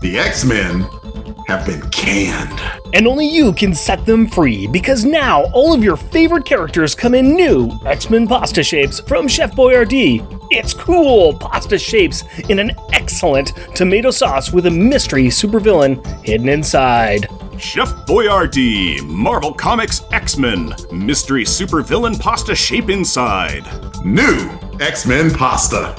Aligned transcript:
The 0.00 0.18
X 0.18 0.46
Men 0.46 0.86
have 1.46 1.66
been 1.66 1.82
canned. 1.90 2.58
And 2.94 3.06
only 3.06 3.26
you 3.26 3.52
can 3.52 3.74
set 3.74 4.06
them 4.06 4.26
free 4.26 4.66
because 4.66 5.04
now 5.04 5.44
all 5.52 5.74
of 5.74 5.84
your 5.84 5.98
favorite 5.98 6.46
characters 6.46 6.94
come 6.94 7.14
in 7.14 7.34
new 7.34 7.70
X 7.84 8.08
Men 8.08 8.26
pasta 8.26 8.62
shapes 8.62 9.00
from 9.00 9.28
Chef 9.28 9.52
Boyardee. 9.52 10.24
It's 10.50 10.72
cool 10.72 11.34
pasta 11.34 11.78
shapes 11.78 12.24
in 12.48 12.58
an 12.58 12.72
excellent 12.94 13.52
tomato 13.74 14.10
sauce 14.10 14.52
with 14.52 14.64
a 14.64 14.70
mystery 14.70 15.24
supervillain 15.26 16.02
hidden 16.24 16.48
inside. 16.48 17.26
Chef 17.58 17.90
Boyardee, 18.06 19.02
Marvel 19.02 19.52
Comics 19.52 20.02
X 20.12 20.38
Men, 20.38 20.74
mystery 20.90 21.44
supervillain 21.44 22.18
pasta 22.18 22.54
shape 22.54 22.88
inside. 22.88 23.66
New 24.02 24.48
X 24.80 25.04
Men 25.04 25.30
pasta. 25.30 25.94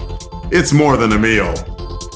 It's 0.54 0.74
more 0.74 0.98
than 0.98 1.14
a 1.14 1.20
meal, 1.20 1.54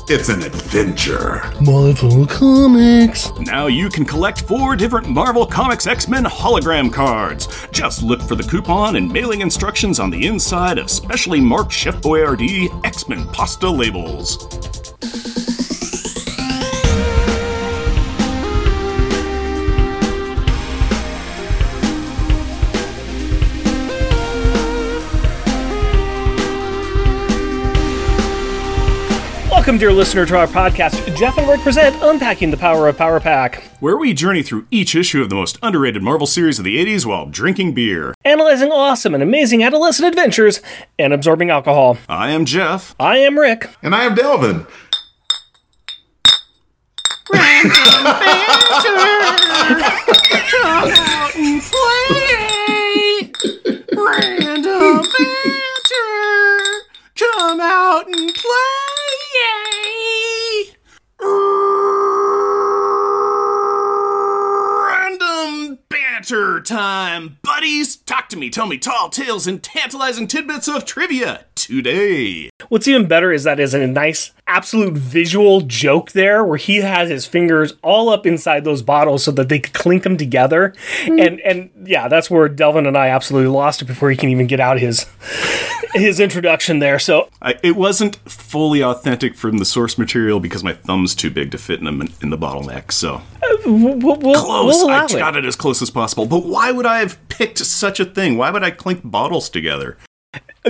it's 0.07 0.29
an 0.29 0.43
adventure. 0.43 1.41
Marvel 1.61 2.27
Comics. 2.27 3.31
Now 3.39 3.65
you 3.65 3.89
can 3.89 4.05
collect 4.05 4.41
four 4.41 4.75
different 4.75 5.09
Marvel 5.09 5.46
Comics 5.47 5.87
X 5.87 6.07
Men 6.07 6.23
hologram 6.23 6.93
cards. 6.93 7.47
Just 7.71 8.04
look 8.04 8.21
for 8.21 8.36
the 8.36 8.43
coupon 8.43 8.97
and 8.97 9.11
mailing 9.11 9.41
instructions 9.41 9.99
on 9.99 10.11
the 10.11 10.27
inside 10.27 10.77
of 10.77 10.91
specially 10.91 11.39
marked 11.39 11.71
Chef 11.71 11.96
Boyardee 12.01 12.69
X 12.86 13.07
Men 13.10 13.27
pasta 13.29 13.69
labels. 13.69 15.35
Welcome, 29.65 29.79
dear 29.79 29.93
listener, 29.93 30.28
to 30.28 30.37
our 30.37 30.46
podcast. 30.46 31.18
Jeff 31.18 31.39
and 31.39 31.50
Rick 31.50 31.61
present 31.61 31.96
Unpacking 32.00 32.52
the 32.52 32.58
Power 32.58 32.88
of 32.88 33.00
Power 33.00 33.19
Pack, 33.19 33.64
where 33.80 33.97
we 33.97 34.14
journey 34.14 34.44
through 34.44 34.67
each 34.69 34.94
issue 34.94 35.23
of 35.23 35.30
the 35.30 35.36
most 35.36 35.58
underrated 35.64 36.03
Marvel 36.03 36.27
series 36.27 36.59
of 36.59 36.66
the 36.66 36.77
80s 36.77 37.03
while 37.03 37.25
drinking 37.25 37.73
beer. 37.73 38.13
analyzing 38.23 38.71
awesome 38.71 39.16
and 39.16 39.23
amazing 39.23 39.63
adolescent 39.63 40.08
adventures, 40.08 40.61
and 40.99 41.13
absorbing 41.13 41.49
alcohol. 41.49 41.97
I 42.08 42.30
am 42.30 42.45
Jeff. 42.45 42.93
I 42.99 43.17
am 43.17 43.39
Rick. 43.39 43.71
And 43.81 43.95
I 43.95 44.03
am 44.03 44.13
Delvin. 44.13 44.67
Random 47.33 48.03
banter. 48.03 48.95
Come 57.16 57.61
out 57.61 58.08
and 58.08 58.36
play. 58.36 58.94
Yay! 59.36 59.94
Banter 66.25 66.59
time, 66.61 67.37
buddies. 67.43 67.97
Talk 67.97 68.29
to 68.29 68.37
me. 68.37 68.49
Tell 68.49 68.65
me 68.65 68.79
tall 68.79 69.09
tales 69.09 69.45
and 69.45 69.61
tantalizing 69.61 70.25
tidbits 70.27 70.67
of 70.67 70.83
trivia 70.83 71.45
today. 71.53 72.49
What's 72.69 72.87
even 72.87 73.07
better 73.07 73.31
is 73.31 73.43
that 73.43 73.59
is 73.59 73.75
a 73.75 73.85
nice, 73.85 74.31
absolute 74.47 74.93
visual 74.93 75.61
joke 75.61 76.13
there 76.13 76.43
where 76.43 76.57
he 76.57 76.77
has 76.77 77.09
his 77.09 77.27
fingers 77.27 77.73
all 77.83 78.09
up 78.09 78.25
inside 78.25 78.63
those 78.63 78.81
bottles 78.81 79.23
so 79.23 79.31
that 79.33 79.49
they 79.49 79.59
could 79.59 79.73
clink 79.73 80.01
them 80.03 80.17
together. 80.17 80.73
Mm. 81.03 81.27
And 81.27 81.39
and 81.41 81.87
yeah, 81.87 82.07
that's 82.07 82.31
where 82.31 82.49
Delvin 82.49 82.87
and 82.87 82.97
I 82.97 83.09
absolutely 83.09 83.49
lost 83.49 83.83
it 83.83 83.85
before 83.85 84.09
he 84.09 84.17
can 84.17 84.29
even 84.29 84.47
get 84.47 84.59
out 84.59 84.79
his 84.79 85.05
his 85.93 86.19
introduction 86.19 86.79
there. 86.79 86.97
So 86.97 87.29
I, 87.41 87.59
it 87.61 87.75
wasn't 87.75 88.15
fully 88.29 88.83
authentic 88.83 89.35
from 89.35 89.59
the 89.59 89.65
source 89.65 89.97
material 89.97 90.39
because 90.39 90.63
my 90.63 90.73
thumb's 90.73 91.13
too 91.13 91.29
big 91.29 91.51
to 91.51 91.57
fit 91.57 91.79
in, 91.79 91.85
the 91.85 92.11
in 92.21 92.29
the 92.31 92.37
bottleneck. 92.37 92.91
So 92.91 93.15
uh, 93.15 93.21
we'll, 93.65 93.97
we'll, 93.97 94.15
close. 94.17 94.75
we'll 94.75 94.87
allow 94.87 95.01
I 95.01 95.05
it. 95.05 95.11
got 95.11 95.37
it 95.37 95.45
as 95.45 95.55
close 95.55 95.81
as 95.81 95.89
possible. 95.89 96.14
But 96.16 96.45
why 96.45 96.71
would 96.71 96.85
I 96.85 96.99
have 96.99 97.17
picked 97.27 97.58
such 97.59 97.99
a 97.99 98.05
thing? 98.05 98.38
Why 98.38 98.52
would 98.52 98.63
I 98.63 98.71
clink 98.71 99.02
bottles 99.03 99.49
together? 99.49 99.98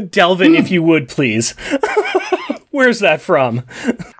Delvin, 0.09 0.56
if 0.56 0.67
hmm. 0.67 0.73
you 0.73 0.83
would 0.83 1.07
please. 1.07 1.53
Where's 2.72 3.00
that 3.00 3.22
from? 3.22 3.63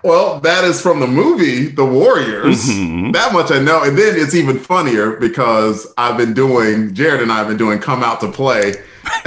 Well, 0.02 0.40
that 0.40 0.64
is 0.64 0.80
from 0.80 1.00
the 1.00 1.06
movie 1.06 1.66
The 1.66 1.84
Warriors. 1.84 2.64
Mm-hmm. 2.64 3.10
That 3.10 3.34
much 3.34 3.50
I 3.50 3.58
know. 3.58 3.82
And 3.82 3.98
then 3.98 4.14
it's 4.16 4.34
even 4.34 4.58
funnier 4.58 5.16
because 5.16 5.92
I've 5.98 6.16
been 6.16 6.32
doing, 6.32 6.94
Jared 6.94 7.20
and 7.20 7.30
I 7.30 7.36
have 7.36 7.48
been 7.48 7.58
doing 7.58 7.80
Come 7.80 8.02
Out 8.02 8.20
to 8.20 8.32
Play. 8.32 8.76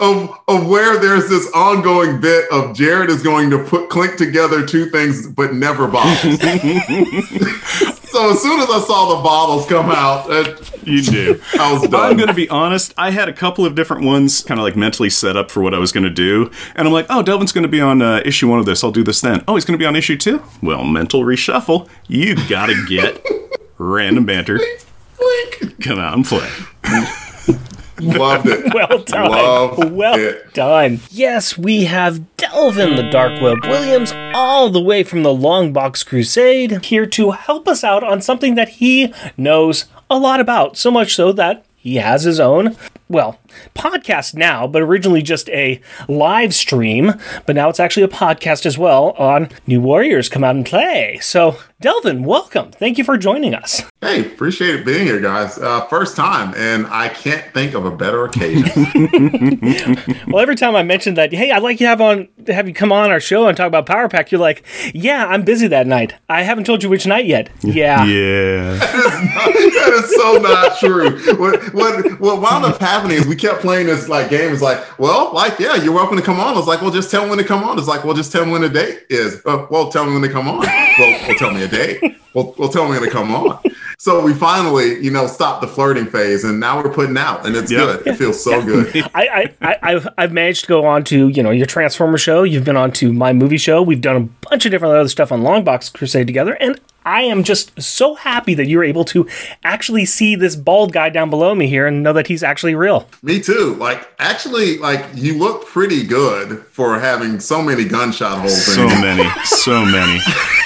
of, 0.00 0.30
of 0.46 0.66
where 0.68 0.98
there's 1.00 1.28
this 1.28 1.50
ongoing 1.54 2.20
bit 2.20 2.44
of 2.52 2.74
Jared 2.74 3.10
is 3.10 3.22
going 3.22 3.50
to 3.50 3.58
put 3.64 3.90
clink 3.90 4.16
together 4.16 4.64
two 4.64 4.86
things 4.90 5.26
but 5.26 5.54
never 5.54 5.88
bottles. 5.88 6.38
so 8.14 8.30
as 8.30 8.40
soon 8.40 8.60
as 8.60 8.70
I 8.70 8.78
saw 8.78 9.16
the 9.16 9.22
bottles 9.24 9.66
come 9.66 9.90
out, 9.90 10.26
it, 10.30 10.86
You 10.86 11.02
do. 11.02 11.40
I 11.58 11.72
was 11.72 11.82
done. 11.90 12.10
I'm 12.12 12.16
going 12.16 12.28
to 12.28 12.34
be 12.34 12.48
honest. 12.48 12.94
I 12.96 13.10
had 13.10 13.28
a 13.28 13.32
couple 13.32 13.66
of 13.66 13.74
different 13.74 14.04
ones 14.04 14.44
kind 14.44 14.60
of 14.60 14.62
like 14.62 14.76
mentally 14.76 15.10
set 15.10 15.36
up 15.36 15.50
for 15.50 15.60
what 15.62 15.74
I 15.74 15.78
was 15.78 15.90
going 15.90 16.04
to 16.04 16.10
do. 16.10 16.48
And 16.76 16.86
I'm 16.86 16.94
like, 16.94 17.06
oh, 17.10 17.24
Delvin's 17.24 17.50
going 17.50 17.64
to 17.64 17.68
be 17.68 17.80
on 17.80 18.02
uh, 18.02 18.22
issue 18.24 18.48
one 18.48 18.60
of 18.60 18.66
this. 18.66 18.84
I'll 18.84 18.92
do 18.92 19.02
this 19.02 19.20
then. 19.20 19.42
Oh, 19.48 19.56
he's 19.56 19.64
going 19.64 19.76
to 19.76 19.82
be 19.82 19.86
on 19.86 19.96
issue 19.96 20.16
two? 20.16 20.42
Well, 20.62 20.84
mental 20.84 21.22
reshuffle. 21.22 21.88
You 22.06 22.36
got 22.48 22.66
to 22.66 22.86
get 22.86 23.20
random 23.78 24.24
banter. 24.26 24.60
Come 25.82 25.98
out 25.98 26.14
and 26.14 26.24
play. 26.24 26.48
Loved 28.00 28.46
it. 28.48 28.64
Well 28.74 28.98
done. 29.04 29.30
Love 29.30 29.92
well 29.92 30.18
it. 30.18 30.52
done. 30.52 31.00
Yes, 31.10 31.56
we 31.56 31.84
have 31.84 32.36
Delvin 32.36 32.96
the 32.96 33.08
Dark 33.10 33.40
Web 33.40 33.58
Williams 33.64 34.12
all 34.34 34.68
the 34.70 34.80
way 34.80 35.04
from 35.04 35.22
the 35.22 35.30
Longbox 35.34 36.04
Crusade 36.04 36.84
here 36.84 37.06
to 37.06 37.30
help 37.32 37.68
us 37.68 37.84
out 37.84 38.02
on 38.02 38.20
something 38.20 38.56
that 38.56 38.68
he 38.68 39.12
knows 39.36 39.84
a 40.10 40.18
lot 40.18 40.40
about. 40.40 40.76
So 40.76 40.90
much 40.90 41.14
so 41.14 41.30
that 41.32 41.64
he 41.76 41.96
has 41.96 42.24
his 42.24 42.40
own, 42.40 42.76
well, 43.14 43.38
podcast 43.74 44.34
now, 44.34 44.66
but 44.66 44.82
originally 44.82 45.22
just 45.22 45.48
a 45.50 45.80
live 46.08 46.52
stream. 46.52 47.12
But 47.46 47.56
now 47.56 47.70
it's 47.70 47.80
actually 47.80 48.02
a 48.02 48.08
podcast 48.08 48.66
as 48.66 48.76
well 48.76 49.10
on 49.12 49.48
New 49.66 49.80
Warriors 49.80 50.28
Come 50.28 50.44
Out 50.44 50.56
and 50.56 50.66
Play. 50.66 51.18
So, 51.22 51.56
Delvin, 51.80 52.24
welcome. 52.24 52.72
Thank 52.72 52.98
you 52.98 53.04
for 53.04 53.16
joining 53.16 53.54
us. 53.54 53.82
Hey, 54.00 54.20
appreciate 54.26 54.74
it 54.74 54.84
being 54.84 55.06
here, 55.06 55.20
guys. 55.20 55.56
Uh, 55.58 55.86
first 55.86 56.16
time, 56.16 56.52
and 56.56 56.86
I 56.88 57.08
can't 57.08 57.44
think 57.54 57.74
of 57.74 57.86
a 57.86 57.90
better 57.96 58.24
occasion. 58.26 59.60
Well, 60.26 60.40
every 60.42 60.56
time 60.56 60.74
I 60.74 60.82
mention 60.82 61.14
that, 61.14 61.32
hey, 61.32 61.50
I'd 61.50 61.62
like 61.62 61.80
you 61.80 61.86
to 61.86 61.88
have 61.90 62.00
on 62.00 62.28
have 62.48 62.66
you 62.66 62.74
come 62.74 62.90
on 62.92 63.10
our 63.10 63.20
show 63.20 63.46
and 63.46 63.56
talk 63.56 63.68
about 63.68 63.86
Power 63.86 64.08
Pack, 64.08 64.32
you're 64.32 64.40
like, 64.40 64.64
yeah, 64.92 65.26
I'm 65.26 65.42
busy 65.42 65.68
that 65.68 65.86
night. 65.86 66.14
I 66.28 66.42
haven't 66.42 66.64
told 66.64 66.82
you 66.82 66.88
which 66.88 67.06
night 67.06 67.26
yet. 67.26 67.50
Yeah. 67.62 68.04
Yeah. 68.04 68.78
that 69.84 69.92
is 70.04 70.14
so 70.14 70.36
not 70.38 70.78
true. 70.78 71.36
What 71.38 71.74
what 71.74 72.20
what 72.20 72.40
wound 72.40 72.64
up 72.64 72.80
happening 72.80 73.16
is 73.18 73.26
we 73.26 73.36
kept 73.36 73.60
playing 73.60 73.86
this 73.86 74.08
like 74.08 74.30
game. 74.30 74.52
It's 74.52 74.62
like, 74.62 74.98
well, 74.98 75.32
like 75.34 75.58
yeah, 75.58 75.76
you're 75.76 75.92
welcome 75.94 76.16
to 76.16 76.22
come 76.22 76.40
on. 76.40 76.56
It's 76.56 76.66
like, 76.66 76.80
well, 76.82 76.90
just 76.90 77.10
tell 77.10 77.24
me 77.24 77.30
when 77.30 77.38
to 77.38 77.44
come 77.44 77.64
on. 77.64 77.78
It's 77.78 77.88
like, 77.88 78.04
well, 78.04 78.14
just 78.14 78.32
tell 78.32 78.44
me 78.44 78.52
when 78.52 78.62
the 78.62 78.68
date 78.68 79.00
is. 79.10 79.40
Uh, 79.44 79.66
well, 79.70 79.90
tell 79.90 80.04
me 80.06 80.12
when 80.12 80.22
to 80.22 80.28
come 80.30 80.48
on. 80.48 80.58
Well, 80.60 81.20
well, 81.28 81.36
tell 81.36 81.52
me 81.52 81.62
a 81.62 81.68
date. 81.68 82.00
Well, 82.34 82.54
well, 82.58 82.68
tell 82.68 82.84
me 82.84 82.90
when 82.98 83.02
to 83.02 83.10
come 83.10 83.34
on. 83.34 83.60
So 83.98 84.20
we 84.24 84.34
finally, 84.34 85.00
you 85.02 85.10
know, 85.10 85.26
stopped 85.26 85.60
the 85.62 85.68
flirting 85.68 86.06
phase, 86.06 86.44
and 86.44 86.58
now 86.60 86.82
we're 86.82 86.92
putting 86.92 87.16
out, 87.16 87.46
and 87.46 87.54
it's 87.56 87.70
Yeah. 87.70 87.78
good. 87.78 88.06
It 88.08 88.16
feels 88.16 88.42
so 88.42 88.60
good. 88.62 88.94
I, 89.14 89.26
I, 89.28 89.54
I, 89.62 89.78
I've, 89.82 90.08
I've 90.18 90.32
managed 90.32 90.62
to 90.62 90.66
go 90.68 90.84
on 90.84 91.04
to, 91.04 91.28
you 91.28 91.42
know, 91.42 91.50
your 91.50 91.66
Transformer 91.66 92.18
show. 92.18 92.42
You've 92.42 92.64
been 92.64 92.76
on 92.76 92.90
to 92.92 93.12
my 93.12 93.32
movie 93.32 93.56
show. 93.56 93.82
We've 93.82 94.00
done 94.00 94.16
a 94.16 94.48
bunch 94.48 94.66
of 94.66 94.72
different 94.72 94.94
other 94.94 95.08
stuff 95.08 95.30
on 95.32 95.42
Longbox 95.42 95.92
Crusade 95.94 96.26
together. 96.26 96.54
And 96.60 96.78
I 97.04 97.22
am 97.22 97.44
just 97.44 97.80
so 97.80 98.14
happy 98.14 98.54
that 98.54 98.66
you 98.66 98.78
were 98.78 98.84
able 98.84 99.04
to 99.06 99.28
actually 99.62 100.04
see 100.04 100.36
this 100.36 100.56
bald 100.56 100.92
guy 100.92 101.10
down 101.10 101.30
below 101.30 101.54
me 101.54 101.66
here 101.68 101.86
and 101.86 102.02
know 102.02 102.12
that 102.12 102.26
he's 102.26 102.42
actually 102.42 102.74
real. 102.74 103.08
Me 103.22 103.40
too. 103.40 103.74
Like, 103.74 104.08
actually, 104.18 104.78
like 104.78 105.04
you 105.14 105.38
look 105.38 105.66
pretty 105.66 106.04
good 106.04 106.60
for 106.66 106.98
having 106.98 107.40
so 107.40 107.62
many 107.62 107.84
gunshot 107.84 108.38
holes. 108.40 108.66
So 108.66 108.82
in 108.82 108.88
you. 108.88 109.00
many, 109.00 109.30
so 109.44 109.84
many. 109.84 110.18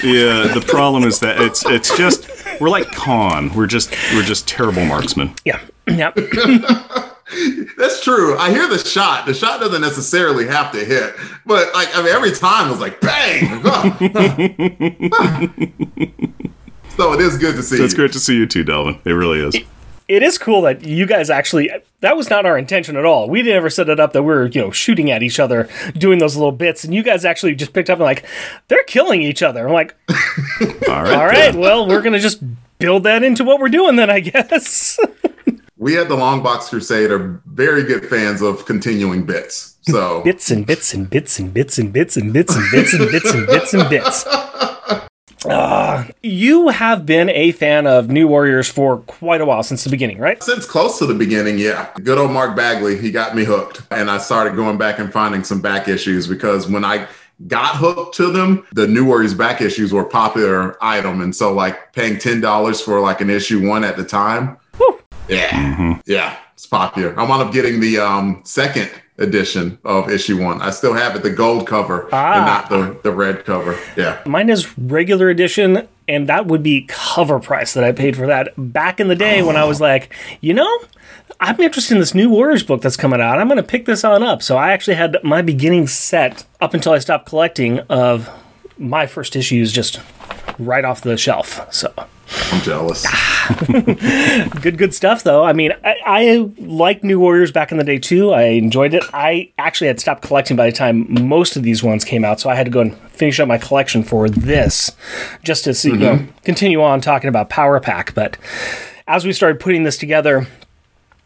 Yeah, 0.03 0.53
the 0.53 0.65
problem 0.65 1.03
is 1.03 1.19
that 1.19 1.41
it's 1.41 1.65
it's 1.65 1.95
just 1.97 2.29
we're 2.61 2.69
like 2.69 2.91
con. 2.91 3.53
We're 3.53 3.67
just 3.67 3.91
we're 4.13 4.23
just 4.23 4.47
terrible 4.47 4.85
marksmen. 4.85 5.33
Yeah. 5.45 5.59
Yeah. 5.89 6.11
That's 7.77 8.03
true. 8.03 8.37
I 8.37 8.49
hear 8.51 8.67
the 8.67 8.77
shot. 8.79 9.25
The 9.25 9.33
shot 9.33 9.59
doesn't 9.59 9.81
necessarily 9.81 10.47
have 10.47 10.71
to 10.71 10.83
hit, 10.83 11.15
but 11.45 11.73
like 11.73 11.95
I 11.95 12.01
mean, 12.01 12.13
every 12.13 12.31
time 12.31 12.67
it 12.67 12.71
was 12.71 12.79
like 12.79 12.99
bang. 13.01 13.61
Oh. 13.63 13.97
so 16.97 17.13
it 17.13 17.21
is 17.21 17.37
good 17.37 17.55
to 17.55 17.63
see. 17.63 17.81
It's 17.83 17.93
you. 17.93 17.97
great 17.97 18.11
to 18.13 18.19
see 18.19 18.35
you 18.35 18.45
too, 18.47 18.63
Delvin. 18.63 18.99
It 19.05 19.11
really 19.11 19.39
is. 19.39 19.55
it 20.07 20.23
is 20.23 20.37
cool 20.37 20.61
that 20.63 20.83
you 20.83 21.05
guys 21.05 21.29
actually 21.29 21.69
that 22.01 22.17
was 22.17 22.29
not 22.29 22.45
our 22.45 22.57
intention 22.57 22.95
at 22.95 23.05
all. 23.05 23.29
We 23.29 23.43
never 23.43 23.69
set 23.69 23.89
it 23.89 23.99
up 23.99 24.13
that 24.13 24.23
we 24.23 24.33
are 24.33 24.47
you 24.47 24.61
know 24.61 24.71
shooting 24.71 25.11
at 25.11 25.21
each 25.21 25.39
other, 25.39 25.69
doing 25.93 26.19
those 26.19 26.35
little 26.35 26.51
bits, 26.51 26.83
and 26.83 26.93
you 26.95 27.03
guys 27.03 27.25
actually 27.25 27.55
just 27.55 27.73
picked 27.73 27.89
up 27.89 27.99
and 27.99 28.05
like 28.05 28.25
they're 28.69 28.83
killing 28.85 29.21
each 29.21 29.43
other. 29.43 29.67
I'm 29.67 29.73
like, 29.73 29.95
All 30.89 31.03
right. 31.03 31.13
all 31.13 31.25
right, 31.25 31.53
well, 31.55 31.87
we're 31.87 32.01
gonna 32.01 32.19
just 32.19 32.41
build 32.79 33.03
that 33.03 33.23
into 33.23 33.43
what 33.43 33.59
we're 33.59 33.69
doing 33.69 33.97
then, 33.97 34.09
I 34.09 34.19
guess. 34.21 34.97
We 35.79 35.97
at 35.97 36.09
the 36.09 36.15
Long 36.15 36.43
Box 36.43 36.67
Crusade 36.67 37.09
are 37.09 37.41
very 37.45 37.83
good 37.83 38.05
fans 38.05 38.41
of 38.41 38.65
continuing 38.65 39.25
bits. 39.25 39.77
So 39.83 40.21
bits 40.25 40.51
and 40.51 40.65
bits 40.65 40.93
and 40.93 41.09
bits 41.09 41.39
and 41.39 41.53
bits 41.53 41.77
and 41.77 41.93
bits 41.93 42.17
and 42.17 42.33
bits 42.33 42.53
and 42.53 42.69
bits 42.69 42.93
and 42.93 43.09
bits 43.09 43.33
and 43.33 43.47
bits 43.47 43.73
and 43.73 43.89
bits. 43.89 44.25
Ah, 45.45 46.05
you 46.21 46.67
have 46.67 47.05
been 47.05 47.29
a 47.29 47.53
fan 47.53 47.87
of 47.87 48.09
New 48.09 48.27
Warriors 48.27 48.67
for 48.67 48.97
quite 48.97 49.39
a 49.39 49.45
while 49.45 49.63
since 49.63 49.85
the 49.85 49.89
beginning, 49.89 50.17
right? 50.17 50.43
Since 50.43 50.65
close 50.65 50.99
to 50.99 51.05
the 51.05 51.13
beginning, 51.13 51.57
yeah. 51.57 51.89
Good 52.03 52.17
old 52.17 52.31
Mark 52.31 52.57
Bagley, 52.57 52.97
he 52.97 53.09
got 53.09 53.37
me 53.37 53.45
hooked. 53.45 53.81
And 53.89 54.11
I 54.11 54.17
started 54.17 54.57
going 54.57 54.77
back 54.77 54.99
and 54.99 55.13
finding 55.13 55.45
some 55.45 55.61
back 55.61 55.87
issues 55.87 56.27
because 56.27 56.67
when 56.67 56.83
I 56.83 57.07
got 57.47 57.77
hooked 57.77 58.15
to 58.15 58.33
them, 58.33 58.67
the 58.73 58.85
New 58.85 59.05
Warriors 59.05 59.33
back 59.33 59.61
issues 59.61 59.93
were 59.93 60.01
a 60.01 60.09
popular 60.09 60.77
item. 60.83 61.21
And 61.21 61.33
so 61.33 61.53
like 61.53 61.93
paying 61.93 62.17
$10 62.17 62.83
for 62.83 62.99
like 62.99 63.21
an 63.21 63.29
issue 63.29 63.65
one 63.65 63.85
at 63.85 63.95
the 63.95 64.03
time. 64.03 64.57
Yeah. 65.29 65.99
Yeah. 66.05 66.37
It's 66.53 66.65
popular. 66.65 67.17
I 67.19 67.23
wound 67.23 67.41
up 67.47 67.53
getting 67.53 67.79
the 67.79 67.99
um, 67.99 68.41
second 68.43 68.89
edition 69.17 69.77
of 69.85 70.09
issue 70.09 70.41
one. 70.43 70.61
I 70.61 70.71
still 70.71 70.93
have 70.93 71.15
it, 71.15 71.23
the 71.23 71.29
gold 71.29 71.67
cover, 71.67 72.09
Ah. 72.11 72.35
and 72.37 72.45
not 72.45 72.69
the, 72.69 72.99
the 73.03 73.11
red 73.15 73.45
cover. 73.45 73.77
Yeah. 73.95 74.21
Mine 74.25 74.49
is 74.49 74.77
regular 74.77 75.29
edition, 75.29 75.87
and 76.07 76.27
that 76.27 76.47
would 76.47 76.63
be 76.63 76.85
cover 76.89 77.39
price 77.39 77.73
that 77.73 77.83
I 77.83 77.91
paid 77.93 78.15
for 78.17 78.27
that 78.27 78.49
back 78.57 78.99
in 78.99 79.07
the 79.07 79.15
day 79.15 79.41
when 79.41 79.55
I 79.55 79.63
was 79.65 79.79
like, 79.79 80.13
you 80.41 80.53
know, 80.53 80.79
I'm 81.39 81.59
interested 81.61 81.93
in 81.93 81.99
this 82.01 82.13
new 82.13 82.29
Warriors 82.29 82.63
book 82.63 82.81
that's 82.81 82.97
coming 82.97 83.21
out. 83.21 83.39
I'm 83.39 83.47
going 83.47 83.57
to 83.57 83.63
pick 83.63 83.85
this 83.85 84.03
on 84.03 84.23
up. 84.23 84.41
So 84.43 84.57
I 84.57 84.71
actually 84.71 84.95
had 84.95 85.15
my 85.23 85.41
beginning 85.41 85.87
set 85.87 86.45
up 86.59 86.73
until 86.73 86.91
I 86.93 86.99
stopped 86.99 87.25
collecting 87.27 87.79
of 87.89 88.29
my 88.77 89.05
first 89.05 89.35
issues 89.37 89.71
just 89.71 90.01
right 90.57 90.83
off 90.83 91.01
the 91.01 91.15
shelf. 91.17 91.71
So 91.73 91.93
I'm 92.51 92.61
jealous. 92.61 93.05
good, 94.61 94.77
good 94.77 94.93
stuff 94.93 95.23
though. 95.23 95.43
I 95.43 95.53
mean, 95.53 95.71
I, 95.83 95.95
I 96.05 96.51
liked 96.57 97.03
New 97.03 97.19
Warriors 97.19 97.51
back 97.51 97.71
in 97.71 97.77
the 97.77 97.83
day 97.83 97.97
too. 97.97 98.31
I 98.31 98.43
enjoyed 98.43 98.93
it. 98.93 99.03
I 99.13 99.51
actually 99.57 99.87
had 99.87 99.99
stopped 99.99 100.21
collecting 100.21 100.55
by 100.55 100.67
the 100.67 100.75
time 100.75 101.27
most 101.27 101.55
of 101.55 101.63
these 101.63 101.83
ones 101.83 102.03
came 102.03 102.23
out, 102.23 102.39
so 102.39 102.49
I 102.49 102.55
had 102.55 102.65
to 102.65 102.71
go 102.71 102.81
and 102.81 102.95
finish 103.09 103.39
up 103.39 103.47
my 103.47 103.57
collection 103.57 104.03
for 104.03 104.29
this, 104.29 104.91
just 105.43 105.63
to 105.63 105.73
see, 105.73 105.89
you 105.89 105.97
know, 105.97 106.25
continue 106.43 106.81
on 106.81 107.01
talking 107.01 107.29
about 107.29 107.49
Power 107.49 107.79
Pack. 107.79 108.13
But 108.13 108.37
as 109.07 109.25
we 109.25 109.33
started 109.33 109.59
putting 109.59 109.83
this 109.83 109.97
together, 109.97 110.47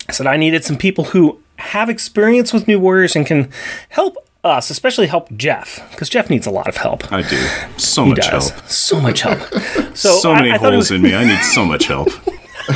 I 0.07 0.11
said 0.11 0.27
I 0.27 0.37
needed 0.37 0.63
some 0.63 0.77
people 0.77 1.05
who 1.05 1.39
have 1.57 1.89
experience 1.89 2.53
with 2.53 2.67
New 2.67 2.79
Warriors 2.79 3.15
and 3.15 3.25
can 3.25 3.49
help 3.89 4.17
us, 4.43 4.69
especially 4.69 5.07
help 5.07 5.31
Jeff, 5.37 5.89
because 5.91 6.09
Jeff 6.09 6.29
needs 6.29 6.45
a 6.45 6.51
lot 6.51 6.67
of 6.67 6.77
help. 6.77 7.11
I 7.11 7.21
do. 7.21 7.37
So 7.77 8.03
He 8.03 8.09
much 8.11 8.29
does 8.29 8.49
help. 8.49 8.67
so 8.67 8.99
much 8.99 9.21
help. 9.21 9.39
So, 9.95 10.11
So 10.15 10.31
I- 10.31 10.35
many 10.41 10.51
I 10.51 10.57
thought 10.57 10.71
holes 10.73 10.89
was- 10.89 10.91
in 10.91 11.01
me. 11.03 11.13
I 11.15 11.23
need 11.23 11.39
so 11.43 11.63
much 11.65 11.85
help. 11.85 12.09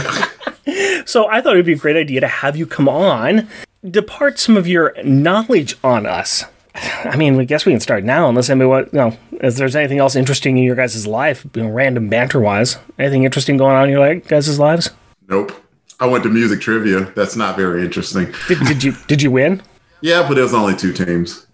So 1.05 1.27
I 1.29 1.41
thought 1.41 1.53
it 1.53 1.57
would 1.59 1.65
be 1.65 1.73
a 1.73 1.77
great 1.77 1.95
idea 1.95 2.19
to 2.19 2.27
have 2.27 2.57
you 2.57 2.65
come 2.67 2.89
on, 2.89 3.47
depart 3.89 4.37
some 4.37 4.57
of 4.57 4.67
your 4.67 4.93
knowledge 5.03 5.77
on 5.83 6.05
us. 6.05 6.43
I 6.75 7.15
mean, 7.15 7.39
I 7.39 7.45
guess 7.45 7.65
we 7.65 7.71
can 7.71 7.79
start 7.79 8.03
now, 8.03 8.27
unless 8.27 8.49
anybody, 8.49 8.67
want, 8.67 8.93
you 8.93 8.99
know, 8.99 9.17
if 9.41 9.55
there's 9.55 9.75
anything 9.75 9.97
else 9.99 10.15
interesting 10.17 10.57
in 10.57 10.63
your 10.65 10.75
guys' 10.75 11.07
life, 11.07 11.45
you 11.55 11.63
know, 11.63 11.69
random 11.69 12.09
banter 12.09 12.39
wise. 12.41 12.77
Anything 12.99 13.23
interesting 13.23 13.55
going 13.55 13.75
on 13.75 13.85
in 13.85 13.89
your 13.91 13.99
like, 14.01 14.27
guys' 14.27 14.59
lives? 14.59 14.89
Nope. 15.29 15.53
I 16.01 16.05
went 16.05 16.23
to 16.25 16.29
music 16.29 16.59
trivia. 16.59 17.11
That's 17.15 17.37
not 17.37 17.55
very 17.55 17.83
interesting. 17.85 18.33
Did, 18.49 18.59
did 18.67 18.83
you 18.83 18.93
did 19.07 19.21
you 19.21 19.31
win, 19.31 19.61
Yeah, 20.01 20.27
but 20.27 20.37
it 20.37 20.41
was 20.41 20.53
only 20.53 20.75
two 20.75 20.91
teams. 20.93 21.46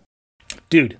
Dude? 0.73 0.97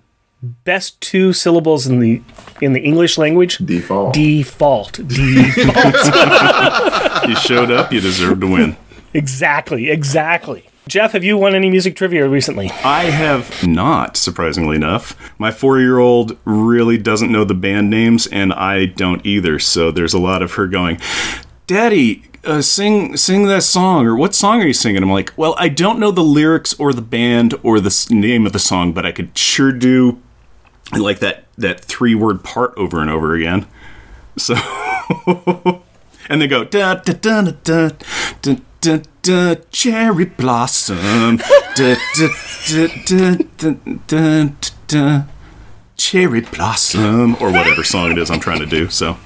Best 0.66 1.02
two 1.02 1.34
syllables 1.34 1.88
in 1.88 2.00
the 2.00 2.22
in 2.62 2.74
the 2.74 2.80
English 2.82 3.18
language. 3.18 3.58
Default. 3.58 4.14
Default. 4.14 4.94
Default. 5.08 5.96
You 7.28 7.36
showed 7.38 7.72
up, 7.72 7.92
you 7.94 8.02
deserve 8.02 8.42
to 8.42 8.48
win. 8.48 8.76
exactly. 9.14 9.90
Exactly. 9.90 10.66
Jeff, 10.90 11.14
have 11.14 11.24
you 11.24 11.38
won 11.38 11.56
any 11.56 11.70
music 11.70 11.96
trivia 11.96 12.28
recently? 12.28 12.70
I 12.84 13.06
have 13.06 13.66
not, 13.66 14.18
surprisingly 14.18 14.76
enough. 14.76 15.16
My 15.40 15.50
four 15.50 15.80
year 15.80 15.98
old 16.00 16.38
really 16.44 16.98
doesn't 16.98 17.32
know 17.32 17.46
the 17.46 17.54
band 17.54 17.90
names, 17.90 18.28
and 18.28 18.52
I 18.54 18.86
don't 18.88 19.26
either. 19.26 19.58
So 19.58 19.90
there's 19.92 20.14
a 20.14 20.20
lot 20.20 20.42
of 20.44 20.54
her 20.56 20.68
going, 20.68 21.00
Daddy, 21.66 22.26
uh, 22.46 22.62
sing 22.62 23.16
sing 23.18 23.48
that 23.48 23.64
song, 23.64 24.06
or 24.06 24.16
what 24.16 24.36
song 24.36 24.62
are 24.62 24.68
you 24.68 24.74
singing? 24.74 25.04
I'm 25.04 25.12
like, 25.12 25.34
well, 25.38 25.56
I 25.58 25.70
don't 25.70 26.00
know 26.00 26.12
the 26.12 26.24
lyrics 26.24 26.74
or 26.80 26.94
the 26.94 27.02
band 27.02 27.56
or 27.64 27.80
the 27.80 28.08
name 28.10 28.46
of 28.46 28.54
the 28.54 28.60
song, 28.60 28.94
but 28.94 29.06
I 29.06 29.12
could 29.12 29.38
sure 29.38 29.72
do 29.72 30.22
like 30.98 31.20
that 31.20 31.46
that 31.58 31.82
three 31.82 32.16
word 32.16 32.44
part 32.44 32.74
over 32.78 33.02
and 33.02 33.10
over 33.10 33.36
again. 33.36 33.66
So, 34.38 34.56
and 36.30 36.42
they 36.42 36.48
go 36.48 36.64
da 36.64 36.96
da 36.96 37.14
da 37.14 37.42
da 37.42 37.52
da 37.64 37.90
da 38.42 38.56
da, 38.82 39.00
da 39.22 39.56
cherry 39.72 40.26
blossom 40.26 41.38
da 41.76 41.96
da 42.16 42.28
da 42.68 42.88
da 43.06 43.38
da 43.58 43.74
da 44.08 44.50
da 44.88 45.24
cherry 45.96 46.42
blossom 46.42 47.36
or 47.36 47.52
whatever 47.52 47.84
song 47.84 48.12
it 48.12 48.18
is 48.18 48.30
I'm 48.30 48.40
trying 48.40 48.60
to 48.60 48.66
do. 48.66 48.90
So 48.90 49.18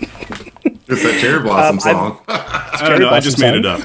It's 0.89 1.03
that 1.03 1.19
cherry 1.21 1.41
blossom 1.41 1.75
Um, 1.75 1.79
song. 1.79 2.21
I 2.27 2.87
don't 2.89 2.99
know. 2.99 3.09
I 3.09 3.19
just 3.19 3.39
made 3.39 3.55
it 3.55 3.65
up. 3.65 3.81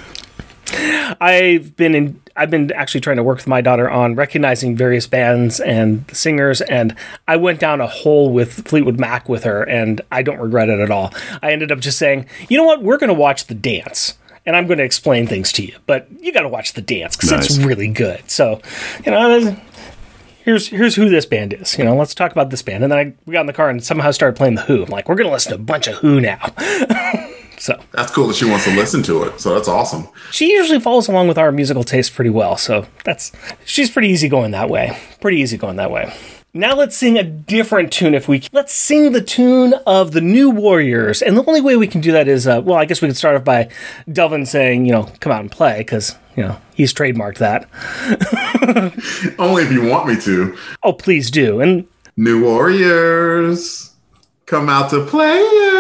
I've 1.21 1.77
been 1.77 1.95
in. 1.95 2.21
I've 2.35 2.51
been 2.51 2.73
actually 2.73 3.03
trying 3.03 3.19
to 3.19 3.23
work 3.23 3.37
with 3.37 3.47
my 3.47 3.61
daughter 3.61 3.91
on 3.91 4.15
recognizing 4.15 4.75
various 4.75 5.07
bands 5.07 5.61
and 5.61 6.05
singers, 6.17 6.63
and 6.63 6.97
I 7.29 7.37
went 7.37 7.61
down 7.61 7.83
a 7.83 7.87
hole 7.87 8.33
with 8.33 8.67
Fleetwood 8.67 8.99
Mac 8.99 9.29
with 9.29 9.45
her, 9.45 9.63
and 9.65 10.01
I 10.11 10.23
don't 10.23 10.39
regret 10.39 10.71
it 10.71 10.81
at 10.81 10.91
all. 10.91 11.13
I 11.43 11.53
ended 11.53 11.71
up 11.71 11.81
just 11.81 11.99
saying, 11.99 12.27
you 12.49 12.57
know 12.57 12.65
what, 12.65 12.83
we're 12.83 12.97
going 12.97 13.09
to 13.09 13.15
watch 13.15 13.47
the 13.49 13.55
dance. 13.55 14.17
And 14.45 14.57
I'm 14.57 14.67
going 14.67 14.79
to 14.79 14.85
explain 14.85 15.29
things 15.29 15.53
to 15.53 15.65
you, 15.65 15.77
but 15.87 16.09
you 16.21 16.33
got 16.33 16.41
to 16.41 16.49
watch 16.49 16.73
the 16.73 16.83
dance 16.83 17.15
because 17.17 17.31
it's 17.31 17.59
really 17.59 17.87
good. 17.87 18.29
So, 18.29 18.61
you 19.05 19.13
know, 19.13 19.57
here's 20.45 20.69
here's 20.69 20.95
who 20.95 21.09
this 21.09 21.27
band 21.27 21.53
is. 21.53 21.77
You 21.79 21.85
know, 21.85 21.97
let's 21.97 22.15
talk 22.15 22.33
about 22.33 22.51
this 22.51 22.63
band. 22.63 22.83
And 22.85 22.93
then 22.93 22.99
I 22.99 23.15
we 23.27 23.33
got 23.33 23.41
in 23.43 23.47
the 23.47 23.53
car 23.53 23.69
and 23.71 23.83
somehow 23.83 24.11
started 24.11 24.37
playing 24.37 24.57
the 24.57 24.63
Who. 24.63 24.83
I'm 24.85 24.91
like, 24.91 25.09
we're 25.09 25.15
going 25.15 25.29
to 25.29 25.33
listen 25.33 25.51
to 25.51 25.57
a 25.57 25.63
bunch 25.63 25.87
of 25.89 25.97
Who 25.97 26.21
now. 26.21 26.39
so 27.59 27.81
That's 27.93 28.13
cool 28.13 28.27
that 28.29 28.37
she 28.37 28.45
wants 28.45 28.65
to 28.65 28.75
listen 28.75 29.03
to 29.05 29.23
it. 29.25 29.41
So 29.41 29.55
that's 29.55 29.69
awesome. 29.69 30.09
she 30.31 30.51
usually 30.53 30.81
follows 30.81 31.09
along 31.09 31.29
with 31.29 31.39
our 31.39 31.53
musical 31.53 31.85
taste 31.85 32.15
pretty 32.15 32.31
well. 32.31 32.57
So 32.57 32.87
that's 33.05 33.33
she's 33.65 33.91
pretty 33.91 34.09
easy 34.09 34.29
going 34.29 34.51
that 34.53 34.69
way. 34.69 34.99
Pretty 35.21 35.39
easy 35.39 35.57
going 35.57 35.77
that 35.77 35.91
way. 35.91 36.13
Now 36.55 36.75
let's 36.75 36.95
sing 36.95 37.17
a 37.17 37.23
different 37.23 37.91
tune 37.91 38.15
if 38.15 38.29
we 38.29 38.41
can. 38.41 38.51
Let's 38.53 38.75
sing 38.75 39.13
the 39.13 39.23
tune 39.23 39.73
of 39.87 40.13
the 40.13 40.21
New 40.21 40.51
Warriors. 40.51 41.23
And 41.23 41.35
the 41.35 41.45
only 41.47 41.63
way 41.63 41.77
we 41.77 41.87
can 41.87 42.03
do 42.03 42.13
that 42.13 42.29
is, 42.29 42.47
uh, 42.47 42.61
well, 42.63 42.77
I 42.77 42.85
guess 42.85 43.01
we 43.01 43.09
could 43.09 43.17
start 43.17 43.37
off 43.37 43.45
by 43.45 43.71
Delvin 44.13 44.45
saying, 44.45 44.85
you 44.85 44.93
know, 44.93 45.11
come 45.21 45.33
out 45.33 45.41
and 45.41 45.51
play, 45.51 45.79
because, 45.79 46.15
you 46.37 46.43
know, 46.43 46.61
he's 46.75 46.93
trademarked 46.93 47.39
that. 47.39 47.67
Only 49.39 49.63
if 49.63 49.73
you 49.73 49.87
want 49.89 50.07
me 50.09 50.21
to. 50.21 50.55
Oh, 50.83 50.93
please 50.93 51.31
do. 51.31 51.63
And 51.63 51.89
New 52.19 52.45
Warriors, 52.45 53.95
come 54.45 54.69
out 54.69 54.91
to 54.91 55.07
play. 55.07 55.72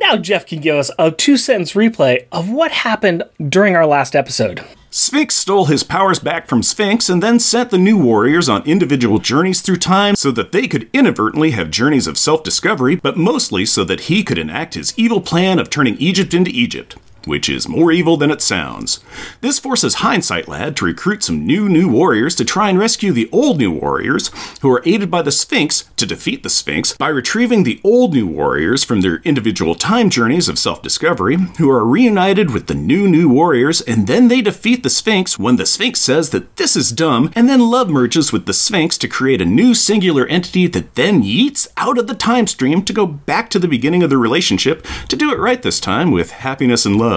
Now 0.00 0.16
Jeff 0.16 0.46
can 0.46 0.60
give 0.60 0.76
us 0.76 0.90
a 0.98 1.10
two 1.10 1.36
sentence 1.36 1.72
replay 1.72 2.26
of 2.32 2.50
what 2.50 2.70
happened 2.72 3.22
during 3.48 3.76
our 3.76 3.86
last 3.86 4.14
episode. 4.14 4.64
Sphinx 4.90 5.34
stole 5.34 5.66
his 5.66 5.84
powers 5.84 6.18
back 6.18 6.48
from 6.48 6.62
Sphinx 6.62 7.10
and 7.10 7.22
then 7.22 7.38
sent 7.38 7.70
the 7.70 7.76
new 7.76 7.98
warriors 7.98 8.48
on 8.48 8.62
individual 8.64 9.18
journeys 9.18 9.60
through 9.60 9.76
time 9.76 10.16
so 10.16 10.30
that 10.30 10.50
they 10.50 10.66
could 10.66 10.88
inadvertently 10.94 11.50
have 11.50 11.70
journeys 11.70 12.06
of 12.06 12.16
self 12.16 12.42
discovery, 12.42 12.96
but 12.96 13.18
mostly 13.18 13.66
so 13.66 13.84
that 13.84 14.02
he 14.02 14.24
could 14.24 14.38
enact 14.38 14.74
his 14.74 14.98
evil 14.98 15.20
plan 15.20 15.58
of 15.58 15.68
turning 15.68 15.96
Egypt 15.98 16.32
into 16.32 16.50
Egypt. 16.50 16.96
Which 17.24 17.48
is 17.48 17.68
more 17.68 17.92
evil 17.92 18.16
than 18.16 18.30
it 18.30 18.40
sounds. 18.40 19.00
This 19.40 19.58
forces 19.58 19.96
Hindsight 19.96 20.48
Lad 20.48 20.76
to 20.76 20.84
recruit 20.84 21.22
some 21.22 21.46
new 21.46 21.68
new 21.68 21.88
warriors 21.88 22.34
to 22.36 22.44
try 22.44 22.70
and 22.70 22.78
rescue 22.78 23.12
the 23.12 23.28
old 23.32 23.58
new 23.58 23.70
warriors, 23.70 24.30
who 24.62 24.70
are 24.70 24.82
aided 24.86 25.10
by 25.10 25.22
the 25.22 25.32
Sphinx 25.32 25.84
to 25.96 26.06
defeat 26.06 26.42
the 26.42 26.50
Sphinx 26.50 26.96
by 26.96 27.08
retrieving 27.08 27.64
the 27.64 27.80
old 27.84 28.14
new 28.14 28.26
warriors 28.26 28.84
from 28.84 29.00
their 29.00 29.16
individual 29.24 29.74
time 29.74 30.10
journeys 30.10 30.48
of 30.48 30.58
self 30.58 30.80
discovery, 30.80 31.36
who 31.58 31.70
are 31.70 31.84
reunited 31.84 32.52
with 32.52 32.66
the 32.66 32.74
new 32.74 33.08
new 33.08 33.28
warriors, 33.28 33.80
and 33.82 34.06
then 34.06 34.28
they 34.28 34.40
defeat 34.40 34.82
the 34.82 34.90
Sphinx 34.90 35.38
when 35.38 35.56
the 35.56 35.66
Sphinx 35.66 36.00
says 36.00 36.30
that 36.30 36.56
this 36.56 36.76
is 36.76 36.92
dumb, 36.92 37.30
and 37.34 37.48
then 37.48 37.60
love 37.60 37.90
merges 37.90 38.32
with 38.32 38.46
the 38.46 38.52
Sphinx 38.52 38.96
to 38.98 39.08
create 39.08 39.40
a 39.40 39.44
new 39.44 39.74
singular 39.74 40.26
entity 40.26 40.66
that 40.66 40.94
then 40.94 41.22
yeets 41.22 41.66
out 41.76 41.98
of 41.98 42.06
the 42.06 42.14
time 42.14 42.46
stream 42.46 42.82
to 42.84 42.92
go 42.92 43.06
back 43.06 43.50
to 43.50 43.58
the 43.58 43.68
beginning 43.68 44.02
of 44.02 44.10
the 44.10 44.18
relationship 44.18 44.86
to 45.08 45.16
do 45.16 45.32
it 45.32 45.38
right 45.38 45.62
this 45.62 45.80
time 45.80 46.10
with 46.10 46.30
happiness 46.30 46.86
and 46.86 46.96
love. 46.96 47.07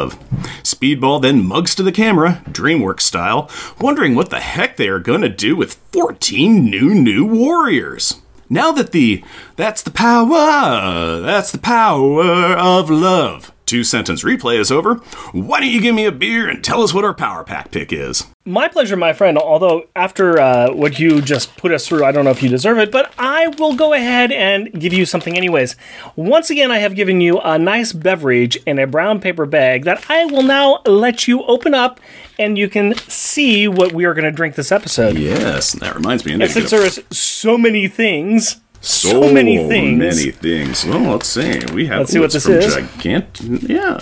Speedball 0.63 1.21
then 1.21 1.45
mugs 1.45 1.75
to 1.75 1.83
the 1.83 1.91
camera, 1.91 2.41
DreamWorks 2.49 3.01
style, 3.01 3.49
wondering 3.79 4.15
what 4.15 4.29
the 4.29 4.39
heck 4.39 4.77
they 4.77 4.87
are 4.87 4.99
gonna 4.99 5.29
do 5.29 5.55
with 5.55 5.73
14 5.91 6.65
new 6.65 6.93
new 6.93 7.25
warriors. 7.25 8.21
Now 8.49 8.71
that 8.73 8.91
the 8.91 9.23
that's 9.55 9.81
the 9.81 9.91
power, 9.91 11.21
that's 11.21 11.51
the 11.51 11.57
power 11.57 12.23
of 12.57 12.89
love. 12.89 13.51
Two 13.71 13.85
sentence 13.85 14.25
replay 14.25 14.59
is 14.59 14.69
over. 14.69 14.95
Why 15.31 15.61
don't 15.61 15.69
you 15.69 15.79
give 15.79 15.95
me 15.95 16.03
a 16.03 16.11
beer 16.11 16.49
and 16.49 16.61
tell 16.61 16.81
us 16.81 16.93
what 16.93 17.05
our 17.05 17.13
power 17.13 17.45
pack 17.45 17.71
pick 17.71 17.93
is? 17.93 18.27
My 18.43 18.67
pleasure, 18.67 18.97
my 18.97 19.13
friend. 19.13 19.37
Although, 19.37 19.85
after 19.95 20.37
uh, 20.41 20.73
what 20.73 20.99
you 20.99 21.21
just 21.21 21.55
put 21.55 21.71
us 21.71 21.87
through, 21.87 22.03
I 22.03 22.11
don't 22.11 22.25
know 22.25 22.31
if 22.31 22.43
you 22.43 22.49
deserve 22.49 22.79
it, 22.79 22.91
but 22.91 23.13
I 23.17 23.47
will 23.47 23.77
go 23.77 23.93
ahead 23.93 24.33
and 24.33 24.73
give 24.73 24.91
you 24.91 25.05
something 25.05 25.37
anyways. 25.37 25.77
Once 26.17 26.49
again, 26.49 26.69
I 26.69 26.79
have 26.79 26.95
given 26.95 27.21
you 27.21 27.39
a 27.39 27.57
nice 27.57 27.93
beverage 27.93 28.57
in 28.65 28.77
a 28.77 28.85
brown 28.85 29.21
paper 29.21 29.45
bag 29.45 29.85
that 29.85 30.03
I 30.09 30.25
will 30.25 30.43
now 30.43 30.81
let 30.85 31.29
you 31.29 31.43
open 31.43 31.73
up 31.73 32.01
and 32.37 32.57
you 32.57 32.67
can 32.67 32.95
see 32.95 33.69
what 33.69 33.93
we 33.93 34.03
are 34.03 34.13
going 34.13 34.25
to 34.25 34.33
drink 34.33 34.55
this 34.55 34.73
episode. 34.73 35.17
Yes, 35.17 35.71
that 35.71 35.95
reminds 35.95 36.25
me. 36.25 36.33
And 36.33 36.51
since 36.51 36.71
there 36.71 36.85
is 36.85 37.01
so 37.09 37.57
many 37.57 37.87
things 37.87 38.59
So 38.81 39.31
many 39.31 39.57
things. 39.67 39.99
Many 39.99 40.31
things. 40.31 40.85
Well, 40.85 41.11
let's 41.11 41.27
see. 41.27 41.59
We 41.73 41.85
have. 41.85 41.99
Let's 41.99 42.11
see 42.11 42.19
what 42.19 42.31
this 42.31 42.45
from 42.45 42.53
is. 42.55 42.75
Gigant. 42.75 43.69
Yeah, 43.69 43.99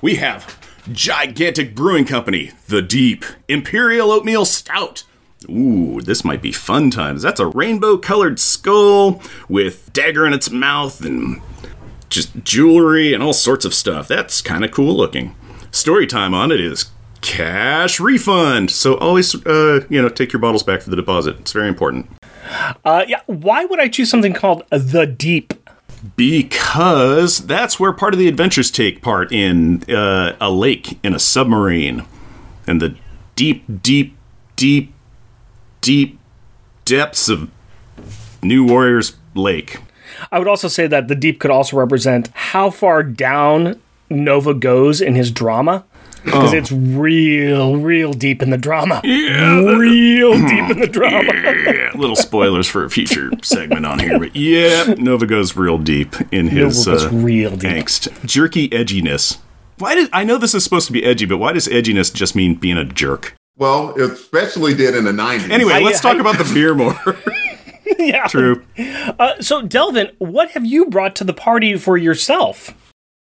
we 0.00 0.16
have 0.16 0.58
Gigantic 0.90 1.74
Brewing 1.74 2.06
Company, 2.06 2.52
the 2.68 2.82
Deep 2.82 3.24
Imperial 3.48 4.10
Oatmeal 4.10 4.46
Stout. 4.46 5.04
Ooh, 5.50 6.00
this 6.00 6.24
might 6.24 6.40
be 6.40 6.52
fun 6.52 6.90
times. 6.90 7.20
That's 7.20 7.38
a 7.38 7.46
rainbow-colored 7.46 8.40
skull 8.40 9.20
with 9.46 9.92
dagger 9.92 10.26
in 10.26 10.32
its 10.32 10.50
mouth 10.50 11.04
and 11.04 11.42
just 12.08 12.44
jewelry 12.44 13.12
and 13.12 13.22
all 13.22 13.34
sorts 13.34 13.66
of 13.66 13.74
stuff. 13.74 14.08
That's 14.08 14.40
kind 14.40 14.64
of 14.64 14.70
cool 14.70 14.96
looking. 14.96 15.36
Story 15.70 16.06
time 16.06 16.32
on 16.32 16.50
it 16.50 16.62
is 16.62 16.86
cash 17.20 18.00
refund. 18.00 18.70
So 18.70 18.96
always, 18.96 19.34
uh, 19.44 19.84
you 19.90 20.00
know, 20.00 20.08
take 20.08 20.32
your 20.32 20.40
bottles 20.40 20.62
back 20.62 20.80
for 20.80 20.88
the 20.88 20.96
deposit. 20.96 21.40
It's 21.40 21.52
very 21.52 21.68
important. 21.68 22.08
Uh, 22.84 23.04
yeah. 23.06 23.20
Why 23.26 23.64
would 23.64 23.80
I 23.80 23.88
choose 23.88 24.10
something 24.10 24.32
called 24.32 24.64
the 24.70 25.06
Deep? 25.06 25.54
Because 26.16 27.46
that's 27.46 27.80
where 27.80 27.92
part 27.92 28.12
of 28.12 28.18
the 28.20 28.28
adventures 28.28 28.70
take 28.70 29.00
part 29.00 29.32
in 29.32 29.82
uh, 29.90 30.36
a 30.40 30.50
lake 30.50 30.98
in 31.02 31.14
a 31.14 31.18
submarine. 31.18 32.04
And 32.66 32.80
the 32.80 32.96
deep, 33.36 33.64
deep, 33.82 34.16
deep, 34.56 34.92
deep 35.80 36.18
depths 36.84 37.28
of 37.28 37.50
New 38.42 38.66
Warriors 38.66 39.16
Lake. 39.34 39.78
I 40.30 40.38
would 40.38 40.48
also 40.48 40.68
say 40.68 40.86
that 40.86 41.08
the 41.08 41.14
Deep 41.14 41.40
could 41.40 41.50
also 41.50 41.76
represent 41.76 42.28
how 42.34 42.70
far 42.70 43.02
down 43.02 43.80
Nova 44.10 44.54
goes 44.54 45.00
in 45.00 45.14
his 45.14 45.30
drama. 45.30 45.84
Because 46.24 46.52
it's 46.54 46.72
real, 46.72 47.76
real 47.76 48.12
deep 48.12 48.42
in 48.42 48.50
the 48.50 48.56
drama. 48.58 49.00
Yeah, 49.04 49.60
Real 49.76 50.32
deep 50.34 50.70
in 50.70 50.80
the 50.80 50.86
drama. 50.86 51.32
yeah, 51.34 51.90
little 51.94 52.16
spoilers 52.16 52.66
for 52.66 52.84
a 52.84 52.90
future 52.90 53.30
segment 53.42 53.84
on 53.86 53.98
here, 53.98 54.18
but 54.18 54.34
yeah, 54.34 54.94
Nova 54.98 55.26
goes 55.26 55.56
real 55.56 55.78
deep 55.78 56.14
in 56.32 56.48
his 56.48 56.86
Nova 56.86 56.98
goes 57.02 57.12
uh, 57.12 57.16
real 57.16 57.56
deep. 57.56 57.70
angst, 57.70 58.24
jerky 58.26 58.68
edginess. 58.70 59.38
Why 59.78 59.94
did 59.94 60.08
I 60.12 60.24
know 60.24 60.38
this 60.38 60.54
is 60.54 60.64
supposed 60.64 60.86
to 60.86 60.92
be 60.92 61.04
edgy, 61.04 61.26
but 61.26 61.38
why 61.38 61.52
does 61.52 61.66
edginess 61.68 62.12
just 62.14 62.34
mean 62.34 62.54
being 62.54 62.78
a 62.78 62.84
jerk? 62.84 63.34
Well, 63.56 63.94
it 63.94 64.10
especially 64.10 64.74
did 64.74 64.96
in 64.96 65.04
the 65.04 65.12
90s. 65.12 65.50
Anyway, 65.50 65.74
I- 65.74 65.80
let's 65.80 66.00
talk 66.00 66.16
I- 66.16 66.20
about 66.20 66.38
the 66.38 66.50
beer 66.54 66.74
more. 66.74 66.96
yeah. 67.98 68.26
True. 68.28 68.64
Uh, 68.78 69.40
so, 69.40 69.60
Delvin, 69.62 70.10
what 70.18 70.52
have 70.52 70.64
you 70.64 70.86
brought 70.86 71.14
to 71.16 71.24
the 71.24 71.34
party 71.34 71.76
for 71.76 71.96
yourself? 71.98 72.70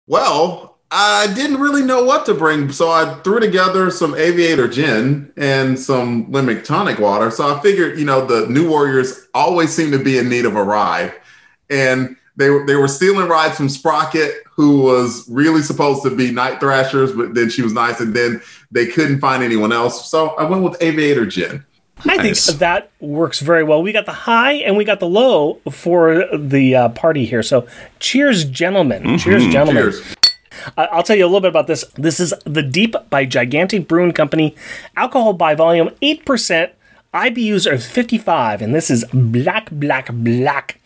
Well, 0.07 0.70
I 0.93 1.31
didn't 1.33 1.61
really 1.61 1.83
know 1.83 2.03
what 2.03 2.25
to 2.25 2.33
bring, 2.33 2.69
so 2.71 2.91
I 2.91 3.13
threw 3.23 3.39
together 3.39 3.89
some 3.91 4.13
Aviator 4.13 4.67
gin 4.67 5.31
and 5.37 5.79
some 5.79 6.29
lemon 6.29 6.61
tonic 6.63 6.99
water. 6.99 7.31
So 7.31 7.55
I 7.55 7.61
figured, 7.61 7.97
you 7.97 8.03
know, 8.03 8.25
the 8.25 8.45
New 8.47 8.69
Warriors 8.69 9.27
always 9.33 9.71
seem 9.73 9.91
to 9.91 9.99
be 10.03 10.17
in 10.17 10.27
need 10.27 10.43
of 10.45 10.55
a 10.57 10.63
ride, 10.63 11.13
and 11.69 12.17
they 12.35 12.49
were 12.49 12.65
they 12.65 12.75
were 12.75 12.89
stealing 12.89 13.29
rides 13.29 13.55
from 13.55 13.69
Sprocket, 13.69 14.43
who 14.53 14.81
was 14.81 15.29
really 15.29 15.61
supposed 15.61 16.03
to 16.03 16.13
be 16.13 16.29
Night 16.29 16.59
Thrashers, 16.59 17.13
but 17.13 17.35
then 17.35 17.49
she 17.49 17.61
was 17.61 17.71
nice, 17.71 18.01
and 18.01 18.13
then 18.13 18.41
they 18.71 18.85
couldn't 18.87 19.19
find 19.21 19.43
anyone 19.43 19.71
else. 19.71 20.09
So 20.11 20.29
I 20.31 20.43
went 20.43 20.61
with 20.61 20.81
Aviator 20.81 21.25
gin. 21.25 21.63
I 22.03 22.17
Nice. 22.17 22.47
think 22.47 22.59
that 22.59 22.89
works 22.99 23.39
very 23.41 23.63
well. 23.63 23.83
We 23.83 23.91
got 23.93 24.07
the 24.07 24.11
high 24.11 24.53
and 24.53 24.75
we 24.75 24.83
got 24.85 24.99
the 24.99 25.07
low 25.07 25.59
for 25.71 26.25
the 26.35 26.75
uh, 26.75 26.89
party 26.89 27.25
here. 27.25 27.43
So, 27.43 27.67
cheers, 27.99 28.43
gentlemen. 28.43 29.19
Cheers, 29.19 29.45
gentlemen. 29.49 29.83
Cheers. 29.91 30.15
I'll 30.77 31.03
tell 31.03 31.15
you 31.15 31.25
a 31.25 31.27
little 31.27 31.41
bit 31.41 31.49
about 31.49 31.67
this. 31.67 31.85
This 31.95 32.19
is 32.19 32.33
The 32.45 32.63
Deep 32.63 32.95
by 33.09 33.25
Gigantic 33.25 33.87
Brewing 33.87 34.11
Company. 34.11 34.55
Alcohol 34.95 35.33
by 35.33 35.55
volume, 35.55 35.89
8%. 36.01 36.71
IBUs 37.13 37.69
are 37.69 37.77
55, 37.77 38.61
and 38.61 38.73
this 38.73 38.89
is 38.89 39.03
black, 39.11 39.69
black, 39.69 40.09
black. 40.13 40.79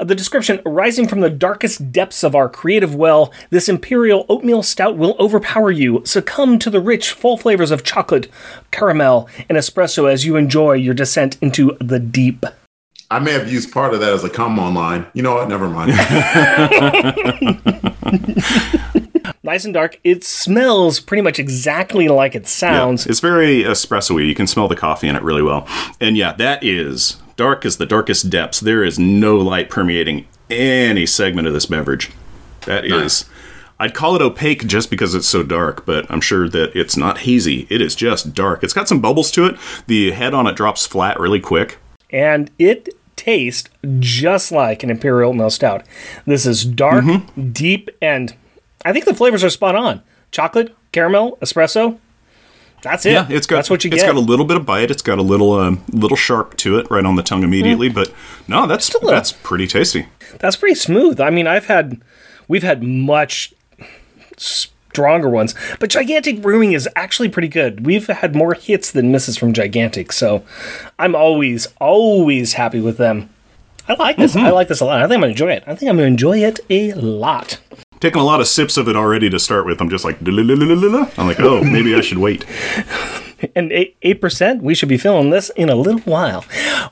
Uh, 0.00 0.04
the 0.04 0.14
description 0.14 0.62
Rising 0.64 1.06
from 1.06 1.20
the 1.20 1.28
darkest 1.28 1.92
depths 1.92 2.24
of 2.24 2.34
our 2.34 2.48
creative 2.48 2.94
well, 2.94 3.34
this 3.50 3.68
imperial 3.68 4.24
oatmeal 4.30 4.62
stout 4.62 4.96
will 4.96 5.14
overpower 5.20 5.70
you. 5.70 6.00
Succumb 6.06 6.58
to 6.60 6.70
the 6.70 6.80
rich, 6.80 7.10
full 7.10 7.36
flavors 7.36 7.70
of 7.70 7.84
chocolate, 7.84 8.28
caramel, 8.70 9.28
and 9.46 9.58
espresso 9.58 10.10
as 10.10 10.24
you 10.24 10.36
enjoy 10.36 10.72
your 10.72 10.94
descent 10.94 11.36
into 11.42 11.76
the 11.82 11.98
deep. 11.98 12.46
I 13.10 13.18
may 13.18 13.32
have 13.32 13.52
used 13.52 13.70
part 13.70 13.92
of 13.92 14.00
that 14.00 14.14
as 14.14 14.24
a 14.24 14.30
come 14.30 14.58
on 14.58 14.72
line. 14.72 15.04
You 15.12 15.22
know 15.22 15.34
what? 15.34 15.48
Never 15.48 15.68
mind. 15.68 15.92
Nice 19.48 19.64
and 19.64 19.72
dark. 19.72 19.98
It 20.04 20.24
smells 20.24 21.00
pretty 21.00 21.22
much 21.22 21.38
exactly 21.38 22.06
like 22.08 22.34
it 22.34 22.46
sounds. 22.46 23.06
Yeah, 23.06 23.10
It's 23.10 23.20
very 23.20 23.62
espresso-y. 23.62 24.20
You 24.20 24.34
can 24.34 24.46
smell 24.46 24.68
the 24.68 24.76
coffee 24.76 25.08
in 25.08 25.16
it 25.16 25.22
really 25.22 25.42
well. 25.42 25.66
And 26.00 26.18
yeah, 26.18 26.34
that 26.34 26.62
is 26.62 27.16
dark 27.36 27.64
as 27.64 27.78
the 27.78 27.86
darkest 27.86 28.28
depths. 28.28 28.60
There 28.60 28.84
is 28.84 28.98
no 28.98 29.36
light 29.38 29.70
permeating 29.70 30.26
any 30.50 31.06
segment 31.06 31.48
of 31.48 31.54
this 31.54 31.64
beverage. 31.64 32.10
That 32.66 32.84
is, 32.84 32.90
Nice. 32.92 33.24
I'd 33.80 33.94
call 33.94 34.16
it 34.16 34.22
opaque 34.22 34.66
just 34.66 34.90
because 34.90 35.14
it's 35.14 35.26
so 35.28 35.42
dark, 35.42 35.86
but 35.86 36.04
I'm 36.10 36.20
sure 36.20 36.46
that 36.50 36.76
it's 36.76 36.96
not 36.98 37.18
hazy. 37.20 37.66
It 37.70 37.80
is 37.80 37.94
just 37.94 38.34
dark. 38.34 38.62
It's 38.62 38.74
got 38.74 38.86
some 38.88 39.00
bubbles 39.00 39.30
to 39.30 39.46
it. 39.46 39.56
The 39.86 40.10
head 40.10 40.34
on 40.34 40.46
it 40.46 40.56
drops 40.56 40.86
flat 40.86 41.18
really 41.18 41.40
quick. 41.40 41.78
and 42.10 42.50
it 42.58 42.90
tastes 43.16 43.68
just 43.98 44.52
like 44.52 44.82
an 44.82 44.90
imperial 44.90 45.30
oatmeal 45.30 45.48
stout. 45.50 45.84
This 46.26 46.44
is 46.44 46.64
dark, 46.64 47.04
Mm-hmm. 47.04 47.50
deep, 47.52 47.88
and 48.02 48.34
I 48.84 48.92
think 48.92 49.04
the 49.04 49.14
flavors 49.14 49.42
are 49.44 49.50
spot 49.50 49.74
on. 49.76 50.02
Chocolate, 50.30 50.74
caramel, 50.92 51.36
espresso. 51.42 51.98
That's 52.82 53.04
it. 53.06 53.12
Yeah, 53.12 53.26
it's 53.28 53.46
got 53.46 53.56
that's 53.56 53.70
what 53.70 53.82
you 53.84 53.90
It's 53.90 54.02
get. 54.02 54.06
got 54.06 54.16
a 54.16 54.20
little 54.20 54.44
bit 54.44 54.56
of 54.56 54.64
bite. 54.64 54.90
It's 54.90 55.02
got 55.02 55.18
a 55.18 55.22
little 55.22 55.52
um, 55.54 55.82
little 55.90 56.16
sharp 56.16 56.56
to 56.58 56.78
it 56.78 56.88
right 56.90 57.04
on 57.04 57.16
the 57.16 57.22
tongue 57.24 57.40
Mm. 57.40 57.44
immediately. 57.46 57.88
But 57.88 58.12
no, 58.46 58.66
that's 58.68 58.94
that's 59.02 59.32
pretty 59.32 59.66
tasty. 59.66 60.06
that's 60.38 60.54
pretty 60.56 60.76
smooth. 60.76 61.20
I 61.20 61.30
mean, 61.30 61.46
I've 61.48 61.66
had, 61.66 62.00
we've 62.46 62.62
had 62.62 62.82
much 62.84 63.52
stronger 64.36 65.28
ones, 65.28 65.54
but 65.80 65.90
Gigantic 65.90 66.40
Brewing 66.40 66.72
is 66.72 66.88
actually 66.94 67.28
pretty 67.28 67.48
good. 67.48 67.84
We've 67.84 68.06
had 68.06 68.36
more 68.36 68.54
hits 68.54 68.92
than 68.92 69.10
misses 69.10 69.36
from 69.36 69.52
Gigantic, 69.52 70.12
so 70.12 70.44
I'm 71.00 71.16
always, 71.16 71.66
always 71.80 72.52
happy 72.52 72.80
with 72.80 72.96
them. 72.96 73.28
I 73.88 73.94
like 73.94 74.18
this. 74.18 74.36
Mm-hmm. 74.36 74.46
I 74.46 74.50
like 74.50 74.68
this 74.68 74.80
a 74.80 74.84
lot. 74.84 74.98
I 74.98 75.08
think 75.08 75.14
I'm 75.14 75.20
gonna 75.22 75.30
enjoy 75.32 75.52
it. 75.52 75.64
I 75.66 75.74
think 75.74 75.90
I'm 75.90 75.96
gonna 75.96 76.06
enjoy 76.06 76.38
it 76.44 76.60
a 76.70 76.92
lot. 76.94 77.58
Taking 78.00 78.20
a 78.20 78.24
lot 78.24 78.40
of 78.40 78.46
sips 78.46 78.76
of 78.76 78.88
it 78.88 78.96
already 78.96 79.28
to 79.30 79.38
start 79.38 79.66
with. 79.66 79.80
I'm 79.80 79.90
just 79.90 80.04
like, 80.04 80.18
I'm 80.20 81.26
like, 81.26 81.40
oh, 81.40 81.64
maybe 81.64 81.94
I 81.94 82.00
should 82.00 82.18
wait. 82.18 82.44
And 83.54 83.70
eight 83.70 84.20
percent, 84.20 84.64
we 84.64 84.74
should 84.74 84.88
be 84.88 84.98
filling 84.98 85.30
this 85.30 85.48
in 85.50 85.68
a 85.68 85.76
little 85.76 86.00
while. 86.00 86.44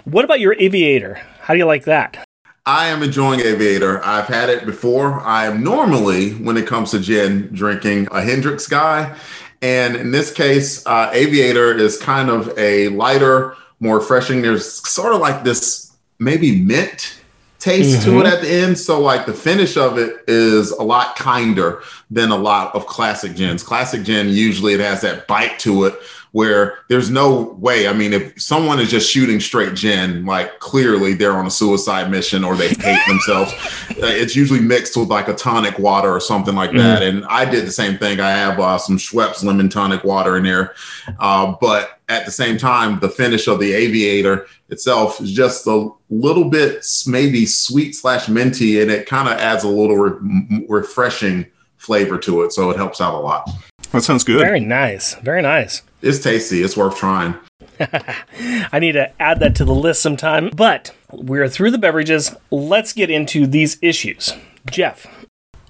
What 0.05 0.25
about 0.25 0.39
your 0.39 0.55
aviator? 0.61 1.21
How 1.41 1.55
do 1.55 1.59
you 1.59 1.65
like 1.65 1.87
that? 1.87 2.25
I 2.67 2.89
am 2.89 3.05
enjoying 3.05 3.39
Aviator. 3.41 4.05
I've 4.05 4.27
had 4.27 4.49
it 4.49 4.67
before. 4.67 5.21
I 5.21 5.47
am 5.47 5.63
normally, 5.63 6.33
when 6.33 6.57
it 6.57 6.67
comes 6.67 6.91
to 6.91 6.99
gin, 6.99 7.49
drinking 7.53 8.09
a 8.11 8.21
Hendrick's 8.21 8.67
guy. 8.67 9.17
And 9.63 9.95
in 9.95 10.11
this 10.11 10.33
case, 10.33 10.85
uh, 10.85 11.11
Aviator 11.13 11.73
is 11.73 11.97
kind 11.97 12.29
of 12.29 12.57
a 12.59 12.89
lighter, 12.89 13.57
more 13.79 13.99
refreshing. 13.99 14.43
There's 14.43 14.67
sort 14.89 15.15
of 15.15 15.21
like 15.21 15.45
this 15.45 15.97
maybe 16.19 16.61
mint 16.61 17.21
taste 17.67 18.03
to 18.05 18.11
it 18.11 18.25
mm-hmm. 18.25 18.27
at 18.27 18.41
the 18.43 18.51
end. 18.51 18.79
So, 18.79 19.01
like, 19.01 19.27
the 19.27 19.35
finish 19.35 19.77
of 19.77 19.99
it 19.99 20.25
is 20.29 20.71
a 20.71 20.83
lot 20.83 21.17
kinder 21.17 21.83
than 22.11 22.31
a 22.31 22.37
lot 22.37 22.75
of 22.75 22.87
classic 22.87 23.35
gins. 23.35 23.63
Classic 23.63 24.03
gin, 24.03 24.29
usually 24.29 24.75
it 24.75 24.81
has 24.81 25.01
that 25.01 25.27
bite 25.27 25.59
to 25.61 25.85
it 25.85 25.95
where 26.37 26.81
there's 26.89 27.09
no 27.09 27.55
way. 27.59 27.89
I 27.89 27.95
mean, 27.95 28.13
if 28.13 28.39
someone 28.39 28.79
is 28.79 28.91
just 28.91 29.11
shooting 29.11 29.41
straight 29.41 29.73
gin, 29.73 30.27
like 30.27 30.59
clearly 30.59 31.15
they're 31.15 31.33
on 31.33 31.47
a 31.47 31.51
suicide 31.51 32.11
mission 32.11 32.45
or 32.45 32.55
they 32.55 32.69
hate 32.69 33.01
themselves. 33.09 33.55
Uh, 33.93 34.05
it's 34.05 34.37
usually 34.37 34.61
mixed 34.61 34.99
with 34.99 35.09
like 35.09 35.29
a 35.29 35.35
tonic 35.35 35.79
water 35.79 36.11
or 36.11 36.21
something 36.21 36.55
like 36.55 36.73
that. 36.73 37.03
And 37.03 37.25
I 37.25 37.47
did 37.47 37.67
the 37.67 37.73
same 37.73 37.97
thing. 37.97 38.21
I 38.21 38.33
have 38.33 38.61
uh, 38.61 38.77
some 38.77 38.99
Schweppes 38.99 39.43
lemon 39.43 39.71
tonic 39.71 40.05
water 40.05 40.37
in 40.37 40.45
there. 40.45 40.75
Uh, 41.19 41.55
but 41.59 42.01
at 42.11 42.27
the 42.27 42.33
same 42.33 42.59
time, 42.59 43.01
the 43.01 43.09
finish 43.09 43.49
of 43.49 43.59
the 43.59 43.73
aviator 43.73 44.47
itself 44.69 45.19
is 45.23 45.33
just 45.33 45.67
a 45.67 45.89
little 46.11 46.51
bit 46.51 46.85
maybe 47.07 47.47
sweet 47.47 47.93
slash 47.95 48.29
minty, 48.29 48.83
and 48.83 48.91
it 48.91 49.09
kind 49.09 49.31
of 49.31 49.39
adds 49.39 49.65
a 49.65 49.69
little 49.69 49.97
re- 49.97 50.67
refreshing 50.69 51.47
flavor 51.79 52.19
to 52.19 52.43
it. 52.43 52.53
So 52.53 52.69
it 52.69 52.77
helps 52.77 53.01
out 53.01 53.15
a 53.15 53.21
lot. 53.21 53.49
That 53.97 54.03
sounds 54.03 54.25
good. 54.25 54.41
Very 54.41 54.61
nice. 54.61 55.15
Very 55.15 55.41
nice. 55.41 55.81
It's 56.03 56.19
tasty. 56.19 56.63
It's 56.63 56.77
worth 56.77 56.99
trying. 56.99 57.35
I 57.81 58.79
need 58.79 58.93
to 58.93 59.11
add 59.19 59.41
that 59.41 59.55
to 59.57 59.65
the 59.65 59.75
list 59.75 60.03
sometime. 60.03 60.51
But 60.55 60.95
we're 61.11 61.49
through 61.49 61.71
the 61.71 61.79
beverages. 61.79 62.37
Let's 62.51 62.93
get 62.93 63.09
into 63.09 63.47
these 63.47 63.79
issues. 63.81 64.35
Jeff, 64.71 65.07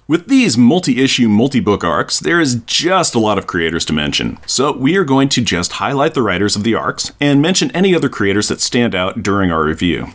With 0.09 0.27
these 0.27 0.57
multi 0.57 1.01
issue, 1.01 1.29
multi 1.29 1.61
book 1.61 1.85
arcs, 1.85 2.19
there 2.19 2.41
is 2.41 2.55
just 2.65 3.15
a 3.15 3.19
lot 3.19 3.37
of 3.37 3.47
creators 3.47 3.85
to 3.85 3.93
mention. 3.93 4.39
So 4.45 4.73
we 4.73 4.97
are 4.97 5.05
going 5.05 5.29
to 5.29 5.41
just 5.41 5.73
highlight 5.73 6.13
the 6.13 6.21
writers 6.21 6.57
of 6.57 6.65
the 6.65 6.75
arcs 6.75 7.13
and 7.21 7.41
mention 7.41 7.71
any 7.71 7.95
other 7.95 8.09
creators 8.09 8.49
that 8.49 8.59
stand 8.59 8.93
out 8.93 9.23
during 9.23 9.53
our 9.53 9.63
review. 9.63 10.07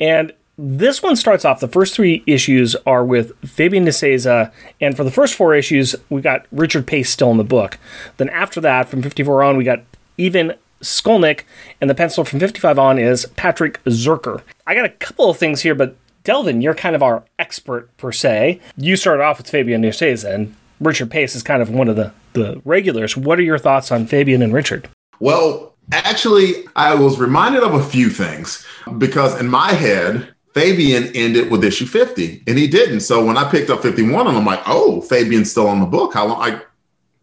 And 0.00 0.32
this 0.62 1.02
one 1.02 1.16
starts 1.16 1.46
off. 1.46 1.60
The 1.60 1.68
first 1.68 1.94
three 1.94 2.22
issues 2.26 2.76
are 2.86 3.02
with 3.02 3.34
Fabian 3.48 3.86
Nicieza, 3.86 4.52
and 4.78 4.94
for 4.94 5.04
the 5.04 5.10
first 5.10 5.34
four 5.34 5.54
issues, 5.54 5.96
we 6.10 6.20
got 6.20 6.46
Richard 6.52 6.86
Pace 6.86 7.08
still 7.08 7.30
in 7.30 7.38
the 7.38 7.44
book. 7.44 7.78
Then 8.18 8.28
after 8.28 8.60
that, 8.60 8.88
from 8.88 9.00
54 9.00 9.42
on, 9.42 9.56
we 9.56 9.64
got 9.64 9.82
Evan 10.18 10.52
Skolnick, 10.82 11.44
and 11.80 11.88
the 11.88 11.94
pencil 11.94 12.24
from 12.24 12.40
55 12.40 12.78
on 12.78 12.98
is 12.98 13.24
Patrick 13.36 13.82
Zircher. 13.84 14.42
I 14.66 14.74
got 14.74 14.84
a 14.84 14.90
couple 14.90 15.30
of 15.30 15.38
things 15.38 15.62
here, 15.62 15.74
but 15.74 15.96
Delvin, 16.24 16.60
you're 16.60 16.74
kind 16.74 16.94
of 16.94 17.02
our 17.02 17.24
expert 17.38 17.96
per 17.96 18.12
se. 18.12 18.60
You 18.76 18.96
started 18.96 19.22
off 19.22 19.38
with 19.38 19.48
Fabian 19.48 19.82
Nicieza, 19.82 20.34
and 20.34 20.54
Richard 20.78 21.10
Pace 21.10 21.34
is 21.34 21.42
kind 21.42 21.62
of 21.62 21.70
one 21.70 21.88
of 21.88 21.96
the, 21.96 22.12
the 22.34 22.60
regulars. 22.66 23.16
What 23.16 23.38
are 23.38 23.42
your 23.42 23.58
thoughts 23.58 23.90
on 23.90 24.06
Fabian 24.06 24.42
and 24.42 24.52
Richard? 24.52 24.90
Well, 25.20 25.74
actually, 25.90 26.66
I 26.76 26.94
was 26.94 27.18
reminded 27.18 27.62
of 27.62 27.72
a 27.72 27.82
few 27.82 28.10
things 28.10 28.66
because 28.98 29.38
in 29.40 29.48
my 29.48 29.72
head, 29.72 30.34
Fabian 30.60 31.10
ended 31.16 31.50
with 31.50 31.64
issue 31.64 31.86
50 31.86 32.42
and 32.46 32.58
he 32.58 32.66
didn't. 32.66 33.00
So 33.00 33.24
when 33.24 33.38
I 33.38 33.50
picked 33.50 33.70
up 33.70 33.80
51 33.80 34.26
and 34.26 34.36
I'm 34.36 34.44
like, 34.44 34.60
oh, 34.66 35.00
Fabian's 35.00 35.50
still 35.50 35.66
on 35.66 35.80
the 35.80 35.86
book. 35.86 36.12
How 36.12 36.26
long? 36.26 36.42
I 36.42 36.60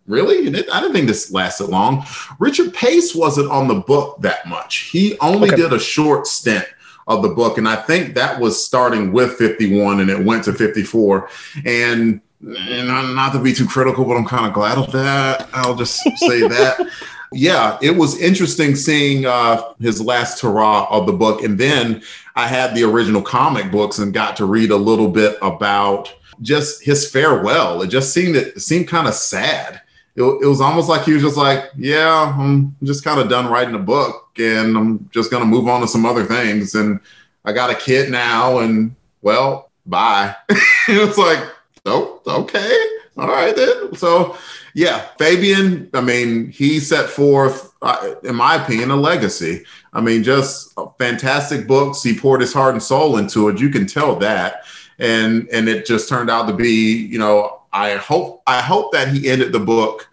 really? 0.08 0.48
I 0.48 0.82
didn't 0.82 0.94
think 0.94 1.08
this 1.08 1.32
lasted 1.32 1.68
long. 1.68 2.04
Richard 2.40 2.74
Pace 2.74 3.14
wasn't 3.14 3.52
on 3.52 3.68
the 3.68 3.76
book 3.76 4.20
that 4.22 4.48
much. 4.48 4.90
He 4.92 5.20
only 5.20 5.50
okay. 5.50 5.56
did 5.56 5.74
a 5.74 5.78
short 5.80 6.26
stint 6.26 6.66
of 7.08 7.22
the 7.22 7.30
book. 7.30 7.60
And 7.60 7.70
I 7.70 7.76
think 7.76 8.16
that 8.16 8.40
was 8.40 8.64
starting 8.64 9.12
with 9.12 9.34
51 9.34 10.00
and 10.00 10.10
it 10.10 10.26
went 10.26 10.44
to 10.46 10.54
54. 10.54 11.30
And, 11.64 12.20
and 12.42 12.88
not 12.88 13.34
to 13.34 13.40
be 13.40 13.54
too 13.54 13.68
critical, 13.68 14.04
but 14.04 14.18
I'm 14.18 14.26
kind 14.26 14.48
of 14.48 14.54
glad 14.54 14.80
of 14.80 14.92
that. 14.94 15.48
I'll 15.54 15.76
just 15.76 16.02
say 16.18 16.42
that. 16.48 16.90
Yeah, 17.34 17.78
it 17.82 17.92
was 17.92 18.20
interesting 18.20 18.76
seeing 18.76 19.26
uh, 19.26 19.74
his 19.80 20.02
last 20.02 20.42
hurrah 20.42 20.88
of 20.90 21.06
the 21.06 21.14
book. 21.14 21.44
And 21.44 21.58
then 21.58 22.02
I 22.38 22.46
had 22.46 22.76
the 22.76 22.84
original 22.84 23.24
comic 23.24 23.72
books 23.72 23.98
and 23.98 24.14
got 24.14 24.38
to 24.38 24.46
read 24.46 24.70
a 24.70 24.78
little 24.78 25.10
bit 25.10 25.40
about 25.42 26.14
just 26.44 26.84
his 26.84 27.10
farewell. 27.10 27.82
It 27.82 27.88
just 27.88 28.14
seemed 28.14 28.36
it 28.36 28.62
seemed 28.62 28.88
kind 28.88 29.08
of 29.08 29.16
sad. 29.16 29.82
It, 30.16 30.22
it 30.22 30.46
was 30.46 30.62
almost 30.62 30.88
like 30.88 31.04
he 31.04 31.14
was 31.14 31.24
just 31.24 31.36
like, 31.36 31.72
yeah, 31.76 32.36
I'm 32.38 32.76
just 32.84 33.04
kind 33.04 33.20
of 33.20 33.28
done 33.28 33.52
writing 33.52 33.74
a 33.74 33.80
book 33.80 34.30
and 34.38 34.78
I'm 34.78 35.10
just 35.12 35.32
going 35.32 35.42
to 35.42 35.50
move 35.50 35.68
on 35.68 35.82
to 35.82 35.88
some 35.88 36.06
other 36.06 36.26
things. 36.26 36.76
And 36.76 37.00
I 37.44 37.54
got 37.54 37.72
a 37.72 37.76
kid 37.76 38.12
now 38.12 38.60
and 38.60 38.96
well, 39.24 39.72
bye. 39.88 40.36
it's 40.88 41.18
like, 41.18 41.44
oh, 41.88 42.22
okay. 42.28 42.86
All 43.18 43.30
right 43.30 43.56
then. 43.56 43.96
So 43.96 44.38
yeah, 44.76 45.08
Fabian, 45.18 45.90
I 45.96 46.02
mean, 46.02 46.52
he 46.52 46.80
set 46.80 47.10
forth, 47.10 47.74
uh, 47.82 48.14
in 48.24 48.36
my 48.36 48.64
opinion, 48.64 48.92
a 48.92 48.96
legacy. 48.96 49.66
I 49.98 50.02
mean, 50.02 50.24
just 50.24 50.78
fantastic 51.00 51.66
books. 51.66 52.04
He 52.04 52.16
poured 52.16 52.42
his 52.42 52.54
heart 52.54 52.76
and 52.76 52.84
soul 52.84 53.18
into 53.18 53.50
it. 53.50 53.60
You 53.60 53.70
can 53.70 53.88
tell 53.88 54.16
that. 54.18 54.64
And 55.00 55.50
and 55.52 55.68
it 55.68 55.88
just 55.88 56.08
turned 56.08 56.30
out 56.30 56.48
to 56.48 56.54
be, 56.54 56.96
you 56.96 57.18
know, 57.18 57.62
I 57.74 57.96
hope 57.96 58.44
I 58.46 58.62
hope 58.62 58.92
that 58.94 59.08
he 59.08 59.28
ended 59.28 59.54
the 59.54 59.60
book 59.60 60.08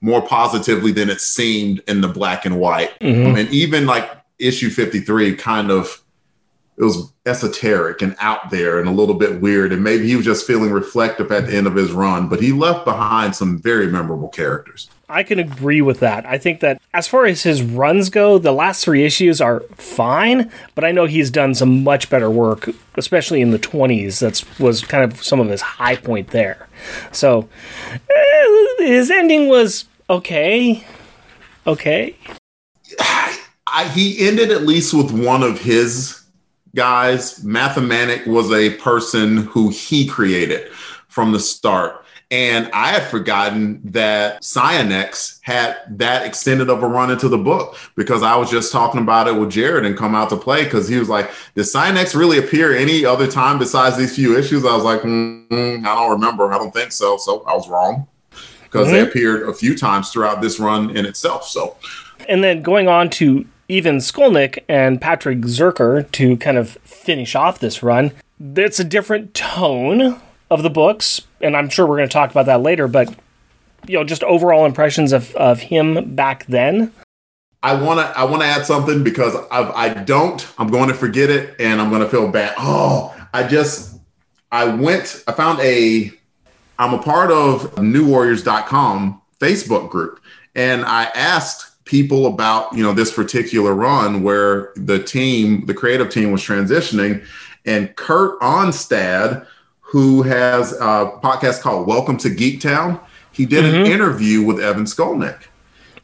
more 0.00 0.20
positively 0.20 0.90
than 0.90 1.08
it 1.08 1.20
seemed 1.20 1.82
in 1.86 2.00
the 2.00 2.08
black 2.08 2.46
and 2.46 2.58
white. 2.58 2.98
Mm-hmm. 2.98 3.26
I 3.28 3.32
mean, 3.32 3.48
even 3.52 3.86
like 3.86 4.10
issue 4.40 4.70
53 4.70 5.36
kind 5.36 5.70
of 5.70 6.02
it 6.78 6.84
was 6.84 7.12
esoteric 7.26 8.02
and 8.02 8.14
out 8.20 8.50
there 8.50 8.78
and 8.78 8.88
a 8.88 8.92
little 8.92 9.16
bit 9.16 9.40
weird. 9.40 9.72
And 9.72 9.82
maybe 9.82 10.06
he 10.06 10.14
was 10.14 10.24
just 10.24 10.46
feeling 10.46 10.70
reflective 10.70 11.32
at 11.32 11.46
the 11.46 11.56
end 11.56 11.66
of 11.66 11.74
his 11.74 11.90
run, 11.90 12.28
but 12.28 12.40
he 12.40 12.52
left 12.52 12.84
behind 12.84 13.34
some 13.34 13.58
very 13.58 13.88
memorable 13.88 14.28
characters. 14.28 14.88
I 15.08 15.24
can 15.24 15.40
agree 15.40 15.82
with 15.82 15.98
that. 16.00 16.24
I 16.24 16.38
think 16.38 16.60
that 16.60 16.80
as 16.94 17.08
far 17.08 17.26
as 17.26 17.42
his 17.42 17.62
runs 17.62 18.10
go, 18.10 18.38
the 18.38 18.52
last 18.52 18.84
three 18.84 19.04
issues 19.04 19.40
are 19.40 19.60
fine, 19.74 20.52
but 20.76 20.84
I 20.84 20.92
know 20.92 21.06
he's 21.06 21.30
done 21.30 21.54
some 21.54 21.82
much 21.82 22.08
better 22.10 22.30
work, 22.30 22.70
especially 22.94 23.40
in 23.40 23.50
the 23.50 23.58
20s. 23.58 24.20
That 24.20 24.44
was 24.62 24.84
kind 24.84 25.02
of 25.02 25.22
some 25.22 25.40
of 25.40 25.48
his 25.48 25.62
high 25.62 25.96
point 25.96 26.28
there. 26.28 26.68
So 27.10 27.48
eh, 27.90 28.44
his 28.78 29.10
ending 29.10 29.48
was 29.48 29.86
okay. 30.08 30.86
Okay. 31.66 32.16
I, 33.70 33.86
he 33.88 34.26
ended 34.26 34.50
at 34.50 34.62
least 34.62 34.94
with 34.94 35.10
one 35.12 35.42
of 35.42 35.60
his 35.60 36.17
guys, 36.78 37.42
Mathematic 37.42 38.24
was 38.24 38.52
a 38.52 38.70
person 38.76 39.38
who 39.38 39.68
he 39.68 40.06
created 40.06 40.70
from 41.08 41.32
the 41.32 41.40
start. 41.40 42.04
And 42.30 42.70
I 42.72 42.92
had 42.92 43.02
forgotten 43.02 43.80
that 43.86 44.42
Psionex 44.42 45.40
had 45.42 45.76
that 45.98 46.24
extended 46.24 46.70
of 46.70 46.84
a 46.84 46.86
run 46.86 47.10
into 47.10 47.28
the 47.28 47.36
book 47.36 47.76
because 47.96 48.22
I 48.22 48.36
was 48.36 48.48
just 48.48 48.70
talking 48.70 49.00
about 49.00 49.26
it 49.26 49.32
with 49.32 49.50
Jared 49.50 49.86
and 49.86 49.96
come 49.96 50.14
out 50.14 50.28
to 50.28 50.36
play 50.36 50.62
because 50.62 50.86
he 50.86 50.98
was 50.98 51.08
like, 51.08 51.32
Did 51.56 51.62
Psionex 51.62 52.14
really 52.14 52.38
appear 52.38 52.76
any 52.76 53.04
other 53.04 53.26
time 53.26 53.58
besides 53.58 53.96
these 53.96 54.14
few 54.14 54.38
issues? 54.38 54.64
I 54.64 54.76
was 54.76 54.84
like, 54.84 55.00
mm, 55.00 55.84
I 55.84 55.94
don't 55.96 56.12
remember. 56.12 56.52
I 56.52 56.58
don't 56.58 56.72
think 56.72 56.92
so. 56.92 57.16
So 57.16 57.42
I 57.42 57.54
was 57.54 57.68
wrong 57.68 58.06
because 58.62 58.86
mm-hmm. 58.86 58.92
they 58.92 59.00
appeared 59.00 59.48
a 59.48 59.52
few 59.52 59.76
times 59.76 60.10
throughout 60.10 60.40
this 60.42 60.60
run 60.60 60.96
in 60.96 61.06
itself. 61.06 61.42
So, 61.42 61.76
and 62.28 62.44
then 62.44 62.62
going 62.62 62.86
on 62.86 63.10
to 63.10 63.44
Evan 63.70 63.98
Skolnick 63.98 64.64
and 64.68 65.00
Patrick 65.00 65.40
Zircher 65.40 66.10
to 66.12 66.36
kind 66.38 66.56
of 66.56 66.70
finish 66.84 67.34
off 67.34 67.58
this 67.58 67.82
run. 67.82 68.12
It's 68.56 68.80
a 68.80 68.84
different 68.84 69.34
tone 69.34 70.20
of 70.50 70.62
the 70.62 70.70
books, 70.70 71.22
and 71.40 71.56
I'm 71.56 71.68
sure 71.68 71.86
we're 71.86 71.98
going 71.98 72.08
to 72.08 72.12
talk 72.12 72.30
about 72.30 72.46
that 72.46 72.62
later, 72.62 72.88
but 72.88 73.14
you 73.86 73.98
know, 73.98 74.04
just 74.04 74.22
overall 74.24 74.64
impressions 74.64 75.12
of, 75.12 75.34
of 75.36 75.60
him 75.60 76.14
back 76.14 76.46
then. 76.46 76.92
I 77.62 77.74
want 77.74 77.98
to 77.98 78.18
I 78.18 78.24
want 78.24 78.42
to 78.42 78.46
add 78.46 78.64
something 78.64 79.02
because 79.02 79.34
I've, 79.50 79.70
I 79.70 79.88
don't 79.92 80.46
I'm 80.58 80.68
going 80.68 80.88
to 80.88 80.94
forget 80.94 81.28
it 81.28 81.56
and 81.58 81.80
I'm 81.80 81.90
going 81.90 82.02
to 82.02 82.08
feel 82.08 82.28
bad. 82.28 82.54
Oh, 82.56 83.14
I 83.34 83.46
just 83.46 83.98
I 84.52 84.64
went 84.66 85.24
I 85.26 85.32
found 85.32 85.58
a 85.60 86.12
I'm 86.78 86.94
a 86.94 87.02
part 87.02 87.32
of 87.32 87.74
newwarriors.com 87.74 89.20
Facebook 89.40 89.90
group 89.90 90.20
and 90.54 90.84
I 90.84 91.04
asked 91.16 91.77
people 91.88 92.26
about 92.26 92.70
you 92.74 92.82
know 92.82 92.92
this 92.92 93.10
particular 93.10 93.72
run 93.72 94.22
where 94.22 94.72
the 94.76 95.02
team 95.02 95.64
the 95.64 95.72
creative 95.72 96.10
team 96.10 96.30
was 96.30 96.42
transitioning 96.42 97.24
and 97.64 97.96
kurt 97.96 98.38
onstad 98.40 99.46
who 99.80 100.20
has 100.20 100.72
a 100.72 101.18
podcast 101.24 101.62
called 101.62 101.86
welcome 101.86 102.18
to 102.18 102.28
Geek 102.28 102.60
Town, 102.60 103.00
he 103.32 103.46
did 103.46 103.64
mm-hmm. 103.64 103.86
an 103.86 103.90
interview 103.90 104.42
with 104.42 104.60
evan 104.60 104.84
skolnick 104.84 105.44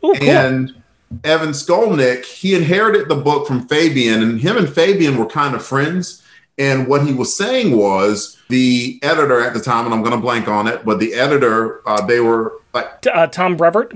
Ooh, 0.03 0.15
cool. 0.15 0.29
and 0.31 0.83
evan 1.23 1.51
skolnick 1.51 2.25
he 2.25 2.55
inherited 2.55 3.11
the 3.11 3.17
book 3.17 3.47
from 3.47 3.69
fabian 3.69 4.23
and 4.23 4.41
him 4.41 4.57
and 4.57 4.71
fabian 4.71 5.19
were 5.19 5.27
kind 5.27 5.55
of 5.55 5.63
friends 5.63 6.23
and 6.57 6.89
what 6.89 7.07
he 7.07 7.13
was 7.13 7.37
saying 7.37 7.77
was 7.77 8.39
the 8.49 8.99
editor 9.03 9.39
at 9.43 9.53
the 9.53 9.61
time 9.61 9.85
and 9.85 9.95
i'm 9.95 10.03
going 10.03 10.17
to 10.17 10.21
blank 10.21 10.49
on 10.49 10.67
it 10.67 10.83
but 10.87 10.99
the 10.99 11.13
editor 11.13 11.87
uh, 11.87 12.01
they 12.07 12.21
were 12.21 12.55
like 12.73 13.07
uh, 13.13 13.27
tom 13.27 13.55
brevoort 13.55 13.93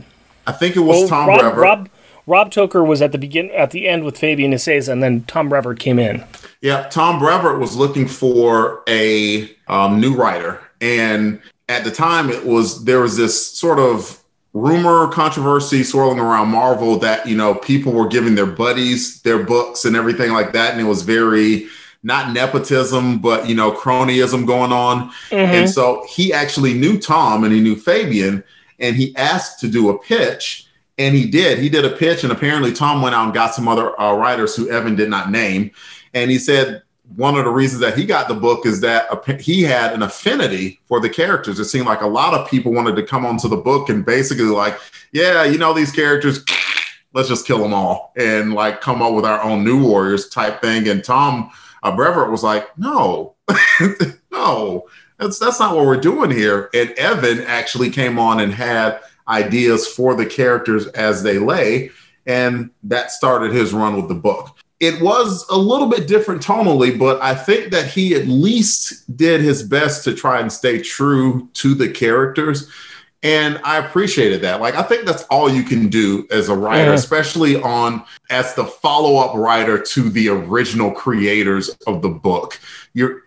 I 0.48 0.52
think 0.52 0.76
it 0.76 0.80
was 0.80 1.08
Tom 1.10 1.28
Rob, 1.28 1.40
Brevoort. 1.40 1.62
Rob, 1.62 1.88
Rob 2.26 2.50
Tokar 2.50 2.86
was 2.86 3.02
at 3.02 3.12
the 3.12 3.18
begin 3.18 3.50
at 3.50 3.70
the 3.70 3.86
end 3.86 4.02
with 4.02 4.16
Fabian 4.16 4.52
Nicieza, 4.52 4.88
and 4.90 5.02
then 5.02 5.24
Tom 5.24 5.50
Brevoort 5.50 5.78
came 5.78 5.98
in. 5.98 6.24
Yeah, 6.62 6.88
Tom 6.88 7.18
Brevoort 7.18 7.60
was 7.60 7.76
looking 7.76 8.08
for 8.08 8.82
a 8.88 9.54
um, 9.68 10.00
new 10.00 10.14
writer, 10.14 10.58
and 10.80 11.40
at 11.68 11.84
the 11.84 11.90
time, 11.90 12.30
it 12.30 12.46
was 12.46 12.84
there 12.84 13.00
was 13.00 13.18
this 13.18 13.50
sort 13.52 13.78
of 13.78 14.22
rumor 14.54 15.06
controversy 15.08 15.84
swirling 15.84 16.18
around 16.18 16.48
Marvel 16.48 16.98
that 16.98 17.26
you 17.28 17.36
know 17.36 17.54
people 17.54 17.92
were 17.92 18.08
giving 18.08 18.34
their 18.34 18.46
buddies 18.46 19.20
their 19.20 19.44
books 19.44 19.84
and 19.84 19.96
everything 19.96 20.32
like 20.32 20.54
that, 20.54 20.72
and 20.72 20.80
it 20.80 20.84
was 20.84 21.02
very 21.02 21.68
not 22.02 22.32
nepotism, 22.32 23.18
but 23.18 23.46
you 23.46 23.54
know 23.54 23.70
cronyism 23.70 24.46
going 24.46 24.72
on. 24.72 25.10
Mm-hmm. 25.28 25.36
And 25.36 25.70
so 25.70 26.06
he 26.08 26.32
actually 26.32 26.72
knew 26.72 26.98
Tom 26.98 27.44
and 27.44 27.52
he 27.52 27.60
knew 27.60 27.76
Fabian 27.76 28.42
and 28.78 28.96
he 28.96 29.14
asked 29.16 29.60
to 29.60 29.68
do 29.68 29.90
a 29.90 29.98
pitch 29.98 30.66
and 30.98 31.14
he 31.14 31.30
did. 31.30 31.58
He 31.58 31.68
did 31.68 31.84
a 31.84 31.90
pitch 31.90 32.24
and 32.24 32.32
apparently 32.32 32.72
tom 32.72 33.02
went 33.02 33.14
out 33.14 33.24
and 33.24 33.34
got 33.34 33.54
some 33.54 33.68
other 33.68 33.98
uh, 34.00 34.14
writers 34.14 34.56
who 34.56 34.68
evan 34.70 34.96
did 34.96 35.08
not 35.08 35.30
name. 35.30 35.70
And 36.14 36.30
he 36.30 36.38
said 36.38 36.82
one 37.16 37.36
of 37.36 37.44
the 37.44 37.50
reasons 37.50 37.80
that 37.80 37.96
he 37.96 38.04
got 38.04 38.28
the 38.28 38.34
book 38.34 38.66
is 38.66 38.80
that 38.80 39.08
he 39.40 39.62
had 39.62 39.92
an 39.92 40.02
affinity 40.02 40.80
for 40.86 41.00
the 41.00 41.08
characters. 41.08 41.58
It 41.58 41.64
seemed 41.64 41.86
like 41.86 42.02
a 42.02 42.06
lot 42.06 42.34
of 42.34 42.48
people 42.48 42.72
wanted 42.72 42.96
to 42.96 43.02
come 43.02 43.24
onto 43.24 43.48
the 43.48 43.56
book 43.56 43.88
and 43.88 44.04
basically 44.04 44.44
like 44.44 44.78
yeah 45.12 45.44
you 45.44 45.58
know 45.58 45.72
these 45.72 45.92
characters 45.92 46.44
let's 47.14 47.28
just 47.28 47.46
kill 47.46 47.58
them 47.58 47.72
all 47.72 48.12
and 48.16 48.52
like 48.52 48.80
come 48.80 49.00
up 49.00 49.14
with 49.14 49.24
our 49.24 49.42
own 49.42 49.64
new 49.64 49.82
warriors 49.82 50.28
type 50.28 50.60
thing. 50.60 50.88
And 50.88 51.02
tom 51.02 51.50
uh, 51.82 51.94
was 51.96 52.42
like 52.42 52.76
no 52.76 53.34
no 54.30 54.86
that's 55.18 55.38
that's 55.38 55.60
not 55.60 55.74
what 55.74 55.86
we're 55.86 56.00
doing 56.00 56.30
here. 56.30 56.70
And 56.74 56.90
Evan 56.92 57.40
actually 57.42 57.90
came 57.90 58.18
on 58.18 58.40
and 58.40 58.52
had 58.52 59.00
ideas 59.28 59.86
for 59.86 60.14
the 60.14 60.26
characters 60.26 60.86
as 60.88 61.22
they 61.22 61.38
lay, 61.38 61.90
and 62.26 62.70
that 62.84 63.10
started 63.10 63.52
his 63.52 63.72
run 63.72 63.96
with 63.96 64.08
the 64.08 64.14
book. 64.14 64.56
It 64.80 65.00
was 65.02 65.44
a 65.50 65.58
little 65.58 65.88
bit 65.88 66.06
different 66.06 66.40
tonally, 66.40 66.96
but 66.96 67.20
I 67.20 67.34
think 67.34 67.72
that 67.72 67.86
he 67.86 68.14
at 68.14 68.28
least 68.28 69.16
did 69.16 69.40
his 69.40 69.62
best 69.62 70.04
to 70.04 70.14
try 70.14 70.40
and 70.40 70.52
stay 70.52 70.80
true 70.80 71.48
to 71.54 71.74
the 71.74 71.88
characters. 71.88 72.70
And 73.24 73.60
I 73.64 73.78
appreciated 73.78 74.42
that. 74.42 74.60
Like, 74.60 74.76
I 74.76 74.82
think 74.82 75.04
that's 75.04 75.24
all 75.24 75.50
you 75.50 75.64
can 75.64 75.88
do 75.88 76.28
as 76.30 76.48
a 76.48 76.54
writer, 76.54 76.92
especially 76.92 77.60
on 77.60 78.04
as 78.30 78.54
the 78.54 78.64
follow 78.64 79.16
up 79.16 79.34
writer 79.34 79.82
to 79.82 80.08
the 80.08 80.28
original 80.28 80.92
creators 80.92 81.70
of 81.88 82.00
the 82.00 82.10
book. 82.10 82.60
You're 82.94 83.22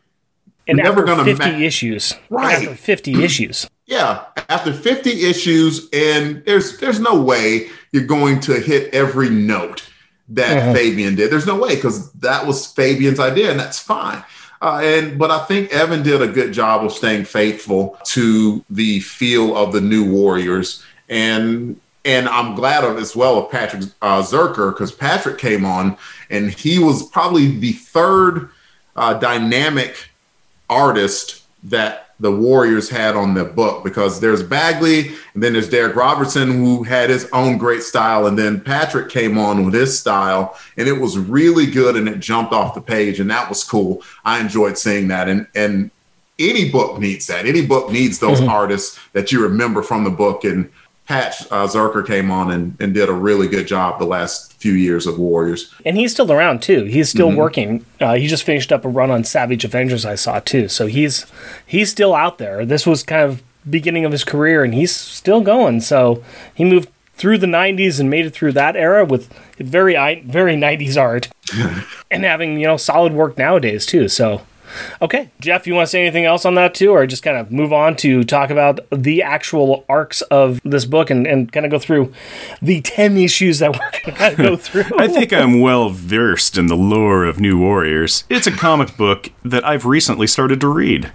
and 0.72 0.80
You're 0.80 0.88
after 0.88 1.06
never 1.06 1.24
50 1.24 1.52
ma- 1.52 1.58
issues. 1.58 2.14
Right. 2.30 2.68
After 2.68 2.76
50 2.76 3.24
issues. 3.24 3.70
Yeah 3.86 4.26
after 4.52 4.74
50 4.74 5.26
issues 5.26 5.88
and 5.94 6.44
there's 6.46 6.78
there's 6.80 7.00
no 7.00 7.22
way 7.22 7.70
you're 7.92 8.06
going 8.06 8.40
to 8.42 8.60
hit 8.60 8.94
every 8.94 9.30
note 9.30 9.88
that 10.28 10.58
uh-huh. 10.58 10.74
fabian 10.74 11.16
did. 11.16 11.32
There's 11.32 11.48
no 11.48 11.58
way 11.58 11.76
because 11.76 12.12
that 12.14 12.46
was 12.46 12.68
fabian's 12.68 13.20
idea 13.20 13.50
and 13.50 13.60
that's 13.60 13.80
fine. 13.80 14.24
Uh, 14.62 14.80
and 14.84 15.18
but 15.18 15.32
I 15.32 15.40
think 15.46 15.72
Evan 15.72 16.04
did 16.04 16.22
a 16.22 16.28
good 16.28 16.52
job 16.54 16.84
of 16.84 16.92
staying 16.92 17.26
faithful 17.26 17.98
to 18.08 18.64
the 18.70 19.00
feel 19.00 19.58
of 19.58 19.74
the 19.74 19.82
new 19.82 20.08
Warriors, 20.08 20.84
and 21.10 21.80
and 22.06 22.30
I'm 22.30 22.54
glad 22.54 22.84
of 22.84 23.00
as 23.00 23.16
well 23.16 23.40
of 23.40 23.50
Patrick 23.50 23.86
uh, 24.04 24.22
Zircher 24.22 24.72
because 24.72 24.92
Patrick 24.92 25.40
came 25.40 25.66
on 25.66 25.98
and 26.30 26.52
he 26.52 26.78
was 26.78 27.10
probably 27.10 27.58
the 27.58 27.72
third 27.72 28.52
uh, 28.96 29.16
dynamic 29.16 30.11
artist 30.72 31.44
that 31.66 32.08
the 32.22 32.32
Warriors 32.32 32.88
had 32.88 33.16
on 33.16 33.34
the 33.34 33.44
book 33.44 33.84
because 33.84 34.20
there's 34.20 34.44
Bagley 34.44 35.10
and 35.34 35.42
then 35.42 35.54
there's 35.54 35.70
Darick 35.70 35.96
Robertson 35.96 36.52
who 36.52 36.84
had 36.84 37.10
his 37.10 37.28
own 37.34 37.58
great 37.58 37.82
style 37.82 38.28
and 38.28 38.38
then 38.38 38.62
Patrick 38.62 39.10
came 39.10 39.40
on 39.40 39.66
with 39.66 39.74
his 39.74 40.00
style 40.00 40.58
and 40.78 40.88
it 40.88 40.94
was 40.94 41.18
really 41.18 41.66
good 41.66 41.96
and 41.96 42.08
it 42.08 42.20
jumped 42.20 42.54
off 42.54 42.76
the 42.76 42.82
page 42.82 43.20
and 43.20 43.30
that 43.32 43.50
was 43.50 43.64
cool. 43.64 44.04
I 44.24 44.40
enjoyed 44.40 44.78
seeing 44.78 45.08
that 45.10 45.28
and 45.28 45.48
and 45.56 45.90
any 46.38 46.72
book 46.72 47.00
needs 47.00 47.28
that. 47.28 47.46
Any 47.46 47.66
book 47.66 47.92
needs 47.92 48.20
those 48.20 48.40
mm-hmm. 48.40 48.50
artists 48.50 49.00
that 49.14 49.32
you 49.32 49.42
remember 49.42 49.82
from 49.82 50.04
the 50.04 50.10
book 50.10 50.44
and 50.44 50.72
Pat 51.08 51.42
uh, 51.52 51.68
Zircher 51.68 52.06
came 52.06 52.32
on 52.32 52.52
and, 52.52 52.78
and 52.80 52.94
did 52.94 53.10
a 53.10 53.14
really 53.14 53.48
good 53.48 53.68
job 53.68 54.00
the 54.00 54.06
last 54.06 54.51
few 54.62 54.74
years 54.74 55.08
of 55.08 55.18
Warriors. 55.18 55.74
And 55.84 55.98
he's 55.98 56.12
still 56.12 56.32
around 56.32 56.62
too. 56.62 56.84
He's 56.84 57.10
still 57.10 57.30
mm-hmm. 57.30 57.38
working. 57.38 57.86
Uh, 58.00 58.14
he 58.14 58.28
just 58.28 58.44
finished 58.44 58.72
up 58.72 58.86
a 58.86 58.90
run 58.90 59.10
on 59.10 59.24
Savage 59.24 59.66
Avengers. 59.66 60.06
I 60.06 60.16
saw 60.16 60.40
too. 60.40 60.68
So 60.68 60.86
he's 60.86 61.26
he's 61.66 61.90
still 61.90 62.14
out 62.14 62.38
there. 62.38 62.64
This 62.66 62.86
was 62.86 63.02
kind 63.02 63.24
of 63.24 63.42
beginning 63.68 64.06
of 64.06 64.12
his 64.12 64.24
career, 64.24 64.64
and 64.64 64.74
he's 64.74 64.96
still 64.96 65.42
going. 65.42 65.82
So 65.82 66.24
he 66.54 66.64
moved 66.64 66.90
through 67.16 67.40
the 67.40 67.48
90s 67.48 68.00
and 68.00 68.10
made 68.10 68.26
it 68.26 68.32
through 68.32 68.52
that 68.52 68.76
era 68.76 69.06
with 69.06 69.32
very 69.58 69.94
very 70.22 70.56
90s 70.56 71.00
art 71.00 71.30
and 72.12 72.24
having 72.24 72.58
you 72.58 72.66
know 72.66 72.78
solid 72.78 73.14
work 73.14 73.38
nowadays 73.38 73.86
too 73.86 74.08
so 74.08 74.42
Okay, 75.02 75.30
Jeff, 75.40 75.68
you 75.68 75.74
want 75.74 75.88
to 75.88 75.90
say 75.90 76.02
anything 76.02 76.26
else 76.26 76.46
on 76.46 76.56
that 76.56 76.74
too, 76.74 76.92
or 76.92 77.06
just 77.06 77.24
kind 77.24 77.38
of 77.38 77.52
move 77.52 77.74
on 77.74 77.96
to 77.98 78.24
talk 78.24 78.50
about 78.50 78.80
the 78.92 79.22
actual 79.22 79.86
arcs 79.90 80.22
of 80.24 80.62
this 80.64 80.86
book 80.86 81.10
and, 81.10 81.26
and 81.26 81.52
kind 81.52 81.66
of 81.66 81.72
go 81.72 81.80
through 81.80 82.14
the 82.62 82.82
10 82.82 83.18
issues 83.18 83.60
that 83.60 83.72
we're 83.74 83.92
going 83.92 84.04
to 84.04 84.12
kind 84.12 84.34
of 84.34 84.38
go 84.38 84.56
through? 84.58 84.98
I 84.98 85.08
think 85.08 85.34
I'm 85.34 85.60
well 85.60 85.90
versed 85.90 86.58
in 86.58 86.68
the 86.68 86.76
lore 86.76 87.26
of 87.26 87.40
New 87.40 87.58
Warriors. 87.58 88.24
It's 88.30 88.48
a 88.48 88.52
comic 88.52 88.98
book 88.98 89.32
that 89.44 89.66
I've 89.66 89.86
recently 89.86 90.28
started 90.28 90.62
to 90.62 90.68
read. 90.68 91.12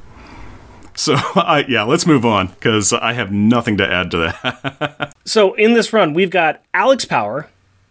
So, 0.96 1.14
I, 1.36 1.64
yeah, 1.68 1.82
let's 1.84 2.06
move 2.06 2.24
on 2.24 2.48
because 2.48 2.92
I 2.92 3.12
have 3.12 3.30
nothing 3.30 3.76
to 3.76 3.86
add 3.90 4.10
to 4.12 4.16
that. 4.18 5.14
so, 5.24 5.54
in 5.54 5.74
this 5.74 5.92
run, 5.92 6.14
we've 6.14 6.30
got 6.30 6.62
Alex 6.74 7.04
Power 7.04 7.48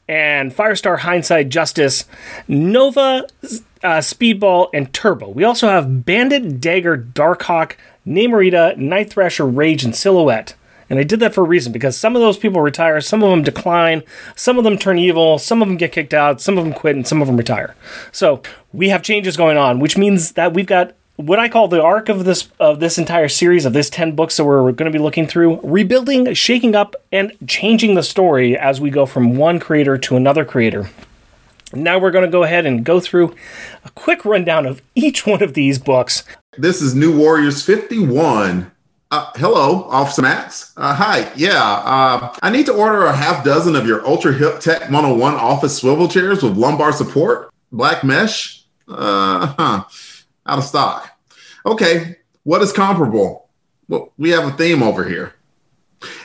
and 0.08 0.54
Firestar 0.54 1.00
Hindsight 1.00 1.50
Justice, 1.50 2.06
Nova 2.48 3.28
uh, 3.86 4.00
Speedball, 4.00 4.70
and 4.74 4.92
Turbo. 4.92 5.30
We 5.30 5.44
also 5.44 5.70
have 5.70 6.04
Bandit, 6.04 6.60
Dagger, 6.60 6.98
Darkhawk, 6.98 7.74
Namorita, 8.06 8.76
Night 8.78 9.12
Thrasher, 9.12 9.46
Rage, 9.46 9.84
and 9.84 9.96
Silhouette. 9.96 10.56
And 10.90 11.00
I 11.00 11.04
did 11.04 11.20
that 11.20 11.34
for 11.34 11.42
a 11.42 11.48
reason 11.48 11.72
because 11.72 11.98
some 11.98 12.16
of 12.16 12.22
those 12.22 12.38
people 12.38 12.62
retire, 12.62 13.00
some 13.02 13.24
of 13.24 13.30
them 13.30 13.44
decline, 13.44 14.04
some 14.36 14.58
of 14.58 14.64
them 14.64 14.78
turn 14.78 15.00
evil, 15.00 15.38
some 15.40 15.62
of 15.62 15.68
them 15.68 15.78
get 15.78 15.92
kicked 15.92 16.14
out, 16.14 16.42
some 16.42 16.58
of 16.58 16.64
them 16.64 16.74
quit, 16.74 16.96
and 16.96 17.08
some 17.08 17.22
of 17.22 17.28
them 17.28 17.38
retire. 17.38 17.76
So 18.12 18.42
we 18.74 18.90
have 18.90 19.02
changes 19.02 19.38
going 19.38 19.58
on, 19.58 19.80
which 19.80 19.98
means 19.98 20.34
that 20.34 20.54
we've 20.54 20.68
got 20.68 20.94
what 21.16 21.40
I 21.40 21.48
call 21.48 21.68
the 21.68 21.82
arc 21.82 22.10
of 22.10 22.26
this 22.26 22.50
of 22.60 22.80
this 22.80 22.98
entire 22.98 23.30
series 23.30 23.66
of 23.66 23.74
this 23.74 23.90
10 23.90 24.16
books 24.16 24.36
that 24.38 24.44
we're 24.44 24.72
going 24.74 24.92
to 24.92 24.96
be 24.96 25.02
looking 25.02 25.28
through, 25.28 25.60
rebuilding, 25.64 26.34
shaking 26.34 26.76
up 26.76 26.96
and 27.12 27.32
changing 27.48 27.96
the 27.96 28.04
story 28.04 28.58
as 28.58 28.82
we 28.82 28.90
go 28.90 29.06
from 29.06 29.38
one 29.38 29.60
creator 29.60 29.98
to 29.98 30.16
another 30.16 30.44
creator. 30.44 30.90
Now 31.76 32.00
we're 32.00 32.12
going 32.12 32.26
to 32.26 32.32
go 32.32 32.44
ahead 32.44 32.66
and 32.66 32.84
go 32.84 33.00
through 33.00 33.36
a 33.84 33.90
quick 33.92 34.26
rundown 34.26 34.66
of 34.66 34.82
each 34.96 35.26
one 35.26 35.44
of 35.44 35.54
these 35.54 35.80
books. 35.80 36.24
This 36.58 36.82
is 36.82 36.96
New 36.96 37.18
Warriors 37.18 37.64
51. 37.64 38.72
Uh, 39.12 39.32
hello, 39.36 39.84
Officer 39.84 40.22
Max. 40.24 40.74
Uh, 40.78 40.96
hi. 40.96 41.32
Yeah, 41.36 41.62
uh, 41.62 42.36
I 42.42 42.50
need 42.50 42.66
to 42.66 42.74
order 42.74 43.06
a 43.06 43.16
half 43.16 43.44
dozen 43.44 43.76
of 43.76 43.86
your 43.86 44.06
Ultra 44.08 44.34
Hip 44.34 44.60
Tech 44.60 44.82
101 44.82 45.36
office 45.36 45.78
swivel 45.78 46.08
chairs 46.08 46.42
with 46.42 46.58
lumbar 46.58 46.92
support, 46.92 47.52
black 47.72 48.04
mesh. 48.04 48.64
Uh 48.88 49.48
huh 49.58 49.84
out 50.46 50.60
of 50.60 50.64
stock. 50.64 51.10
Okay, 51.66 52.18
what 52.44 52.62
is 52.62 52.72
comparable? 52.72 53.50
Well, 53.88 54.14
we 54.18 54.30
have 54.32 54.46
a 54.46 54.56
theme 54.56 54.84
over 54.84 55.04
here. 55.04 55.34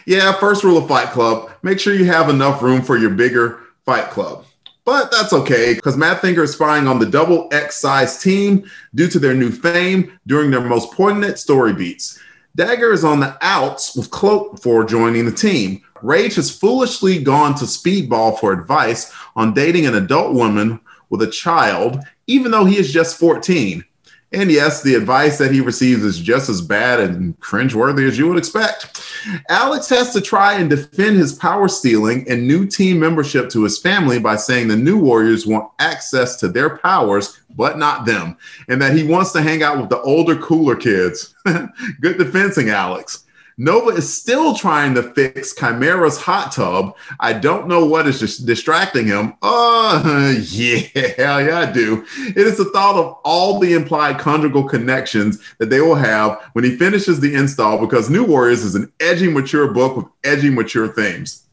Yeah, 0.06 0.32
first 0.32 0.64
rule 0.64 0.78
of 0.78 0.88
Fight 0.88 1.08
Club 1.08 1.50
make 1.62 1.78
sure 1.78 1.94
you 1.94 2.04
have 2.06 2.28
enough 2.28 2.62
room 2.62 2.82
for 2.82 2.96
your 2.96 3.10
bigger 3.10 3.60
Fight 3.84 4.10
Club. 4.10 4.44
But 4.84 5.10
that's 5.10 5.32
okay 5.32 5.74
because 5.74 5.96
Mad 5.96 6.20
Thinker 6.20 6.42
is 6.42 6.52
spying 6.52 6.88
on 6.88 6.98
the 6.98 7.06
double 7.06 7.48
X 7.52 7.76
size 7.76 8.20
team 8.20 8.68
due 8.94 9.08
to 9.08 9.18
their 9.18 9.34
new 9.34 9.50
fame 9.50 10.18
during 10.26 10.50
their 10.50 10.60
most 10.60 10.92
poignant 10.92 11.38
story 11.38 11.72
beats. 11.72 12.18
Dagger 12.56 12.92
is 12.92 13.04
on 13.04 13.20
the 13.20 13.36
outs 13.42 13.94
with 13.94 14.10
Cloak 14.10 14.56
before 14.56 14.84
joining 14.84 15.24
the 15.24 15.32
team. 15.32 15.82
Rage 16.02 16.34
has 16.34 16.56
foolishly 16.56 17.22
gone 17.22 17.54
to 17.56 17.64
Speedball 17.64 18.38
for 18.38 18.52
advice 18.52 19.12
on 19.36 19.54
dating 19.54 19.86
an 19.86 19.94
adult 19.94 20.34
woman 20.34 20.80
with 21.10 21.22
a 21.22 21.30
child, 21.30 22.00
even 22.26 22.50
though 22.50 22.64
he 22.64 22.78
is 22.78 22.92
just 22.92 23.18
14. 23.18 23.84
And 24.32 24.50
yes, 24.50 24.82
the 24.82 24.94
advice 24.94 25.38
that 25.38 25.50
he 25.50 25.60
receives 25.60 26.04
is 26.04 26.20
just 26.20 26.48
as 26.48 26.60
bad 26.60 27.00
and 27.00 27.38
cringeworthy 27.40 28.06
as 28.06 28.16
you 28.16 28.28
would 28.28 28.38
expect. 28.38 29.02
Alex 29.48 29.88
has 29.88 30.12
to 30.12 30.20
try 30.20 30.54
and 30.54 30.70
defend 30.70 31.16
his 31.16 31.32
power 31.32 31.66
stealing 31.66 32.24
and 32.28 32.46
new 32.46 32.64
team 32.64 33.00
membership 33.00 33.50
to 33.50 33.64
his 33.64 33.78
family 33.78 34.20
by 34.20 34.36
saying 34.36 34.68
the 34.68 34.76
new 34.76 34.98
Warriors 34.98 35.48
want 35.48 35.70
access 35.80 36.36
to 36.36 36.48
their 36.48 36.78
powers, 36.78 37.40
but 37.56 37.76
not 37.76 38.06
them, 38.06 38.36
and 38.68 38.80
that 38.80 38.96
he 38.96 39.02
wants 39.02 39.32
to 39.32 39.42
hang 39.42 39.64
out 39.64 39.80
with 39.80 39.88
the 39.90 40.00
older, 40.02 40.36
cooler 40.36 40.76
kids. 40.76 41.34
Good 42.00 42.18
defensing, 42.18 42.70
Alex. 42.70 43.24
Nova 43.60 43.90
is 43.90 44.10
still 44.10 44.54
trying 44.54 44.94
to 44.94 45.02
fix 45.12 45.52
Chimera's 45.52 46.16
hot 46.16 46.50
tub. 46.50 46.96
I 47.20 47.34
don't 47.34 47.68
know 47.68 47.84
what 47.84 48.06
is 48.06 48.18
just 48.18 48.46
distracting 48.46 49.06
him. 49.06 49.34
Uh, 49.42 50.34
yeah, 50.44 50.78
hell 51.18 51.44
yeah, 51.44 51.58
I 51.58 51.70
do. 51.70 52.06
It 52.20 52.38
is 52.38 52.56
the 52.56 52.70
thought 52.72 52.96
of 52.96 53.18
all 53.22 53.58
the 53.58 53.74
implied 53.74 54.18
conjugal 54.18 54.66
connections 54.66 55.42
that 55.58 55.68
they 55.68 55.82
will 55.82 55.94
have 55.94 56.40
when 56.54 56.64
he 56.64 56.78
finishes 56.78 57.20
the 57.20 57.34
install 57.34 57.78
because 57.78 58.08
New 58.08 58.24
Warriors 58.24 58.64
is 58.64 58.76
an 58.76 58.90
edgy, 58.98 59.30
mature 59.30 59.70
book 59.74 59.94
with 59.94 60.06
edgy, 60.24 60.48
mature 60.48 60.88
themes. 60.88 61.44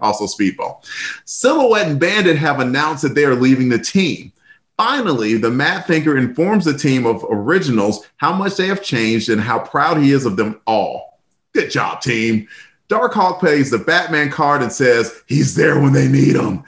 Also, 0.00 0.26
Speedball. 0.26 0.84
Silhouette 1.24 1.88
and 1.88 1.98
Bandit 1.98 2.36
have 2.36 2.60
announced 2.60 3.04
that 3.04 3.14
they 3.14 3.24
are 3.24 3.34
leaving 3.34 3.70
the 3.70 3.78
team. 3.78 4.32
Finally, 4.76 5.38
the 5.38 5.50
Mad 5.50 5.86
Thinker 5.86 6.18
informs 6.18 6.66
the 6.66 6.76
team 6.76 7.06
of 7.06 7.24
originals 7.30 8.06
how 8.18 8.34
much 8.34 8.56
they 8.56 8.66
have 8.66 8.82
changed 8.82 9.30
and 9.30 9.40
how 9.40 9.60
proud 9.60 9.96
he 9.96 10.12
is 10.12 10.26
of 10.26 10.36
them 10.36 10.60
all. 10.66 11.13
Good 11.54 11.70
job, 11.70 12.00
team. 12.00 12.48
Darkhawk 12.88 13.38
plays 13.38 13.70
the 13.70 13.78
Batman 13.78 14.30
card 14.30 14.60
and 14.60 14.72
says 14.72 15.22
he's 15.26 15.54
there 15.54 15.80
when 15.80 15.92
they 15.92 16.08
need 16.08 16.36
him. 16.36 16.64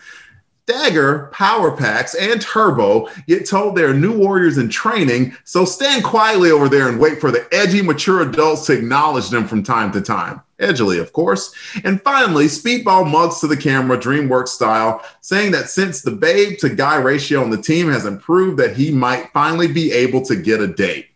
Dagger, 0.67 1.31
Powerpax, 1.33 2.17
and 2.19 2.41
Turbo 2.41 3.09
get 3.29 3.49
told 3.49 3.77
they're 3.77 3.95
new 3.95 4.19
warriors 4.19 4.59
in 4.59 4.69
training, 4.69 5.37
so 5.45 5.65
stand 5.65 6.03
quietly 6.03 6.51
over 6.51 6.69
there 6.69 6.89
and 6.89 6.99
wait 6.99 7.21
for 7.21 7.31
the 7.31 7.47
edgy, 7.53 7.83
mature 7.83 8.29
adults 8.29 8.67
to 8.67 8.73
acknowledge 8.73 9.29
them 9.29 9.47
from 9.47 9.63
time 9.63 9.93
to 9.93 10.01
time. 10.01 10.41
Edgily, 10.59 11.01
of 11.01 11.13
course. 11.13 11.55
And 11.85 12.03
finally, 12.03 12.47
Speedball 12.47 13.09
mugs 13.09 13.39
to 13.41 13.47
the 13.47 13.57
camera, 13.57 13.97
DreamWorks 13.97 14.49
style, 14.49 15.05
saying 15.21 15.53
that 15.53 15.69
since 15.69 16.01
the 16.01 16.11
babe 16.11 16.59
to 16.59 16.69
guy 16.69 16.97
ratio 16.97 17.43
on 17.43 17.51
the 17.51 17.63
team 17.63 17.89
has 17.91 18.07
improved, 18.07 18.59
that 18.59 18.77
he 18.77 18.91
might 18.91 19.31
finally 19.33 19.69
be 19.69 19.93
able 19.93 20.23
to 20.23 20.35
get 20.35 20.61
a 20.61 20.67
date. 20.67 21.09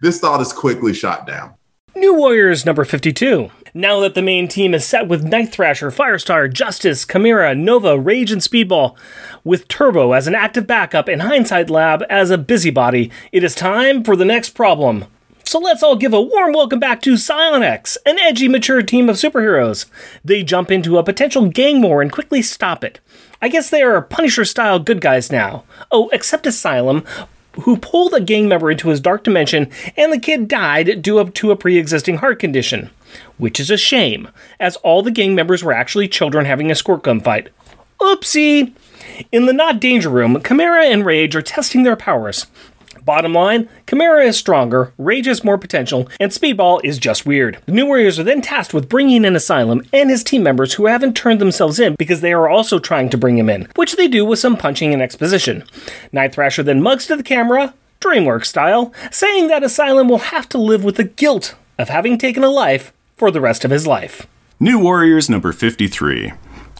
This 0.00 0.20
thought 0.20 0.40
is 0.40 0.52
quickly 0.52 0.94
shot 0.94 1.26
down. 1.26 1.54
New 1.96 2.14
Warriors 2.14 2.64
number 2.64 2.84
52. 2.84 3.50
Now 3.74 4.00
that 4.00 4.14
the 4.14 4.22
main 4.22 4.46
team 4.46 4.74
is 4.74 4.84
set 4.84 5.08
with 5.08 5.24
Night 5.24 5.50
Thrasher, 5.50 5.90
Firestar, 5.90 6.52
Justice, 6.52 7.04
Chimera, 7.04 7.54
Nova, 7.54 7.98
Rage, 7.98 8.30
and 8.30 8.40
Speedball, 8.40 8.96
with 9.42 9.66
Turbo 9.66 10.12
as 10.12 10.26
an 10.26 10.34
active 10.34 10.66
backup 10.66 11.08
and 11.08 11.22
Hindsight 11.22 11.68
Lad 11.68 12.04
as 12.04 12.30
a 12.30 12.38
busybody, 12.38 13.10
it 13.32 13.42
is 13.42 13.54
time 13.54 14.04
for 14.04 14.14
the 14.14 14.24
next 14.24 14.50
problem. 14.50 15.06
So 15.44 15.58
let's 15.58 15.82
all 15.82 15.96
give 15.96 16.12
a 16.14 16.20
warm 16.20 16.52
welcome 16.52 16.78
back 16.78 17.02
to 17.02 17.14
Psionex, 17.14 17.96
an 18.06 18.20
edgy, 18.20 18.46
mature 18.46 18.82
team 18.82 19.08
of 19.08 19.16
superheroes. 19.16 19.86
They 20.24 20.44
jump 20.44 20.70
into 20.70 20.96
a 20.96 21.02
potential 21.02 21.48
gang 21.48 21.82
war 21.82 22.00
and 22.00 22.12
quickly 22.12 22.40
stop 22.40 22.84
it. 22.84 23.00
I 23.42 23.48
guess 23.48 23.68
they 23.68 23.82
are 23.82 24.00
Punisher 24.00 24.44
style 24.44 24.78
good 24.78 25.00
guys 25.00 25.32
now. 25.32 25.64
Oh, 25.90 26.08
except 26.12 26.46
Asylum, 26.46 27.04
who 27.62 27.76
pulled 27.76 28.14
a 28.14 28.20
gang 28.20 28.48
member 28.48 28.70
into 28.70 28.88
his 28.88 29.00
dark 29.00 29.24
dimension, 29.24 29.70
and 29.96 30.12
the 30.12 30.18
kid 30.18 30.48
died 30.48 31.02
due 31.02 31.24
to 31.28 31.50
a 31.50 31.56
pre 31.56 31.78
existing 31.78 32.18
heart 32.18 32.38
condition. 32.38 32.90
Which 33.38 33.58
is 33.58 33.70
a 33.70 33.76
shame, 33.76 34.28
as 34.60 34.76
all 34.76 35.02
the 35.02 35.10
gang 35.10 35.34
members 35.34 35.64
were 35.64 35.72
actually 35.72 36.06
children 36.06 36.46
having 36.46 36.70
a 36.70 36.76
squirt 36.76 37.02
gun 37.02 37.20
fight. 37.20 37.48
Oopsie! 38.00 38.72
In 39.32 39.46
the 39.46 39.52
Not 39.52 39.80
Danger 39.80 40.08
Room, 40.08 40.40
Chimera 40.42 40.84
and 40.84 41.04
Rage 41.04 41.34
are 41.34 41.42
testing 41.42 41.82
their 41.82 41.96
powers. 41.96 42.46
Bottom 43.10 43.34
line, 43.34 43.68
Chimera 43.88 44.24
is 44.24 44.36
stronger, 44.36 44.92
Rage 44.96 45.26
has 45.26 45.42
more 45.42 45.58
potential, 45.58 46.08
and 46.20 46.30
Speedball 46.30 46.80
is 46.84 46.96
just 46.96 47.26
weird. 47.26 47.58
The 47.66 47.72
New 47.72 47.86
Warriors 47.86 48.20
are 48.20 48.22
then 48.22 48.40
tasked 48.40 48.72
with 48.72 48.88
bringing 48.88 49.24
in 49.24 49.34
Asylum 49.34 49.82
and 49.92 50.08
his 50.08 50.22
team 50.22 50.44
members 50.44 50.74
who 50.74 50.86
haven't 50.86 51.16
turned 51.16 51.40
themselves 51.40 51.80
in 51.80 51.96
because 51.96 52.20
they 52.20 52.32
are 52.32 52.48
also 52.48 52.78
trying 52.78 53.10
to 53.10 53.18
bring 53.18 53.36
him 53.36 53.50
in, 53.50 53.66
which 53.74 53.96
they 53.96 54.06
do 54.06 54.24
with 54.24 54.38
some 54.38 54.56
punching 54.56 54.92
and 54.92 55.02
exposition. 55.02 55.64
Night 56.12 56.32
Thrasher 56.32 56.62
then 56.62 56.82
mugs 56.82 57.08
to 57.08 57.16
the 57.16 57.24
camera, 57.24 57.74
DreamWorks 58.00 58.46
style, 58.46 58.94
saying 59.10 59.48
that 59.48 59.64
Asylum 59.64 60.08
will 60.08 60.18
have 60.18 60.48
to 60.50 60.58
live 60.58 60.84
with 60.84 60.94
the 60.94 61.02
guilt 61.02 61.56
of 61.80 61.88
having 61.88 62.16
taken 62.16 62.44
a 62.44 62.48
life 62.48 62.92
for 63.16 63.32
the 63.32 63.40
rest 63.40 63.64
of 63.64 63.72
his 63.72 63.88
life. 63.88 64.28
New 64.60 64.78
Warriors 64.78 65.28
number 65.28 65.50
53. 65.50 66.32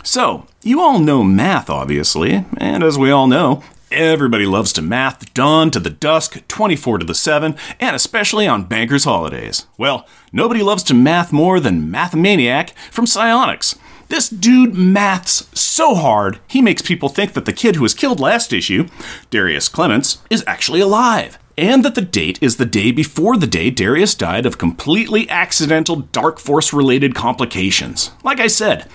So, 0.05 0.47
you 0.63 0.81
all 0.81 1.01
know 1.01 1.25
math, 1.25 1.69
obviously, 1.69 2.45
and 2.57 2.85
as 2.85 2.97
we 2.97 3.11
all 3.11 3.27
know, 3.27 3.65
everybody 3.91 4.47
loves 4.47 4.73
to 4.75 4.83
math 4.83 5.33
dawn 5.35 5.71
to 5.71 5.81
the 5.81 5.91
dusk, 5.91 6.47
24 6.49 6.99
to 6.99 7.07
the 7.07 7.15
7, 7.15 7.57
and 7.79 7.97
especially 7.97 8.47
on 8.47 8.65
bankers' 8.65 9.05
holidays. 9.05 9.67
Well, 9.77 10.07
nobody 10.33 10.63
loves 10.63 10.83
to 10.85 10.95
math 10.95 11.33
more 11.33 11.61
than 11.61 11.91
Mathmaniac 11.91 12.71
from 12.91 13.07
Psionex. 13.07 13.77
This 14.09 14.29
dude 14.29 14.75
maths 14.75 15.49
so 15.59 15.95
hard, 15.95 16.41
he 16.49 16.61
makes 16.61 16.83
people 16.83 17.09
think 17.09 17.33
that 17.35 17.45
the 17.45 17.53
kid 17.53 17.77
who 17.77 17.83
was 17.83 17.95
killed 17.95 18.19
last 18.19 18.53
issue, 18.53 18.89
Darius 19.31 19.69
Clements, 19.69 20.19
is 20.29 20.43
actually 20.47 20.81
alive. 20.81 21.39
And 21.57 21.85
that 21.85 21.95
the 21.95 22.03
date 22.03 22.39
is 22.43 22.57
the 22.57 22.67
day 22.67 22.91
before 22.91 23.37
the 23.37 23.47
day 23.47 23.71
Darius 23.71 24.15
died 24.15 24.47
of 24.47 24.59
completely 24.59 25.29
accidental 25.29 25.97
Dark 25.97 26.39
Force 26.39 26.73
related 26.73 27.15
complications. 27.15 28.11
Like 28.25 28.41
I 28.41 28.47
said, 28.47 28.89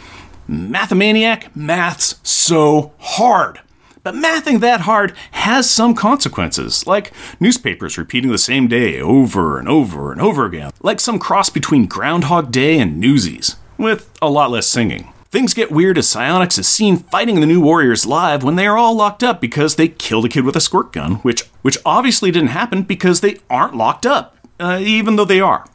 Mathmaniac 0.49 1.55
maths 1.55 2.19
so 2.23 2.91
hard. 2.99 3.61
But 4.05 4.13
mathing 4.13 4.59
that 4.59 4.81
hard 4.81 5.15
has 5.31 5.67
some 5.67 5.95
consequences, 5.95 6.85
like 6.85 7.11
newspapers 7.39 7.97
repeating 7.97 8.29
the 8.29 8.37
same 8.37 8.67
day 8.67 9.01
over 9.01 9.57
and 9.57 9.67
over 9.67 10.11
and 10.11 10.21
over 10.21 10.45
again, 10.45 10.69
like 10.83 10.99
some 10.99 11.17
cross 11.17 11.49
between 11.49 11.87
Groundhog 11.87 12.51
Day 12.51 12.77
and 12.77 12.99
Newsies 12.99 13.55
with 13.79 14.15
a 14.21 14.29
lot 14.29 14.51
less 14.51 14.67
singing. 14.67 15.11
Things 15.31 15.55
get 15.55 15.71
weird 15.71 15.97
as 15.97 16.05
Psionex 16.05 16.59
is 16.59 16.67
seen 16.67 16.97
fighting 16.97 17.39
the 17.39 17.47
New 17.47 17.59
Warriors 17.59 18.05
live 18.05 18.43
when 18.43 18.57
they 18.57 18.67
are 18.67 18.77
all 18.77 18.95
locked 18.95 19.23
up 19.23 19.41
because 19.41 19.73
they 19.73 19.87
killed 19.87 20.25
a 20.25 20.29
kid 20.29 20.45
with 20.45 20.55
a 20.55 20.61
squirt 20.61 20.93
gun, 20.93 21.15
which 21.23 21.41
which 21.63 21.79
obviously 21.83 22.29
didn't 22.29 22.49
happen 22.49 22.83
because 22.83 23.21
they 23.21 23.39
aren't 23.49 23.75
locked 23.75 24.05
up, 24.05 24.37
uh, 24.59 24.77
even 24.79 25.15
though 25.15 25.25
they 25.25 25.41
are. 25.41 25.65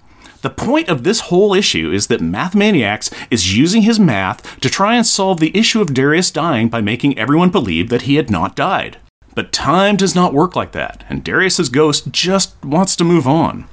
The 0.43 0.51
point 0.51 0.89
of 0.89 1.05
this 1.05 1.21
whole 1.21 1.53
issue 1.53 1.93
is 1.93 2.07
that 2.07 2.23
Mathmaniacs 2.23 3.13
is 3.31 3.57
using 3.57 3.83
his 3.83 4.01
math 4.01 4.59
to 4.61 4.71
try 4.71 4.97
and 4.97 5.07
solve 5.07 5.39
the 5.39 5.57
issue 5.57 5.83
of 5.83 5.93
Darius 5.93 6.31
dying 6.31 6.69
by 6.69 6.81
making 6.81 7.19
everyone 7.19 7.51
believe 7.51 7.91
that 7.91 8.03
he 8.03 8.15
had 8.15 8.31
not 8.31 8.57
died. 8.57 8.97
But 9.35 9.53
time 9.53 9.97
does 9.97 10.15
not 10.15 10.35
work 10.35 10.57
like 10.57 10.73
that, 10.73 11.05
and 11.09 11.23
Darius's 11.23 11.69
ghost 11.69 12.11
just 12.11 12.55
wants 12.65 12.97
to 12.97 13.05
move 13.05 13.29
on. 13.29 13.67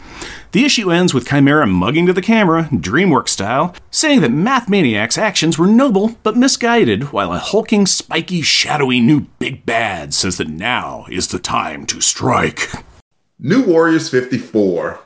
The 0.51 0.65
issue 0.65 0.91
ends 0.91 1.13
with 1.13 1.29
Chimera 1.29 1.65
mugging 1.67 2.05
to 2.05 2.13
the 2.13 2.21
camera, 2.21 2.69
DreamWorks 2.71 3.29
style, 3.29 3.73
saying 3.89 4.21
that 4.21 4.31
Mathmaniac's 4.31 5.17
actions 5.17 5.57
were 5.57 5.67
noble 5.67 6.17
but 6.21 6.37
misguided, 6.37 7.11
while 7.11 7.33
a 7.33 7.39
hulking, 7.39 7.85
spiky, 7.85 8.41
shadowy 8.41 8.99
new 8.99 9.21
big 9.39 9.65
bad 9.65 10.13
says 10.13 10.37
that 10.37 10.49
now 10.49 11.05
is 11.09 11.29
the 11.29 11.39
time 11.39 11.85
to 11.87 12.01
strike. 12.01 12.69
New 13.39 13.63
Warriors 13.63 14.09
54. 14.09 14.99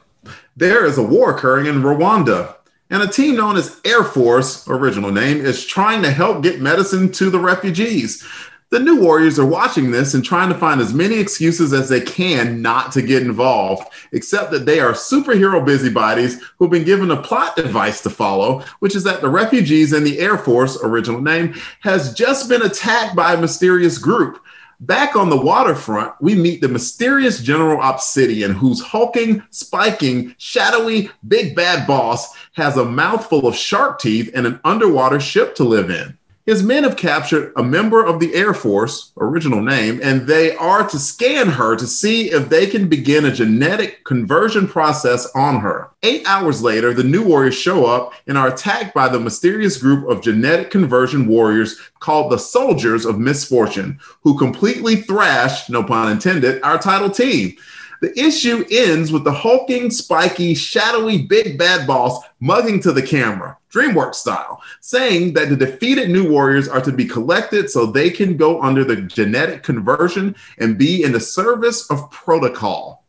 There 0.58 0.86
is 0.86 0.98
a 0.98 1.04
war 1.04 1.36
occurring 1.36 1.68
in 1.68 1.82
Rwanda, 1.82 2.56
and 2.90 3.02
a 3.02 3.08
team 3.08 3.36
known 3.36 3.56
as 3.56 3.80
Air 3.86 4.04
Force, 4.04 4.68
original 4.68 5.12
name, 5.12 5.38
is 5.38 5.66
trying 5.66 6.02
to 6.04 6.12
help 6.12 6.44
get 6.44 6.60
medicine 6.60 7.10
to 7.14 7.30
the 7.30 7.40
refugees. 7.40 8.28
The 8.70 8.80
new 8.80 9.02
Warriors 9.02 9.40
are 9.40 9.46
watching 9.46 9.92
this 9.92 10.14
and 10.14 10.24
trying 10.24 10.50
to 10.50 10.58
find 10.58 10.82
as 10.82 10.94
many 10.94 11.18
excuses 11.18 11.72
as 11.72 11.88
they 11.88 12.02
can 12.02 12.62
not 12.62 12.92
to 12.94 13.02
get 13.02 13.24
involved, 13.24 13.88
except 14.12 14.52
that 14.52 14.66
they 14.66 14.82
are 14.82 14.92
superhero 14.92 15.66
busybodies 15.66 16.42
who've 16.58 16.70
been 16.70 16.84
given 16.84 17.12
a 17.12 17.22
plot 17.22 17.56
device 17.56 18.02
to 18.02 18.10
follow, 18.10 18.64
which 18.80 18.96
is 18.96 19.04
that 19.04 19.22
the 19.22 19.30
refugees 19.30 19.94
in 19.94 20.04
the 20.04 20.20
Air 20.20 20.38
Force, 20.38 20.78
original 20.84 21.22
name, 21.22 21.54
has 21.80 22.14
just 22.14 22.50
been 22.50 22.62
attacked 22.62 23.16
by 23.16 23.34
a 23.34 23.42
mysterious 23.42 23.98
group. 23.98 24.42
Back 24.82 25.16
on 25.16 25.30
the 25.30 25.38
waterfront, 25.38 26.16
we 26.22 26.34
meet 26.34 26.60
the 26.60 26.68
mysterious 26.68 27.40
General 27.40 27.80
Obsidian, 27.84 28.52
whose 28.52 28.82
hulking, 28.82 29.44
spiking, 29.52 30.34
shadowy, 30.40 31.12
big 31.28 31.56
bad 31.56 31.86
boss 31.86 32.36
has 32.54 32.78
a 32.78 32.86
mouthful 32.86 33.46
of 33.46 33.56
shark 33.56 34.00
teeth 34.00 34.32
and 34.34 34.48
an 34.48 34.60
underwater 34.64 35.20
ship 35.20 35.54
to 35.58 35.64
live 35.64 35.92
in. 35.92 36.18
His 36.44 36.64
men 36.64 36.84
have 36.84 36.98
captured 36.98 37.54
a 37.56 37.64
member 37.64 38.04
of 38.04 38.20
the 38.20 38.34
Air 38.34 38.56
Force, 38.56 39.12
original 39.18 39.62
name, 39.62 40.00
and 40.02 40.26
they 40.26 40.56
are 40.56 40.88
to 40.90 40.98
scan 40.98 41.48
her 41.48 41.76
to 41.76 41.86
see 41.86 42.32
if 42.32 42.50
they 42.50 42.66
can 42.66 42.88
begin 42.88 43.26
a 43.26 43.32
genetic 43.32 44.04
conversion 44.06 44.68
process 44.68 45.30
on 45.36 45.60
her. 45.60 45.92
Eight 46.02 46.28
hours 46.28 46.64
later, 46.64 46.96
the 46.96 47.04
new 47.04 47.24
warriors 47.24 47.54
show 47.54 47.86
up 47.86 48.14
and 48.26 48.40
are 48.40 48.48
attacked 48.48 48.96
by 48.96 49.08
the 49.08 49.20
mysterious 49.20 49.78
group 49.78 50.10
of 50.10 50.24
genetic 50.24 50.72
conversion 50.72 51.28
warriors 51.28 51.80
called 52.00 52.32
the 52.32 52.40
Soldiers 52.40 53.06
of 53.06 53.20
Misfortune, 53.20 54.00
who 54.24 54.36
completely 54.36 54.96
thrash, 54.96 55.70
no 55.70 55.84
pun 55.84 56.12
intended, 56.12 56.60
our 56.64 56.80
title 56.80 57.12
team. 57.12 57.56
The 58.02 58.20
issue 58.20 58.66
ends 58.72 59.12
with 59.12 59.24
the 59.24 59.32
hulking, 59.32 59.92
spiky, 59.92 60.56
shadowy 60.56 61.22
big 61.22 61.60
bad 61.60 61.86
boss 61.86 62.20
mugging 62.40 62.80
to 62.82 62.92
the 62.92 63.02
camera, 63.02 63.56
DreamWorks 63.72 64.16
style, 64.16 64.60
saying 64.80 65.34
that 65.34 65.50
the 65.50 65.56
defeated 65.56 66.10
new 66.10 66.28
warriors 66.28 66.68
are 66.68 66.82
to 66.82 66.92
be 66.92 67.06
collected 67.06 67.70
so 67.70 67.86
they 67.86 68.10
can 68.10 68.38
go 68.38 68.60
under 68.60 68.84
the 68.84 69.04
genetic 69.04 69.62
conversion 69.62 70.36
and 70.58 70.80
be 70.80 71.04
in 71.04 71.12
the 71.12 71.20
service 71.20 71.90
of 71.92 72.10
protocol, 72.10 73.06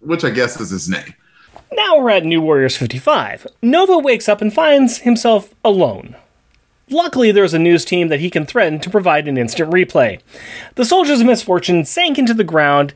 which 0.00 0.24
I 0.24 0.30
guess 0.30 0.60
is 0.60 0.70
his 0.70 0.88
name. 0.88 1.14
Now 1.72 2.00
we're 2.00 2.10
at 2.10 2.24
New 2.24 2.42
Warriors 2.42 2.76
55. 2.76 3.46
Nova 3.62 3.98
wakes 3.98 4.28
up 4.28 4.40
and 4.40 4.52
finds 4.52 4.98
himself 4.98 5.54
alone. 5.64 6.16
Luckily, 6.90 7.32
there's 7.32 7.54
a 7.54 7.58
news 7.58 7.84
team 7.84 8.08
that 8.08 8.20
he 8.20 8.28
can 8.28 8.44
threaten 8.44 8.78
to 8.80 8.90
provide 8.90 9.26
an 9.26 9.38
instant 9.38 9.70
replay. 9.70 10.20
The 10.74 10.84
soldiers 10.84 11.24
misfortune 11.24 11.84
sank 11.86 12.18
into 12.18 12.34
the 12.34 12.44
ground 12.44 12.92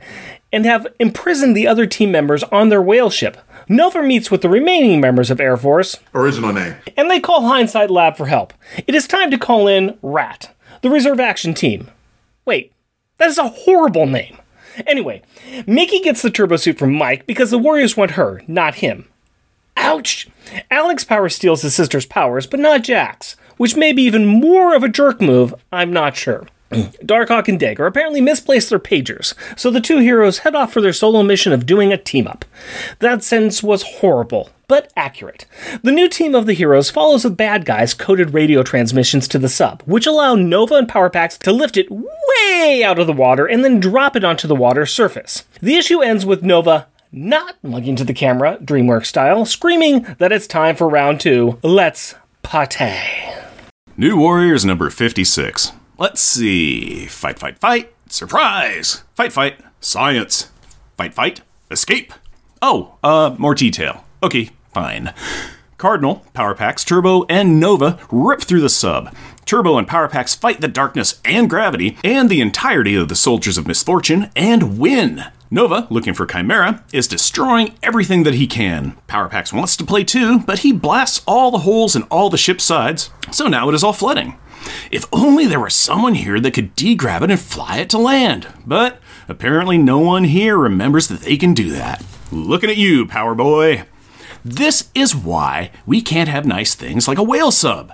and 0.51 0.65
have 0.65 0.87
imprisoned 0.99 1.55
the 1.55 1.67
other 1.67 1.85
team 1.85 2.11
members 2.11 2.43
on 2.45 2.69
their 2.69 2.81
whale 2.81 3.09
ship. 3.09 3.37
Nova 3.67 4.01
meets 4.01 4.31
with 4.31 4.41
the 4.41 4.49
remaining 4.49 4.99
members 4.99 5.29
of 5.29 5.39
Air 5.39 5.55
Force, 5.57 5.97
Original 6.15 6.51
name. 6.53 6.75
and 6.97 7.09
they 7.09 7.19
call 7.19 7.47
Hindsight 7.47 7.91
Lad 7.91 8.17
for 8.17 8.25
help. 8.25 8.53
It 8.87 8.95
is 8.95 9.07
time 9.07 9.29
to 9.31 9.37
call 9.37 9.67
in 9.67 9.97
RAT, 10.01 10.53
the 10.81 10.89
Reserve 10.89 11.19
Action 11.19 11.53
Team. 11.53 11.89
Wait, 12.45 12.73
that 13.17 13.29
is 13.29 13.37
a 13.37 13.47
horrible 13.49 14.07
name. 14.07 14.37
Anyway, 14.87 15.21
Mickey 15.67 15.99
gets 15.99 16.21
the 16.21 16.31
turbo 16.31 16.55
suit 16.55 16.79
from 16.79 16.93
Mike 16.93 17.27
because 17.27 17.51
the 17.51 17.57
Warriors 17.59 17.95
want 17.97 18.11
her, 18.11 18.41
not 18.47 18.75
him. 18.75 19.07
Ouch! 19.77 20.27
Alex 20.71 21.03
Power 21.03 21.29
steals 21.29 21.61
his 21.61 21.75
sister's 21.75 22.05
powers, 22.05 22.47
but 22.47 22.59
not 22.59 22.81
Jack's, 22.83 23.35
which 23.57 23.75
may 23.75 23.91
be 23.93 24.01
even 24.03 24.25
more 24.25 24.73
of 24.75 24.83
a 24.83 24.89
jerk 24.89 25.21
move, 25.21 25.53
I'm 25.71 25.93
not 25.93 26.15
sure. 26.15 26.47
Darkhawk 26.71 27.47
and 27.47 27.59
Dagger 27.59 27.85
apparently 27.85 28.21
misplaced 28.21 28.69
their 28.69 28.79
pagers, 28.79 29.33
so 29.57 29.71
the 29.71 29.81
two 29.81 29.99
heroes 29.99 30.39
head 30.39 30.55
off 30.55 30.71
for 30.71 30.81
their 30.81 30.93
solo 30.93 31.23
mission 31.23 31.51
of 31.51 31.65
doing 31.65 31.91
a 31.91 31.97
team 31.97 32.27
up. 32.27 32.45
That 32.99 33.23
sentence 33.23 33.63
was 33.63 33.83
horrible, 33.83 34.49
but 34.67 34.91
accurate. 34.95 35.45
The 35.81 35.91
new 35.91 36.07
team 36.07 36.35
of 36.35 36.45
the 36.45 36.53
heroes 36.53 36.89
follows 36.89 37.23
the 37.23 37.31
bad 37.31 37.65
guys' 37.65 37.93
coded 37.93 38.33
radio 38.33 38.61
transmissions 38.61 39.27
to 39.29 39.39
the 39.39 39.49
sub, 39.49 39.81
which 39.83 40.05
allow 40.05 40.35
Nova 40.35 40.75
and 40.75 40.87
Powerpax 40.87 41.39
to 41.39 41.51
lift 41.51 41.75
it 41.75 41.87
way 41.89 42.83
out 42.83 42.99
of 42.99 43.07
the 43.07 43.13
water 43.13 43.47
and 43.47 43.63
then 43.63 43.79
drop 43.79 44.15
it 44.15 44.23
onto 44.23 44.47
the 44.47 44.55
water 44.55 44.85
surface. 44.85 45.45
The 45.61 45.75
issue 45.75 46.01
ends 46.01 46.25
with 46.25 46.43
Nova 46.43 46.87
not 47.11 47.55
mugging 47.63 47.95
to 47.95 48.03
the 48.03 48.13
camera, 48.13 48.59
DreamWorks 48.61 49.07
style, 49.07 49.45
screaming 49.45 50.03
that 50.19 50.31
it's 50.31 50.45
time 50.45 50.75
for 50.75 50.87
round 50.87 51.19
two. 51.19 51.57
Let's 51.63 52.13
pate. 52.43 53.35
New 53.97 54.17
Warriors 54.17 54.63
number 54.63 54.89
56. 54.91 55.71
Let's 55.99 56.21
see. 56.21 57.07
Fight, 57.07 57.37
fight, 57.37 57.59
fight. 57.59 57.93
Surprise. 58.07 59.03
Fight, 59.15 59.33
fight. 59.33 59.59
Science. 59.81 60.49
Fight, 60.95 61.13
fight. 61.13 61.41
Escape. 61.69 62.13
Oh, 62.61 62.95
uh, 63.03 63.35
more 63.37 63.53
detail. 63.53 64.05
Okay, 64.23 64.51
fine. 64.73 65.13
Cardinal, 65.77 66.25
Powerpax, 66.33 66.85
Turbo, 66.85 67.25
and 67.27 67.59
Nova 67.59 67.99
rip 68.11 68.39
through 68.39 68.61
the 68.61 68.69
sub. 68.69 69.13
Turbo 69.43 69.77
and 69.77 69.89
Powerpax 69.89 70.37
fight 70.37 70.61
the 70.61 70.69
darkness 70.69 71.19
and 71.25 71.49
gravity 71.49 71.97
and 72.01 72.29
the 72.29 72.39
entirety 72.39 72.95
of 72.95 73.09
the 73.09 73.15
Soldiers 73.15 73.57
of 73.57 73.67
Misfortune 73.67 74.31
and 74.37 74.79
win. 74.79 75.25
Nova, 75.51 75.85
looking 75.89 76.13
for 76.13 76.25
Chimera, 76.25 76.81
is 76.93 77.09
destroying 77.09 77.77
everything 77.83 78.23
that 78.23 78.35
he 78.35 78.47
can. 78.47 78.95
Powerpax 79.09 79.51
wants 79.51 79.75
to 79.75 79.83
play 79.83 80.05
too, 80.05 80.39
but 80.39 80.59
he 80.59 80.71
blasts 80.71 81.21
all 81.27 81.51
the 81.51 81.59
holes 81.59 81.93
in 81.97 82.03
all 82.03 82.29
the 82.29 82.37
ship's 82.37 82.63
sides, 82.63 83.09
so 83.31 83.47
now 83.47 83.67
it 83.67 83.75
is 83.75 83.83
all 83.83 83.91
flooding. 83.91 84.37
If 84.91 85.05
only 85.11 85.45
there 85.45 85.59
was 85.59 85.75
someone 85.75 86.15
here 86.15 86.39
that 86.39 86.53
could 86.53 86.75
degrab 86.75 87.21
it 87.23 87.31
and 87.31 87.39
fly 87.39 87.77
it 87.77 87.89
to 87.91 87.97
land. 87.97 88.47
But 88.65 88.99
apparently, 89.27 89.77
no 89.77 89.99
one 89.99 90.25
here 90.25 90.57
remembers 90.57 91.07
that 91.07 91.21
they 91.21 91.37
can 91.37 91.53
do 91.53 91.69
that. 91.71 92.03
Looking 92.31 92.69
at 92.69 92.77
you, 92.77 93.05
Power 93.05 93.35
Boy. 93.35 93.83
This 94.43 94.89
is 94.95 95.15
why 95.15 95.71
we 95.85 96.01
can't 96.01 96.29
have 96.29 96.45
nice 96.45 96.75
things 96.75 97.07
like 97.07 97.17
a 97.17 97.23
whale 97.23 97.51
sub. 97.51 97.93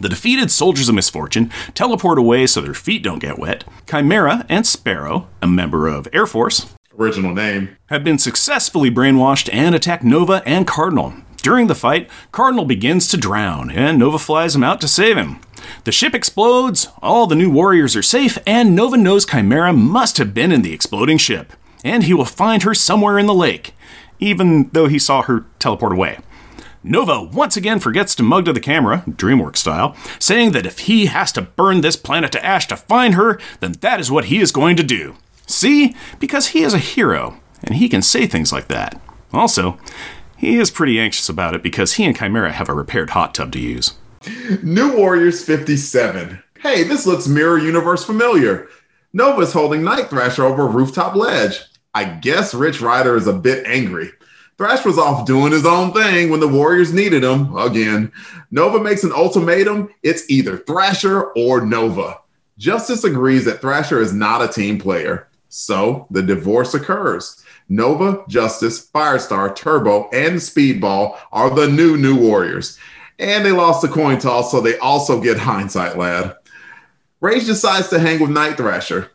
The 0.00 0.08
defeated 0.08 0.50
soldiers 0.50 0.88
of 0.88 0.94
misfortune 0.94 1.50
teleport 1.74 2.18
away 2.18 2.46
so 2.46 2.60
their 2.60 2.74
feet 2.74 3.02
don't 3.02 3.18
get 3.18 3.38
wet. 3.38 3.64
Chimera 3.88 4.46
and 4.48 4.66
Sparrow, 4.66 5.28
a 5.42 5.46
member 5.46 5.86
of 5.86 6.08
Air 6.12 6.26
Force, 6.26 6.74
Original 6.98 7.34
name. 7.34 7.76
have 7.86 8.04
been 8.04 8.18
successfully 8.18 8.90
brainwashed 8.90 9.48
and 9.52 9.74
attack 9.74 10.02
Nova 10.02 10.42
and 10.46 10.66
Cardinal. 10.66 11.14
During 11.42 11.66
the 11.66 11.74
fight, 11.74 12.08
Cardinal 12.30 12.64
begins 12.64 13.08
to 13.08 13.16
drown, 13.16 13.70
and 13.70 13.98
Nova 13.98 14.18
flies 14.18 14.54
him 14.54 14.62
out 14.62 14.80
to 14.80 14.88
save 14.88 15.16
him. 15.16 15.40
The 15.84 15.92
ship 15.92 16.14
explodes, 16.14 16.88
all 17.02 17.26
the 17.26 17.34
new 17.34 17.50
warriors 17.50 17.96
are 17.96 18.02
safe, 18.02 18.38
and 18.46 18.74
Nova 18.74 18.96
knows 18.96 19.26
Chimera 19.26 19.72
must 19.72 20.18
have 20.18 20.32
been 20.34 20.52
in 20.52 20.62
the 20.62 20.72
exploding 20.72 21.18
ship. 21.18 21.52
and 21.84 22.04
he 22.04 22.14
will 22.14 22.24
find 22.24 22.62
her 22.62 22.74
somewhere 22.74 23.18
in 23.18 23.26
the 23.26 23.34
lake, 23.34 23.74
even 24.18 24.68
though 24.72 24.86
he 24.86 24.98
saw 24.98 25.22
her 25.22 25.46
teleport 25.58 25.92
away. 25.92 26.18
Nova 26.84 27.22
once 27.22 27.56
again 27.56 27.78
forgets 27.78 28.14
to 28.16 28.22
mug 28.22 28.44
to 28.44 28.52
the 28.52 28.60
camera, 28.60 29.04
DreamWorks 29.08 29.58
style, 29.58 29.96
saying 30.18 30.50
that 30.52 30.66
if 30.66 30.80
he 30.80 31.06
has 31.06 31.30
to 31.32 31.42
burn 31.42 31.80
this 31.80 31.96
planet 31.96 32.32
to 32.32 32.44
ash 32.44 32.66
to 32.68 32.76
find 32.76 33.14
her, 33.14 33.38
then 33.60 33.72
that 33.80 34.00
is 34.00 34.10
what 34.10 34.26
he 34.26 34.38
is 34.38 34.50
going 34.50 34.76
to 34.76 34.82
do. 34.82 35.14
See? 35.46 35.94
Because 36.18 36.48
he 36.48 36.62
is 36.62 36.74
a 36.74 36.78
hero, 36.78 37.38
and 37.62 37.76
he 37.76 37.88
can 37.88 38.02
say 38.02 38.26
things 38.26 38.52
like 38.52 38.68
that. 38.68 39.00
Also, 39.32 39.78
he 40.36 40.56
is 40.56 40.70
pretty 40.72 40.98
anxious 40.98 41.28
about 41.28 41.54
it 41.54 41.62
because 41.62 41.94
he 41.94 42.04
and 42.04 42.16
Chimera 42.16 42.52
have 42.52 42.68
a 42.68 42.74
repaired 42.74 43.10
hot 43.10 43.34
tub 43.34 43.52
to 43.52 43.60
use. 43.60 43.94
New 44.62 44.96
Warriors 44.96 45.44
57. 45.44 46.42
Hey, 46.60 46.84
this 46.84 47.06
looks 47.06 47.26
Mirror 47.26 47.58
Universe 47.58 48.04
familiar. 48.04 48.68
Nova's 49.12 49.52
holding 49.52 49.82
Night 49.82 50.08
Thrasher 50.08 50.44
over 50.44 50.62
a 50.62 50.70
rooftop 50.70 51.14
ledge. 51.14 51.60
I 51.94 52.04
guess 52.04 52.54
Rich 52.54 52.80
Rider 52.80 53.16
is 53.16 53.26
a 53.26 53.32
bit 53.32 53.66
angry. 53.66 54.10
Thrash 54.58 54.84
was 54.84 54.98
off 54.98 55.26
doing 55.26 55.52
his 55.52 55.66
own 55.66 55.92
thing 55.92 56.30
when 56.30 56.40
the 56.40 56.48
Warriors 56.48 56.92
needed 56.92 57.24
him. 57.24 57.54
Again, 57.56 58.12
Nova 58.50 58.80
makes 58.80 59.02
an 59.02 59.12
ultimatum. 59.12 59.90
It's 60.02 60.30
either 60.30 60.58
Thrasher 60.58 61.32
or 61.32 61.62
Nova. 61.66 62.18
Justice 62.58 63.04
agrees 63.04 63.44
that 63.46 63.60
Thrasher 63.60 64.00
is 64.00 64.12
not 64.12 64.42
a 64.42 64.52
team 64.52 64.78
player. 64.78 65.28
So 65.48 66.06
the 66.10 66.22
divorce 66.22 66.74
occurs. 66.74 67.42
Nova, 67.68 68.24
Justice, 68.28 68.88
Firestar, 68.88 69.54
Turbo, 69.54 70.08
and 70.10 70.36
Speedball 70.36 71.18
are 71.32 71.50
the 71.50 71.68
new 71.68 71.96
New 71.96 72.16
Warriors. 72.16 72.78
And 73.22 73.46
they 73.46 73.52
lost 73.52 73.82
the 73.82 73.88
coin 73.88 74.18
toss, 74.18 74.50
so 74.50 74.60
they 74.60 74.76
also 74.78 75.20
get 75.20 75.38
Hindsight 75.38 75.96
Lad. 75.96 76.34
Rage 77.20 77.46
decides 77.46 77.88
to 77.90 78.00
hang 78.00 78.20
with 78.20 78.30
Night 78.30 78.56
Thrasher. 78.56 79.12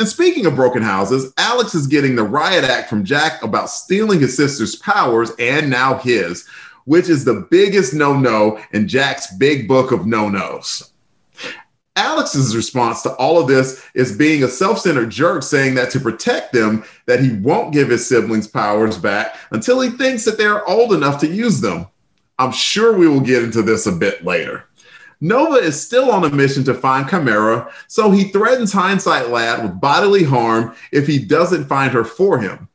And 0.00 0.08
speaking 0.08 0.44
of 0.44 0.56
broken 0.56 0.82
houses, 0.82 1.32
Alex 1.38 1.72
is 1.72 1.86
getting 1.86 2.16
the 2.16 2.24
riot 2.24 2.64
act 2.64 2.90
from 2.90 3.04
Jack 3.04 3.40
about 3.44 3.70
stealing 3.70 4.18
his 4.18 4.36
sister's 4.36 4.74
powers 4.74 5.30
and 5.38 5.70
now 5.70 5.98
his, 5.98 6.48
which 6.84 7.08
is 7.08 7.24
the 7.24 7.46
biggest 7.48 7.94
no 7.94 8.18
no 8.18 8.60
in 8.72 8.88
Jack's 8.88 9.32
big 9.36 9.68
book 9.68 9.92
of 9.92 10.04
no 10.04 10.28
nos. 10.28 10.90
Alex's 11.94 12.56
response 12.56 13.02
to 13.02 13.14
all 13.14 13.38
of 13.40 13.46
this 13.46 13.86
is 13.94 14.18
being 14.18 14.42
a 14.42 14.48
self-centered 14.48 15.10
jerk 15.10 15.44
saying 15.44 15.76
that 15.76 15.90
to 15.92 16.00
protect 16.00 16.52
them 16.52 16.82
that 17.06 17.20
he 17.20 17.34
won't 17.34 17.72
give 17.72 17.88
his 17.88 18.04
siblings 18.08 18.48
powers 18.48 18.98
back 18.98 19.36
until 19.52 19.80
he 19.80 19.90
thinks 19.90 20.24
that 20.24 20.36
they're 20.36 20.68
old 20.68 20.92
enough 20.92 21.20
to 21.20 21.28
use 21.28 21.60
them. 21.60 21.86
I'm 22.38 22.52
sure 22.52 22.96
we 22.96 23.08
will 23.08 23.20
get 23.20 23.42
into 23.42 23.62
this 23.62 23.86
a 23.86 23.92
bit 23.92 24.24
later. 24.24 24.64
Nova 25.20 25.56
is 25.56 25.80
still 25.80 26.10
on 26.10 26.24
a 26.24 26.30
mission 26.30 26.64
to 26.64 26.74
find 26.74 27.08
Chimera, 27.08 27.72
so 27.88 28.10
he 28.10 28.24
threatens 28.24 28.72
Hindsight 28.72 29.30
Lad 29.30 29.62
with 29.62 29.80
bodily 29.80 30.24
harm 30.24 30.74
if 30.92 31.06
he 31.06 31.18
doesn't 31.18 31.64
find 31.64 31.92
her 31.92 32.04
for 32.04 32.38
him. 32.38 32.68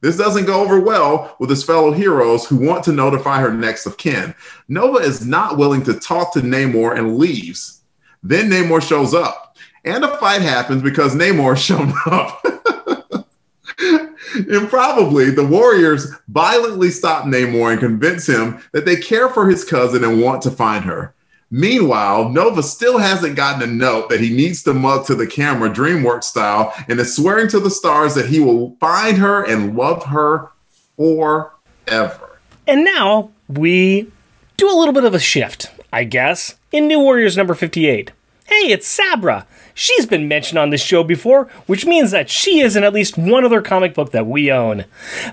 This 0.00 0.16
doesn't 0.16 0.46
go 0.46 0.60
over 0.60 0.80
well 0.80 1.36
with 1.38 1.48
his 1.48 1.64
fellow 1.64 1.92
heroes 1.92 2.44
who 2.44 2.56
want 2.56 2.84
to 2.84 2.92
notify 2.92 3.40
her 3.40 3.54
next 3.54 3.86
of 3.86 3.96
kin. 3.96 4.34
Nova 4.68 4.98
is 4.98 5.26
not 5.26 5.56
willing 5.56 5.82
to 5.84 5.98
talk 5.98 6.32
to 6.34 6.40
Namor 6.40 6.96
and 6.96 7.18
leaves. 7.18 7.82
Then 8.22 8.50
Namor 8.50 8.86
shows 8.86 9.14
up, 9.14 9.56
and 9.84 10.04
a 10.04 10.16
fight 10.18 10.42
happens 10.42 10.82
because 10.82 11.14
Namor 11.14 11.56
shown 11.56 11.92
up. 12.06 12.44
Improbably, 14.48 15.30
the 15.30 15.46
Warriors 15.46 16.12
violently 16.28 16.90
stop 16.90 17.24
Namor 17.24 17.72
and 17.72 17.80
convince 17.80 18.26
him 18.26 18.62
that 18.72 18.84
they 18.84 18.96
care 18.96 19.28
for 19.28 19.48
his 19.48 19.64
cousin 19.64 20.04
and 20.04 20.20
want 20.20 20.42
to 20.42 20.50
find 20.50 20.84
her. 20.84 21.14
Meanwhile, 21.50 22.30
Nova 22.30 22.62
still 22.62 22.96
hasn't 22.96 23.36
gotten 23.36 23.62
a 23.62 23.66
note 23.70 24.08
that 24.08 24.20
he 24.20 24.34
needs 24.34 24.62
to 24.62 24.72
mug 24.72 25.04
to 25.06 25.14
the 25.14 25.26
camera 25.26 25.68
DreamWorks 25.68 26.24
style 26.24 26.72
and 26.88 26.98
is 26.98 27.14
swearing 27.14 27.48
to 27.48 27.60
the 27.60 27.70
stars 27.70 28.14
that 28.14 28.30
he 28.30 28.40
will 28.40 28.74
find 28.80 29.18
her 29.18 29.44
and 29.44 29.76
love 29.76 30.02
her 30.06 30.48
forever. 30.96 32.38
And 32.66 32.84
now 32.84 33.32
we 33.48 34.10
do 34.56 34.70
a 34.70 34.78
little 34.78 34.94
bit 34.94 35.04
of 35.04 35.12
a 35.12 35.18
shift, 35.18 35.70
I 35.92 36.04
guess, 36.04 36.54
in 36.70 36.88
New 36.88 37.00
Warriors 37.00 37.36
number 37.36 37.54
58. 37.54 38.12
Hey, 38.46 38.72
it's 38.72 38.86
Sabra. 38.86 39.46
She's 39.74 40.06
been 40.06 40.28
mentioned 40.28 40.58
on 40.58 40.70
this 40.70 40.82
show 40.82 41.04
before, 41.04 41.46
which 41.66 41.86
means 41.86 42.10
that 42.10 42.30
she 42.30 42.60
is 42.60 42.76
in 42.76 42.84
at 42.84 42.92
least 42.92 43.16
one 43.16 43.44
other 43.44 43.62
comic 43.62 43.94
book 43.94 44.12
that 44.12 44.26
we 44.26 44.50
own. 44.50 44.84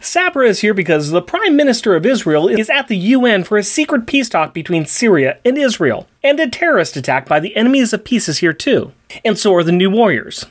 Sabra 0.02 0.47
is 0.47 0.62
here 0.62 0.73
because 0.73 1.12
the 1.12 1.21
Prime 1.21 1.56
Minister 1.56 1.95
of 1.95 2.06
Israel 2.06 2.47
is 2.47 2.69
at 2.69 2.88
the 2.88 2.97
UN 2.97 3.43
for 3.43 3.58
a 3.58 3.63
secret 3.63 4.06
peace 4.06 4.30
talk 4.30 4.54
between 4.54 4.86
Syria 4.86 5.38
and 5.43 5.58
Israel, 5.58 6.08
and 6.23 6.39
a 6.39 6.49
terrorist 6.49 6.95
attack 6.95 7.28
by 7.28 7.39
the 7.39 7.56
enemies 7.56 7.93
of 7.93 8.04
peace 8.04 8.30
is 8.30 8.39
here 8.39 8.54
too. 8.54 8.91
And 9.25 9.38
so 9.38 9.54
are 9.56 9.63
the 9.63 9.71
New 9.71 9.89
Warriors. 9.89 10.45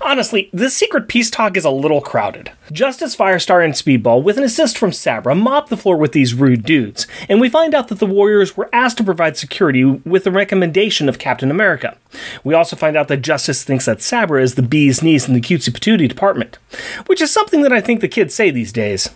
Honestly, 0.00 0.48
this 0.52 0.76
secret 0.76 1.08
peace 1.08 1.30
talk 1.30 1.56
is 1.56 1.64
a 1.64 1.70
little 1.70 2.00
crowded. 2.00 2.52
Justice 2.70 3.16
Firestar 3.16 3.64
and 3.64 3.74
Speedball, 3.74 4.22
with 4.22 4.38
an 4.38 4.44
assist 4.44 4.78
from 4.78 4.92
Sabra, 4.92 5.34
mop 5.34 5.68
the 5.68 5.76
floor 5.76 5.96
with 5.96 6.12
these 6.12 6.34
rude 6.34 6.64
dudes, 6.64 7.06
and 7.28 7.40
we 7.40 7.48
find 7.48 7.74
out 7.74 7.88
that 7.88 7.98
the 7.98 8.06
Warriors 8.06 8.56
were 8.56 8.70
asked 8.72 8.98
to 8.98 9.04
provide 9.04 9.36
security 9.36 9.84
with 9.84 10.24
the 10.24 10.30
recommendation 10.30 11.08
of 11.08 11.18
Captain 11.18 11.50
America. 11.50 11.96
We 12.44 12.54
also 12.54 12.76
find 12.76 12.96
out 12.96 13.08
that 13.08 13.18
Justice 13.18 13.64
thinks 13.64 13.86
that 13.86 14.02
Sabra 14.02 14.42
is 14.42 14.54
the 14.54 14.62
bee's 14.62 15.02
niece 15.02 15.26
in 15.26 15.34
the 15.34 15.40
cutesy 15.40 15.70
patootie 15.70 16.08
department, 16.08 16.58
which 17.06 17.20
is 17.20 17.32
something 17.32 17.62
that 17.62 17.72
I 17.72 17.80
think 17.80 18.00
the 18.00 18.08
kids 18.08 18.34
say 18.34 18.50
these 18.50 18.72
days. 18.72 19.10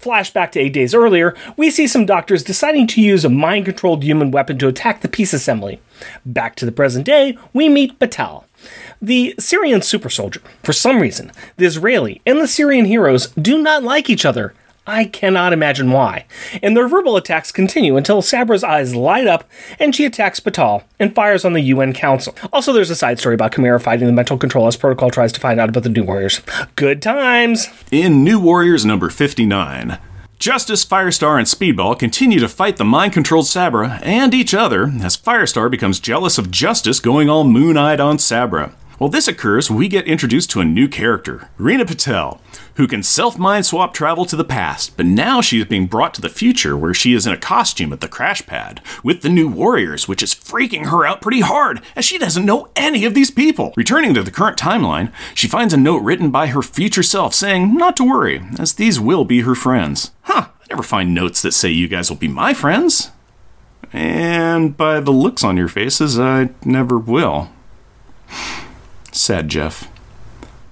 Flashback 0.00 0.52
to 0.52 0.60
eight 0.60 0.72
days 0.72 0.94
earlier, 0.94 1.34
we 1.58 1.70
see 1.70 1.86
some 1.86 2.06
doctors 2.06 2.42
deciding 2.42 2.86
to 2.86 3.02
use 3.02 3.24
a 3.24 3.28
mind 3.28 3.66
controlled 3.66 4.02
human 4.02 4.30
weapon 4.30 4.58
to 4.58 4.68
attack 4.68 5.02
the 5.02 5.08
peace 5.08 5.34
assembly. 5.34 5.80
Back 6.24 6.56
to 6.56 6.64
the 6.64 6.72
present 6.72 7.04
day, 7.04 7.36
we 7.52 7.68
meet 7.68 7.98
Batal. 7.98 8.44
The 9.00 9.34
Syrian 9.38 9.82
super 9.82 10.10
soldier. 10.10 10.40
For 10.62 10.72
some 10.72 11.00
reason, 11.00 11.30
the 11.56 11.66
Israeli 11.66 12.20
and 12.26 12.40
the 12.40 12.48
Syrian 12.48 12.84
heroes 12.84 13.28
do 13.28 13.62
not 13.62 13.84
like 13.84 14.10
each 14.10 14.24
other. 14.24 14.54
I 14.88 15.04
cannot 15.04 15.52
imagine 15.52 15.92
why. 15.92 16.24
And 16.62 16.74
their 16.74 16.88
verbal 16.88 17.16
attacks 17.16 17.52
continue 17.52 17.98
until 17.98 18.22
Sabra's 18.22 18.64
eyes 18.64 18.94
light 18.94 19.26
up 19.26 19.44
and 19.78 19.94
she 19.94 20.06
attacks 20.06 20.40
Batal 20.40 20.84
and 20.98 21.14
fires 21.14 21.44
on 21.44 21.52
the 21.52 21.60
UN 21.60 21.92
Council. 21.92 22.34
Also, 22.54 22.72
there's 22.72 22.88
a 22.88 22.96
side 22.96 23.18
story 23.18 23.34
about 23.34 23.54
Chimera 23.54 23.78
fighting 23.78 24.06
the 24.06 24.12
mental 24.14 24.38
control 24.38 24.66
as 24.66 24.76
Protocol 24.78 25.10
tries 25.10 25.30
to 25.32 25.40
find 25.40 25.60
out 25.60 25.68
about 25.68 25.82
the 25.82 25.90
New 25.90 26.04
Warriors. 26.04 26.40
Good 26.74 27.02
times! 27.02 27.68
In 27.90 28.24
New 28.24 28.40
Warriors 28.40 28.86
number 28.86 29.10
59, 29.10 29.98
Justice, 30.38 30.86
Firestar, 30.86 31.36
and 31.36 31.46
Speedball 31.46 31.98
continue 31.98 32.40
to 32.40 32.48
fight 32.48 32.78
the 32.78 32.84
mind 32.84 33.12
controlled 33.12 33.46
Sabra 33.46 34.00
and 34.02 34.32
each 34.32 34.54
other 34.54 34.84
as 35.02 35.16
Firestar 35.18 35.70
becomes 35.70 36.00
jealous 36.00 36.38
of 36.38 36.50
Justice 36.50 36.98
going 36.98 37.28
all 37.28 37.44
moon 37.44 37.76
eyed 37.76 38.00
on 38.00 38.18
Sabra. 38.18 38.72
While 38.98 39.10
this 39.10 39.28
occurs, 39.28 39.70
we 39.70 39.86
get 39.86 40.08
introduced 40.08 40.50
to 40.50 40.60
a 40.60 40.64
new 40.64 40.88
character, 40.88 41.48
Rena 41.56 41.86
Patel, 41.86 42.40
who 42.74 42.88
can 42.88 43.04
self 43.04 43.38
mind 43.38 43.64
swap 43.64 43.94
travel 43.94 44.24
to 44.24 44.34
the 44.34 44.42
past, 44.42 44.96
but 44.96 45.06
now 45.06 45.40
she 45.40 45.60
is 45.60 45.66
being 45.66 45.86
brought 45.86 46.14
to 46.14 46.20
the 46.20 46.28
future 46.28 46.76
where 46.76 46.92
she 46.92 47.14
is 47.14 47.24
in 47.24 47.32
a 47.32 47.36
costume 47.36 47.92
at 47.92 48.00
the 48.00 48.08
crash 48.08 48.44
pad 48.44 48.80
with 49.04 49.22
the 49.22 49.28
new 49.28 49.46
warriors, 49.48 50.08
which 50.08 50.20
is 50.20 50.34
freaking 50.34 50.86
her 50.86 51.06
out 51.06 51.22
pretty 51.22 51.42
hard 51.42 51.80
as 51.94 52.04
she 52.04 52.18
doesn't 52.18 52.44
know 52.44 52.70
any 52.74 53.04
of 53.04 53.14
these 53.14 53.30
people. 53.30 53.72
Returning 53.76 54.14
to 54.14 54.24
the 54.24 54.32
current 54.32 54.58
timeline, 54.58 55.12
she 55.32 55.46
finds 55.46 55.72
a 55.72 55.76
note 55.76 56.02
written 56.02 56.32
by 56.32 56.48
her 56.48 56.62
future 56.62 57.04
self 57.04 57.34
saying 57.34 57.76
not 57.76 57.96
to 57.98 58.04
worry, 58.04 58.42
as 58.58 58.74
these 58.74 58.98
will 58.98 59.24
be 59.24 59.42
her 59.42 59.54
friends. 59.54 60.10
Huh, 60.22 60.48
I 60.60 60.66
never 60.70 60.82
find 60.82 61.14
notes 61.14 61.40
that 61.42 61.52
say 61.52 61.70
you 61.70 61.86
guys 61.86 62.10
will 62.10 62.16
be 62.16 62.26
my 62.26 62.52
friends. 62.52 63.12
And 63.92 64.76
by 64.76 64.98
the 64.98 65.12
looks 65.12 65.44
on 65.44 65.56
your 65.56 65.68
faces, 65.68 66.18
I 66.18 66.50
never 66.64 66.98
will 66.98 67.50
said 69.18 69.48
Jeff. 69.48 69.90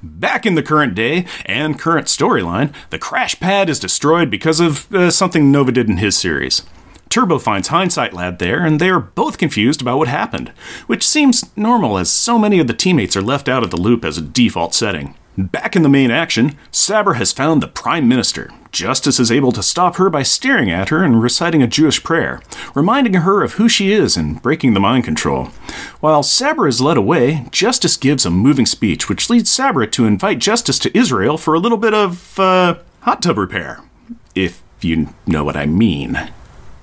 Back 0.02 0.46
in 0.46 0.54
the 0.54 0.62
current 0.62 0.94
day 0.94 1.26
and 1.44 1.78
current 1.78 2.06
storyline, 2.06 2.72
the 2.90 2.98
crash 2.98 3.38
pad 3.40 3.68
is 3.68 3.80
destroyed 3.80 4.30
because 4.30 4.60
of 4.60 4.92
uh, 4.94 5.10
something 5.10 5.50
Nova 5.50 5.72
did 5.72 5.88
in 5.88 5.96
his 5.96 6.16
series. 6.16 6.62
Turbo 7.08 7.38
finds 7.38 7.68
Hindsight 7.68 8.12
Lad 8.12 8.38
there, 8.38 8.64
and 8.64 8.80
they 8.80 8.90
are 8.90 9.00
both 9.00 9.38
confused 9.38 9.80
about 9.80 9.98
what 9.98 10.08
happened, 10.08 10.50
which 10.86 11.06
seems 11.06 11.50
normal 11.56 11.98
as 11.98 12.10
so 12.10 12.38
many 12.38 12.58
of 12.58 12.66
the 12.66 12.74
teammates 12.74 13.16
are 13.16 13.22
left 13.22 13.48
out 13.48 13.62
of 13.62 13.70
the 13.70 13.76
loop 13.76 14.04
as 14.04 14.18
a 14.18 14.22
default 14.22 14.74
setting. 14.74 15.14
Back 15.38 15.76
in 15.76 15.82
the 15.82 15.90
main 15.90 16.10
action, 16.10 16.56
Sabra 16.70 17.18
has 17.18 17.30
found 17.30 17.62
the 17.62 17.68
Prime 17.68 18.08
Minister. 18.08 18.50
Justice 18.72 19.20
is 19.20 19.30
able 19.30 19.52
to 19.52 19.62
stop 19.62 19.96
her 19.96 20.08
by 20.08 20.22
staring 20.22 20.70
at 20.70 20.88
her 20.88 21.04
and 21.04 21.20
reciting 21.20 21.62
a 21.62 21.66
Jewish 21.66 22.02
prayer, 22.02 22.40
reminding 22.74 23.12
her 23.12 23.42
of 23.42 23.54
who 23.54 23.68
she 23.68 23.92
is 23.92 24.16
and 24.16 24.40
breaking 24.40 24.72
the 24.72 24.80
mind 24.80 25.04
control. 25.04 25.46
While 26.00 26.22
Sabra 26.22 26.70
is 26.70 26.80
led 26.80 26.96
away, 26.96 27.44
Justice 27.50 27.98
gives 27.98 28.24
a 28.24 28.30
moving 28.30 28.64
speech 28.64 29.10
which 29.10 29.28
leads 29.28 29.50
Sabra 29.50 29.86
to 29.88 30.06
invite 30.06 30.38
Justice 30.38 30.78
to 30.78 30.96
Israel 30.96 31.36
for 31.36 31.52
a 31.52 31.60
little 31.60 31.78
bit 31.78 31.92
of, 31.92 32.38
uh, 32.40 32.76
hot 33.00 33.20
tub 33.20 33.36
repair. 33.36 33.82
If 34.34 34.62
you 34.80 35.08
know 35.26 35.44
what 35.44 35.56
I 35.56 35.66
mean 35.66 36.30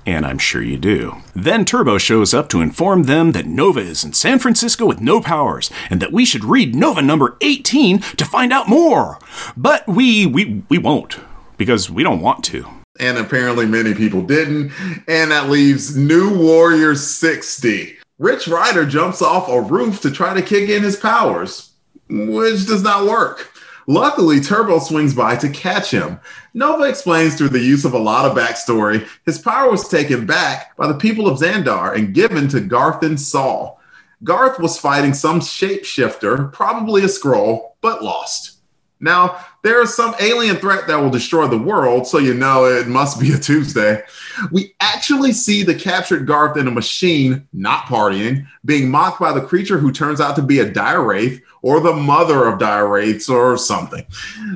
and 0.06 0.26
I'm 0.26 0.38
sure 0.38 0.62
you 0.62 0.78
do. 0.78 1.18
Then 1.36 1.66
Turbo 1.66 1.97
shows 1.97 2.34
up 2.34 2.49
to 2.49 2.62
inform 2.62 3.04
them 3.04 3.32
that 3.32 3.45
Nova 3.45 3.80
is 3.80 4.04
in 4.04 4.14
San 4.14 4.39
Francisco 4.39 4.86
with 4.86 5.01
no 5.01 5.22
powers, 5.22 5.70
and 5.89 6.01
that 6.01 6.12
we 6.12 6.26
should 6.26 6.43
read 6.43 6.76
Nova 6.76 7.01
number 7.01 7.38
18 7.41 7.99
to 7.99 8.26
find 8.26 8.51
out 8.51 8.68
more. 8.68 9.20
But 9.56 9.88
we 9.88 10.26
we 10.26 10.64
we 10.70 10.78
won't, 10.78 11.20
because 11.58 11.89
we 11.89 12.04
don't 12.04 12.22
want 12.22 12.43
to. 12.45 12.68
And 12.99 13.18
apparently 13.18 13.66
many 13.66 13.93
people 13.93 14.22
didn't, 14.22 14.72
and 15.08 15.32
that 15.32 15.49
leaves 15.49 15.97
New 15.97 16.38
Warrior 16.38 16.95
60. 16.95 17.97
Rich 18.20 18.47
Rider 18.47 18.86
jumps 18.86 19.22
off 19.22 19.49
a 19.49 19.62
roof 19.62 20.01
to 20.01 20.12
try 20.12 20.34
to 20.34 20.41
kick 20.41 20.70
in 20.70 20.84
his 20.84 20.95
powers, 20.95 21.72
which 22.10 22.68
does 22.68 22.84
not 22.84 23.08
work. 23.08 23.53
Luckily, 23.88 24.39
Turbo 24.39 24.79
swings 24.79 25.13
by 25.13 25.36
to 25.38 25.49
catch 25.49 25.91
him. 25.91 26.19
Nova 26.53 26.84
explains 26.84 27.36
through 27.36 27.49
the 27.49 27.59
use 27.59 27.86
of 27.86 27.93
a 27.93 27.99
lot 27.99 28.25
of 28.25 28.38
backstory, 28.38 29.07
his 29.25 29.39
power 29.39 29.69
was 29.69 29.88
taken 29.88 30.25
back 30.25 30.75
by 30.77 30.88
the 30.88 30.93
people 30.97 31.27
of 31.27 31.39
Xandar 31.39 31.95
and 31.95 32.13
given 32.13 32.47
to 32.49 32.61
Garthan 32.61 33.19
Saal. 33.19 33.79
Garth 34.23 34.59
was 34.59 34.77
fighting 34.77 35.13
some 35.13 35.41
shapeshifter, 35.41 36.51
probably 36.53 37.01
a 37.01 37.07
Skrull, 37.07 37.71
but 37.81 38.03
lost. 38.03 38.53
Now, 39.01 39.45
there 39.63 39.81
is 39.81 39.93
some 39.93 40.15
alien 40.21 40.55
threat 40.55 40.88
that 40.88 40.95
will 40.95 41.09
destroy 41.09 41.47
the 41.47 41.57
world, 41.57 42.07
so 42.07 42.19
you 42.19 42.34
know 42.34 42.63
it 42.63 42.88
must 42.88 43.19
be 43.19 43.34
a 43.34 43.38
Tuesday. 43.38 44.01
We 44.49 44.75
actually 44.79 45.34
see 45.34 45.61
the 45.61 45.75
captured 45.75 46.25
Garth 46.25 46.55
in 46.55 46.69
a 46.69 46.71
machine, 46.71 47.45
not 47.51 47.86
partying, 47.86 48.47
being 48.63 48.89
mocked 48.89 49.19
by 49.19 49.34
the 49.34 49.41
creature 49.41 49.77
who 49.77 49.91
turns 49.91 50.21
out 50.21 50.38
to 50.38 50.41
be 50.41 50.59
a 50.59 50.71
dire 50.71 51.03
wraith 51.03 51.41
or 51.64 51.80
the 51.80 51.93
mother 51.93 52.45
of 52.45 52.59
dire 52.59 52.88
wraiths 52.88 53.28
or 53.28 53.57
something. 53.57 54.05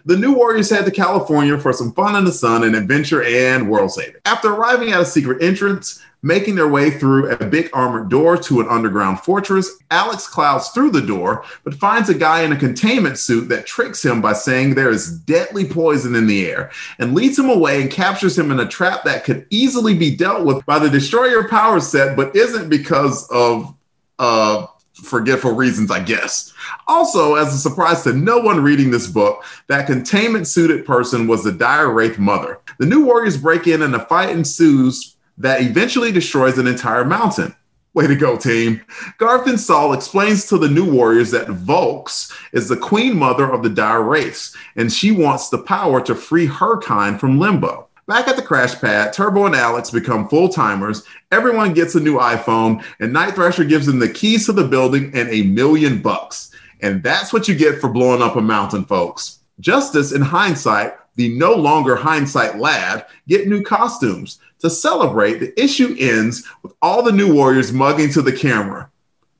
The 0.05 0.18
new 0.18 0.34
warriors 0.34 0.70
head 0.70 0.86
to 0.86 0.91
California 0.91 1.58
for 1.58 1.74
some 1.74 1.93
fun 1.93 2.16
in 2.16 2.26
the 2.26 2.32
sun 2.32 2.64
and 2.64 2.76
adventure 2.76 3.24
and 3.24 3.68
world 3.68 3.91
saving. 3.91 4.22
After 4.26 4.53
arriving 4.53 4.91
at 4.91 5.01
a 5.01 5.05
secret 5.05 5.41
entrance, 5.41 6.03
Making 6.24 6.55
their 6.55 6.68
way 6.68 6.89
through 6.89 7.30
a 7.30 7.45
big 7.45 7.70
armored 7.74 8.10
door 8.10 8.38
to 8.38 8.60
an 8.60 8.68
underground 8.70 9.20
fortress, 9.20 9.78
Alex 9.91 10.28
clouds 10.28 10.70
through 10.70 10.89
the 10.89 11.01
door, 11.01 11.45
but 11.64 11.76
finds 11.76 12.10
a 12.10 12.16
guy 12.16 12.41
in 12.41 12.51
a 12.51 12.58
containment 12.58 13.20
suit 13.20 13.49
that 13.49 13.68
tricks 13.68 14.03
him 14.03 14.20
by 14.20 14.34
saying 14.34 14.74
there 14.74 14.89
is 14.89 15.20
deadly 15.20 15.64
poison 15.64 16.16
in 16.16 16.26
the 16.26 16.49
air 16.49 16.72
and 16.97 17.14
leads 17.14 17.38
him 17.38 17.51
away 17.51 17.84
and 17.84 17.91
captures 17.91 18.38
him 18.38 18.49
in 18.49 18.60
a 18.60 18.68
trap 18.68 19.03
that 19.03 19.26
could 19.26 19.45
easily 19.51 19.95
be 19.95 20.16
dealt 20.16 20.43
with 20.43 20.66
by 20.66 20.80
the 20.80 20.89
destroyer 20.89 21.47
power 21.47 21.80
set, 21.80 22.18
but 22.18 22.36
isn't 22.36 22.68
because 22.68 23.30
of 23.30 23.76
uh, 24.18 24.66
forgetful 25.04 25.52
reasons, 25.52 25.91
I 25.91 26.04
guess. 26.04 26.54
Also, 26.88 27.36
as 27.36 27.54
a 27.54 27.58
surprise 27.58 28.04
to 28.04 28.14
no 28.14 28.39
one 28.39 28.62
reading 28.62 28.91
this 28.91 29.08
book, 29.08 29.43
that 29.68 29.88
containment 29.88 30.48
suited 30.48 30.86
person 30.86 31.28
was 31.28 31.43
the 31.43 31.52
dire 31.52 31.91
wraith 31.91 32.20
mother. 32.20 32.60
The 32.80 32.86
new 32.86 33.06
warriors 33.06 33.38
break 33.38 33.68
in 33.68 33.82
and 33.82 33.95
a 33.95 34.06
fight 34.06 34.30
ensues 34.30 35.16
that 35.38 35.62
eventually 35.62 36.12
destroys 36.12 36.58
an 36.58 36.68
entire 36.68 37.06
mountain. 37.06 37.56
Way 37.93 38.08
to 38.08 38.16
go, 38.16 38.38
team. 38.38 38.82
Garthan 39.20 39.58
Saal 39.58 39.93
explains 39.93 40.45
to 40.48 40.58
the 40.58 40.70
new 40.70 40.91
warriors 40.91 41.32
that 41.32 41.48
Volx 41.48 42.32
is 42.54 42.70
the 42.70 42.78
queen 42.78 43.18
mother 43.18 43.52
of 43.52 43.64
the 43.64 43.70
dire 43.70 44.04
wraiths, 44.04 44.56
and 44.76 44.91
she 44.91 45.12
wants 45.12 45.50
the 45.50 45.58
power 45.58 46.00
to 46.02 46.14
free 46.14 46.45
her 46.45 46.78
kind 46.80 47.20
from 47.20 47.39
limbo. 47.39 47.86
Back 48.08 48.30
at 48.30 48.38
the 48.38 48.41
crash 48.41 48.80
pad, 48.80 49.12
Turbo 49.12 49.47
and 49.47 49.55
Alex 49.55 49.91
become 49.91 50.30
full 50.30 50.47
timers. 50.47 51.03
Everyone 51.34 51.74
gets 51.74 51.93
a 51.95 51.99
new 51.99 52.18
iPhone, 52.18 52.82
and 53.01 53.12
Night 53.12 53.36
Thrasher 53.36 53.66
gives 53.66 53.86
them 53.86 53.99
the 53.99 54.08
keys 54.08 54.45
to 54.45 54.53
the 54.53 54.64
building 54.64 55.12
and 55.14 55.28
a 55.28 55.43
million 55.43 56.01
bucks. 56.01 56.51
And 56.80 57.03
that's 57.03 57.34
what 57.34 57.49
you 57.49 57.55
get 57.55 57.82
for 57.82 57.89
blowing 57.89 58.22
up 58.22 58.38
a 58.38 58.41
mountain, 58.41 58.86
folks. 58.86 59.39
Justice, 59.60 60.14
in 60.14 60.22
hindsight, 60.22 60.93
the 61.16 61.38
no 61.38 61.53
longer 61.53 61.97
hindsight 61.97 62.58
lad, 62.58 63.05
get 63.28 63.49
new 63.49 63.62
costumes. 63.62 64.39
To 64.60 64.70
celebrate, 64.70 65.39
the 65.39 65.62
issue 65.62 65.93
ends 65.99 66.47
with 66.64 66.74
all 66.82 67.03
the 67.03 67.12
new 67.12 67.34
warriors 67.34 67.74
mugging 67.74 68.10
to 68.12 68.22
the 68.22 68.32
camera. 68.32 68.89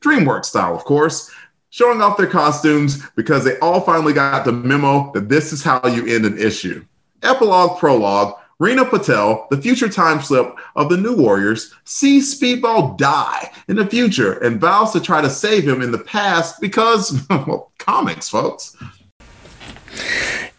DreamWorks 0.02 0.46
style, 0.46 0.76
of 0.76 0.84
course, 0.84 1.32
showing 1.70 2.02
off 2.02 2.18
their 2.18 2.28
costumes 2.28 3.02
because 3.16 3.46
they 3.46 3.58
all 3.60 3.80
finally 3.80 4.12
got 4.12 4.44
the 4.44 4.52
memo 4.52 5.10
that 5.14 5.30
this 5.30 5.54
is 5.54 5.64
how 5.64 5.88
you 5.88 6.06
end 6.06 6.26
an 6.26 6.38
issue. 6.38 6.84
Epilogue 7.24 7.80
Prologue 7.80 8.38
Rena 8.60 8.86
Patel, 8.86 9.48
the 9.52 9.62
future 9.62 9.88
time 9.88 10.20
slip 10.20 10.56
of 10.76 10.90
the 10.90 10.98
New 10.98 11.16
Warriors, 11.16 11.74
sees 11.84 12.40
Speedball 12.40 12.98
die 12.98 13.52
in 13.68 13.76
the 13.76 13.86
future 13.86 14.40
and 14.40 14.60
vows 14.60 14.92
to 14.94 15.00
try 15.00 15.22
to 15.22 15.30
save 15.30 15.68
him 15.68 15.84
in 15.84 15.92
the 15.92 16.00
past 16.00 16.60
because, 16.60 17.24
well, 17.30 17.72
comics, 17.78 18.30
folks 18.30 18.76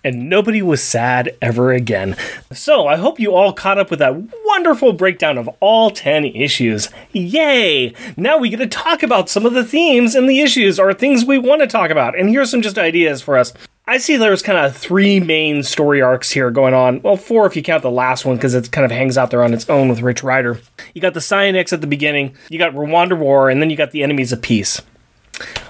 and 0.04 0.28
nobody 0.28 0.62
was 0.62 0.82
sad 0.82 1.36
ever 1.42 1.72
again. 1.72 2.16
So 2.52 2.86
I 2.86 2.96
hope 2.96 3.20
you 3.20 3.34
all 3.34 3.52
caught 3.52 3.78
up 3.78 3.90
with 3.90 3.98
that 3.98 4.16
wonderful 4.44 4.92
breakdown 4.92 5.36
of 5.38 5.48
all 5.60 5.90
10 5.90 6.24
issues. 6.24 6.88
Yay! 7.12 7.92
Now 8.16 8.38
we 8.38 8.48
get 8.48 8.58
to 8.58 8.66
talk 8.66 9.02
about 9.02 9.28
some 9.28 9.44
of 9.44 9.54
the 9.54 9.64
themes 9.64 10.14
in 10.14 10.26
the 10.26 10.40
issues 10.40 10.78
or 10.78 10.94
things 10.94 11.24
we 11.24 11.38
want 11.38 11.62
to 11.62 11.66
talk 11.66 11.90
about. 11.90 12.18
And 12.18 12.30
here's 12.30 12.50
some 12.50 12.62
just 12.62 12.78
ideas 12.78 13.20
for 13.20 13.36
us. 13.36 13.52
I 13.88 13.96
see 13.96 14.18
there's 14.18 14.42
kind 14.42 14.58
of 14.58 14.76
three 14.76 15.18
main 15.18 15.62
story 15.62 16.02
arcs 16.02 16.30
here 16.30 16.50
going 16.50 16.74
on. 16.74 17.00
Well, 17.00 17.16
four 17.16 17.46
if 17.46 17.56
you 17.56 17.62
count 17.62 17.82
the 17.82 17.90
last 17.90 18.26
one 18.26 18.36
because 18.36 18.52
it 18.52 18.70
kind 18.70 18.84
of 18.84 18.90
hangs 18.90 19.16
out 19.16 19.30
there 19.30 19.42
on 19.42 19.54
its 19.54 19.66
own 19.70 19.88
with 19.88 20.02
Rich 20.02 20.22
Rider. 20.22 20.60
You 20.92 21.00
got 21.00 21.14
the 21.14 21.20
Psionex 21.20 21.72
at 21.72 21.80
the 21.80 21.86
beginning, 21.86 22.36
you 22.50 22.58
got 22.58 22.74
Rwanda 22.74 23.16
War, 23.16 23.48
and 23.48 23.62
then 23.62 23.70
you 23.70 23.78
got 23.78 23.92
the 23.92 24.02
Enemies 24.02 24.30
of 24.30 24.42
Peace. 24.42 24.82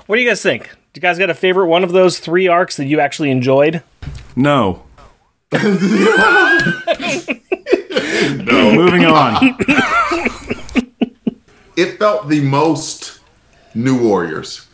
What 0.07 0.17
do 0.17 0.23
you 0.23 0.29
guys 0.29 0.43
think? 0.43 0.65
Do 0.65 0.99
you 0.99 1.01
guys 1.01 1.17
got 1.17 1.31
a 1.31 1.35
favorite 1.35 1.69
one 1.69 1.85
of 1.85 1.93
those 1.93 2.19
three 2.19 2.49
arcs 2.49 2.77
that 2.77 2.87
you 2.87 2.99
actually 2.99 3.31
enjoyed? 3.31 3.85
No. 4.35 4.83
no. 5.53 5.63
Moving 8.75 9.05
on. 9.05 9.37
it 11.77 11.99
felt 12.01 12.29
the 12.29 12.41
most 12.43 13.21
New 13.77 14.03
Warriors 14.03 14.68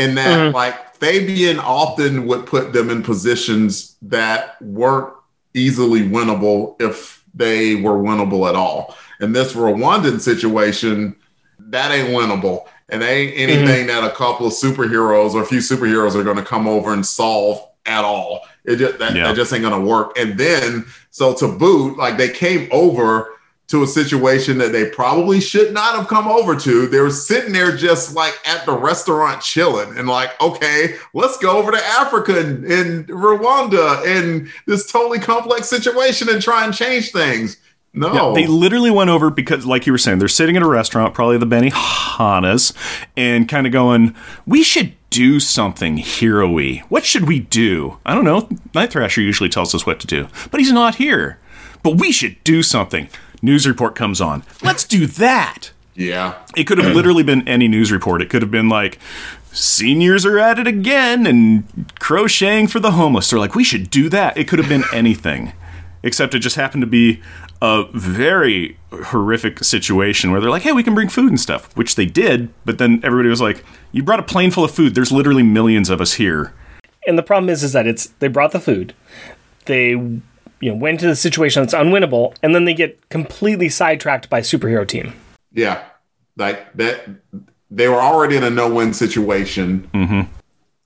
in 0.00 0.14
that, 0.16 0.38
mm-hmm. 0.38 0.54
like, 0.54 0.94
Fabian 0.96 1.58
often 1.58 2.26
would 2.26 2.46
put 2.46 2.72
them 2.72 2.90
in 2.90 3.02
positions 3.02 3.96
that 4.02 4.60
weren't 4.60 5.14
easily 5.54 6.00
winnable 6.00 6.80
if 6.80 7.24
they 7.34 7.76
were 7.76 7.98
winnable 7.98 8.48
at 8.48 8.54
all. 8.54 8.96
In 9.20 9.32
this 9.32 9.54
Rwandan 9.54 10.20
situation, 10.20 11.16
that 11.58 11.92
ain't 11.92 12.08
winnable. 12.08 12.66
And 12.88 13.02
ain't 13.02 13.36
anything 13.36 13.86
mm-hmm. 13.86 14.02
that 14.02 14.04
a 14.04 14.14
couple 14.14 14.46
of 14.46 14.52
superheroes 14.52 15.34
or 15.34 15.42
a 15.42 15.46
few 15.46 15.60
superheroes 15.60 16.14
are 16.14 16.24
going 16.24 16.36
to 16.36 16.42
come 16.42 16.66
over 16.66 16.92
and 16.92 17.06
solve 17.06 17.64
at 17.86 18.04
all. 18.04 18.42
It 18.64 18.76
just 18.76 18.98
that, 18.98 19.14
yeah. 19.14 19.28
that 19.28 19.36
just 19.36 19.52
ain't 19.52 19.62
gonna 19.62 19.80
work. 19.80 20.18
And 20.18 20.38
then 20.38 20.86
so 21.10 21.34
to 21.34 21.48
boot, 21.48 21.96
like 21.96 22.18
they 22.18 22.28
came 22.28 22.68
over 22.72 23.30
to 23.70 23.84
a 23.84 23.86
situation 23.86 24.58
that 24.58 24.72
they 24.72 24.90
probably 24.90 25.40
should 25.40 25.72
not 25.72 25.94
have 25.94 26.08
come 26.08 26.26
over 26.26 26.56
to. 26.56 26.88
They 26.88 27.00
were 27.00 27.10
sitting 27.10 27.52
there 27.52 27.76
just 27.76 28.16
like 28.16 28.34
at 28.44 28.66
the 28.66 28.72
restaurant 28.72 29.42
chilling 29.42 29.96
and 29.96 30.08
like, 30.08 30.38
okay, 30.40 30.96
let's 31.14 31.36
go 31.38 31.56
over 31.56 31.70
to 31.70 31.78
Africa 31.78 32.40
and, 32.40 32.64
and 32.64 33.06
Rwanda 33.06 34.04
and 34.04 34.48
this 34.66 34.90
totally 34.90 35.20
complex 35.20 35.68
situation 35.68 36.28
and 36.28 36.42
try 36.42 36.64
and 36.64 36.74
change 36.74 37.12
things. 37.12 37.58
No. 37.92 38.12
Yeah, 38.12 38.34
they 38.34 38.46
literally 38.48 38.90
went 38.90 39.10
over 39.10 39.30
because, 39.30 39.66
like 39.66 39.86
you 39.86 39.92
were 39.92 39.98
saying, 39.98 40.18
they're 40.18 40.28
sitting 40.28 40.56
at 40.56 40.62
a 40.62 40.68
restaurant, 40.68 41.14
probably 41.14 41.38
the 41.38 41.46
Benny 41.46 41.70
Benihana's, 41.70 42.72
and 43.16 43.48
kind 43.48 43.66
of 43.66 43.72
going, 43.72 44.14
we 44.46 44.62
should 44.62 44.94
do 45.10 45.40
something 45.40 45.96
hero-y. 45.96 46.84
What 46.88 47.04
should 47.04 47.26
we 47.26 47.40
do? 47.40 47.98
I 48.06 48.14
don't 48.14 48.24
know. 48.24 48.48
Night 48.74 48.92
Thrasher 48.92 49.20
usually 49.20 49.48
tells 49.48 49.74
us 49.74 49.86
what 49.86 49.98
to 50.00 50.06
do, 50.06 50.28
but 50.50 50.60
he's 50.60 50.72
not 50.72 50.96
here. 50.96 51.38
But 51.82 51.96
we 51.96 52.12
should 52.12 52.42
do 52.44 52.62
something. 52.62 53.08
News 53.42 53.66
report 53.66 53.94
comes 53.94 54.20
on. 54.20 54.42
Let's 54.62 54.84
do 54.84 55.06
that. 55.06 55.70
Yeah. 55.94 56.34
It 56.56 56.64
could 56.64 56.78
have 56.78 56.94
literally 56.96 57.22
been 57.22 57.46
any 57.48 57.68
news 57.68 57.90
report. 57.92 58.22
It 58.22 58.30
could 58.30 58.42
have 58.42 58.50
been 58.50 58.68
like, 58.68 58.98
seniors 59.52 60.24
are 60.24 60.38
at 60.38 60.58
it 60.58 60.66
again 60.66 61.26
and 61.26 61.92
crocheting 61.98 62.66
for 62.66 62.80
the 62.80 62.92
homeless. 62.92 63.30
They're 63.30 63.38
like, 63.38 63.54
we 63.54 63.64
should 63.64 63.90
do 63.90 64.08
that. 64.10 64.36
It 64.36 64.48
could 64.48 64.58
have 64.58 64.68
been 64.68 64.84
anything. 64.92 65.52
Except 66.02 66.34
it 66.34 66.38
just 66.38 66.56
happened 66.56 66.80
to 66.82 66.86
be 66.86 67.20
a 67.60 67.84
very 67.92 68.78
horrific 68.90 69.62
situation 69.62 70.30
where 70.30 70.40
they're 70.40 70.50
like, 70.50 70.62
hey, 70.62 70.72
we 70.72 70.82
can 70.82 70.94
bring 70.94 71.08
food 71.08 71.28
and 71.28 71.38
stuff, 71.40 71.76
which 71.76 71.94
they 71.94 72.06
did. 72.06 72.48
But 72.64 72.78
then 72.78 73.00
everybody 73.02 73.28
was 73.28 73.40
like, 73.40 73.64
you 73.92 74.02
brought 74.02 74.20
a 74.20 74.24
plane 74.24 74.50
full 74.50 74.64
of 74.64 74.70
food. 74.70 74.94
There's 74.94 75.12
literally 75.12 75.42
millions 75.42 75.90
of 75.90 76.00
us 76.00 76.14
here. 76.14 76.54
And 77.06 77.18
the 77.18 77.22
problem 77.22 77.50
is, 77.50 77.62
is 77.62 77.72
that 77.72 77.86
it's 77.86 78.06
they 78.18 78.28
brought 78.28 78.52
the 78.52 78.60
food, 78.60 78.94
they 79.66 80.20
you 80.60 80.70
know 80.70 80.76
went 80.76 80.94
into 80.94 81.06
the 81.06 81.16
situation 81.16 81.62
that's 81.62 81.74
unwinnable, 81.74 82.34
and 82.42 82.54
then 82.54 82.64
they 82.64 82.74
get 82.74 83.08
completely 83.08 83.68
sidetracked 83.68 84.30
by 84.30 84.40
superhero 84.40 84.86
team. 84.86 85.12
Yeah, 85.52 85.82
like 86.36 86.72
that. 86.74 87.08
They 87.72 87.86
were 87.86 88.00
already 88.00 88.36
in 88.36 88.42
a 88.42 88.50
no-win 88.50 88.92
situation, 88.92 89.88
mm-hmm. 89.94 90.22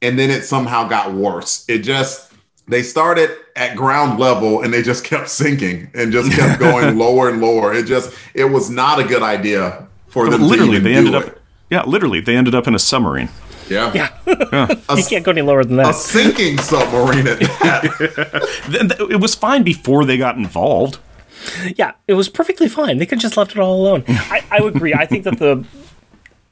and 0.03 0.19
then 0.19 0.31
it 0.31 0.43
somehow 0.43 0.87
got 0.87 1.15
worse. 1.15 1.65
It 1.69 1.79
just 1.79 2.33
they 2.69 2.83
started 2.83 3.31
at 3.57 3.77
ground 3.77 4.19
level 4.19 4.63
and 4.63 4.73
they 4.73 4.83
just 4.83 5.05
kept 5.05 5.29
sinking 5.29 5.91
and 5.95 6.13
just 6.13 6.33
kept 6.33 6.59
going 6.61 6.99
lower 6.99 7.29
and 7.29 7.41
lower. 7.41 7.73
It 7.73 7.87
just 7.87 8.15
it 8.35 8.47
was 8.47 8.71
not 8.71 8.99
a 8.99 9.05
good 9.05 9.23
idea 9.23 9.87
for 10.09 10.29
them. 10.29 10.43
Literally, 10.43 10.79
they 10.79 10.95
ended 10.95 11.15
it. 11.15 11.25
up. 11.25 11.39
Yeah, 11.71 11.83
literally, 11.85 12.21
they 12.21 12.37
ended 12.37 12.55
up 12.55 12.67
in 12.67 12.75
a 12.75 12.79
submarine. 12.79 13.29
Yeah. 13.69 13.93
Yeah. 13.95 14.11
yeah. 14.27 14.75
you 14.97 15.05
can't 15.05 15.25
go 15.25 15.31
any 15.31 15.43
lower 15.43 15.65
than 15.65 15.77
that. 15.77 15.91
A 15.91 15.95
sinking 15.95 16.59
submarine 16.59 17.27
at 17.27 17.39
that. 17.41 19.09
it 19.11 19.21
was 19.21 19.35
fine 19.35 19.63
before 19.63 20.05
they 20.05 20.17
got 20.17 20.37
involved. 20.37 20.99
Yeah, 21.77 21.93
it 22.09 22.15
was 22.15 22.29
perfectly 22.29 22.69
fine. 22.69 22.99
They 22.99 23.07
could 23.07 23.21
just 23.21 23.37
left 23.37 23.53
it 23.53 23.59
all 23.59 23.75
alone. 23.75 24.05
I, 24.09 24.43
I 24.51 24.61
would 24.61 24.77
agree. 24.77 24.95
I 24.95 25.05
think 25.05 25.25
that 25.25 25.39
the 25.39 25.65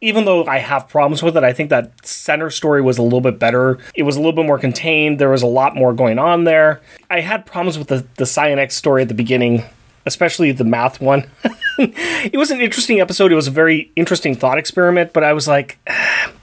even 0.03 0.25
though 0.25 0.45
I 0.45 0.59
have 0.59 0.89
problems 0.89 1.23
with 1.23 1.37
it, 1.37 1.45
I 1.45 1.53
think 1.53 1.71
that 1.71 2.05
center 2.05 2.51
story 2.51 2.83
was 2.83 2.99
a 2.99 3.03
little 3.03 3.21
bit 3.21 3.39
better. 3.39 3.79
It 3.95 4.03
was 4.03 4.17
a 4.17 4.19
little 4.19 4.33
bit 4.33 4.45
more 4.45 4.59
contained. 4.59 5.21
There 5.21 5.31
was 5.31 5.43
a 5.43 5.47
lot 5.47 5.77
more 5.77 5.95
going 5.95 6.19
on 6.19 6.43
there. 6.43 6.83
I 7.09 7.21
had 7.21 7.47
problems 7.47 7.79
with 7.79 7.87
the, 7.87 8.05
the 8.17 8.25
Psionex 8.25 8.73
story 8.73 9.03
at 9.03 9.09
the 9.09 9.15
beginning, 9.15 9.63
especially 10.05 10.51
the 10.51 10.65
math 10.65 11.01
one. 11.01 11.31
it 11.79 12.37
was 12.37 12.51
an 12.51 12.61
interesting 12.61 13.01
episode. 13.01 13.31
It 13.31 13.37
was 13.37 13.47
a 13.47 13.53
very 13.53 13.93
interesting 13.95 14.35
thought 14.35 14.59
experiment, 14.59 15.13
but 15.13 15.23
I 15.23 15.33
was 15.35 15.47
like, 15.47 15.79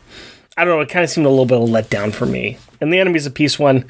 I 0.59 0.65
don't 0.65 0.75
know. 0.75 0.81
It 0.81 0.89
kind 0.89 1.03
of 1.03 1.09
seemed 1.09 1.25
a 1.25 1.29
little 1.29 1.45
bit 1.45 1.57
of 1.57 1.69
a 1.69 1.71
letdown 1.71 2.13
for 2.13 2.25
me. 2.25 2.57
And 2.81 2.91
the 2.91 2.99
enemies 2.99 3.25
of 3.25 3.33
peace 3.33 3.57
one, 3.57 3.85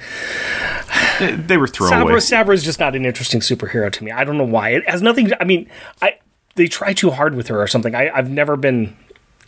They, 1.20 1.32
they 1.36 1.58
were 1.58 1.68
Sabra, 1.68 1.90
throwaway. 1.90 2.20
Sabra 2.20 2.56
is 2.56 2.64
just 2.64 2.80
not 2.80 2.96
an 2.96 3.06
interesting 3.06 3.42
superhero 3.42 3.92
to 3.92 4.04
me. 4.04 4.12
I 4.12 4.24
don't 4.24 4.38
know 4.38 4.46
why. 4.46 4.70
It 4.70 4.90
has 4.90 5.02
nothing. 5.02 5.32
I 5.40 5.44
mean, 5.44 5.70
I 6.02 6.18
they 6.56 6.68
try 6.68 6.94
too 6.94 7.12
hard 7.12 7.36
with 7.36 7.48
her 7.48 7.62
or 7.62 7.68
something. 7.68 7.96
I, 7.96 8.10
I've 8.10 8.30
never 8.30 8.56
been 8.56 8.96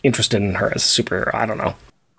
interested 0.02 0.42
in 0.42 0.54
her 0.54 0.72
as 0.74 0.82
a 0.82 1.02
superhero. 1.02 1.34
I 1.34 1.46
don't 1.46 1.58
know. 1.58 1.74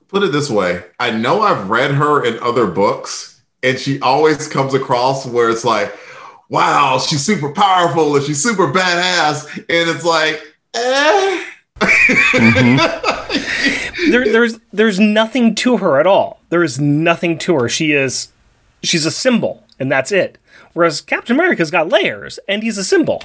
Put 0.07 0.23
it 0.23 0.31
this 0.31 0.49
way 0.49 0.83
I 0.99 1.11
know 1.11 1.41
I've 1.41 1.69
read 1.69 1.91
her 1.91 2.23
in 2.23 2.39
other 2.39 2.67
books, 2.67 3.41
and 3.61 3.79
she 3.79 3.99
always 4.01 4.47
comes 4.47 4.73
across 4.73 5.25
where 5.25 5.49
it's 5.49 5.65
like, 5.65 5.93
wow, 6.49 6.99
she's 6.99 7.21
super 7.21 7.51
powerful 7.51 8.15
and 8.15 8.25
she's 8.25 8.41
super 8.41 8.67
badass. 8.71 9.57
And 9.57 9.89
it's 9.89 10.05
like, 10.05 10.41
eh. 10.73 11.43
Mm-hmm. 11.86 14.11
there, 14.11 14.31
there's 14.31 14.59
there's 14.71 14.99
nothing 14.99 15.55
to 15.55 15.77
her 15.77 15.99
at 15.99 16.07
all. 16.07 16.39
There 16.49 16.63
is 16.63 16.79
nothing 16.79 17.38
to 17.39 17.55
her. 17.55 17.69
She 17.69 17.93
is 17.93 18.29
she's 18.81 19.05
a 19.05 19.11
symbol, 19.11 19.63
and 19.79 19.91
that's 19.91 20.11
it. 20.11 20.38
Whereas 20.73 21.01
Captain 21.01 21.36
America's 21.36 21.69
got 21.69 21.89
layers, 21.89 22.39
and 22.47 22.63
he's 22.63 22.79
a 22.79 22.84
symbol, 22.84 23.21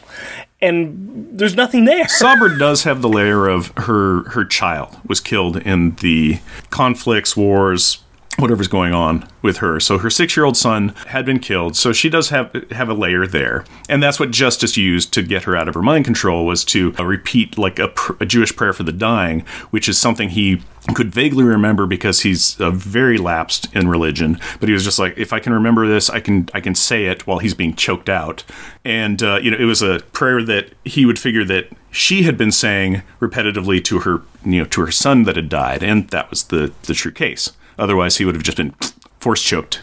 and 0.60 1.38
there's 1.38 1.54
nothing 1.54 1.86
there. 1.86 2.06
Sabra 2.08 2.58
does 2.58 2.84
have 2.84 3.00
the 3.00 3.08
layer 3.08 3.48
of 3.48 3.72
her 3.76 4.28
her 4.30 4.44
child 4.44 4.96
was 5.06 5.20
killed 5.20 5.56
in 5.56 5.94
the 5.96 6.40
conflicts, 6.70 7.36
wars, 7.36 7.98
whatever's 8.38 8.68
going 8.68 8.94
on 8.94 9.28
with 9.42 9.58
her. 9.58 9.80
So 9.80 9.98
her 9.98 10.10
six 10.10 10.36
year 10.36 10.46
old 10.46 10.56
son 10.56 10.90
had 11.08 11.26
been 11.26 11.40
killed. 11.40 11.76
So 11.76 11.92
she 11.92 12.08
does 12.08 12.30
have 12.30 12.52
have 12.70 12.88
a 12.88 12.94
layer 12.94 13.26
there, 13.26 13.64
and 13.88 14.02
that's 14.02 14.20
what 14.20 14.30
Justice 14.30 14.76
used 14.76 15.12
to 15.14 15.22
get 15.22 15.44
her 15.44 15.56
out 15.56 15.68
of 15.68 15.74
her 15.74 15.82
mind 15.82 16.04
control 16.04 16.46
was 16.46 16.64
to 16.66 16.94
uh, 16.98 17.04
repeat 17.04 17.58
like 17.58 17.78
a, 17.78 17.88
pr- 17.88 18.12
a 18.20 18.26
Jewish 18.26 18.54
prayer 18.54 18.72
for 18.72 18.84
the 18.84 18.92
dying, 18.92 19.40
which 19.70 19.88
is 19.88 19.98
something 19.98 20.30
he 20.30 20.62
could 20.94 21.12
vaguely 21.12 21.44
remember 21.44 21.86
because 21.86 22.20
he's 22.20 22.58
uh, 22.60 22.70
very 22.70 23.18
lapsed 23.18 23.74
in 23.74 23.88
religion. 23.88 24.38
But 24.58 24.68
he 24.68 24.72
was 24.72 24.84
just 24.84 24.98
like, 24.98 25.18
if 25.18 25.32
I 25.32 25.40
can 25.40 25.52
remember 25.52 25.86
this, 25.86 26.08
I 26.08 26.20
can 26.20 26.48
I 26.54 26.60
can 26.60 26.74
say 26.74 27.06
it 27.06 27.26
while 27.26 27.38
he's 27.38 27.54
being 27.54 27.74
choked 27.74 28.08
out. 28.08 28.44
And 28.84 29.22
uh, 29.22 29.40
you 29.42 29.50
know, 29.50 29.58
it 29.58 29.64
was 29.64 29.82
a 29.82 30.00
prayer 30.12 30.42
that 30.44 30.72
he 30.84 31.04
would 31.04 31.18
figure 31.18 31.44
that 31.44 31.68
she 31.90 32.22
had 32.22 32.36
been 32.36 32.52
saying 32.52 33.02
repetitively 33.20 33.82
to 33.84 34.00
her 34.00 34.22
you 34.44 34.60
know 34.60 34.64
to 34.66 34.80
her 34.82 34.92
son 34.92 35.24
that 35.24 35.36
had 35.36 35.48
died, 35.48 35.82
and 35.82 36.08
that 36.10 36.30
was 36.30 36.44
the 36.44 36.72
the 36.82 36.94
true 36.94 37.12
case. 37.12 37.52
Otherwise, 37.78 38.16
he 38.16 38.24
would 38.24 38.34
have 38.34 38.44
just 38.44 38.56
been 38.56 38.74
force 39.20 39.42
choked. 39.42 39.82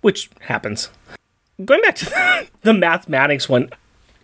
which 0.00 0.30
happens. 0.40 0.90
Going 1.64 1.80
back 1.82 1.96
to 1.96 2.46
the 2.62 2.72
mathematics 2.72 3.48
one, 3.48 3.70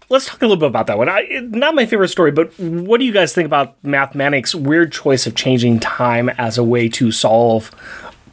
let's 0.09 0.27
talk 0.27 0.41
a 0.43 0.47
little 0.47 0.57
bit 0.57 0.69
about 0.69 0.87
that 0.87 0.99
one. 0.99 1.09
I, 1.09 1.41
not 1.43 1.75
my 1.75 1.87
favorite 1.87 2.09
story, 2.09 2.31
but 2.31 2.59
what 2.59 2.99
do 3.01 3.05
you 3.07 3.13
guys 3.13 3.35
think 3.35 3.47
about 3.47 3.83
mathematics' 3.85 4.55
weird 4.55 4.93
choice 4.93 5.27
of 5.27 5.35
changing 5.35 5.81
time 5.81 6.29
as 6.31 6.59
a 6.59 6.65
way 6.65 6.89
to 6.91 7.11
solve 7.11 7.71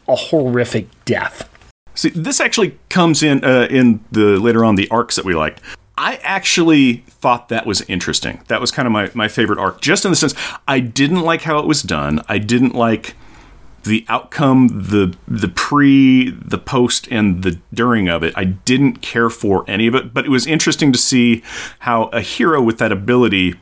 a 0.07 0.15
horrific 0.15 0.87
death? 1.05 1.47
See, 1.95 2.09
this 2.09 2.39
actually 2.39 2.77
comes 2.89 3.21
in 3.21 3.43
uh, 3.43 3.67
in 3.69 4.03
the 4.11 4.39
later 4.39 4.63
on 4.63 4.75
the 4.75 4.87
arcs 4.89 5.15
that 5.15 5.25
we 5.25 5.35
liked. 5.35 5.61
I 5.97 6.15
actually 6.23 7.03
thought 7.07 7.49
that 7.49 7.65
was 7.65 7.81
interesting. 7.83 8.41
That 8.47 8.59
was 8.61 8.71
kind 8.71 8.87
of 8.87 8.91
my, 8.91 9.11
my 9.13 9.27
favorite 9.27 9.59
arc, 9.59 9.81
just 9.81 10.03
in 10.05 10.11
the 10.11 10.15
sense 10.15 10.33
I 10.67 10.79
didn't 10.79 11.21
like 11.21 11.41
how 11.41 11.59
it 11.59 11.67
was 11.67 11.81
done. 11.83 12.21
I 12.27 12.37
didn't 12.39 12.73
like 12.73 13.15
the 13.84 14.05
outcome, 14.07 14.67
the 14.67 15.15
the 15.27 15.47
pre, 15.47 16.29
the 16.29 16.57
post, 16.57 17.07
and 17.11 17.43
the 17.43 17.59
during 17.73 18.09
of 18.09 18.23
it. 18.23 18.34
I 18.38 18.45
didn't 18.45 19.01
care 19.01 19.29
for 19.29 19.63
any 19.67 19.88
of 19.88 19.95
it, 19.95 20.13
but 20.13 20.25
it 20.25 20.29
was 20.29 20.45
interesting 20.45 20.91
to 20.91 20.99
see 20.99 21.43
how 21.79 22.03
a 22.05 22.21
hero 22.21 22.61
with 22.61 22.77
that 22.77 22.91
ability 22.91 23.55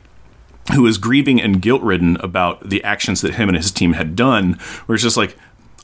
who 0.74 0.86
is 0.86 0.98
grieving 0.98 1.40
and 1.40 1.60
guilt 1.60 1.82
ridden 1.82 2.16
about 2.20 2.68
the 2.68 2.82
actions 2.84 3.22
that 3.22 3.34
him 3.34 3.48
and 3.48 3.56
his 3.56 3.72
team 3.72 3.94
had 3.94 4.14
done, 4.14 4.54
where 4.86 4.94
it's 4.94 5.02
just 5.02 5.16
like, 5.16 5.36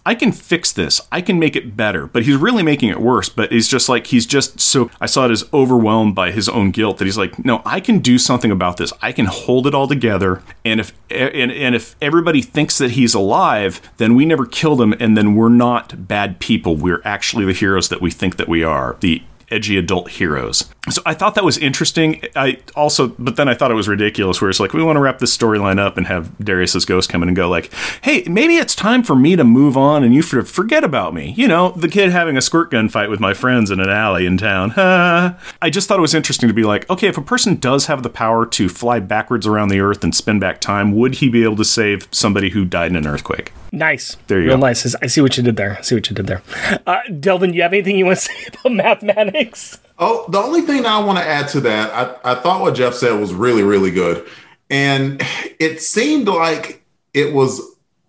I 0.07 0.15
can 0.15 0.31
fix 0.31 0.71
this. 0.71 1.01
I 1.11 1.21
can 1.21 1.41
make 1.41 1.57
it 1.57 1.77
better. 1.77 2.07
But 2.07 2.23
he's 2.23 2.37
really 2.37 2.63
making 2.63 2.91
it 2.91 3.01
worse. 3.01 3.29
But 3.29 3.51
he's 3.51 3.67
just 3.67 3.89
like, 3.89 4.07
he's 4.07 4.25
just 4.25 4.61
so, 4.61 4.89
I 5.01 5.07
saw 5.07 5.27
it 5.27 5.33
as 5.33 5.45
overwhelmed 5.53 6.15
by 6.15 6.31
his 6.31 6.49
own 6.49 6.71
guilt 6.71 6.99
that 6.99 7.07
he's 7.07 7.19
like, 7.19 7.45
no, 7.45 7.61
I 7.67 7.81
can 7.81 7.99
do 7.99 8.17
something 8.17 8.53
about 8.53 8.77
this. 8.77 8.93
I 9.03 9.11
can 9.11 9.27
hold 9.27 9.67
it 9.67 9.75
all 9.75 9.89
together. 9.89 10.45
And 10.65 10.79
if, 10.79 10.93
and, 11.11 11.51
and 11.51 11.75
if 11.75 11.97
everybody 12.01 12.41
thinks 12.41 12.79
that 12.79 12.93
he's 12.93 13.15
alive, 13.15 13.81
then 13.97 14.15
we 14.15 14.25
never 14.25 14.47
killed 14.47 14.81
him. 14.81 14.95
And 15.01 15.17
then 15.17 15.35
we're 15.35 15.49
not 15.49 16.07
bad 16.07 16.39
people. 16.39 16.77
We're 16.77 17.03
actually 17.05 17.45
the 17.45 17.53
heroes 17.53 17.89
that 17.89 18.01
we 18.01 18.13
think 18.13 18.37
that 18.37 18.49
we 18.49 18.63
are. 18.63 18.97
The 19.01 19.25
edgy 19.51 19.77
adult 19.77 20.11
heroes. 20.11 20.69
So 20.89 21.03
I 21.05 21.15
thought 21.15 21.35
that 21.35 21.45
was 21.45 21.59
interesting. 21.59 22.23
I 22.37 22.59
also, 22.75 23.09
but 23.19 23.37
then 23.37 23.49
I 23.49 23.55
thought 23.55 23.71
it 23.71 23.75
was 23.75 23.89
ridiculous 23.89 24.41
where 24.41 24.51
it's 24.51 24.61
like, 24.61 24.73
we 24.73 24.83
want 24.83 24.97
to 24.97 25.01
wrap 25.01 25.19
this 25.19 25.37
storyline 25.37 25.79
up 25.79 25.97
and 25.97 26.07
have 26.07 26.37
Darius's 26.39 26.85
ghost 26.85 27.11
come 27.11 27.23
in 27.23 27.29
and 27.29 27.37
go 27.37 27.49
like, 27.49 27.73
hey, 28.03 28.23
maybe 28.29 28.57
it's 28.57 28.75
time 28.75 29.03
for 29.03 29.17
me 29.17 29.35
to 29.37 29.45
move 29.45 29.77
on 29.77 30.05
and 30.05 30.15
you 30.15 30.23
for- 30.23 30.43
forget 30.43 30.85
about 30.85 31.15
me. 31.15 31.35
You 31.37 31.49
know, 31.49 31.71
the 31.71 31.89
kid 31.89 32.11
having 32.11 32.37
a 32.37 32.41
squirt 32.41 32.71
gun 32.71 32.89
fight 32.89 33.11
with 33.11 33.21
my 33.21 33.35
friends 33.35 33.71
in 33.71 33.81
an 33.81 33.89
alley 33.89 34.27
in 34.27 34.39
town. 34.39 34.73
I 34.77 35.71
just 35.71 35.89
thought 35.89 35.99
it 35.99 36.03
was 36.03 36.15
interesting 36.15 36.49
to 36.49 36.55
be 36.55 36.65
like, 36.65 36.89
okay, 36.89 37.09
if 37.09 37.19
a 37.19 37.23
person 37.23 37.57
does 37.57 37.87
have 37.87 38.03
the 38.03 38.11
power 38.11 38.47
to 38.47 38.69
fly 38.69 39.01
backwards 39.01 39.47
around 39.47 39.69
the 39.69 39.81
earth 39.81 40.05
and 40.05 40.15
spin 40.15 40.39
back 40.39 40.61
time, 40.61 40.95
would 40.95 41.17
he 41.17 41.29
be 41.29 41.43
able 41.43 41.57
to 41.57 41.65
save 41.65 42.09
somebody 42.13 42.51
who 42.51 42.65
died 42.65 42.91
in 42.91 42.97
an 42.97 43.07
earthquake? 43.07 43.53
Nice. 43.77 44.17
There 44.27 44.41
you 44.41 44.47
Real 44.49 44.57
go. 44.57 44.67
nice. 44.67 44.95
I 45.03 45.07
see 45.07 45.21
what 45.21 45.37
you 45.37 45.43
did 45.43 45.57
there. 45.57 45.77
I 45.79 45.83
see 45.83 45.95
what 45.95 46.09
you 46.09 46.17
did 46.17 46.27
there. 46.27 46.43
Uh, 46.87 47.01
Delvin, 47.21 47.53
you 47.53 47.61
have 47.63 47.73
anything 47.75 47.99
you 47.99 48.07
want 48.07 48.19
to 48.19 48.25
say 48.33 48.47
about 48.49 48.73
mathematics? 48.73 49.79
Oh, 49.99 50.25
the 50.31 50.39
only 50.39 50.63
thing 50.63 50.87
I 50.87 50.99
want 50.99 51.19
to 51.19 51.25
add 51.25 51.49
to 51.49 51.61
that, 51.61 51.93
I, 52.25 52.33
I 52.33 52.35
thought 52.37 52.63
what 52.63 52.75
Jeff 52.75 52.95
said 52.95 53.13
was 53.21 53.35
really, 53.35 53.63
really 53.63 53.91
good. 53.91 54.27
And 54.71 55.23
it 55.61 55.81
seemed 55.83 56.27
like 56.27 56.83
it 57.13 57.35
was 57.35 57.61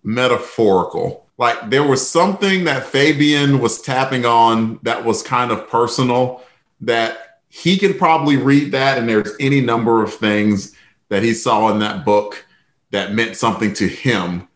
metaphorical. 0.02 1.26
Like 1.36 1.70
there 1.70 1.84
was 1.86 2.08
something 2.08 2.64
that 2.64 2.84
Fabian 2.84 3.60
was 3.60 3.80
tapping 3.80 4.24
on 4.24 4.80
that 4.82 5.04
was 5.04 5.22
kind 5.22 5.50
of 5.52 5.68
personal 5.68 6.42
that 6.80 7.40
he 7.48 7.78
could 7.78 7.98
probably 7.98 8.36
read 8.36 8.72
that. 8.72 8.98
And 8.98 9.08
there's 9.08 9.32
any 9.38 9.60
number 9.60 10.02
of 10.02 10.12
things 10.12 10.74
that 11.10 11.22
he 11.22 11.34
saw 11.34 11.70
in 11.70 11.78
that 11.80 12.04
book 12.04 12.44
that 12.90 13.12
meant 13.14 13.36
something 13.36 13.72
to 13.74 13.86
him, 13.86 14.47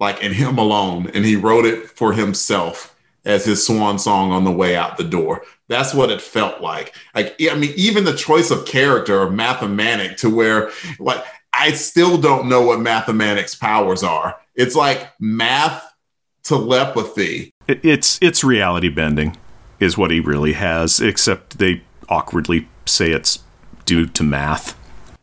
like 0.00 0.22
in 0.22 0.32
him 0.32 0.58
alone. 0.58 1.10
And 1.14 1.24
he 1.24 1.36
wrote 1.36 1.66
it 1.66 1.90
for 1.90 2.12
himself 2.12 2.96
as 3.24 3.44
his 3.44 3.64
swan 3.64 3.98
song 3.98 4.32
on 4.32 4.44
the 4.44 4.50
way 4.50 4.74
out 4.74 4.96
the 4.96 5.04
door. 5.04 5.42
That's 5.68 5.94
what 5.94 6.10
it 6.10 6.20
felt 6.20 6.60
like. 6.60 6.94
Like, 7.14 7.36
I 7.40 7.54
mean, 7.54 7.72
even 7.76 8.04
the 8.04 8.16
choice 8.16 8.50
of 8.50 8.66
character 8.66 9.22
of 9.22 9.32
mathematic 9.32 10.16
to 10.18 10.34
where, 10.34 10.70
like, 10.98 11.22
I 11.52 11.72
still 11.72 12.18
don't 12.18 12.48
know 12.48 12.62
what 12.62 12.80
mathematics 12.80 13.54
powers 13.54 14.02
are. 14.02 14.40
It's 14.54 14.74
like 14.74 15.10
math 15.20 15.94
telepathy. 16.42 17.52
It's 17.68 18.18
it's 18.20 18.42
reality 18.42 18.88
bending, 18.88 19.36
is 19.78 19.96
what 19.96 20.10
he 20.10 20.18
really 20.18 20.54
has. 20.54 20.98
Except 20.98 21.58
they 21.58 21.82
awkwardly 22.08 22.68
say 22.86 23.12
it's 23.12 23.40
due 23.84 24.06
to 24.06 24.22
math. 24.22 24.76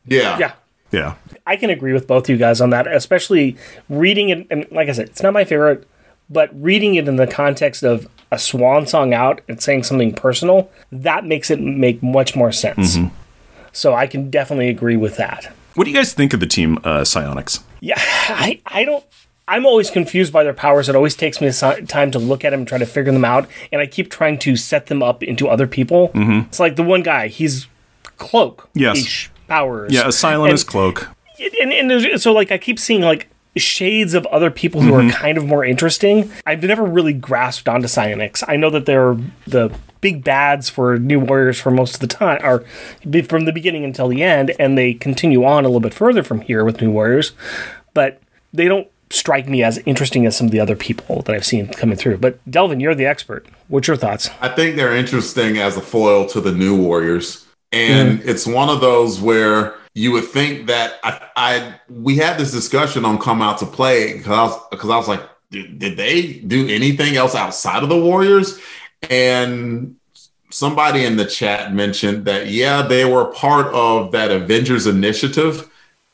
Yeah. 0.06 0.38
Yeah. 0.38 0.54
Yeah, 0.90 1.16
I 1.48 1.56
can 1.56 1.70
agree 1.70 1.94
with 1.94 2.06
both 2.08 2.26
of 2.26 2.30
you 2.30 2.38
guys 2.38 2.62
on 2.62 2.70
that, 2.72 2.86
especially 2.88 3.56
reading 3.90 4.30
it. 4.30 4.46
And 4.52 4.68
like 4.72 4.90
I 4.90 4.92
said, 4.92 5.08
it's 5.10 5.24
not 5.24 5.34
my 5.34 5.46
favorite, 5.46 5.88
but 6.30 6.50
reading 6.62 6.96
it 6.96 7.08
in 7.08 7.16
the 7.16 7.26
context 7.28 7.84
of 7.84 8.08
a 8.32 8.38
swan 8.38 8.86
song 8.86 9.14
out 9.14 9.42
and 9.48 9.62
saying 9.62 9.84
something 9.84 10.14
personal, 10.14 10.70
that 10.92 11.24
makes 11.26 11.50
it 11.50 11.60
make 11.62 12.04
much 12.04 12.36
more 12.36 12.52
sense. 12.52 12.98
So 13.72 13.94
I 13.94 14.08
can 14.08 14.30
definitely 14.30 14.68
agree 14.70 14.98
with 14.98 15.18
that. 15.18 15.54
What 15.76 15.86
do 15.86 15.92
you 15.92 15.96
guys 15.96 16.14
think 16.14 16.34
of 16.34 16.40
the 16.40 16.48
team 16.48 16.78
uh, 16.80 17.02
Psionex? 17.02 17.62
Yeah, 17.80 17.96
I, 18.00 18.60
I 18.66 18.84
don't. 18.84 19.06
I'm 19.48 19.66
always 19.66 19.90
confused 19.90 20.34
by 20.34 20.44
their 20.44 20.54
powers. 20.54 20.90
It 20.90 20.96
always 20.96 21.16
takes 21.16 21.40
me 21.40 21.50
time 21.88 22.12
to 22.12 22.20
look 22.20 22.44
at 22.44 22.50
them 22.50 22.62
and 22.62 22.68
try 22.68 22.78
to 22.80 22.86
figure 22.86 23.14
them 23.14 23.24
out. 23.24 23.48
And 23.72 23.80
I 23.80 23.86
keep 23.86 24.12
trying 24.12 24.40
to 24.40 24.58
set 24.58 24.88
them 24.88 25.02
up 25.02 25.24
into 25.24 25.48
other 25.48 25.68
people. 25.68 26.10
Mm-hmm. 26.10 26.48
It's 26.48 26.60
like 26.60 26.76
the 26.76 26.84
one 26.84 27.02
guy, 27.02 27.30
he's 27.30 27.68
cloak. 28.18 28.70
Yes. 28.74 29.30
powers. 29.48 29.94
Yeah, 29.94 30.08
Asylum 30.10 30.48
And- 30.48 30.54
is 30.56 30.66
cloak. 30.66 31.08
And, 31.40 31.74
and 31.74 32.22
so 32.22 32.34
like 32.34 32.52
I 32.52 32.58
keep 32.58 32.80
seeing 32.80 33.02
like 33.02 33.28
shades 33.56 34.14
of 34.14 34.26
other 34.28 34.52
people 34.52 34.82
who 34.82 34.94
are 34.94 35.02
mm-hmm. 35.02 35.10
kind 35.10 35.38
of 35.38 35.46
more 35.46 35.66
interesting. 35.66 36.32
I've 36.46 36.62
never 36.64 36.84
really 36.84 37.14
grasped 37.14 37.68
onto 37.68 37.88
Psionex. 37.88 38.44
I 38.48 38.56
know 38.56 38.70
that 38.70 38.86
they're 38.86 39.18
the 39.46 39.76
big 40.02 40.24
bads 40.24 40.70
for 40.70 40.98
New 40.98 41.20
Warriors 41.20 41.60
for 41.60 41.72
most 41.72 41.96
of 41.96 42.02
the 42.02 42.08
time, 42.08 42.40
or 42.44 42.60
from 43.28 43.46
the 43.46 43.52
beginning 43.52 43.84
until 43.84 44.08
the 44.08 44.24
end, 44.24 44.54
and 44.60 44.78
they 44.78 44.94
continue 44.94 45.44
on 45.44 45.66
a 45.66 45.68
little 45.68 45.80
bit 45.80 45.94
further 45.94 46.24
from 46.24 46.42
here 46.42 46.64
with 46.64 46.82
New 46.82 46.92
Warriors, 46.92 47.32
but 47.94 48.22
they 48.54 48.68
don't 48.68 48.88
strike 49.10 49.48
me 49.48 49.64
as 49.64 49.78
interesting 49.80 50.26
as 50.26 50.36
some 50.36 50.48
of 50.48 50.52
the 50.52 50.60
other 50.60 50.76
people 50.76 51.22
that 51.24 51.34
I've 51.34 51.46
seen 51.46 51.68
coming 51.70 51.98
through. 51.98 52.18
But 52.18 52.40
Delvin, 52.50 52.80
you're 52.80 52.96
the 52.96 53.06
expert. 53.06 53.48
What's 53.70 53.88
your 53.88 53.98
thoughts? 53.98 54.30
I 54.42 54.50
think 54.50 54.76
they're 54.76 54.96
interesting 54.96 55.58
as 55.58 55.78
a 55.78 55.82
foil 55.82 56.26
to 56.28 56.42
the 56.42 56.52
new 56.52 56.80
Warriors. 56.80 57.46
And 57.72 58.20
mm. 58.20 58.28
it's 58.28 58.46
one 58.46 58.70
of 58.70 58.82
those 58.82 59.20
where 59.20 59.76
you 59.98 60.12
would 60.12 60.26
think 60.26 60.68
that 60.68 61.00
I, 61.04 61.28
I 61.36 61.76
we 61.90 62.18
had 62.18 62.38
this 62.38 62.52
discussion 62.52 63.04
on 63.04 63.18
come 63.18 63.42
out 63.42 63.58
to 63.60 63.66
play 63.66 64.14
because 64.14 64.54
I 64.54 64.60
because 64.70 64.90
I 64.92 64.96
was 64.96 65.08
like, 65.08 65.28
did, 65.50 65.80
did 65.80 65.98
they 65.98 66.34
do 66.34 66.68
anything 66.68 67.16
else 67.16 67.34
outside 67.34 67.82
of 67.82 67.90
the 67.90 68.00
Warriors? 68.00 68.60
And 69.10 69.96
somebody 70.52 71.04
in 71.04 71.18
the 71.18 71.26
chat 71.26 71.74
mentioned 71.74 72.26
that 72.26 72.48
yeah, 72.48 72.84
they 72.84 73.06
were 73.06 73.26
part 73.34 73.74
of 73.74 74.12
that 74.12 74.30
Avengers 74.30 74.86
initiative 74.86 75.68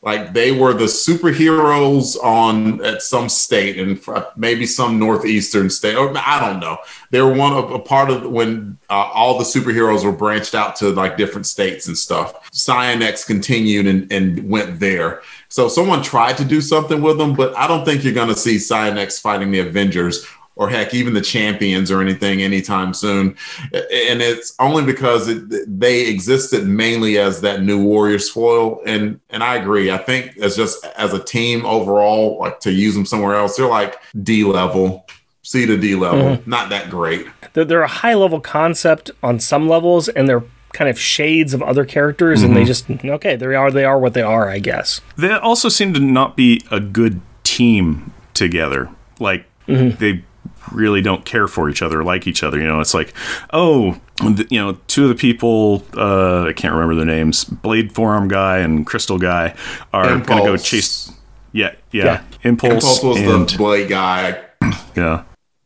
like 0.04 0.34
they 0.34 0.52
were 0.52 0.74
the 0.74 0.86
superheroes 0.86 2.22
on 2.22 2.84
at 2.84 3.02
some 3.02 3.30
state 3.30 3.80
and 3.80 4.00
maybe 4.36 4.66
some 4.66 5.00
northeastern 5.00 5.70
state 5.70 5.96
or 5.96 6.14
i 6.18 6.40
don't 6.40 6.60
know. 6.60 6.78
They 7.10 7.22
were 7.22 7.34
one 7.34 7.54
of 7.54 7.72
a 7.72 7.80
part 7.80 8.10
of 8.10 8.30
when 8.30 8.78
uh, 8.90 8.94
all 8.94 9.38
the 9.38 9.44
superheroes 9.44 10.04
were 10.04 10.12
branched 10.12 10.56
out 10.56 10.76
to 10.78 10.90
like 10.90 11.16
different 11.18 11.46
states 11.46 11.88
and 11.88 11.98
stuff. 11.98 12.52
Psionex 12.52 13.26
continued 13.26 13.88
and, 13.88 14.12
and 14.12 14.50
went 14.50 14.80
there. 14.80 15.22
So 15.48 15.68
someone 15.68 16.02
tried 16.02 16.38
to 16.38 16.46
do 16.46 16.62
something 16.62 17.02
with 17.02 17.18
them 17.18 17.34
but 17.36 17.56
i 17.58 17.68
don't 17.68 17.86
think 17.86 18.04
you're 18.04 18.14
going 18.14 18.30
to 18.30 18.36
see 18.36 18.56
Psionex 18.58 19.20
fighting 19.20 19.52
the 19.52 19.60
avengers 19.60 20.26
or 20.56 20.70
heck, 20.70 20.94
even 20.94 21.14
the 21.14 21.22
champions 21.22 21.90
or 21.92 22.02
anything 22.02 22.42
anytime 22.42 22.94
soon. 22.94 23.36
And 23.72 24.22
it's 24.22 24.56
only 24.60 24.84
because 24.84 25.28
it, 25.28 25.44
they 25.68 26.08
existed 26.08 26.68
mainly 26.68 27.18
as 27.18 27.42
that 27.42 27.64
new 27.64 27.84
Warriors 27.84 28.30
foil. 28.30 28.82
And 28.86 29.20
and 29.30 29.44
I 29.44 29.56
agree. 29.56 29.92
I 29.92 29.98
think 29.98 30.38
as 30.38 30.56
just 30.56 30.86
as 30.98 31.14
a 31.14 31.24
team 31.24 31.66
overall, 31.66 32.40
like 32.40 32.60
to 32.62 32.72
use 32.72 32.94
them 32.94 33.06
somewhere 33.06 33.36
else, 33.36 33.58
they're 33.58 33.68
like 33.68 34.00
D 34.24 34.44
level. 34.44 35.06
C 35.46 35.66
to 35.66 35.76
D 35.76 35.96
level, 35.96 36.38
mm-hmm. 36.38 36.50
not 36.50 36.70
that 36.70 36.90
great. 36.90 37.28
They're, 37.52 37.66
they're 37.66 37.82
a 37.82 37.88
high 37.88 38.14
level 38.14 38.40
concept 38.40 39.12
on 39.22 39.42
some 39.42 39.68
levels, 39.68 40.08
and 40.08 40.30
they're 40.30 40.46
kind 40.72 40.90
of 40.90 40.98
shades 40.98 41.54
of 41.54 41.62
other 41.62 41.84
characters, 41.84 42.40
mm-hmm. 42.40 42.48
and 42.48 42.56
they 42.56 42.62
mm-hmm. 42.62 43.04
just 43.04 43.06
okay, 43.16 43.36
they 43.36 43.54
are 43.54 43.70
they 43.70 43.84
are 43.84 44.00
what 44.00 44.14
they 44.14 44.22
are, 44.22 44.50
I 44.50 44.60
guess. 44.60 45.02
They 45.18 45.32
also 45.32 45.68
seem 45.68 45.94
to 45.96 46.00
not 46.00 46.38
be 46.38 46.62
a 46.72 46.80
good 46.80 47.20
team 47.44 48.14
together. 48.34 48.90
Like 49.20 49.46
mm-hmm. 49.68 49.98
they 49.98 50.24
really 50.72 51.02
don't 51.02 51.26
care 51.26 51.48
for 51.48 51.70
each 51.70 51.82
other, 51.82 52.04
like 52.04 52.28
each 52.28 52.44
other. 52.44 52.60
You 52.60 52.68
know, 52.68 52.80
it's 52.80 52.94
like, 52.94 53.14
oh, 53.52 54.00
you 54.22 54.60
know, 54.60 54.78
two 54.88 55.04
of 55.04 55.10
the 55.10 55.16
people, 55.16 55.84
uh, 55.98 56.44
I 56.44 56.54
can't 56.54 56.74
remember 56.74 56.96
their 56.96 57.06
names, 57.06 57.44
Blade 57.44 57.94
Forearm 57.94 58.28
guy 58.28 58.60
and 58.60 58.86
Crystal 58.86 59.18
guy, 59.18 59.56
are 59.92 60.20
going 60.20 60.40
to 60.40 60.46
go 60.46 60.58
chase. 60.58 61.12
Yeah, 61.52 61.76
yeah, 61.92 62.06
yeah. 62.06 62.24
Impulse. 62.44 62.74
Impulse 62.74 63.04
was 63.04 63.18
and, 63.20 63.50
the 63.50 63.58
Blade 63.58 63.90
guy. 63.90 64.42
Yeah. 64.96 65.24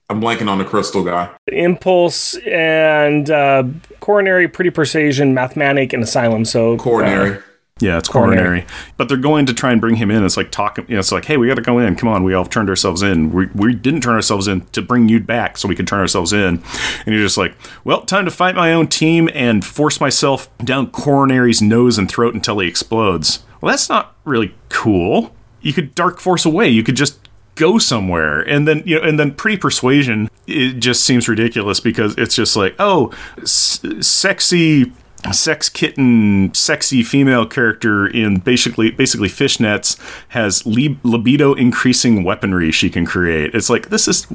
I'm 0.09 0.21
blanking 0.21 0.47
on 0.47 0.57
the 0.57 0.63
crystal 0.63 1.03
guy. 1.03 1.29
Impulse 1.47 2.37
and 2.45 3.29
uh, 3.29 3.63
coronary, 3.99 4.47
pretty 4.47 4.69
persuasion, 4.69 5.33
mathematic, 5.33 5.91
and 5.91 6.01
asylum. 6.01 6.45
So 6.45 6.77
coronary. 6.77 7.37
Uh, 7.37 7.41
yeah, 7.79 7.97
it's 7.97 8.09
coronary. 8.09 8.65
But 8.97 9.07
they're 9.09 9.17
going 9.17 9.45
to 9.45 9.53
try 9.53 9.71
and 9.71 9.79
bring 9.81 9.95
him 9.95 10.09
in. 10.11 10.23
It's 10.25 10.37
like 10.37 10.51
talking. 10.51 10.85
You 10.87 10.95
know, 10.95 10.99
it's 10.99 11.11
like, 11.11 11.25
hey, 11.25 11.37
we 11.37 11.47
got 11.47 11.55
to 11.55 11.61
go 11.61 11.79
in. 11.79 11.95
Come 11.95 12.09
on, 12.09 12.23
we 12.23 12.33
all 12.33 12.45
turned 12.45 12.69
ourselves 12.69 13.01
in. 13.01 13.31
We, 13.31 13.47
we 13.47 13.73
didn't 13.73 14.01
turn 14.01 14.15
ourselves 14.15 14.47
in 14.47 14.61
to 14.67 14.81
bring 14.81 15.09
you 15.09 15.19
back, 15.19 15.57
so 15.57 15.67
we 15.67 15.75
could 15.75 15.87
turn 15.87 15.99
ourselves 15.99 16.33
in. 16.33 16.63
And 17.05 17.07
you're 17.07 17.23
just 17.23 17.37
like, 17.37 17.55
well, 17.83 18.01
time 18.01 18.25
to 18.25 18.31
fight 18.31 18.55
my 18.55 18.73
own 18.73 18.87
team 18.87 19.29
and 19.33 19.63
force 19.63 19.99
myself 20.01 20.55
down 20.57 20.91
coronary's 20.91 21.61
nose 21.61 21.97
and 21.97 22.09
throat 22.09 22.33
until 22.33 22.59
he 22.59 22.67
explodes. 22.67 23.43
Well, 23.61 23.71
that's 23.71 23.89
not 23.89 24.15
really 24.25 24.55
cool. 24.69 25.35
You 25.61 25.73
could 25.73 25.95
dark 25.95 26.19
force 26.19 26.45
away. 26.45 26.69
You 26.69 26.83
could 26.83 26.95
just 26.95 27.19
go 27.55 27.79
somewhere 27.79 28.41
and 28.41 28.67
then 28.67 28.83
you 28.85 28.95
know 28.95 29.01
and 29.01 29.19
then 29.19 29.33
pretty 29.33 29.57
persuasion 29.57 30.29
it 30.45 30.73
just 30.73 31.03
seems 31.03 31.27
ridiculous 31.27 31.79
because 31.79 32.13
it's 32.15 32.35
just 32.35 32.55
like 32.55 32.75
oh 32.77 33.11
s- 33.41 33.83
sexy 33.99 34.93
sex 35.31 35.67
kitten 35.67 36.53
sexy 36.53 37.03
female 37.03 37.45
character 37.45 38.07
in 38.07 38.39
basically 38.39 38.91
basically 38.91 39.27
fishnets 39.27 39.97
has 40.29 40.65
libido 40.65 41.53
increasing 41.53 42.23
weaponry 42.23 42.71
she 42.71 42.89
can 42.89 43.05
create. 43.05 43.53
It's 43.53 43.69
like 43.69 43.89
this 43.89 44.07
is 44.07 44.25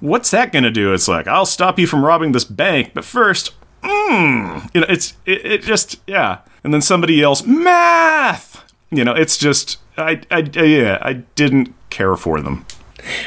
what's 0.00 0.30
that 0.30 0.52
gonna 0.52 0.70
do? 0.70 0.92
It's 0.92 1.08
like 1.08 1.26
i'll 1.26 1.46
stop 1.46 1.78
you 1.78 1.86
from 1.86 2.04
robbing 2.04 2.32
this 2.32 2.44
bank 2.44 2.92
but 2.94 3.04
first 3.04 3.52
mm, 3.82 4.70
you 4.74 4.80
know 4.80 4.86
it's 4.88 5.14
it, 5.26 5.44
it 5.44 5.62
just 5.62 6.00
yeah. 6.06 6.40
And 6.62 6.72
then 6.72 6.80
somebody 6.80 7.16
yells 7.16 7.46
math! 7.46 8.72
You 8.90 9.04
know 9.04 9.14
it's 9.14 9.36
just 9.36 9.78
I, 9.96 10.22
I 10.30 10.38
yeah 10.38 10.98
i 11.02 11.14
didn't 11.34 11.74
care 11.90 12.16
for 12.16 12.40
them. 12.40 12.66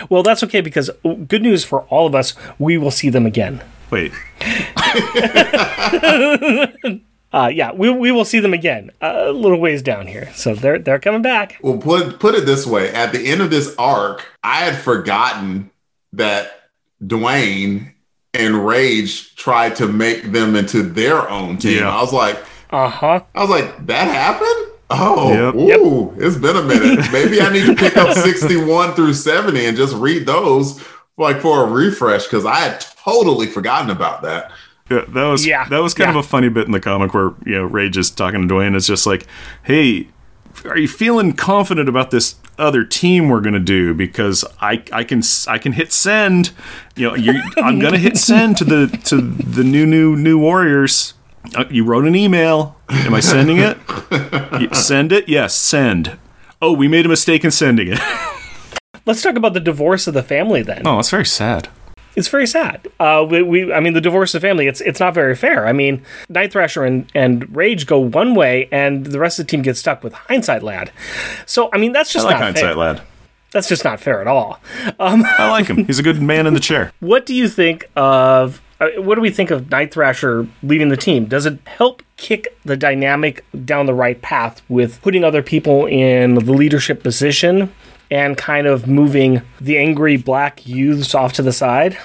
Well 0.09 0.23
that's 0.23 0.43
okay 0.43 0.61
because 0.61 0.89
good 1.27 1.41
news 1.41 1.63
for 1.65 1.81
all 1.83 2.07
of 2.07 2.15
us 2.15 2.33
we 2.57 2.77
will 2.77 2.91
see 2.91 3.09
them 3.09 3.25
again 3.25 3.61
Wait. 3.89 4.11
uh, 7.31 7.47
yeah, 7.47 7.71
we, 7.73 7.89
we 7.89 8.11
will 8.11 8.25
see 8.25 8.39
them 8.39 8.53
again 8.53 8.91
a 9.01 9.31
little 9.31 9.59
ways 9.59 9.81
down 9.81 10.07
here. 10.07 10.31
So 10.33 10.53
they're 10.55 10.79
they're 10.79 10.99
coming 10.99 11.21
back. 11.21 11.57
Well, 11.61 11.77
put 11.77 12.19
put 12.19 12.35
it 12.35 12.45
this 12.45 12.65
way: 12.65 12.91
at 12.93 13.11
the 13.11 13.27
end 13.27 13.41
of 13.41 13.49
this 13.49 13.75
arc, 13.77 14.25
I 14.43 14.57
had 14.65 14.77
forgotten 14.77 15.71
that 16.13 16.69
Dwayne 17.03 17.93
and 18.33 18.65
Rage 18.65 19.35
tried 19.35 19.75
to 19.77 19.87
make 19.87 20.31
them 20.31 20.55
into 20.55 20.83
their 20.83 21.29
own 21.29 21.57
team. 21.57 21.79
Yeah. 21.79 21.95
I 21.95 22.01
was 22.01 22.13
like, 22.13 22.37
uh 22.69 22.89
huh. 22.89 23.21
I 23.35 23.41
was 23.41 23.49
like, 23.49 23.85
that 23.87 24.07
happened. 24.07 24.73
Oh, 24.89 25.33
yep. 25.33 25.55
ooh, 25.55 26.13
yep. 26.15 26.25
it's 26.25 26.37
been 26.37 26.55
a 26.55 26.61
minute. 26.61 27.11
Maybe 27.11 27.41
I 27.41 27.51
need 27.51 27.65
to 27.65 27.75
pick 27.75 27.97
up 27.97 28.15
61 28.17 28.93
through 28.93 29.13
70 29.13 29.65
and 29.65 29.75
just 29.75 29.93
read 29.95 30.25
those 30.25 30.81
like 31.17 31.41
for 31.41 31.63
a 31.63 31.69
refresh 31.69 32.23
because 32.23 32.45
I 32.45 32.55
had 32.55 32.79
totally 33.03 33.47
forgotten 33.47 33.89
about 33.89 34.21
that. 34.21 34.51
Yeah, 34.89 35.03
that 35.09 35.25
was 35.25 35.45
yeah. 35.45 35.67
that 35.67 35.79
was 35.79 35.93
kind 35.93 36.13
yeah. 36.13 36.19
of 36.19 36.25
a 36.25 36.27
funny 36.27 36.49
bit 36.49 36.65
in 36.65 36.71
the 36.71 36.79
comic 36.79 37.13
where 37.13 37.33
you 37.45 37.55
know 37.55 37.65
Rage 37.65 37.97
is 37.97 38.09
talking 38.09 38.47
to 38.47 38.53
Dwayne. 38.53 38.75
It's 38.75 38.87
just 38.87 39.05
like, 39.05 39.27
hey, 39.63 40.07
are 40.65 40.77
you 40.77 40.87
feeling 40.87 41.33
confident 41.33 41.89
about 41.89 42.11
this 42.11 42.35
other 42.57 42.85
team 42.85 43.27
we're 43.27 43.41
gonna 43.41 43.59
do? 43.59 43.93
Because 43.93 44.45
I 44.61 44.83
I 44.93 45.03
can 45.03 45.21
I 45.47 45.57
can 45.57 45.73
hit 45.73 45.91
send. 45.91 46.51
You 46.95 47.09
know, 47.11 47.41
I'm 47.57 47.79
gonna 47.79 47.97
hit 47.97 48.17
send 48.17 48.57
to 48.57 48.63
the 48.63 48.87
to 49.05 49.19
the 49.19 49.63
new 49.63 49.85
new 49.85 50.15
new 50.15 50.39
Warriors. 50.39 51.15
Uh, 51.55 51.65
you 51.69 51.83
wrote 51.83 52.05
an 52.05 52.15
email. 52.15 52.77
Am 52.89 53.13
I 53.13 53.19
sending 53.19 53.57
it? 53.57 53.77
send 54.75 55.11
it. 55.11 55.27
Yes, 55.27 55.53
send. 55.53 56.17
Oh, 56.61 56.73
we 56.73 56.87
made 56.87 57.05
a 57.05 57.09
mistake 57.09 57.43
in 57.43 57.51
sending 57.51 57.89
it. 57.89 57.99
Let's 59.07 59.23
talk 59.23 59.35
about 59.35 59.53
the 59.53 59.59
divorce 59.59 60.05
of 60.05 60.13
the 60.13 60.21
family 60.21 60.61
then. 60.61 60.85
Oh, 60.85 60.99
it's 60.99 61.09
very 61.09 61.25
sad 61.25 61.69
it's 62.17 62.27
very 62.27 62.47
sad. 62.47 62.87
Uh, 62.99 63.25
we, 63.29 63.43
we, 63.43 63.71
I 63.71 63.79
mean, 63.79 63.93
the 63.93 64.01
divorce 64.01 64.33
of 64.33 64.41
family, 64.41 64.67
it's 64.67 64.81
it's 64.81 64.99
not 64.99 65.13
very 65.13 65.35
fair. 65.35 65.67
I 65.67 65.71
mean, 65.71 66.03
Night 66.27 66.51
Thrasher 66.51 66.83
and, 66.83 67.09
and 67.13 67.55
Rage 67.55 67.85
go 67.85 67.99
one 67.99 68.33
way, 68.33 68.67
and 68.71 69.05
the 69.05 69.19
rest 69.19 69.37
of 69.37 69.45
the 69.45 69.51
team 69.51 69.61
gets 69.61 69.79
stuck 69.79 70.03
with 70.03 70.13
Hindsight 70.13 70.63
Lad. 70.63 70.91
So, 71.45 71.69
I 71.71 71.77
mean, 71.77 71.91
that's 71.91 72.11
just 72.11 72.25
I 72.25 72.29
like 72.29 72.39
not 72.39 72.43
Hindsight 72.45 72.63
fair. 72.63 72.75
Lad. 72.75 73.01
That's 73.51 73.69
just 73.69 73.83
not 73.83 73.99
fair 73.99 74.19
at 74.19 74.27
all. 74.27 74.59
Um, 74.99 75.23
I 75.25 75.49
like 75.51 75.67
him. 75.67 75.85
He's 75.85 75.99
a 75.99 76.03
good 76.03 76.19
man 76.19 76.47
in 76.47 76.53
the 76.55 76.59
chair. 76.59 76.91
What 76.99 77.27
do 77.27 77.35
you 77.35 77.47
think 77.47 77.87
of? 77.95 78.61
Uh, 78.81 78.89
what 78.97 79.15
do 79.15 79.21
we 79.21 79.29
think 79.29 79.51
of 79.51 79.69
Night 79.69 79.93
Thrasher 79.93 80.47
leaving 80.63 80.89
the 80.89 80.97
team? 80.97 81.25
Does 81.25 81.45
it 81.45 81.59
help 81.65 82.01
kick 82.17 82.57
the 82.65 82.75
dynamic 82.75 83.45
down 83.63 83.85
the 83.85 83.93
right 83.93 84.19
path 84.21 84.63
with 84.67 85.01
putting 85.03 85.23
other 85.23 85.43
people 85.43 85.85
in 85.85 86.33
the 86.33 86.41
leadership 86.41 87.03
position? 87.03 87.71
And 88.09 88.37
kind 88.37 88.67
of 88.67 88.87
moving 88.87 89.41
the 89.59 89.77
angry 89.77 90.17
black 90.17 90.65
youths 90.67 91.13
off 91.13 91.33
to 91.33 91.41
the 91.41 91.53
side? 91.53 91.97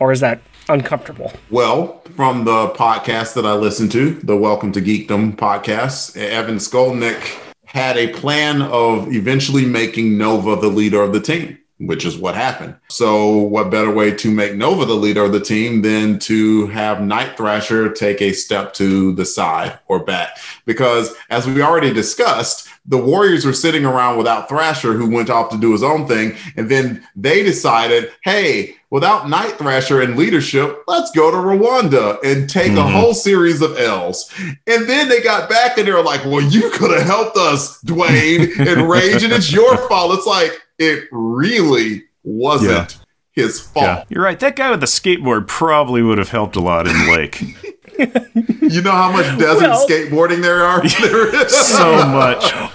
Or 0.00 0.12
is 0.12 0.20
that 0.20 0.40
uncomfortable? 0.68 1.32
Well, 1.50 2.00
from 2.16 2.44
the 2.44 2.68
podcast 2.70 3.34
that 3.34 3.46
I 3.46 3.54
listened 3.54 3.92
to, 3.92 4.12
the 4.14 4.36
Welcome 4.36 4.72
to 4.72 4.80
Geekdom 4.80 5.36
podcast, 5.36 6.16
Evan 6.16 6.56
Skolnick 6.56 7.38
had 7.64 7.96
a 7.96 8.12
plan 8.12 8.62
of 8.62 9.12
eventually 9.12 9.64
making 9.64 10.16
Nova 10.16 10.56
the 10.56 10.68
leader 10.68 11.02
of 11.02 11.12
the 11.12 11.20
team 11.20 11.58
which 11.78 12.04
is 12.04 12.16
what 12.16 12.34
happened. 12.34 12.76
So, 12.88 13.36
what 13.36 13.70
better 13.70 13.90
way 13.90 14.12
to 14.12 14.30
make 14.30 14.54
Nova 14.54 14.84
the 14.84 14.94
leader 14.94 15.24
of 15.24 15.32
the 15.32 15.40
team 15.40 15.82
than 15.82 16.18
to 16.20 16.66
have 16.68 17.00
Night 17.00 17.36
Thrasher 17.36 17.92
take 17.92 18.22
a 18.22 18.32
step 18.32 18.72
to 18.74 19.12
the 19.12 19.24
side 19.24 19.78
or 19.88 20.04
back? 20.04 20.38
Because, 20.66 21.14
as 21.30 21.46
we 21.46 21.62
already 21.62 21.92
discussed, 21.92 22.68
the 22.86 22.98
Warriors 22.98 23.46
were 23.46 23.52
sitting 23.52 23.84
around 23.84 24.18
without 24.18 24.48
Thrasher, 24.48 24.92
who 24.92 25.08
went 25.08 25.30
off 25.30 25.50
to 25.50 25.58
do 25.58 25.72
his 25.72 25.82
own 25.82 26.06
thing. 26.06 26.36
And 26.56 26.70
then 26.70 27.06
they 27.16 27.42
decided, 27.42 28.12
hey, 28.22 28.76
without 28.90 29.28
Night 29.28 29.52
Thrasher 29.52 30.02
and 30.02 30.16
leadership, 30.16 30.84
let's 30.86 31.10
go 31.12 31.30
to 31.30 31.36
Rwanda 31.36 32.18
and 32.22 32.48
take 32.48 32.72
mm-hmm. 32.72 32.86
a 32.86 32.90
whole 32.90 33.14
series 33.14 33.62
of 33.62 33.78
L's. 33.78 34.30
And 34.66 34.86
then 34.88 35.08
they 35.08 35.22
got 35.22 35.48
back 35.48 35.78
and 35.78 35.88
they 35.88 35.92
were 35.92 36.02
like, 36.02 36.24
well, 36.24 36.42
you 36.42 36.70
could 36.70 36.90
have 36.90 37.06
helped 37.06 37.36
us, 37.38 37.80
Dwayne, 37.82 38.58
and 38.58 38.88
Rage, 38.90 39.22
and 39.22 39.32
it's 39.32 39.50
your 39.50 39.76
fault. 39.88 40.18
It's 40.18 40.26
like, 40.26 40.52
it 40.78 41.08
really 41.10 42.04
wasn't. 42.22 42.92
Yeah. 42.92 43.00
His 43.32 43.58
fault. 43.58 43.84
Yeah. 43.84 44.04
You're 44.10 44.22
right. 44.22 44.38
That 44.38 44.54
guy 44.54 44.70
with 44.70 44.78
the 44.78 44.86
skateboard 44.86 45.48
probably 45.48 46.02
would 46.02 46.18
have 46.18 46.28
helped 46.28 46.54
a 46.54 46.60
lot 46.60 46.86
in 46.86 47.12
Lake. 47.12 47.42
you 47.98 48.82
know 48.82 48.92
how 48.92 49.12
much 49.12 49.26
desert 49.38 49.68
well, 49.68 49.86
skateboarding 49.86 50.42
there 50.42 50.64
are? 50.64 50.82
There 51.00 51.44
is 51.44 51.52
so 51.54 51.96
much. 52.06 52.52
Well, 52.52 52.70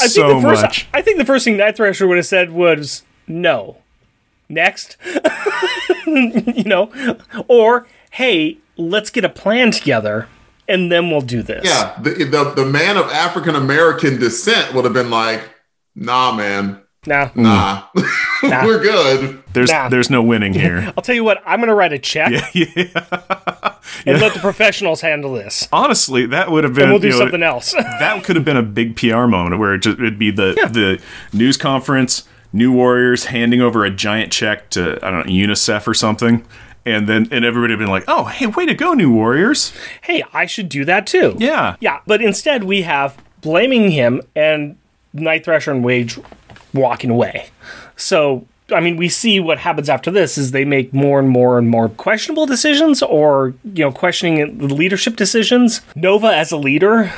I 0.00 0.06
so 0.06 0.28
think 0.28 0.42
the 0.42 0.48
first 0.48 0.62
much. 0.62 0.88
I 0.92 1.02
think 1.02 1.18
the 1.18 1.24
first 1.24 1.44
thing 1.44 1.56
Night 1.56 1.76
Thrasher 1.76 2.06
would 2.06 2.16
have 2.16 2.26
said 2.26 2.50
was 2.50 3.02
no. 3.26 3.78
Next. 4.48 4.96
you 6.06 6.64
know, 6.64 6.90
or 7.48 7.86
hey, 8.12 8.58
let's 8.76 9.10
get 9.10 9.24
a 9.24 9.28
plan 9.28 9.70
together 9.70 10.28
and 10.68 10.90
then 10.90 11.10
we'll 11.10 11.20
do 11.20 11.42
this. 11.42 11.64
Yeah, 11.64 11.98
the 12.00 12.10
the, 12.24 12.52
the 12.56 12.64
man 12.64 12.96
of 12.96 13.06
African 13.10 13.54
American 13.54 14.18
descent 14.18 14.74
would 14.74 14.84
have 14.84 14.94
been 14.94 15.10
like, 15.10 15.42
"Nah, 15.94 16.32
man. 16.34 16.82
Nah. 17.06 17.30
Nah. 17.34 17.82
nah. 17.94 18.02
Mm. 18.42 18.66
We're 18.66 18.82
good. 18.82 19.42
There's 19.52 19.70
nah. 19.70 19.88
there's 19.88 20.10
no 20.10 20.22
winning 20.22 20.54
here. 20.54 20.92
I'll 20.96 21.02
tell 21.02 21.14
you 21.14 21.24
what, 21.24 21.42
I'm 21.46 21.60
gonna 21.60 21.74
write 21.74 21.92
a 21.92 21.98
check. 21.98 22.30
Yeah, 22.54 22.66
yeah. 22.74 23.73
And 24.06 24.20
let 24.20 24.34
the 24.34 24.40
professionals 24.40 25.00
handle 25.00 25.32
this. 25.32 25.68
Honestly, 25.72 26.26
that 26.26 26.50
would 26.50 26.64
have 26.64 26.74
been. 26.74 26.84
And 26.84 26.92
we'll 26.92 27.00
do 27.00 27.10
know, 27.10 27.18
something 27.18 27.42
else. 27.42 27.72
that 27.72 28.24
could 28.24 28.36
have 28.36 28.44
been 28.44 28.56
a 28.56 28.62
big 28.62 28.96
PR 28.96 29.26
moment 29.26 29.58
where 29.58 29.74
it 29.74 29.80
just, 29.80 29.98
it'd 29.98 30.18
be 30.18 30.30
the 30.30 30.54
the 30.70 31.00
news 31.36 31.56
conference, 31.56 32.24
New 32.52 32.72
Warriors 32.72 33.26
handing 33.26 33.60
over 33.60 33.84
a 33.84 33.90
giant 33.90 34.32
check 34.32 34.70
to 34.70 34.98
I 35.04 35.10
don't 35.10 35.26
know 35.26 35.32
UNICEF 35.32 35.86
or 35.86 35.94
something, 35.94 36.44
and 36.86 37.08
then 37.08 37.28
and 37.30 37.44
everybody 37.44 37.72
had 37.72 37.78
been 37.78 37.88
like, 37.88 38.04
"Oh, 38.08 38.24
hey, 38.24 38.46
way 38.46 38.66
to 38.66 38.74
go, 38.74 38.94
New 38.94 39.12
Warriors!" 39.12 39.72
hey, 40.02 40.22
I 40.32 40.46
should 40.46 40.68
do 40.68 40.84
that 40.84 41.06
too. 41.06 41.36
Yeah, 41.38 41.76
Yeah, 41.80 42.00
but 42.06 42.22
instead 42.22 42.64
we 42.64 42.82
have 42.82 43.16
blaming 43.40 43.90
him 43.90 44.22
and 44.34 44.76
Night 45.12 45.44
Thrasher 45.44 45.70
and 45.70 45.84
Wage 45.84 46.18
walking 46.72 47.10
away. 47.10 47.50
So, 47.96 48.46
I 48.70 48.80
mean, 48.80 48.96
we 48.96 49.08
see 49.10 49.40
what 49.40 49.58
happens 49.58 49.88
after 49.90 50.10
this 50.10 50.38
is 50.38 50.52
they 50.52 50.64
make 50.64 50.94
more 50.94 51.18
and 51.18 51.28
more 51.28 51.58
and 51.58 51.68
more 51.68 51.90
questionable 51.90 52.46
decisions 52.46 53.02
or, 53.02 53.54
you 53.62 53.84
know, 53.84 53.92
questioning 53.92 54.56
the 54.58 54.74
leadership 54.74 55.16
decisions. 55.16 55.82
Nova 55.94 56.28
as 56.28 56.50
a 56.50 56.56
leader, 56.56 57.12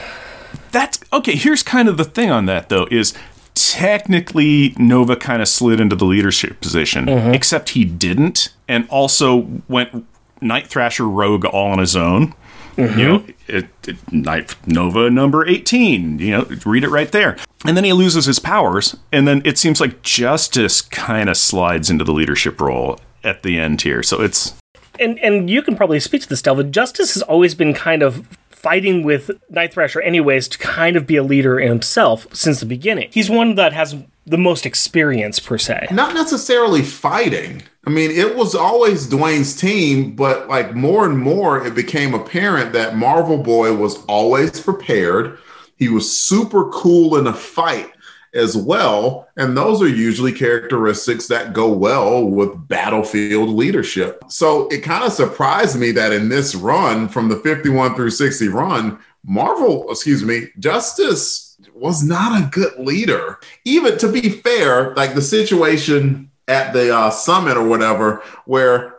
That's 0.72 0.98
okay. 1.12 1.36
Here's 1.36 1.62
kind 1.62 1.88
of 1.88 1.96
the 1.96 2.04
thing 2.04 2.30
on 2.30 2.46
that 2.46 2.68
though 2.68 2.88
is 2.90 3.14
technically 3.54 4.74
Nova 4.78 5.16
kind 5.16 5.40
of 5.40 5.48
slid 5.48 5.80
into 5.80 5.96
the 5.96 6.04
leadership 6.04 6.60
position, 6.60 7.06
mm-hmm. 7.06 7.34
except 7.34 7.70
he 7.70 7.84
didn't, 7.84 8.50
and 8.68 8.86
also 8.88 9.48
went 9.68 10.06
Night 10.40 10.66
Thrasher 10.66 11.08
rogue 11.08 11.44
all 11.46 11.70
on 11.72 11.78
his 11.78 11.96
own. 11.96 12.34
Mm-hmm. 12.76 12.98
You 12.98 13.06
know, 13.06 13.26
it, 13.46 13.68
it, 13.86 14.12
Night 14.12 14.54
Nova 14.66 15.10
number 15.10 15.46
eighteen. 15.46 16.18
You 16.18 16.30
know, 16.30 16.46
read 16.64 16.84
it 16.84 16.90
right 16.90 17.10
there. 17.10 17.36
And 17.64 17.76
then 17.76 17.84
he 17.84 17.92
loses 17.92 18.26
his 18.26 18.38
powers, 18.38 18.96
and 19.10 19.26
then 19.26 19.42
it 19.44 19.58
seems 19.58 19.80
like 19.80 20.02
Justice 20.02 20.82
kind 20.82 21.28
of 21.28 21.36
slides 21.36 21.90
into 21.90 22.04
the 22.04 22.12
leadership 22.12 22.60
role 22.60 23.00
at 23.24 23.42
the 23.42 23.58
end 23.58 23.82
here. 23.82 24.02
So 24.02 24.20
it's 24.20 24.54
and 25.00 25.18
and 25.20 25.48
you 25.48 25.62
can 25.62 25.76
probably 25.76 26.00
speak 26.00 26.22
to 26.22 26.28
this, 26.28 26.42
Delvin. 26.42 26.72
Justice 26.72 27.14
has 27.14 27.22
always 27.22 27.54
been 27.54 27.74
kind 27.74 28.02
of 28.02 28.26
fighting 28.50 29.04
with 29.04 29.30
Night 29.48 29.72
Thrasher 29.72 30.00
anyways 30.00 30.48
to 30.48 30.58
kind 30.58 30.96
of 30.96 31.06
be 31.06 31.16
a 31.16 31.22
leader 31.22 31.60
himself 31.60 32.26
since 32.34 32.60
the 32.60 32.66
beginning. 32.66 33.08
He's 33.12 33.30
one 33.30 33.54
that 33.54 33.72
has 33.72 33.94
the 34.26 34.38
most 34.38 34.66
experience 34.66 35.38
per 35.38 35.56
se. 35.56 35.86
Not 35.92 36.14
necessarily 36.14 36.82
fighting. 36.82 37.62
I 37.86 37.90
mean, 37.90 38.10
it 38.10 38.34
was 38.36 38.56
always 38.56 39.06
Dwayne's 39.06 39.54
team, 39.54 40.16
but 40.16 40.48
like 40.48 40.74
more 40.74 41.06
and 41.06 41.16
more, 41.16 41.64
it 41.64 41.76
became 41.76 42.14
apparent 42.14 42.72
that 42.72 42.96
Marvel 42.96 43.38
Boy 43.38 43.74
was 43.74 44.04
always 44.06 44.60
prepared. 44.60 45.38
He 45.76 45.88
was 45.88 46.18
super 46.18 46.68
cool 46.70 47.16
in 47.16 47.28
a 47.28 47.32
fight 47.32 47.92
as 48.34 48.56
well. 48.56 49.28
And 49.36 49.56
those 49.56 49.80
are 49.80 49.88
usually 49.88 50.32
characteristics 50.32 51.28
that 51.28 51.52
go 51.52 51.70
well 51.72 52.24
with 52.24 52.68
battlefield 52.68 53.50
leadership. 53.50 54.24
So 54.28 54.66
it 54.68 54.82
kind 54.82 55.04
of 55.04 55.12
surprised 55.12 55.78
me 55.78 55.92
that 55.92 56.12
in 56.12 56.28
this 56.28 56.56
run, 56.56 57.08
from 57.08 57.28
the 57.28 57.36
51 57.36 57.94
through 57.94 58.10
60 58.10 58.48
run, 58.48 58.98
Marvel, 59.24 59.90
excuse 59.90 60.24
me, 60.24 60.48
Justice 60.58 61.56
was 61.72 62.02
not 62.02 62.40
a 62.40 62.48
good 62.48 62.78
leader. 62.78 63.38
Even 63.64 63.96
to 63.98 64.10
be 64.10 64.28
fair, 64.28 64.94
like 64.94 65.14
the 65.14 65.22
situation 65.22 66.25
at 66.48 66.72
the 66.72 66.94
uh, 66.94 67.10
summit 67.10 67.56
or 67.56 67.66
whatever, 67.66 68.22
where 68.44 68.94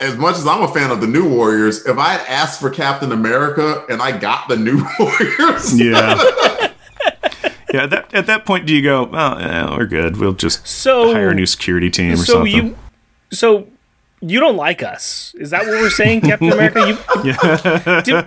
as 0.00 0.16
much 0.16 0.36
as 0.36 0.46
I'm 0.46 0.62
a 0.62 0.68
fan 0.68 0.90
of 0.90 1.00
the 1.00 1.06
New 1.06 1.28
Warriors, 1.28 1.86
if 1.86 1.98
I 1.98 2.12
had 2.14 2.26
asked 2.26 2.60
for 2.60 2.70
Captain 2.70 3.12
America 3.12 3.84
and 3.90 4.00
I 4.00 4.16
got 4.18 4.48
the 4.48 4.56
New 4.56 4.82
Warriors, 4.98 5.78
yeah. 5.78 6.66
Yeah, 7.72 7.86
that, 7.86 8.12
at 8.12 8.26
that 8.26 8.44
point, 8.44 8.66
do 8.66 8.74
you 8.74 8.82
go, 8.82 9.04
oh, 9.12 9.38
yeah, 9.38 9.76
we're 9.76 9.86
good. 9.86 10.16
We'll 10.16 10.32
just 10.32 10.66
So 10.66 11.12
hire 11.12 11.30
a 11.30 11.34
new 11.36 11.46
security 11.46 11.88
team 11.88 12.14
or 12.14 12.16
so 12.16 12.24
something. 12.44 12.52
you 12.52 12.76
so 13.30 13.68
you 14.20 14.38
don't 14.38 14.56
like 14.56 14.82
us. 14.82 15.34
Is 15.38 15.50
that 15.50 15.62
what 15.62 15.70
we're 15.70 15.88
saying, 15.90 16.20
Captain 16.22 16.52
America? 16.52 16.98
You, 17.24 17.32
did, 18.02 18.26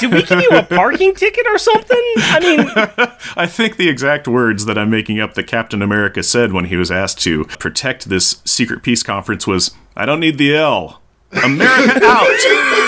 did 0.00 0.12
we 0.12 0.22
give 0.22 0.40
you 0.40 0.48
a 0.50 0.62
parking 0.62 1.14
ticket 1.14 1.46
or 1.46 1.58
something? 1.58 2.02
I 2.16 2.40
mean, 2.40 3.10
I 3.36 3.46
think 3.46 3.76
the 3.76 3.88
exact 3.88 4.26
words 4.26 4.64
that 4.64 4.78
I'm 4.78 4.88
making 4.88 5.20
up 5.20 5.34
that 5.34 5.46
Captain 5.46 5.82
America 5.82 6.22
said 6.22 6.52
when 6.52 6.66
he 6.66 6.76
was 6.76 6.90
asked 6.90 7.20
to 7.22 7.44
protect 7.44 8.08
this 8.08 8.40
secret 8.44 8.82
peace 8.82 9.02
conference 9.02 9.46
was, 9.46 9.72
I 9.94 10.06
don't 10.06 10.20
need 10.20 10.38
the 10.38 10.56
L. 10.56 11.02
America 11.32 12.00
out. 12.04 12.82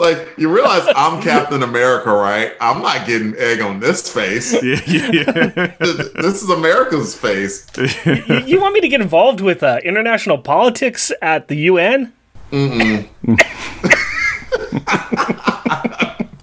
like 0.00 0.34
you 0.36 0.52
realize 0.52 0.82
I'm 0.96 1.22
Captain 1.22 1.62
America, 1.62 2.10
right? 2.10 2.54
I'm 2.60 2.82
not 2.82 3.06
getting 3.06 3.36
egg 3.36 3.60
on 3.60 3.78
this 3.78 4.12
face. 4.12 4.52
yeah, 4.62 4.80
yeah. 4.86 5.74
this 5.78 6.42
is 6.42 6.50
America's 6.50 7.14
face. 7.14 7.66
you, 8.06 8.38
you 8.46 8.60
want 8.60 8.74
me 8.74 8.80
to 8.80 8.88
get 8.88 9.00
involved 9.00 9.40
with 9.40 9.62
uh, 9.62 9.78
international 9.84 10.38
politics 10.38 11.12
at 11.22 11.48
the 11.48 11.56
UN? 11.56 12.12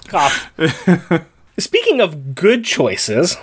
Cough. 0.08 0.52
Speaking 1.58 2.00
of 2.00 2.36
good 2.36 2.64
choices 2.64 3.36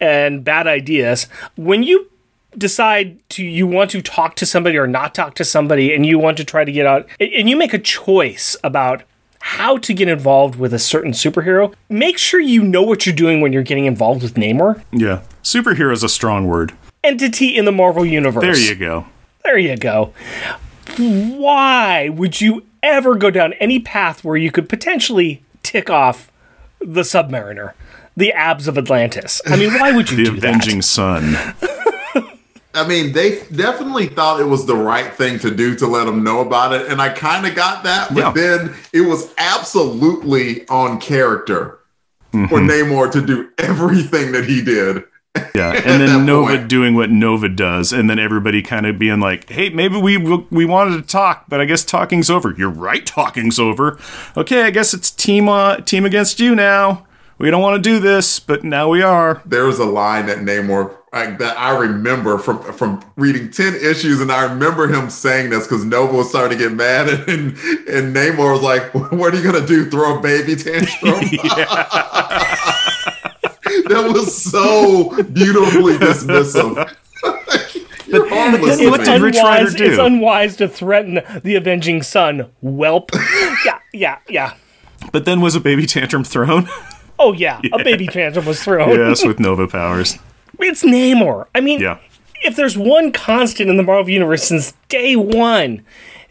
and 0.00 0.44
bad 0.44 0.66
ideas, 0.68 1.26
when 1.56 1.82
you 1.82 2.10
decide 2.56 3.18
to 3.30 3.44
you 3.44 3.66
want 3.66 3.90
to 3.90 4.00
talk 4.00 4.36
to 4.36 4.46
somebody 4.46 4.76
or 4.76 4.86
not 4.86 5.12
talk 5.12 5.34
to 5.34 5.44
somebody 5.44 5.92
and 5.92 6.06
you 6.06 6.18
want 6.20 6.36
to 6.36 6.44
try 6.44 6.64
to 6.64 6.70
get 6.70 6.86
out 6.86 7.04
and 7.18 7.50
you 7.50 7.56
make 7.56 7.74
a 7.74 7.78
choice 7.78 8.56
about 8.62 9.02
how 9.48 9.76
to 9.76 9.92
get 9.92 10.08
involved 10.08 10.56
with 10.56 10.72
a 10.72 10.78
certain 10.78 11.12
superhero, 11.12 11.74
make 11.90 12.16
sure 12.16 12.40
you 12.40 12.62
know 12.62 12.82
what 12.82 13.04
you're 13.04 13.14
doing 13.14 13.42
when 13.42 13.52
you're 13.52 13.62
getting 13.62 13.84
involved 13.84 14.22
with 14.22 14.34
Namor. 14.34 14.82
yeah. 14.90 15.20
Superhero 15.42 15.92
is 15.92 16.02
a 16.02 16.08
strong 16.08 16.46
word. 16.46 16.72
Entity 17.02 17.54
in 17.54 17.66
the 17.66 17.72
Marvel 17.72 18.06
universe. 18.06 18.42
There 18.42 18.56
you 18.56 18.74
go. 18.74 19.04
There 19.44 19.58
you 19.58 19.76
go. 19.76 20.14
Why 20.98 22.08
would 22.08 22.40
you 22.40 22.64
ever 22.82 23.14
go 23.16 23.30
down 23.30 23.52
any 23.54 23.78
path 23.80 24.24
where 24.24 24.36
you 24.38 24.50
could 24.50 24.68
potentially 24.70 25.42
tick 25.62 25.90
off 25.90 26.32
the 26.80 27.02
Submariner, 27.02 27.72
the 28.16 28.32
abs 28.32 28.66
of 28.66 28.78
Atlantis? 28.78 29.42
I 29.46 29.56
mean, 29.56 29.74
why 29.74 29.92
would 29.92 30.10
you 30.10 30.16
The 30.24 30.24
do 30.24 30.36
Avenging 30.38 30.80
Son. 30.80 31.36
I 32.74 32.86
mean, 32.86 33.12
they 33.12 33.40
definitely 33.54 34.06
thought 34.08 34.40
it 34.40 34.44
was 34.48 34.66
the 34.66 34.76
right 34.76 35.12
thing 35.14 35.38
to 35.40 35.50
do 35.54 35.74
to 35.76 35.86
let 35.86 36.04
them 36.06 36.24
know 36.24 36.40
about 36.40 36.72
it. 36.72 36.90
And 36.90 37.00
I 37.00 37.08
kind 37.10 37.46
of 37.46 37.54
got 37.54 37.84
that. 37.84 38.08
But 38.12 38.18
Yeah. 38.20 38.32
then 38.32 38.74
it 38.92 39.02
was 39.02 39.32
absolutely 39.38 40.66
on 40.68 41.00
character 41.00 41.78
for 42.32 42.38
Mm-hmm. 42.38 42.68
Namor 42.68 43.10
to 43.12 43.24
do 43.24 43.48
everything 43.58 44.32
that 44.32 44.44
he 44.44 44.60
did. 44.62 45.04
Yeah, 45.54 45.72
and 45.84 46.00
then 46.00 46.26
Nova 46.26 46.56
point. 46.56 46.68
doing 46.68 46.94
what 46.94 47.10
Nova 47.10 47.48
does, 47.48 47.92
and 47.92 48.08
then 48.10 48.18
everybody 48.18 48.60
kind 48.62 48.86
of 48.86 48.98
being 48.98 49.18
like, 49.20 49.48
"Hey, 49.48 49.68
maybe 49.68 49.96
we 50.00 50.16
we 50.16 50.64
wanted 50.64 50.96
to 50.96 51.02
talk, 51.06 51.46
but 51.48 51.60
I 51.60 51.64
guess 51.64 51.84
talking's 51.84 52.30
over." 52.30 52.54
You're 52.56 52.70
right, 52.70 53.04
talking's 53.06 53.58
over. 53.60 53.98
Okay, 54.36 54.62
I 54.64 54.70
guess 54.70 54.94
it's 54.94 55.10
team 55.10 55.48
uh, 55.48 55.76
team 55.78 56.04
against 56.04 56.38
you 56.40 56.54
now. 56.54 57.06
We 57.38 57.50
don't 57.50 57.62
want 57.62 57.82
to 57.82 57.88
do 57.88 57.98
this, 57.98 58.38
but 58.40 58.62
now 58.64 58.88
we 58.88 59.02
are. 59.02 59.42
There 59.44 59.64
was 59.64 59.78
a 59.80 59.84
line 59.84 60.26
that 60.26 60.38
Namor 60.38 60.94
like, 61.14 61.38
that 61.38 61.56
I 61.58 61.76
remember 61.78 62.38
from 62.38 62.60
from 62.72 63.04
reading 63.16 63.50
10 63.50 63.74
issues, 63.76 64.20
and 64.20 64.32
I 64.32 64.42
remember 64.44 64.88
him 64.88 65.08
saying 65.10 65.50
this 65.50 65.64
because 65.66 65.84
Nova 65.84 66.12
was 66.12 66.28
starting 66.28 66.58
to 66.58 66.64
get 66.64 66.74
mad, 66.74 67.08
and, 67.08 67.28
and, 67.28 67.56
and 67.88 68.16
Namor 68.16 68.52
was 68.52 68.62
like, 68.62 68.92
What 68.94 69.32
are 69.32 69.36
you 69.36 69.44
gonna 69.44 69.66
do? 69.66 69.88
Throw 69.88 70.18
a 70.18 70.20
baby 70.20 70.56
tantrum? 70.56 70.88
that 73.88 74.10
was 74.12 74.36
so 74.36 75.10
beautifully 75.32 75.94
dismissive. 75.94 76.94
You're 78.06 78.28
harmless 78.28 78.78
then 78.78 78.90
what 78.90 79.04
did 79.04 79.22
Rich 79.22 79.36
Rider 79.36 79.66
unwise, 79.66 79.74
do? 79.74 79.84
it's 79.84 79.98
unwise 79.98 80.56
to 80.56 80.68
threaten 80.68 81.20
the 81.42 81.54
Avenging 81.54 82.02
son. 82.02 82.50
whelp. 82.60 83.10
yeah, 83.64 83.78
yeah, 83.92 84.18
yeah. 84.28 84.54
But 85.12 85.24
then 85.24 85.40
was 85.40 85.54
a 85.54 85.60
baby 85.60 85.86
tantrum 85.86 86.24
thrown? 86.24 86.68
Oh, 87.18 87.32
yeah, 87.32 87.60
a 87.72 87.82
baby 87.82 88.06
tantrum 88.06 88.44
was 88.46 88.62
thrown. 88.62 88.90
yes, 88.90 89.24
with 89.24 89.38
Nova 89.38 89.66
powers. 89.68 90.18
It's 90.64 90.82
Namor. 90.82 91.46
I 91.54 91.60
mean, 91.60 91.80
Yeah. 91.80 91.98
if 92.42 92.56
there's 92.56 92.76
one 92.76 93.12
constant 93.12 93.68
in 93.70 93.76
the 93.76 93.82
Marvel 93.82 94.10
Universe 94.10 94.44
since 94.44 94.72
day 94.88 95.14
one, 95.16 95.82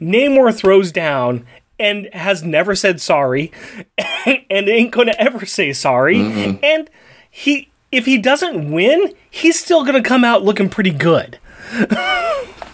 Namor 0.02 0.54
throws 0.56 0.92
down 0.92 1.46
and 1.80 2.10
has 2.14 2.44
never 2.44 2.76
said 2.76 3.00
sorry 3.02 3.52
and 4.26 4.68
ain't 4.70 4.92
gonna 4.92 5.16
ever 5.18 5.46
say 5.46 5.72
sorry. 5.74 6.18
Mm-hmm. 6.18 6.58
And 6.64 6.90
he 7.30 7.70
if 7.92 8.06
he 8.06 8.18
doesn't 8.18 8.72
win, 8.72 9.14
he's 9.30 9.60
still 9.60 9.86
gonna 9.86 10.02
come 10.04 10.24
out 10.24 10.44
looking 10.44 10.70
pretty 10.70 10.92
good. 10.92 11.38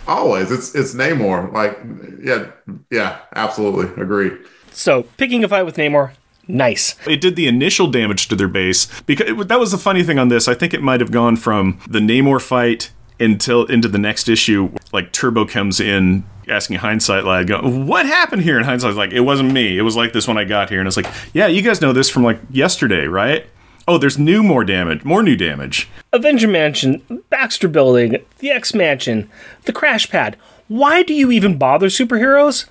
Always, 0.08 0.52
it's 0.52 0.74
it's 0.76 0.94
Namor. 0.96 1.52
Like, 1.54 1.78
yeah, 2.24 2.48
yeah, 2.90 3.20
absolutely, 3.36 4.02
agree. 4.02 4.32
So 4.72 5.04
picking 5.18 5.44
a 5.44 5.48
fight 5.48 5.64
with 5.64 5.76
Namor, 5.78 6.12
nice. 6.50 6.96
It 7.08 7.22
did 7.22 7.36
the 7.36 7.48
initial 7.48 7.88
damage 7.88 8.28
to 8.28 8.36
their 8.36 8.48
base 8.48 8.88
because 9.04 9.30
it, 9.30 9.48
that 9.48 9.60
was 9.60 9.72
the 9.72 9.78
funny 9.78 10.04
thing 10.04 10.20
on 10.20 10.28
this. 10.28 10.48
I 10.48 10.54
think 10.54 10.74
it 10.74 10.82
might 10.82 11.00
have 11.00 11.12
gone 11.12 11.36
from 11.36 11.80
the 11.88 12.00
Namor 12.00 12.42
fight 12.42 12.92
until 13.20 13.66
into 13.66 13.88
the 13.88 13.98
next 13.98 14.28
issue. 14.28 14.72
Like 14.92 15.12
Turbo 15.12 15.46
comes 15.46 15.80
in 15.80 16.26
asking 16.48 16.78
Hindsight 16.78 17.26
Lad, 17.26 17.48
go, 17.48 17.62
"What 17.62 18.06
happened 18.06 18.42
here?" 18.42 18.58
And 18.58 18.66
Hindsight's 18.66 18.98
like, 18.98 19.12
"It 19.12 19.22
wasn't 19.22 19.52
me. 19.54 19.78
It 19.78 19.84
was 19.84 19.96
like 19.96 20.14
this 20.14 20.28
when 20.28 20.38
I 20.38 20.44
got 20.44 20.70
here." 20.70 20.80
And 20.80 20.88
it's 20.88 20.98
like, 20.98 21.08
"Yeah, 21.34 21.48
you 21.48 21.62
guys 21.62 21.82
know 21.82 21.94
this 21.94 22.10
from 22.10 22.24
like 22.24 22.40
yesterday, 22.50 23.06
right?" 23.06 23.46
Oh, 23.88 23.98
there's 23.98 24.20
new 24.20 24.44
more 24.44 24.64
damage, 24.64 25.04
more 25.04 25.24
new 25.24 25.36
damage. 25.36 25.90
Avenger 26.14 26.48
Mansion, 26.48 27.02
Baxter 27.30 27.68
Building, 27.68 28.18
the 28.38 28.52
X 28.52 28.74
Mansion, 28.74 29.30
the 29.66 29.74
Crash 29.74 30.10
Pad. 30.10 30.38
Why 30.68 31.02
do 31.02 31.16
you 31.16 31.32
even 31.32 31.58
bother 31.58 31.88
superheroes? 31.88 32.66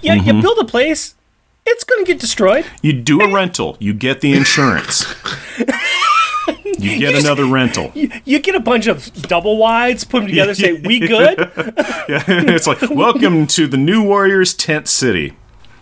Yeah, 0.00 0.14
you 0.14 0.32
mm-hmm. 0.32 0.40
build 0.40 0.58
a 0.58 0.64
place 0.64 1.13
it's 1.66 1.84
going 1.84 2.04
to 2.04 2.10
get 2.12 2.20
destroyed. 2.20 2.66
You 2.82 2.92
do 2.92 3.20
a 3.20 3.32
rental, 3.32 3.76
you 3.80 3.94
get 3.94 4.20
the 4.20 4.32
insurance. 4.34 5.04
You 6.78 6.98
get 6.98 7.14
another 7.14 7.46
rental. 7.46 7.90
You, 7.94 8.10
you 8.24 8.38
get 8.38 8.54
a 8.54 8.60
bunch 8.60 8.86
of 8.86 9.12
double 9.22 9.56
wides, 9.56 10.04
put 10.04 10.20
them 10.20 10.28
together, 10.28 10.54
say, 10.54 10.74
we 10.74 10.98
good? 11.06 11.38
Yeah, 12.06 12.22
it's 12.28 12.66
like, 12.66 12.90
welcome 12.90 13.46
to 13.48 13.66
the 13.66 13.78
New 13.78 14.02
Warriors 14.02 14.52
tent 14.52 14.88
city. 14.88 15.32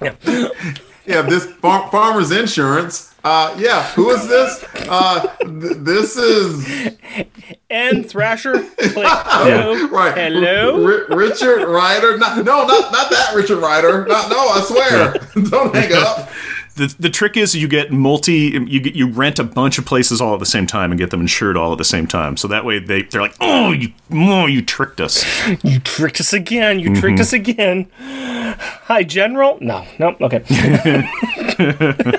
Yeah, 0.01 1.23
this 1.23 1.47
far- 1.47 1.91
farmer's 1.91 2.31
insurance. 2.31 3.12
Uh, 3.25 3.55
yeah, 3.59 3.85
who 3.93 4.11
is 4.11 4.27
this? 4.27 4.65
Uh, 4.89 5.21
th- 5.39 5.77
this 5.79 6.17
is 6.17 6.97
And 7.71 8.09
Thrasher, 8.09 8.53
click. 8.65 8.67
Hello. 9.09 9.87
right. 9.89 10.17
Hello. 10.17 10.85
R- 10.85 11.07
Richard 11.17 11.65
Rider. 11.69 12.19
Not, 12.19 12.39
no, 12.39 12.67
not 12.67 12.93
not 12.93 13.11
that 13.11 13.33
Richard 13.37 13.59
Rider. 13.59 14.05
Not, 14.07 14.29
no, 14.29 14.37
I 14.49 14.61
swear. 14.63 15.15
Don't 15.51 15.75
hang 15.75 15.93
up. 15.95 16.31
The, 16.75 16.95
the 16.99 17.11
trick 17.11 17.37
is 17.37 17.55
you 17.55 17.69
get 17.69 17.93
multi 17.93 18.59
you 18.67 18.81
get 18.81 18.95
you 18.95 19.07
rent 19.07 19.39
a 19.39 19.45
bunch 19.45 19.79
of 19.79 19.85
places 19.85 20.23
all 20.23 20.33
at 20.33 20.41
the 20.41 20.47
same 20.47 20.67
time 20.67 20.91
and 20.91 20.99
get 20.99 21.11
them 21.11 21.21
insured 21.21 21.55
all 21.57 21.71
at 21.71 21.79
the 21.79 21.85
same 21.85 22.07
time. 22.07 22.37
So 22.39 22.49
that 22.49 22.65
way 22.65 22.79
they 22.79 23.03
they're 23.03 23.21
like, 23.21 23.37
"Oh, 23.43 23.73
you 23.73 23.93
oh, 24.11 24.47
you 24.47 24.63
tricked 24.63 24.99
us." 25.01 25.23
You 25.63 25.79
tricked 25.81 26.19
us 26.19 26.33
again. 26.33 26.81
You 26.81 26.95
tricked 26.97 27.21
us 27.21 27.33
again. 27.35 27.89
Hi, 27.99 29.03
General. 29.03 29.59
No, 29.61 29.85
no, 29.99 30.17
okay. 30.23 30.43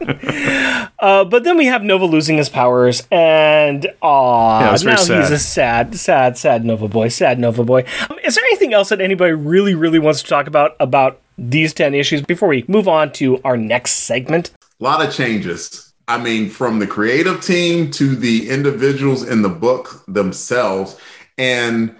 uh, 0.98 1.24
but 1.24 1.44
then 1.44 1.56
we 1.56 1.66
have 1.66 1.82
Nova 1.82 2.04
losing 2.04 2.36
his 2.36 2.48
powers, 2.48 3.06
and 3.10 3.86
aw, 4.02 4.60
Yeah, 4.60 4.68
it 4.68 4.72
was 4.72 4.82
very 4.82 4.96
now 4.96 5.20
he's 5.20 5.30
a 5.30 5.38
sad, 5.38 5.94
sad, 5.96 6.36
sad 6.36 6.64
Nova 6.64 6.88
boy. 6.88 7.08
Sad 7.08 7.38
Nova 7.38 7.64
boy. 7.64 7.84
Um, 8.10 8.18
is 8.24 8.34
there 8.34 8.44
anything 8.44 8.74
else 8.74 8.88
that 8.90 9.00
anybody 9.00 9.32
really, 9.32 9.74
really 9.74 9.98
wants 9.98 10.22
to 10.22 10.28
talk 10.28 10.46
about 10.46 10.76
about 10.80 11.20
these 11.38 11.72
ten 11.72 11.94
issues 11.94 12.22
before 12.22 12.48
we 12.48 12.64
move 12.68 12.88
on 12.88 13.12
to 13.12 13.40
our 13.42 13.56
next 13.56 13.92
segment? 13.92 14.50
A 14.80 14.84
lot 14.84 15.06
of 15.06 15.12
changes. 15.12 15.92
I 16.08 16.18
mean, 16.18 16.50
from 16.50 16.78
the 16.78 16.86
creative 16.86 17.42
team 17.42 17.90
to 17.92 18.14
the 18.14 18.48
individuals 18.48 19.28
in 19.28 19.42
the 19.42 19.48
book 19.48 20.04
themselves. 20.06 20.96
And 21.38 21.94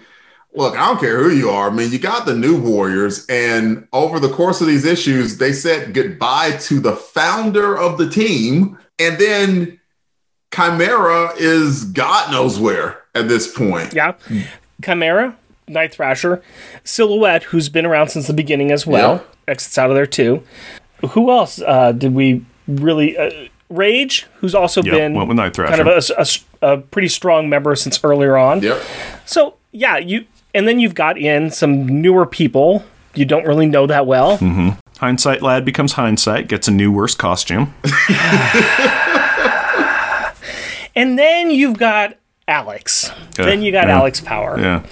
look, 0.57 0.75
I 0.75 0.87
don't 0.87 0.99
care 0.99 1.23
who 1.23 1.29
you 1.29 1.49
are. 1.49 1.69
I 1.69 1.73
mean, 1.73 1.91
you 1.91 1.99
got 1.99 2.25
the 2.25 2.35
new 2.35 2.59
Warriors, 2.59 3.25
and 3.27 3.87
over 3.93 4.19
the 4.19 4.29
course 4.29 4.59
of 4.59 4.67
these 4.67 4.83
issues, 4.85 5.37
they 5.37 5.53
said 5.53 5.93
goodbye 5.93 6.51
to 6.61 6.79
the 6.79 6.95
founder 6.95 7.77
of 7.77 7.97
the 7.97 8.09
team. 8.09 8.77
And 8.99 9.17
then 9.17 9.79
Chimera 10.53 11.33
is 11.37 11.83
God 11.85 12.31
knows 12.31 12.59
where 12.59 13.03
at 13.13 13.27
this 13.27 13.51
point. 13.53 13.93
Yeah, 13.93 14.13
Chimera, 14.83 15.37
Night 15.67 15.93
Thrasher, 15.93 16.41
Silhouette, 16.83 17.43
who's 17.43 17.69
been 17.69 17.85
around 17.85 18.09
since 18.09 18.27
the 18.27 18.33
beginning 18.33 18.71
as 18.71 18.87
well, 18.87 19.15
Yeah. 19.15 19.51
exits 19.53 19.77
out 19.77 19.89
of 19.89 19.95
there 19.95 20.05
too. 20.07 20.43
Who 21.11 21.29
else 21.31 21.61
uh, 21.61 21.91
did 21.91 22.13
we 22.13 22.43
really? 22.67 23.17
Uh, 23.17 23.31
Rage, 23.69 24.25
who's 24.35 24.55
also 24.55 24.81
Yep, 24.81 24.93
been 24.93 25.13
went 25.13 25.27
with 25.27 25.35
Night 25.35 25.53
kind 25.53 25.81
of 25.81 25.87
a, 25.87 26.01
a- 26.17 26.25
a 26.73 26.77
pretty 26.77 27.09
strong 27.09 27.49
member 27.49 27.75
since 27.75 28.01
earlier 28.01 28.37
on. 28.37 28.61
Yep. 28.61 28.81
So 29.25 29.55
yeah, 29.73 29.97
you 29.97 30.25
and 30.57 30.67
then 30.67 30.79
you've 30.79 30.95
got 30.95 31.17
in 31.17 31.51
some 31.51 32.01
newer 32.01 32.25
people 32.25 32.83
you 33.15 33.25
don't 33.25 33.45
really 33.45 33.65
know 33.65 33.87
that 33.87 34.05
well. 34.05 34.37
Mm-hmm. 34.37 34.77
Hindsight 34.99 35.41
lad 35.41 35.65
becomes 35.65 35.93
hindsight, 35.93 36.47
gets 36.47 36.67
a 36.67 36.71
new 36.71 36.91
worse 36.91 37.15
costume. 37.15 37.73
And 40.97 41.17
then 41.17 41.51
you've 41.51 41.77
got 41.77 42.17
Alex. 42.47 43.11
then 43.35 43.61
you 43.61 43.71
got 43.71 43.87
yeah. 43.87 43.99
Alex 43.99 44.19
Power. 44.19 44.59
Yeah. 44.59 44.83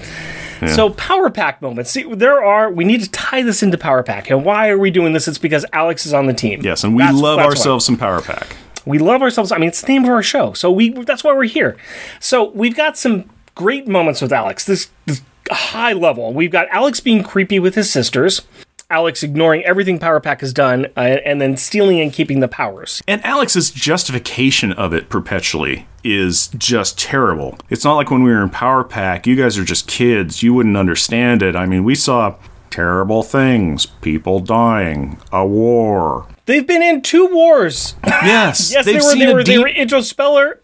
So 0.68 0.91
power 0.91 1.32
pack 1.32 1.63
moments. 1.63 1.89
See, 1.89 2.03
there 2.03 2.43
are. 2.43 2.70
We 2.72 2.86
need 2.86 3.01
to 3.01 3.09
tie 3.09 3.41
this 3.41 3.63
into 3.63 3.78
power 3.78 4.03
pack. 4.03 4.30
And 4.30 4.45
why 4.45 4.70
are 4.70 4.78
we 4.78 4.91
doing 4.91 5.13
this? 5.13 5.28
It's 5.28 5.39
because 5.39 5.66
Alex 5.74 6.05
is 6.05 6.13
on 6.13 6.28
the 6.28 6.34
team. 6.34 6.61
Yes, 6.61 6.84
and 6.84 6.95
we 6.95 7.01
That's- 7.01 7.20
love 7.20 7.38
that's 7.38 7.45
why. 7.45 7.49
ourselves 7.49 7.86
some 7.86 7.97
power 7.97 8.22
pack. 8.22 8.55
We 8.86 8.99
love 8.99 9.24
ourselves. 9.24 9.51
I 9.51 9.57
mean, 9.57 9.68
it's 9.70 9.82
the 9.82 9.88
name 9.88 10.03
of 10.03 10.09
our 10.11 10.22
show, 10.22 10.53
so 10.53 10.72
we 10.72 10.89
that's 10.89 11.24
why 11.24 11.34
we're 11.34 11.43
here. 11.45 11.76
So 12.20 12.51
we've 12.51 12.76
got 12.76 12.97
some 12.99 13.28
great 13.55 13.88
moments 13.88 14.22
with 14.22 14.32
Alex. 14.32 14.63
This, 14.66 14.89
this 15.07 15.22
high 15.52 15.93
level. 15.93 16.34
We've 16.34 16.52
got 16.52 16.68
Alex 16.70 17.00
being 17.00 17.24
creepy 17.24 17.60
with 17.60 17.76
his 17.76 17.89
sisters. 17.89 18.41
Alex 18.89 19.24
ignoring 19.24 19.64
everything 19.64 19.98
Power 19.98 20.20
Pack 20.20 20.41
has 20.41 20.54
done, 20.54 20.86
uh, 20.96 21.00
and 21.00 21.41
then 21.41 21.58
stealing 21.58 22.00
and 22.00 22.14
keeping 22.14 22.39
the 22.39 22.48
powers. 22.48 23.02
And 23.08 23.24
Alex's 23.26 23.72
justification 23.72 24.72
of 24.74 24.93
it 24.93 25.10
perpetually 25.10 25.88
is 26.04 26.50
just 26.50 27.00
terrible. 27.00 27.58
It's 27.72 27.84
not 27.84 27.96
like 27.96 28.12
when 28.12 28.22
we 28.22 28.30
were 28.32 28.43
in 28.43 28.52
Power 28.52 28.84
Pack, 28.84 29.26
you 29.26 29.36
guys 29.36 29.58
are 29.58 29.64
just 29.64 29.88
kids, 29.88 30.43
you 30.43 30.54
wouldn't 30.54 30.78
understand 30.78 31.41
it. 31.41 31.56
I 31.56 31.66
mean, 31.66 31.84
we 31.84 31.96
saw 31.96 32.36
terrible 32.70 33.24
things, 33.24 33.88
people 33.88 34.39
dying, 34.39 35.18
a 35.32 35.46
war. 35.46 36.28
They've 36.46 36.66
been 36.68 36.84
in 36.84 37.02
two 37.02 37.28
wars. 37.34 37.96
Yes, 38.06 38.72
Yes, 38.72 38.86
they 38.86 38.96
were. 38.96 39.16
They 39.16 39.34
were. 39.34 39.43
They 39.43 39.58
were 39.58 39.70
introspeller. 39.70 40.58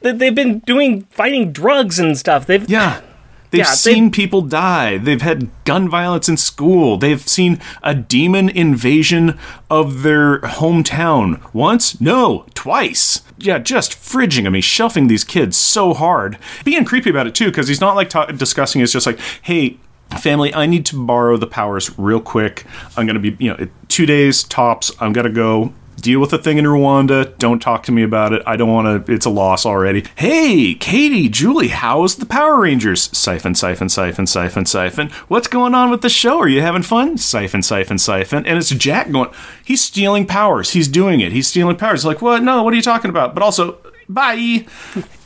They've 0.00 0.34
been 0.34 0.60
doing 0.60 1.02
fighting 1.10 1.52
drugs 1.52 1.98
and 1.98 2.16
stuff. 2.18 2.46
They've 2.46 2.68
Yeah. 2.68 3.00
They've 3.54 3.60
Yeah, 3.64 3.70
they- 3.70 3.76
seen 3.94 4.10
people 4.10 4.42
die. 4.42 4.98
They've 4.98 5.22
had 5.22 5.48
gun 5.64 5.88
violence 5.88 6.28
in 6.28 6.36
school. 6.36 6.98
They've 6.98 7.20
seen 7.20 7.60
a 7.84 7.94
demon 7.94 8.48
invasion 8.48 9.38
of 9.70 10.02
their 10.02 10.40
hometown. 10.40 11.38
Once? 11.52 12.00
No, 12.00 12.46
twice. 12.54 13.20
Yeah, 13.38 13.58
just 13.58 13.92
fridging. 13.92 14.46
I 14.46 14.48
mean, 14.50 14.62
shelving 14.62 15.06
these 15.06 15.22
kids 15.22 15.56
so 15.56 15.94
hard. 15.94 16.36
Being 16.64 16.84
creepy 16.84 17.10
about 17.10 17.28
it, 17.28 17.34
too, 17.36 17.46
because 17.46 17.68
he's 17.68 17.80
not 17.80 17.94
like 17.94 18.08
ta- 18.10 18.26
discussing 18.26 18.80
it's 18.82 18.92
just 18.92 19.06
like, 19.06 19.20
hey, 19.42 19.78
family, 20.20 20.52
I 20.52 20.66
need 20.66 20.84
to 20.86 20.96
borrow 21.06 21.36
the 21.36 21.46
powers 21.46 21.96
real 21.96 22.20
quick. 22.20 22.64
I'm 22.96 23.06
going 23.06 23.20
to 23.20 23.30
be, 23.30 23.36
you 23.44 23.50
know, 23.50 23.68
two 23.88 24.04
days 24.06 24.42
tops. 24.42 24.90
I'm 25.00 25.12
to 25.12 25.30
go 25.30 25.72
deal 26.04 26.20
with 26.20 26.30
the 26.30 26.38
thing 26.38 26.58
in 26.58 26.66
Rwanda. 26.66 27.36
Don't 27.38 27.60
talk 27.60 27.82
to 27.84 27.92
me 27.92 28.02
about 28.02 28.34
it. 28.34 28.42
I 28.46 28.56
don't 28.56 28.70
want 28.70 29.06
to. 29.06 29.12
It's 29.12 29.24
a 29.24 29.30
loss 29.30 29.64
already. 29.64 30.04
Hey, 30.16 30.74
Katie, 30.74 31.30
Julie, 31.30 31.68
how's 31.68 32.16
the 32.16 32.26
Power 32.26 32.60
Rangers? 32.60 33.04
Siphon, 33.16 33.54
siphon, 33.54 33.88
siphon, 33.88 34.26
siphon, 34.26 34.66
siphon. 34.66 35.08
What's 35.28 35.48
going 35.48 35.74
on 35.74 35.90
with 35.90 36.02
the 36.02 36.10
show? 36.10 36.38
Are 36.38 36.48
you 36.48 36.60
having 36.60 36.82
fun? 36.82 37.16
Siphon, 37.16 37.62
siphon, 37.62 37.98
siphon. 37.98 38.46
And 38.46 38.58
it's 38.58 38.68
Jack 38.68 39.10
going, 39.10 39.30
he's 39.64 39.82
stealing 39.82 40.26
powers. 40.26 40.72
He's 40.72 40.88
doing 40.88 41.20
it. 41.20 41.32
He's 41.32 41.48
stealing 41.48 41.76
powers. 41.76 42.04
Like, 42.04 42.20
what? 42.20 42.42
No, 42.42 42.62
what 42.62 42.74
are 42.74 42.76
you 42.76 42.82
talking 42.82 43.08
about? 43.08 43.32
But 43.32 43.42
also, 43.42 43.78
bye. 44.08 44.66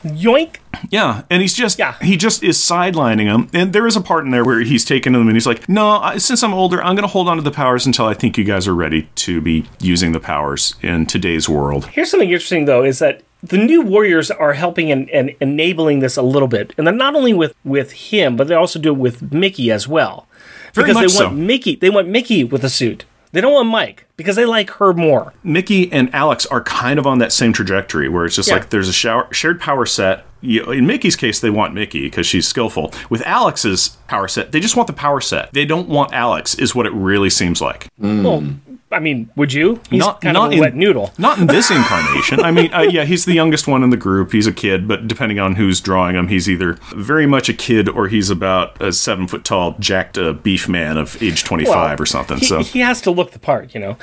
yoink. 0.05 0.57
Yeah, 0.91 1.23
and 1.31 1.43
he's 1.43 1.55
just 1.55 1.79
Yeah. 1.79 1.95
he 2.01 2.17
just 2.17 2.43
is 2.43 2.59
sidelining 2.59 3.25
him. 3.27 3.49
And 3.53 3.73
there 3.73 3.87
is 3.87 3.97
a 3.97 4.01
part 4.01 4.25
in 4.25 4.31
there 4.31 4.45
where 4.45 4.61
he's 4.61 4.85
taking 4.85 5.13
them 5.13 5.23
and 5.27 5.37
he's 5.37 5.47
like, 5.47 5.69
"No, 5.69 5.99
I, 5.99 6.19
since 6.19 6.43
I'm 6.43 6.55
older, 6.55 6.83
I'm 6.83 6.95
going 6.95 7.03
to 7.03 7.09
hold 7.09 7.29
on 7.29 7.37
to 7.37 7.43
the 7.43 7.51
powers 7.51 7.87
until 7.87 8.07
I 8.07 8.15
think 8.15 8.39
you 8.39 8.45
guys 8.45 8.69
are 8.69 8.75
ready 8.75 9.09
to 9.17 9.41
be 9.41 9.67
using 9.81 10.13
the 10.13 10.21
powers 10.21 10.75
in 10.83 11.07
today's 11.07 11.49
world." 11.49 11.87
Here's 11.87 12.11
something 12.11 12.29
interesting 12.31 12.65
though: 12.67 12.85
is 12.85 12.99
that 13.01 13.23
the 13.43 13.57
new 13.59 13.83
warriors 13.83 14.31
are 14.31 14.53
helping 14.55 14.91
and, 14.91 15.09
and 15.11 15.35
enabling 15.41 16.01
this 16.01 16.17
a 16.17 16.23
little 16.23 16.49
bit, 16.49 16.75
and 16.79 16.87
then 16.87 16.97
not 16.97 17.15
only 17.15 17.33
with 17.35 17.55
with 17.65 17.93
him, 17.93 18.37
but 18.37 18.49
they 18.49 18.55
also 18.55 18.79
do 18.79 18.91
it 18.91 18.99
with 18.99 19.33
Mickey 19.33 19.71
as 19.71 19.87
well. 19.89 20.27
Very 20.75 20.89
because 20.89 21.03
much 21.03 21.13
they 21.13 21.25
want 21.25 21.35
so. 21.35 21.37
Mickey. 21.37 21.77
They 21.77 21.91
want 21.91 22.09
Mickey 22.09 22.45
with 22.45 22.63
a 22.65 22.71
suit. 22.71 23.05
They 23.33 23.41
don't 23.41 23.53
want 23.53 23.69
Mike 23.69 24.07
because 24.17 24.37
they 24.37 24.45
like 24.47 24.71
her 24.71 24.93
more. 24.93 25.33
Mickey 25.45 25.91
and 25.93 26.13
Alex 26.15 26.47
are 26.47 26.63
kind 26.63 26.99
of 26.99 27.07
on 27.07 27.19
that 27.19 27.33
same 27.33 27.53
trajectory 27.53 28.09
where 28.09 28.25
it's 28.25 28.37
just 28.37 28.49
Yeah. 28.49 28.55
like 28.55 28.71
there's 28.71 28.89
a 28.89 28.93
shower, 28.93 29.33
shared 29.33 29.61
power 29.61 29.85
set. 29.87 30.25
You, 30.41 30.65
in 30.73 30.87
Mickey's 30.87 31.17
case, 31.17 31.41
they 31.41 31.51
want 31.51 31.75
Mickey 31.75 32.03
because 32.03 32.27
she's 32.27 32.47
skillful. 32.47 32.93
With 33.11 33.23
Alex's 33.27 33.97
power 34.07 34.29
set, 34.29 34.53
they 34.53 34.61
just 34.61 34.77
want 34.77 34.87
the 34.87 34.93
power 34.93 35.21
set. 35.21 35.53
They 35.53 35.65
don't 35.67 35.89
want 35.89 36.13
Alex, 36.13 36.55
is 36.55 36.75
what 36.75 36.87
it 36.87 36.93
really 36.93 37.29
seems 37.31 37.61
like. 37.61 37.89
Well, 37.99 38.45
I 38.91 39.01
mean, 39.01 39.29
would 39.37 39.53
you? 39.53 39.81
He's 39.91 39.99
Not- 40.01 40.23
kind 40.23 40.33
not 40.35 40.47
of 40.47 40.53
a 40.53 40.55
in- 40.55 40.61
wet 40.61 40.75
noodle. 40.75 41.13
Not 41.19 41.39
in 41.39 41.47
this 41.47 41.71
incarnation. 41.79 42.41
I 42.41 42.51
mean, 42.51 42.73
uh, 42.73 42.81
yeah, 42.83 43.05
he's 43.05 43.27
the 43.27 43.35
youngest 43.35 43.67
one 43.69 43.83
in 43.83 43.91
the 43.91 43.97
group. 43.99 44.33
He's 44.33 44.47
a 44.47 44.53
kid, 44.53 44.89
but 44.89 45.07
depending 45.07 45.39
on 45.39 45.57
who's 45.57 45.81
drawing 45.81 46.17
him, 46.17 46.29
he's 46.29 46.49
either 46.49 46.79
very 46.95 47.27
much 47.27 47.49
a 47.51 47.53
kid 47.53 47.89
or 47.89 48.09
he's 48.09 48.31
about 48.31 48.81
a 48.83 48.93
seven 48.93 49.27
foot 49.27 49.45
tall, 49.45 49.77
jacked 49.79 50.17
uh, 50.17 50.33
beef 50.33 50.69
man 50.71 50.97
of 50.97 51.23
age 51.23 51.45
25 51.45 51.75
Well, 51.75 51.97
or 52.03 52.07
something. 52.07 52.39
He, 52.39 52.47
so 52.47 52.63
he 52.63 52.79
has 52.81 53.01
to 53.03 53.11
look 53.11 53.33
the 53.33 53.39
part, 53.39 53.75
you 53.75 53.81
know. 53.81 53.99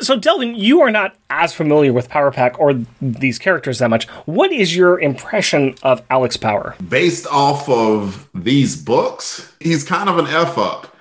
So, 0.00 0.16
Delvin, 0.16 0.54
you 0.54 0.80
are 0.80 0.90
not 0.90 1.14
as 1.28 1.52
familiar 1.52 1.92
with 1.92 2.08
Power 2.08 2.30
Pack 2.30 2.58
or 2.58 2.74
these 3.02 3.38
characters 3.38 3.78
that 3.80 3.90
much. 3.90 4.08
What 4.24 4.52
is 4.52 4.74
your 4.74 4.98
impression 5.00 5.74
of 5.82 6.02
Alex 6.08 6.36
Power? 6.38 6.76
based 6.88 7.26
off 7.26 7.68
of 7.68 8.28
these 8.34 8.76
books, 8.82 9.52
he's 9.60 9.84
kind 9.84 10.08
of 10.08 10.18
an 10.18 10.26
f 10.26 10.56
up. 10.56 10.96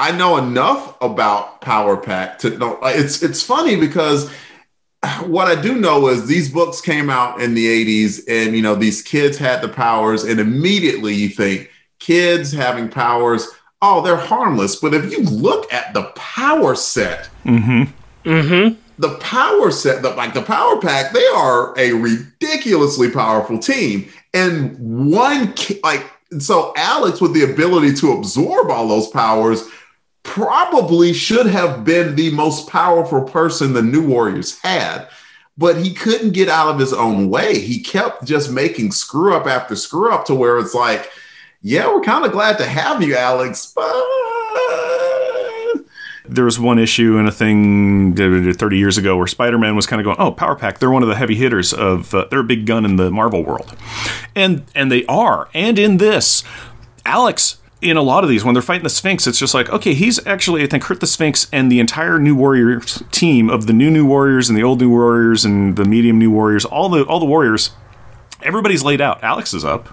I 0.00 0.12
know 0.12 0.38
enough 0.38 0.96
about 1.02 1.60
Power 1.60 1.94
Pack 1.94 2.38
to 2.38 2.56
know. 2.56 2.78
It's 2.84 3.22
it's 3.22 3.42
funny 3.42 3.76
because 3.76 4.30
what 5.26 5.46
I 5.46 5.60
do 5.60 5.74
know 5.74 6.08
is 6.08 6.26
these 6.26 6.50
books 6.50 6.80
came 6.80 7.10
out 7.10 7.42
in 7.42 7.52
the 7.52 7.66
'80s, 7.66 8.22
and 8.26 8.56
you 8.56 8.62
know 8.62 8.74
these 8.74 9.02
kids 9.02 9.36
had 9.36 9.60
the 9.60 9.68
powers, 9.68 10.24
and 10.24 10.40
immediately 10.40 11.14
you 11.14 11.28
think 11.28 11.70
kids 11.98 12.50
having 12.50 12.88
powers, 12.88 13.46
oh, 13.82 14.00
they're 14.00 14.16
harmless. 14.16 14.76
But 14.76 14.94
if 14.94 15.12
you 15.12 15.20
look 15.20 15.70
at 15.70 15.92
the 15.92 16.04
power 16.14 16.74
set, 16.74 17.28
mm-hmm. 17.44 17.82
Mm-hmm. 18.26 18.80
the 18.98 19.14
power 19.18 19.70
set, 19.70 20.00
the, 20.00 20.10
like 20.14 20.32
the 20.32 20.40
power 20.40 20.80
pack, 20.80 21.12
they 21.12 21.26
are 21.26 21.78
a 21.78 21.92
ridiculously 21.92 23.10
powerful 23.10 23.58
team. 23.58 24.08
And 24.32 25.12
one, 25.12 25.52
ki- 25.52 25.80
like, 25.84 26.10
so 26.38 26.72
Alex 26.78 27.20
with 27.20 27.34
the 27.34 27.52
ability 27.52 27.92
to 27.96 28.12
absorb 28.12 28.70
all 28.70 28.88
those 28.88 29.08
powers 29.08 29.68
probably 30.22 31.12
should 31.12 31.46
have 31.46 31.84
been 31.84 32.14
the 32.14 32.30
most 32.30 32.68
powerful 32.68 33.22
person 33.22 33.72
the 33.72 33.82
New 33.82 34.06
Warriors 34.06 34.58
had, 34.60 35.08
but 35.56 35.76
he 35.76 35.94
couldn't 35.94 36.32
get 36.32 36.48
out 36.48 36.68
of 36.68 36.78
his 36.78 36.92
own 36.92 37.30
way. 37.30 37.58
He 37.58 37.80
kept 37.80 38.24
just 38.24 38.52
making 38.52 38.92
screw 38.92 39.34
up 39.34 39.46
after 39.46 39.76
screw 39.76 40.12
up 40.12 40.26
to 40.26 40.34
where 40.34 40.58
it's 40.58 40.74
like, 40.74 41.10
yeah, 41.62 41.86
we're 41.92 42.00
kind 42.00 42.24
of 42.24 42.32
glad 42.32 42.58
to 42.58 42.66
have 42.66 43.02
you, 43.02 43.16
Alex, 43.16 43.72
but 43.74 43.92
there 46.30 46.44
was 46.44 46.58
one 46.60 46.78
issue 46.78 47.18
and 47.18 47.26
a 47.28 47.32
thing 47.32 48.14
30 48.14 48.78
years 48.78 48.96
ago 48.96 49.16
where 49.16 49.26
Spider-Man 49.26 49.74
was 49.74 49.86
kind 49.86 50.00
of 50.00 50.04
going, 50.04 50.16
"Oh, 50.18 50.32
Power 50.32 50.54
Pack, 50.54 50.78
they're 50.78 50.90
one 50.90 51.02
of 51.02 51.08
the 51.08 51.16
heavy 51.16 51.34
hitters 51.34 51.72
of 51.72 52.14
uh, 52.14 52.26
they're 52.30 52.40
a 52.40 52.44
big 52.44 52.66
gun 52.66 52.84
in 52.84 52.96
the 52.96 53.10
Marvel 53.10 53.44
world." 53.44 53.76
And 54.34 54.64
and 54.74 54.92
they 54.92 55.04
are. 55.06 55.48
And 55.52 55.78
in 55.78 55.96
this, 55.96 56.44
Alex 57.04 57.59
in 57.80 57.96
a 57.96 58.02
lot 58.02 58.24
of 58.24 58.30
these 58.30 58.44
when 58.44 58.54
they're 58.54 58.62
fighting 58.62 58.84
the 58.84 58.90
Sphinx, 58.90 59.26
it's 59.26 59.38
just 59.38 59.54
like, 59.54 59.70
okay, 59.70 59.94
he's 59.94 60.24
actually 60.26 60.62
I 60.62 60.66
think 60.66 60.84
hurt 60.84 61.00
the 61.00 61.06
Sphinx 61.06 61.48
and 61.52 61.70
the 61.70 61.80
entire 61.80 62.18
New 62.18 62.34
Warriors 62.34 63.02
team 63.10 63.48
of 63.48 63.66
the 63.66 63.72
new 63.72 63.90
New 63.90 64.06
Warriors 64.06 64.48
and 64.48 64.58
the 64.58 64.62
old 64.62 64.80
New 64.80 64.90
Warriors 64.90 65.44
and 65.44 65.76
the 65.76 65.84
medium 65.84 66.18
New 66.18 66.30
Warriors, 66.30 66.64
all 66.64 66.88
the 66.88 67.04
all 67.04 67.20
the 67.20 67.26
Warriors, 67.26 67.70
everybody's 68.42 68.82
laid 68.82 69.00
out. 69.00 69.22
Alex 69.22 69.54
is 69.54 69.64
up. 69.64 69.88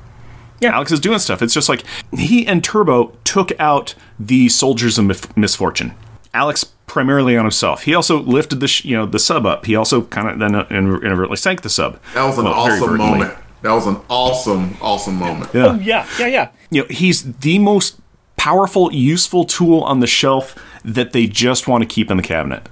Yeah. 0.60 0.74
Alex 0.74 0.92
is 0.92 1.00
doing 1.00 1.20
stuff. 1.20 1.42
It's 1.42 1.54
just 1.54 1.70
like 1.70 1.84
he 2.12 2.46
and 2.48 2.64
Turbo 2.64 3.16
took 3.24 3.58
out 3.60 3.96
the 4.20 4.50
soldiers 4.50 4.98
of 4.98 5.38
misfortune. 5.38 5.94
Alex 6.34 6.66
primarily 6.88 7.38
on 7.38 7.46
himself. 7.46 7.84
He 7.84 7.94
also 7.94 8.22
lifted 8.22 8.60
the 8.60 8.68
sh- 8.68 8.86
you 8.86 8.98
know 8.98 9.06
the 9.06 9.20
sub 9.20 9.46
up. 9.46 9.66
He 9.66 9.76
also 9.76 10.04
kind 10.04 10.30
of 10.30 10.40
then 10.40 10.56
uh, 10.56 10.68
inadvertently 10.70 11.38
sank 11.38 11.62
the 11.62 11.70
sub. 11.70 12.02
That 12.14 12.26
was 12.26 12.38
an 12.38 12.46
well, 12.46 12.54
awesome 12.54 12.98
moment. 12.98 13.38
That 13.62 13.72
was 13.72 13.88
an 13.88 13.98
awesome, 14.10 14.78
awesome 14.82 15.16
moment. 15.16 15.54
Yeah. 15.54 15.66
Oh, 15.66 15.76
yeah, 15.76 16.08
yeah, 16.20 16.28
yeah. 16.28 16.52
You 16.70 16.82
know, 16.82 16.88
he's 16.90 17.34
the 17.34 17.60
most 17.60 18.00
powerful, 18.36 18.94
useful 18.94 19.46
tool 19.46 19.82
on 19.82 20.00
the 20.00 20.08
shelf 20.08 20.56
that 20.86 21.12
they 21.12 21.28
just 21.28 21.68
want 21.68 21.82
to 21.82 21.88
keep 21.88 22.12
in 22.12 22.18
the 22.18 22.24
cabinet. 22.24 22.70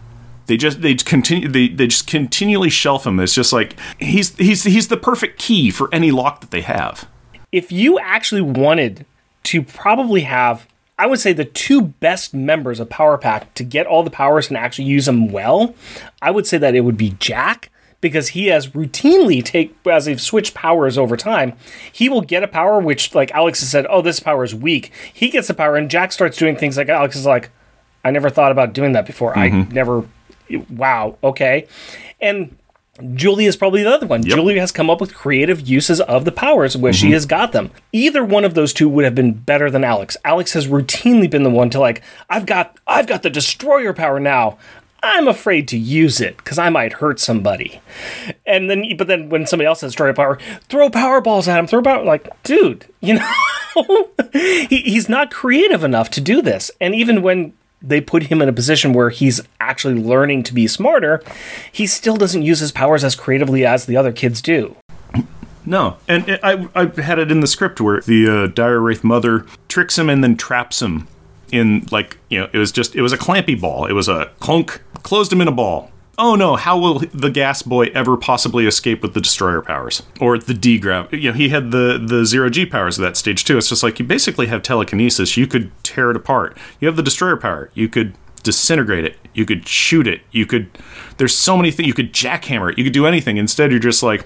They 0.48 0.58
just 0.58 0.82
they 0.82 0.94
continue 0.94 1.50
they, 1.50 1.70
they 1.70 1.88
just 1.88 2.06
continually 2.06 2.70
shelf 2.70 3.08
him. 3.08 3.20
It's 3.20 3.34
just 3.34 3.52
like 3.52 3.76
he's 4.00 4.36
he's 4.38 4.64
he's 4.64 4.90
the 4.90 4.98
perfect 4.98 5.40
key 5.40 5.72
for 5.72 5.90
any 5.92 6.12
lock 6.12 6.42
that 6.42 6.52
they 6.52 6.62
have. 6.62 7.08
If 7.52 7.72
you 7.72 7.98
actually 7.98 8.42
wanted 8.42 9.06
to 9.46 9.64
probably 9.64 10.22
have 10.22 10.68
I 10.98 11.08
would 11.08 11.20
say 11.20 11.34
the 11.34 11.46
two 11.46 11.82
best 11.82 12.34
members 12.34 12.80
of 12.80 12.90
Power 12.90 13.18
Pack 13.18 13.54
to 13.56 13.64
get 13.64 13.86
all 13.86 14.04
the 14.04 14.12
powers 14.12 14.48
and 14.48 14.58
actually 14.58 14.86
use 14.86 15.08
them 15.08 15.30
well, 15.30 15.76
I 16.22 16.32
would 16.32 16.48
say 16.48 16.58
that 16.58 16.76
it 16.76 16.82
would 16.82 16.96
be 16.96 17.16
Jack 17.20 17.70
because 18.06 18.30
he 18.30 18.46
has 18.48 18.68
routinely 18.68 19.44
take 19.44 19.76
as 19.88 20.06
they've 20.06 20.22
switched 20.22 20.54
powers 20.54 20.96
over 20.96 21.18
time, 21.18 21.54
he 21.92 22.08
will 22.08 22.22
get 22.22 22.44
a 22.44 22.48
power 22.48 22.80
which 22.80 23.16
like 23.16 23.32
Alex 23.32 23.62
has 23.62 23.70
said, 23.70 23.88
"Oh, 23.90 24.04
this 24.04 24.20
power 24.20 24.44
is 24.44 24.54
weak." 24.54 24.92
He 25.12 25.30
gets 25.30 25.48
the 25.48 25.56
power 25.56 25.76
and 25.76 25.90
Jack 25.90 26.12
starts 26.12 26.38
doing 26.38 26.56
things 26.56 26.78
like 26.78 26.88
Alex 26.88 27.16
is 27.16 27.26
like, 27.26 27.50
"I 28.04 28.12
never 28.12 28.30
thought 28.30 28.52
about 28.52 28.74
doing 28.74 28.92
that 28.92 29.08
before. 29.08 29.34
Mm-hmm. 29.34 29.72
I 29.72 29.74
never 29.74 30.04
wow, 30.70 31.18
okay." 31.24 31.68
And 32.22 32.56
Julie 33.16 33.48
is 33.48 33.58
probably 33.58 33.82
the 33.82 33.92
other 33.92 34.06
one. 34.06 34.22
Yep. 34.22 34.36
Julie 34.36 34.60
has 34.60 34.72
come 34.72 34.90
up 34.90 35.02
with 35.02 35.16
creative 35.16 35.68
uses 35.68 36.00
of 36.02 36.26
the 36.26 36.32
powers 36.32 36.78
where 36.78 36.94
mm-hmm. 36.94 37.08
she 37.08 37.12
has 37.12 37.26
got 37.26 37.52
them. 37.52 37.72
Either 37.92 38.24
one 38.24 38.46
of 38.46 38.54
those 38.54 38.72
two 38.72 38.88
would 38.88 39.04
have 39.04 39.16
been 39.16 39.34
better 39.34 39.72
than 39.72 39.84
Alex. 39.84 40.16
Alex 40.24 40.54
has 40.54 40.68
routinely 40.68 41.30
been 41.30 41.44
the 41.44 41.50
one 41.50 41.72
to 41.72 41.80
like, 41.80 42.04
I've 42.30 42.46
got 42.46 42.78
I've 42.86 43.08
got 43.08 43.24
the 43.24 43.32
destroyer 43.32 43.94
power 43.94 44.20
now. 44.20 44.60
I'm 45.06 45.28
afraid 45.28 45.68
to 45.68 45.78
use 45.78 46.20
it 46.20 46.36
because 46.38 46.58
I 46.58 46.70
might 46.70 46.94
hurt 46.94 47.20
somebody. 47.20 47.80
And 48.46 48.70
then, 48.70 48.98
but 48.98 49.08
then 49.08 49.30
when 49.30 49.46
somebody 49.46 49.68
else 49.68 49.82
has 49.82 49.92
destroyer 49.92 50.14
power, 50.14 50.40
throw 50.68 50.90
power 50.90 51.22
balls 51.22 51.48
at 51.48 51.60
him. 51.60 51.68
Throw 51.68 51.84
power 51.84 52.04
like, 52.04 52.28
dude, 52.42 52.88
you 53.02 53.14
know, 53.14 53.34
he, 54.34 54.82
he's 54.82 55.08
not 55.08 55.30
creative 55.30 55.84
enough 55.84 56.10
to 56.12 56.22
do 56.22 56.42
this. 56.42 56.72
And 56.82 56.96
even 56.96 57.22
when 57.22 57.54
they 57.84 58.02
put 58.02 58.24
him 58.24 58.42
in 58.42 58.50
a 58.50 58.54
position 58.54 58.94
where 58.94 59.12
he's 59.12 59.42
actually 59.60 60.02
learning 60.02 60.42
to 60.44 60.54
be 60.56 60.66
smarter, 60.66 61.22
he 61.72 61.86
still 61.86 62.18
doesn't 62.18 62.42
use 62.42 62.60
his 62.60 62.72
powers 62.72 63.04
as 63.04 63.16
creatively 63.16 63.64
as 63.64 63.86
the 63.86 63.96
other 63.96 64.12
kids 64.12 64.42
do. 64.42 64.76
No, 65.68 65.98
and 66.08 66.40
I, 66.44 66.68
I 66.76 67.02
had 67.02 67.20
it 67.20 67.32
in 67.32 67.40
the 67.40 67.48
script 67.48 67.80
where 67.80 68.02
the 68.02 68.28
uh, 68.28 68.48
dire 68.48 68.80
wraith 68.80 69.04
mother 69.04 69.46
tricks 69.68 69.98
him 69.98 70.10
and 70.10 70.24
then 70.24 70.36
traps 70.36 70.82
him 70.82 71.08
in 71.56 71.86
like 71.92 72.18
you 72.30 72.40
know 72.40 72.50
it 72.54 72.58
was 72.58 72.72
just 72.72 72.96
it 72.96 73.02
was 73.02 73.14
a 73.14 73.18
clampy 73.18 73.60
ball. 73.60 73.86
It 73.86 73.94
was 73.94 74.08
a 74.08 74.32
clunk, 74.40 74.82
closed 75.04 75.32
him 75.32 75.42
in 75.42 75.48
a 75.48 75.52
ball 75.52 75.92
oh 76.18 76.36
no, 76.36 76.56
how 76.56 76.78
will 76.78 77.00
the 77.14 77.30
gas 77.30 77.62
boy 77.62 77.88
ever 77.88 78.18
possibly 78.18 78.66
escape 78.66 79.02
with 79.02 79.14
the 79.14 79.22
destroyer 79.22 79.62
powers 79.62 80.04
or 80.20 80.38
the 80.38 80.54
D 80.54 80.80
grav? 80.80 81.14
You 81.14 81.32
know, 81.32 81.36
he 81.36 81.50
had 81.50 81.72
the 81.72 82.04
the 82.04 82.26
zero 82.26 82.50
G 82.50 82.66
powers 82.66 82.98
of 82.98 83.04
that 83.04 83.18
stage 83.18 83.44
too. 83.44 83.58
It's 83.58 83.70
just 83.70 83.84
like 83.84 84.00
you 84.00 84.06
basically 84.06 84.48
have 84.48 84.62
telekinesis. 84.62 85.38
You 85.38 85.48
could 85.48 85.72
tear 85.84 86.12
it 86.12 86.18
apart. 86.18 86.58
You 86.80 86.88
have 86.88 86.96
the 86.96 87.04
destroyer 87.04 87.38
power. 87.38 87.70
You 87.74 87.90
could 87.90 88.16
disintegrate 88.46 89.04
it. 89.04 89.18
You 89.34 89.46
could 89.46 89.68
shoot 89.68 90.08
it. 90.08 90.22
You 90.32 90.46
could. 90.46 90.70
There's 91.18 91.38
so 91.38 91.58
many 91.58 91.72
things. 91.72 91.88
You 91.88 91.94
could 91.94 92.14
jackhammer 92.14 92.72
it. 92.72 92.78
You 92.78 92.86
could 92.86 92.94
do 92.94 93.06
anything. 93.06 93.36
Instead, 93.38 93.72
you're 93.72 93.80
just 93.80 94.02
like, 94.04 94.26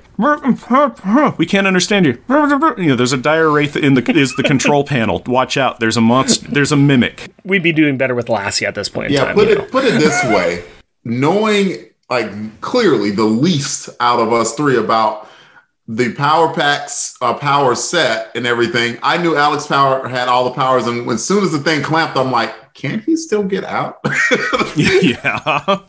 we 1.37 1.45
can't 1.45 1.65
understand 1.65 2.05
you. 2.05 2.21
You 2.29 2.87
know, 2.87 2.95
there's 2.95 3.13
a 3.13 3.17
dire 3.17 3.49
wraith 3.49 3.75
in 3.75 3.95
the 3.95 4.11
is 4.11 4.35
the 4.35 4.43
control 4.43 4.83
panel. 4.83 5.23
Watch 5.25 5.57
out. 5.57 5.79
There's 5.79 5.97
a 5.97 6.01
monster. 6.01 6.47
There's 6.47 6.71
a 6.71 6.77
mimic. 6.77 7.31
We'd 7.43 7.63
be 7.63 7.71
doing 7.71 7.97
better 7.97 8.13
with 8.13 8.29
Lassie 8.29 8.65
at 8.65 8.75
this 8.75 8.89
point. 8.89 9.11
yeah, 9.11 9.25
time, 9.25 9.35
put 9.35 9.47
it 9.47 9.57
know? 9.57 9.65
put 9.65 9.85
it 9.85 9.93
this 9.99 10.23
way 10.25 10.63
knowing 11.03 11.89
like 12.09 12.61
clearly 12.61 13.11
the 13.11 13.23
least 13.23 13.89
out 13.99 14.19
of 14.19 14.33
us 14.33 14.53
three 14.53 14.77
about 14.77 15.27
the 15.87 16.13
power 16.13 16.53
packs 16.53 17.15
uh, 17.21 17.33
power 17.33 17.75
set 17.75 18.31
and 18.35 18.45
everything 18.45 18.97
i 19.01 19.17
knew 19.17 19.35
alex 19.35 19.65
power 19.65 20.07
had 20.07 20.27
all 20.27 20.45
the 20.45 20.51
powers 20.51 20.85
and 20.87 21.09
as 21.09 21.25
soon 21.25 21.43
as 21.43 21.51
the 21.51 21.59
thing 21.59 21.81
clamped 21.81 22.17
i'm 22.17 22.31
like 22.31 22.53
can 22.79 23.01
he 23.01 23.15
still 23.15 23.43
get 23.43 23.63
out? 23.63 23.99
Yeah. 24.75 25.79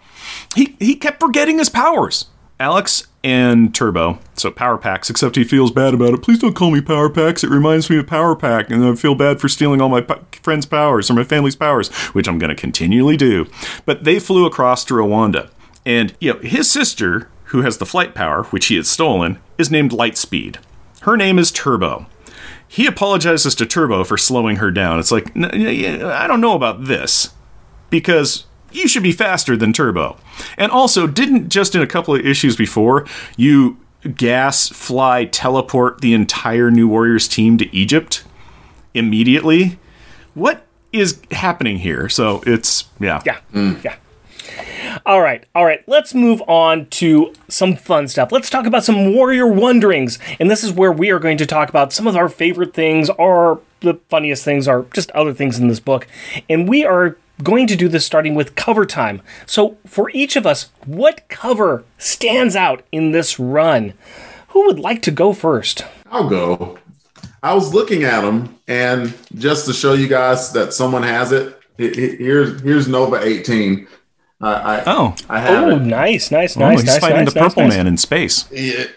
He 0.57 0.75
he 0.81 0.97
kept 0.97 1.21
forgetting 1.21 1.59
his 1.59 1.69
powers. 1.69 2.27
Alex 2.59 3.07
and 3.23 3.73
turbo. 3.75 4.19
So 4.35 4.51
Powerpax 4.51 5.09
except 5.11 5.37
he 5.37 5.45
feels 5.45 5.71
bad 5.71 5.95
about 5.95 6.15
it. 6.15 6.23
Please 6.23 6.41
don't 6.41 6.55
call 6.55 6.71
me 6.71 6.81
Powerpax. 6.81 7.45
It 7.45 7.51
reminds 7.51 7.89
me 7.89 7.99
of 7.99 8.07
power 8.07 8.35
pack 8.35 8.71
and 8.71 8.85
i 8.85 8.95
feel 8.97 9.15
bad 9.15 9.41
for 9.41 9.49
stealing 9.49 9.81
all 9.81 9.89
my 9.89 10.05
friends 10.43 10.67
powers 10.67 11.09
or 11.11 11.15
my 11.15 11.25
family's 11.25 11.57
powers 11.57 11.89
which 12.15 12.27
i'm 12.29 12.39
going 12.39 12.51
to 12.51 12.57
continually 12.57 13.17
do. 13.17 13.47
But 13.87 14.05
they 14.05 14.19
flew 14.19 14.45
across 14.45 14.85
to 14.87 14.95
rwanda 14.95 15.51
and 15.87 16.15
you 16.21 16.35
know, 16.35 16.41
his 16.41 16.71
sister, 16.71 17.29
who 17.45 17.63
has 17.63 17.79
the 17.79 17.87
flight 17.87 18.15
power, 18.15 18.45
which 18.45 18.67
he 18.67 18.77
had 18.77 18.87
stolen, 18.87 19.39
is 19.59 19.71
named 19.71 19.93
Lightspeed. 19.93 20.57
Her 21.03 21.17
name 21.17 21.39
is 21.39 21.51
Turbo. 21.51 22.07
He 22.73 22.87
apologizes 22.87 23.57
to 23.57 23.67
Turbo 23.67 24.05
for 24.05 24.17
slowing 24.17 24.57
her 24.57 24.71
down. 24.71 25.01
It's 25.01 25.11
like, 25.11 25.37
I 25.37 26.27
don't 26.29 26.41
know 26.41 26.55
about 26.55 26.85
this. 26.85 27.31
Because 27.91 28.45
you 28.71 28.87
should 28.87 29.03
be 29.03 29.11
faster 29.11 29.57
than 29.57 29.73
Turbo. 29.73 30.17
And 30.57 30.71
also, 30.71 31.09
didn't 31.09 31.49
just 31.49 31.75
in 31.75 31.83
a 31.83 31.87
couple 31.89 32.15
of 32.15 32.25
issues 32.25 32.55
before, 32.55 33.09
you 33.37 33.77
gas, 34.15 34.69
fly, 34.69 35.25
teleport 35.25 36.01
the 36.01 36.15
entire 36.15 36.71
New 36.71 36.87
Warriors 36.87 37.27
team 37.27 37.59
to 37.59 37.75
Egypt 37.75 38.23
immediately? 38.95 39.81
What 40.35 40.65
is 40.93 41.21
happening 41.33 41.79
here? 41.79 42.09
So 42.09 42.41
it's, 42.47 42.85
yeah. 43.01 43.21
Yeah. 43.27 43.41
Mm. 43.53 43.83
Yeah. 43.83 43.97
All 45.07 45.21
right, 45.21 45.45
all 45.55 45.65
right. 45.65 45.83
Let's 45.87 46.15
move 46.15 46.43
on 46.43 46.87
to 46.87 47.35
some 47.49 47.77
fun 47.77 48.09
stuff. 48.09 48.33
Let's 48.33 48.51
talk 48.51 48.67
about 48.67 48.85
some 48.85 49.15
warrior 49.15 49.47
wonderings, 49.47 50.19
and 50.39 50.51
this 50.51 50.65
is 50.65 50.73
where 50.73 50.93
we 50.93 51.11
are 51.11 51.19
going 51.19 51.39
to 51.39 51.47
talk 51.47 51.69
about 51.69 51.93
some 51.93 52.07
of 52.07 52.17
our 52.17 52.29
favorite 52.29 52.75
things, 52.75 53.11
or 53.11 53.61
the 53.81 53.95
funniest 54.09 54.45
things, 54.45 54.69
or 54.69 54.87
just 54.93 55.11
other 55.13 55.33
things 55.33 55.59
in 55.59 55.69
this 55.69 55.81
book. 55.81 56.07
And 56.49 56.69
we 56.69 56.85
are 56.85 57.17
going 57.43 57.67
to 57.67 57.77
do 57.77 57.89
this 57.89 58.05
starting 58.05 58.35
with 58.35 58.55
cover 58.55 58.87
time. 58.87 59.23
So, 59.47 59.79
for 59.87 60.11
each 60.11 60.37
of 60.37 60.47
us, 60.47 60.71
what 60.85 61.29
cover 61.29 61.85
stands 61.99 62.57
out 62.57 62.83
in 62.93 63.13
this 63.13 63.39
run? 63.39 63.95
Who 64.49 64.67
would 64.67 64.79
like 64.79 65.03
to 65.03 65.11
go 65.11 65.33
first? 65.33 65.85
I'll 66.11 66.29
go. 66.29 66.79
I 67.43 67.55
was 67.55 67.73
looking 67.73 68.05
at 68.05 68.21
them, 68.21 68.59
and 68.69 69.17
just 69.37 69.67
to 69.67 69.73
show 69.73 69.95
you 69.95 70.09
guys 70.09 70.53
that 70.53 70.75
someone 70.75 71.03
has 71.03 71.33
it, 71.33 71.59
here's 71.79 72.61
here's 72.61 72.87
Nova 72.87 73.25
18. 73.25 73.87
I, 74.43 74.83
oh, 74.87 75.15
I 75.29 75.41
have. 75.41 75.65
Oh, 75.65 75.79
nice, 75.79 76.31
nice, 76.31 76.57
oh, 76.57 76.61
nice. 76.61 76.81
He's 76.81 76.87
nice, 76.87 77.01
fighting 77.01 77.25
nice, 77.25 77.35
the 77.35 77.41
Purple 77.41 77.63
nice, 77.65 77.77
Man 77.77 77.87
in 77.87 77.97
space. 77.99 78.51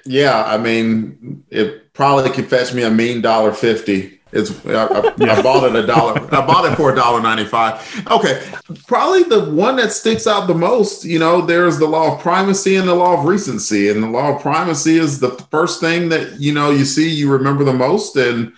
Yeah, 0.05 0.43
I 0.45 0.57
mean, 0.57 1.43
it 1.49 1.93
probably 1.93 2.29
could 2.31 2.47
fetch 2.47 2.73
me 2.73 2.83
a 2.83 2.89
mean 2.89 3.21
dollar 3.21 3.51
fifty. 3.51 4.21
It's 4.31 4.65
I, 4.65 4.85
I, 4.85 5.13
yeah. 5.17 5.33
I 5.33 5.41
bought 5.41 5.63
it 5.63 5.75
a 5.75 5.85
dollar. 5.85 6.17
I 6.33 6.45
bought 6.45 6.71
it 6.71 6.75
for 6.77 6.93
a 6.93 6.95
dollar 6.95 7.21
ninety 7.21 7.43
five. 7.43 8.05
Okay, 8.09 8.41
probably 8.87 9.23
the 9.23 9.51
one 9.51 9.75
that 9.75 9.91
sticks 9.91 10.27
out 10.27 10.47
the 10.47 10.55
most. 10.55 11.03
You 11.03 11.19
know, 11.19 11.41
there's 11.41 11.77
the 11.77 11.87
law 11.87 12.15
of 12.15 12.21
primacy 12.21 12.77
and 12.77 12.87
the 12.87 12.95
law 12.95 13.19
of 13.19 13.25
recency, 13.25 13.89
and 13.89 14.01
the 14.01 14.07
law 14.07 14.35
of 14.35 14.41
primacy 14.41 14.97
is 14.97 15.19
the 15.19 15.31
first 15.51 15.81
thing 15.81 16.07
that 16.09 16.39
you 16.39 16.53
know 16.53 16.71
you 16.71 16.85
see 16.85 17.09
you 17.09 17.29
remember 17.29 17.65
the 17.65 17.73
most. 17.73 18.15
And 18.15 18.53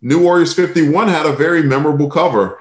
New 0.00 0.22
Warriors 0.22 0.54
fifty 0.54 0.88
one 0.88 1.08
had 1.08 1.26
a 1.26 1.32
very 1.32 1.62
memorable 1.62 2.08
cover. 2.08 2.60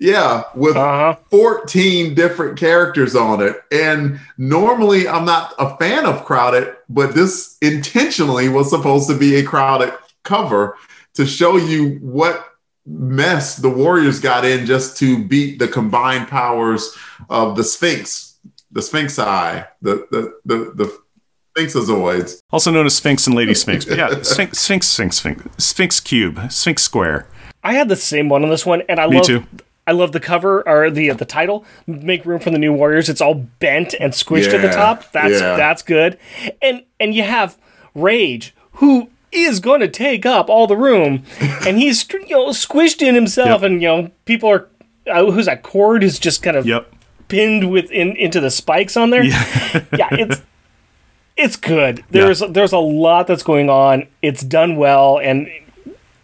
Yeah, 0.00 0.44
with 0.54 0.76
uh-huh. 0.76 1.16
14 1.30 2.14
different 2.14 2.58
characters 2.58 3.16
on 3.16 3.42
it. 3.42 3.56
And 3.72 4.20
normally 4.36 5.08
I'm 5.08 5.24
not 5.24 5.54
a 5.58 5.76
fan 5.76 6.06
of 6.06 6.24
crowded, 6.24 6.76
but 6.88 7.14
this 7.14 7.56
intentionally 7.60 8.48
was 8.48 8.70
supposed 8.70 9.08
to 9.08 9.18
be 9.18 9.36
a 9.36 9.42
crowded 9.42 9.92
cover 10.22 10.76
to 11.14 11.26
show 11.26 11.56
you 11.56 11.98
what 12.00 12.44
mess 12.86 13.56
the 13.56 13.68
Warriors 13.68 14.20
got 14.20 14.44
in 14.44 14.66
just 14.66 14.96
to 14.98 15.24
beat 15.24 15.58
the 15.58 15.68
combined 15.68 16.28
powers 16.28 16.96
of 17.28 17.56
the 17.56 17.64
Sphinx, 17.64 18.38
the 18.70 18.82
Sphinx 18.82 19.18
Eye, 19.18 19.66
the 19.82 20.06
the 20.10 20.38
the, 20.44 20.72
the 20.74 20.98
Sphinxozoids. 21.56 22.40
Also 22.50 22.70
known 22.70 22.86
as 22.86 22.96
Sphinx 22.96 23.26
and 23.26 23.34
Lady 23.34 23.54
Sphinx. 23.54 23.84
But 23.84 23.98
yeah, 23.98 24.22
Sphinx, 24.22 24.60
Sphinx, 24.60 24.86
Sphinx, 24.86 25.16
Sphinx, 25.16 25.42
Sphinx 25.58 26.00
Cube, 26.00 26.52
Sphinx 26.52 26.82
Square. 26.82 27.26
I 27.64 27.74
had 27.74 27.88
the 27.88 27.96
same 27.96 28.28
one 28.28 28.44
on 28.44 28.50
this 28.50 28.64
one, 28.64 28.82
and 28.88 29.00
I 29.00 29.06
love. 29.06 29.44
I 29.88 29.92
love 29.92 30.12
the 30.12 30.20
cover 30.20 30.68
or 30.68 30.90
the 30.90 31.10
the 31.12 31.24
title. 31.24 31.64
Make 31.86 32.26
room 32.26 32.40
for 32.40 32.50
the 32.50 32.58
new 32.58 32.74
warriors. 32.74 33.08
It's 33.08 33.22
all 33.22 33.32
bent 33.34 33.94
and 33.98 34.12
squished 34.12 34.52
at 34.52 34.60
the 34.60 34.68
top. 34.68 35.10
That's 35.12 35.40
yeah. 35.40 35.56
that's 35.56 35.80
good. 35.82 36.18
And 36.60 36.82
and 37.00 37.14
you 37.14 37.22
have 37.22 37.56
Rage, 37.94 38.54
who 38.72 39.08
is 39.32 39.60
going 39.60 39.80
to 39.80 39.88
take 39.88 40.26
up 40.26 40.50
all 40.50 40.66
the 40.66 40.76
room, 40.76 41.22
and 41.40 41.78
he's 41.78 42.06
you 42.12 42.28
know 42.28 42.48
squished 42.48 43.00
in 43.00 43.14
himself, 43.14 43.62
Yep. 43.62 43.62
and 43.62 43.82
you 43.82 43.88
know 43.88 44.10
people 44.26 44.50
are. 44.50 44.68
Uh, 45.10 45.30
who's 45.30 45.46
that? 45.46 45.62
Chord 45.62 46.04
is 46.04 46.18
just 46.18 46.42
kind 46.42 46.54
of 46.54 46.66
Yep. 46.66 46.92
pinned 47.28 47.70
with 47.70 47.90
in, 47.90 48.14
into 48.16 48.40
the 48.40 48.50
spikes 48.50 48.94
on 48.94 49.08
there. 49.08 49.24
Yeah, 49.24 49.80
it's 50.12 50.42
it's 51.34 51.56
good. 51.56 52.04
There's 52.10 52.40
there's 52.40 52.72
a 52.72 52.78
lot 52.78 53.26
that's 53.26 53.42
going 53.42 53.70
on. 53.70 54.06
It's 54.20 54.42
done 54.42 54.76
well, 54.76 55.18
and 55.18 55.48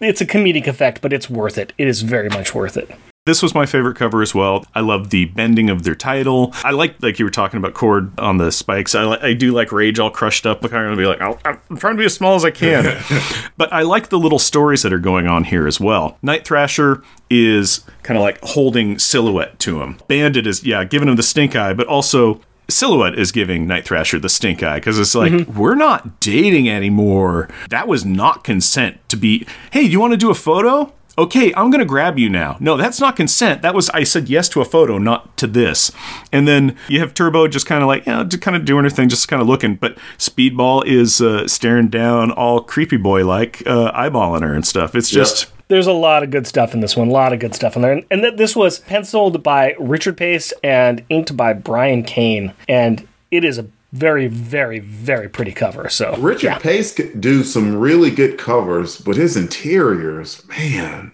it's 0.00 0.20
a 0.20 0.26
comedic 0.26 0.66
effect, 0.66 1.00
but 1.00 1.14
it's 1.14 1.30
worth 1.30 1.56
it. 1.56 1.72
It 1.78 1.88
is 1.88 2.02
very 2.02 2.28
much 2.28 2.54
worth 2.54 2.76
it. 2.76 2.90
This 3.26 3.42
was 3.42 3.54
my 3.54 3.64
favorite 3.64 3.96
cover 3.96 4.20
as 4.20 4.34
well. 4.34 4.66
I 4.74 4.80
love 4.80 5.08
the 5.08 5.24
bending 5.24 5.70
of 5.70 5.82
their 5.82 5.94
title. 5.94 6.52
I 6.62 6.72
like, 6.72 7.02
like 7.02 7.18
you 7.18 7.24
were 7.24 7.30
talking 7.30 7.56
about 7.56 7.72
Chord 7.72 8.12
on 8.20 8.36
the 8.36 8.52
spikes. 8.52 8.94
I, 8.94 9.04
li- 9.04 9.18
I 9.22 9.32
do 9.32 9.50
like 9.50 9.72
Rage 9.72 9.98
all 9.98 10.10
crushed 10.10 10.44
up. 10.44 10.62
Like 10.62 10.74
I'm 10.74 10.84
gonna 10.84 10.96
be 10.98 11.06
like, 11.06 11.22
"I'll- 11.22 11.40
I'm 11.46 11.78
trying 11.78 11.94
to 11.94 11.98
be 11.98 12.04
as 12.04 12.12
small 12.12 12.34
as 12.34 12.44
I 12.44 12.50
can. 12.50 13.02
but 13.56 13.72
I 13.72 13.80
like 13.80 14.10
the 14.10 14.18
little 14.18 14.38
stories 14.38 14.82
that 14.82 14.92
are 14.92 14.98
going 14.98 15.26
on 15.26 15.44
here 15.44 15.66
as 15.66 15.80
well. 15.80 16.18
Night 16.20 16.46
Thrasher 16.46 17.02
is 17.30 17.86
kind 18.02 18.18
of 18.18 18.22
like 18.22 18.40
holding 18.42 18.98
Silhouette 18.98 19.58
to 19.60 19.80
him. 19.80 19.96
Bandit 20.06 20.46
is, 20.46 20.62
yeah, 20.62 20.84
giving 20.84 21.08
him 21.08 21.16
the 21.16 21.22
stink 21.22 21.56
eye, 21.56 21.72
but 21.72 21.86
also 21.86 22.42
Silhouette 22.68 23.18
is 23.18 23.32
giving 23.32 23.66
Night 23.66 23.86
Thrasher 23.86 24.18
the 24.18 24.28
stink 24.28 24.62
eye 24.62 24.76
because 24.76 24.98
it's 24.98 25.14
like, 25.14 25.32
mm-hmm. 25.32 25.58
we're 25.58 25.76
not 25.76 26.20
dating 26.20 26.68
anymore. 26.68 27.48
That 27.70 27.88
was 27.88 28.04
not 28.04 28.44
consent 28.44 28.98
to 29.08 29.16
be, 29.16 29.46
hey, 29.70 29.80
you 29.80 29.98
want 29.98 30.12
to 30.12 30.18
do 30.18 30.30
a 30.30 30.34
photo? 30.34 30.92
Okay, 31.16 31.54
I'm 31.54 31.70
going 31.70 31.78
to 31.78 31.84
grab 31.84 32.18
you 32.18 32.28
now. 32.28 32.56
No, 32.58 32.76
that's 32.76 33.00
not 33.00 33.14
consent. 33.14 33.62
That 33.62 33.74
was, 33.74 33.88
I 33.90 34.02
said 34.02 34.28
yes 34.28 34.48
to 34.50 34.60
a 34.60 34.64
photo, 34.64 34.98
not 34.98 35.36
to 35.36 35.46
this. 35.46 35.92
And 36.32 36.48
then 36.48 36.76
you 36.88 36.98
have 36.98 37.14
Turbo 37.14 37.46
just 37.46 37.66
kind 37.66 37.82
of 37.82 37.86
like, 37.86 38.04
you 38.06 38.12
know, 38.12 38.24
just 38.24 38.42
kind 38.42 38.56
of 38.56 38.64
doing 38.64 38.82
her 38.84 38.90
thing, 38.90 39.08
just 39.08 39.28
kind 39.28 39.40
of 39.40 39.46
looking. 39.46 39.76
But 39.76 39.96
Speedball 40.18 40.84
is 40.86 41.20
uh, 41.20 41.46
staring 41.46 41.88
down 41.88 42.32
all 42.32 42.60
creepy 42.60 42.96
boy 42.96 43.24
like, 43.24 43.62
uh, 43.64 43.92
eyeballing 43.92 44.42
her 44.42 44.54
and 44.54 44.66
stuff. 44.66 44.94
It's 44.96 45.08
just. 45.08 45.52
There's 45.68 45.86
a 45.86 45.92
lot 45.92 46.22
of 46.22 46.30
good 46.30 46.46
stuff 46.46 46.74
in 46.74 46.80
this 46.80 46.96
one. 46.96 47.08
A 47.08 47.12
lot 47.12 47.32
of 47.32 47.38
good 47.38 47.54
stuff 47.54 47.76
in 47.76 47.82
there. 47.82 47.92
And, 47.92 48.04
and 48.10 48.22
th- 48.22 48.36
this 48.36 48.56
was 48.56 48.80
penciled 48.80 49.42
by 49.42 49.76
Richard 49.78 50.16
Pace 50.16 50.52
and 50.62 51.04
inked 51.08 51.36
by 51.36 51.52
Brian 51.52 52.02
Kane. 52.02 52.52
And 52.68 53.06
it 53.30 53.44
is 53.44 53.56
a 53.58 53.66
very, 53.94 54.26
very, 54.26 54.80
very 54.80 55.28
pretty 55.28 55.52
cover. 55.52 55.88
So 55.88 56.16
Richard 56.16 56.46
yeah. 56.48 56.58
Pace 56.58 56.92
could 56.92 57.20
do 57.20 57.44
some 57.44 57.76
really 57.76 58.10
good 58.10 58.36
covers, 58.38 58.98
but 59.00 59.16
his 59.16 59.36
interiors, 59.36 60.46
man. 60.48 61.12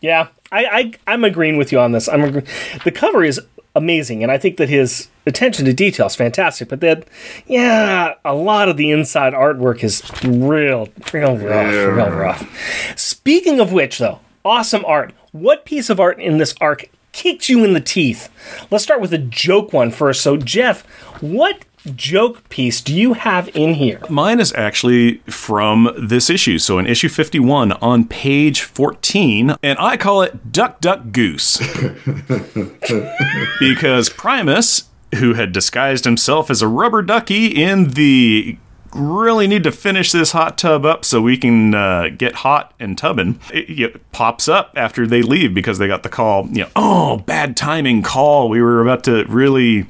Yeah, 0.00 0.28
I, 0.52 0.64
I 0.66 0.92
I'm 1.12 1.24
agreeing 1.24 1.56
with 1.56 1.72
you 1.72 1.80
on 1.80 1.92
this. 1.92 2.08
I'm 2.08 2.22
agree- 2.22 2.42
the 2.84 2.92
cover 2.92 3.24
is 3.24 3.40
amazing, 3.74 4.22
and 4.22 4.30
I 4.30 4.38
think 4.38 4.58
that 4.58 4.68
his 4.68 5.08
attention 5.26 5.64
to 5.64 5.72
detail 5.72 6.06
is 6.06 6.14
fantastic. 6.14 6.68
But 6.68 6.80
that, 6.80 7.08
yeah, 7.46 8.14
a 8.24 8.34
lot 8.34 8.68
of 8.68 8.76
the 8.76 8.90
inside 8.90 9.32
artwork 9.32 9.82
is 9.82 10.02
real, 10.24 10.88
real 11.12 11.36
rough, 11.36 11.72
Yeah. 11.72 11.84
real 11.84 12.10
rough. 12.10 12.94
Speaking 12.98 13.58
of 13.60 13.72
which, 13.72 13.98
though, 13.98 14.20
awesome 14.44 14.84
art. 14.84 15.12
What 15.32 15.64
piece 15.64 15.90
of 15.90 15.98
art 15.98 16.20
in 16.20 16.38
this 16.38 16.54
arc 16.60 16.88
kicked 17.12 17.48
you 17.48 17.64
in 17.64 17.72
the 17.72 17.80
teeth? 17.80 18.28
Let's 18.70 18.84
start 18.84 19.00
with 19.00 19.12
a 19.12 19.18
joke 19.18 19.72
one 19.72 19.90
first. 19.90 20.20
So, 20.20 20.36
Jeff, 20.36 20.82
what 21.22 21.64
joke 21.94 22.48
piece 22.48 22.80
do 22.80 22.94
you 22.94 23.14
have 23.14 23.48
in 23.54 23.74
here? 23.74 24.00
Mine 24.08 24.40
is 24.40 24.52
actually 24.54 25.18
from 25.26 25.92
this 25.98 26.30
issue. 26.30 26.58
So 26.58 26.78
in 26.78 26.86
issue 26.86 27.08
51 27.08 27.72
on 27.72 28.06
page 28.06 28.62
14, 28.62 29.56
and 29.62 29.78
I 29.78 29.96
call 29.96 30.22
it 30.22 30.52
Duck 30.52 30.80
Duck 30.80 31.12
Goose. 31.12 31.58
because 33.60 34.08
Primus, 34.08 34.88
who 35.16 35.34
had 35.34 35.52
disguised 35.52 36.04
himself 36.04 36.50
as 36.50 36.62
a 36.62 36.68
rubber 36.68 37.02
ducky 37.02 37.46
in 37.46 37.90
the 37.90 38.58
really 38.94 39.46
need 39.46 39.64
to 39.64 39.72
finish 39.72 40.12
this 40.12 40.32
hot 40.32 40.56
tub 40.56 40.84
up 40.84 41.04
so 41.04 41.20
we 41.20 41.36
can 41.36 41.74
uh, 41.74 42.08
get 42.16 42.36
hot 42.36 42.74
and 42.80 42.96
tubbing. 42.96 43.38
It, 43.52 43.78
it 43.78 44.12
pops 44.12 44.48
up 44.48 44.72
after 44.76 45.06
they 45.06 45.22
leave 45.22 45.54
because 45.54 45.78
they 45.78 45.86
got 45.86 46.02
the 46.02 46.08
call, 46.08 46.46
you 46.48 46.62
know, 46.62 46.70
oh, 46.76 47.18
bad 47.18 47.56
timing 47.56 48.02
call. 48.02 48.48
We 48.48 48.62
were 48.62 48.80
about 48.80 49.04
to 49.04 49.24
really, 49.26 49.86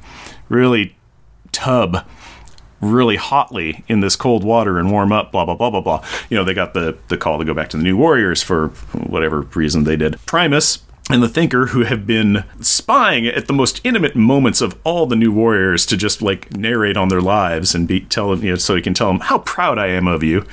really 0.48 0.96
tub 1.52 2.04
really 2.80 3.16
hotly 3.16 3.84
in 3.88 4.00
this 4.00 4.16
cold 4.16 4.44
water 4.44 4.78
and 4.78 4.90
warm 4.90 5.12
up, 5.12 5.32
blah, 5.32 5.44
blah, 5.44 5.54
blah, 5.54 5.70
blah, 5.70 5.80
blah. 5.80 6.04
You 6.30 6.36
know, 6.36 6.44
they 6.44 6.54
got 6.54 6.74
the, 6.74 6.96
the 7.08 7.16
call 7.16 7.38
to 7.38 7.44
go 7.44 7.54
back 7.54 7.68
to 7.70 7.76
the 7.76 7.82
New 7.82 7.96
Warriors 7.96 8.42
for 8.42 8.68
whatever 8.92 9.40
reason 9.40 9.84
they 9.84 9.96
did. 9.96 10.24
Primus 10.26 10.78
and 11.10 11.22
the 11.22 11.28
Thinker, 11.28 11.66
who 11.66 11.84
have 11.84 12.06
been 12.06 12.44
spying 12.60 13.26
at 13.26 13.46
the 13.46 13.52
most 13.52 13.80
intimate 13.84 14.14
moments 14.14 14.60
of 14.60 14.78
all 14.84 15.06
the 15.06 15.16
New 15.16 15.32
Warriors 15.32 15.86
to 15.86 15.96
just 15.96 16.20
like 16.20 16.54
narrate 16.56 16.96
on 16.96 17.08
their 17.08 17.20
lives 17.20 17.74
and 17.74 17.88
be 17.88 18.00
tell 18.00 18.36
you 18.36 18.50
know, 18.50 18.56
so 18.56 18.74
he 18.76 18.82
can 18.82 18.94
tell 18.94 19.08
them 19.08 19.20
how 19.20 19.38
proud 19.38 19.78
I 19.78 19.86
am 19.88 20.06
of 20.06 20.22
you, 20.22 20.44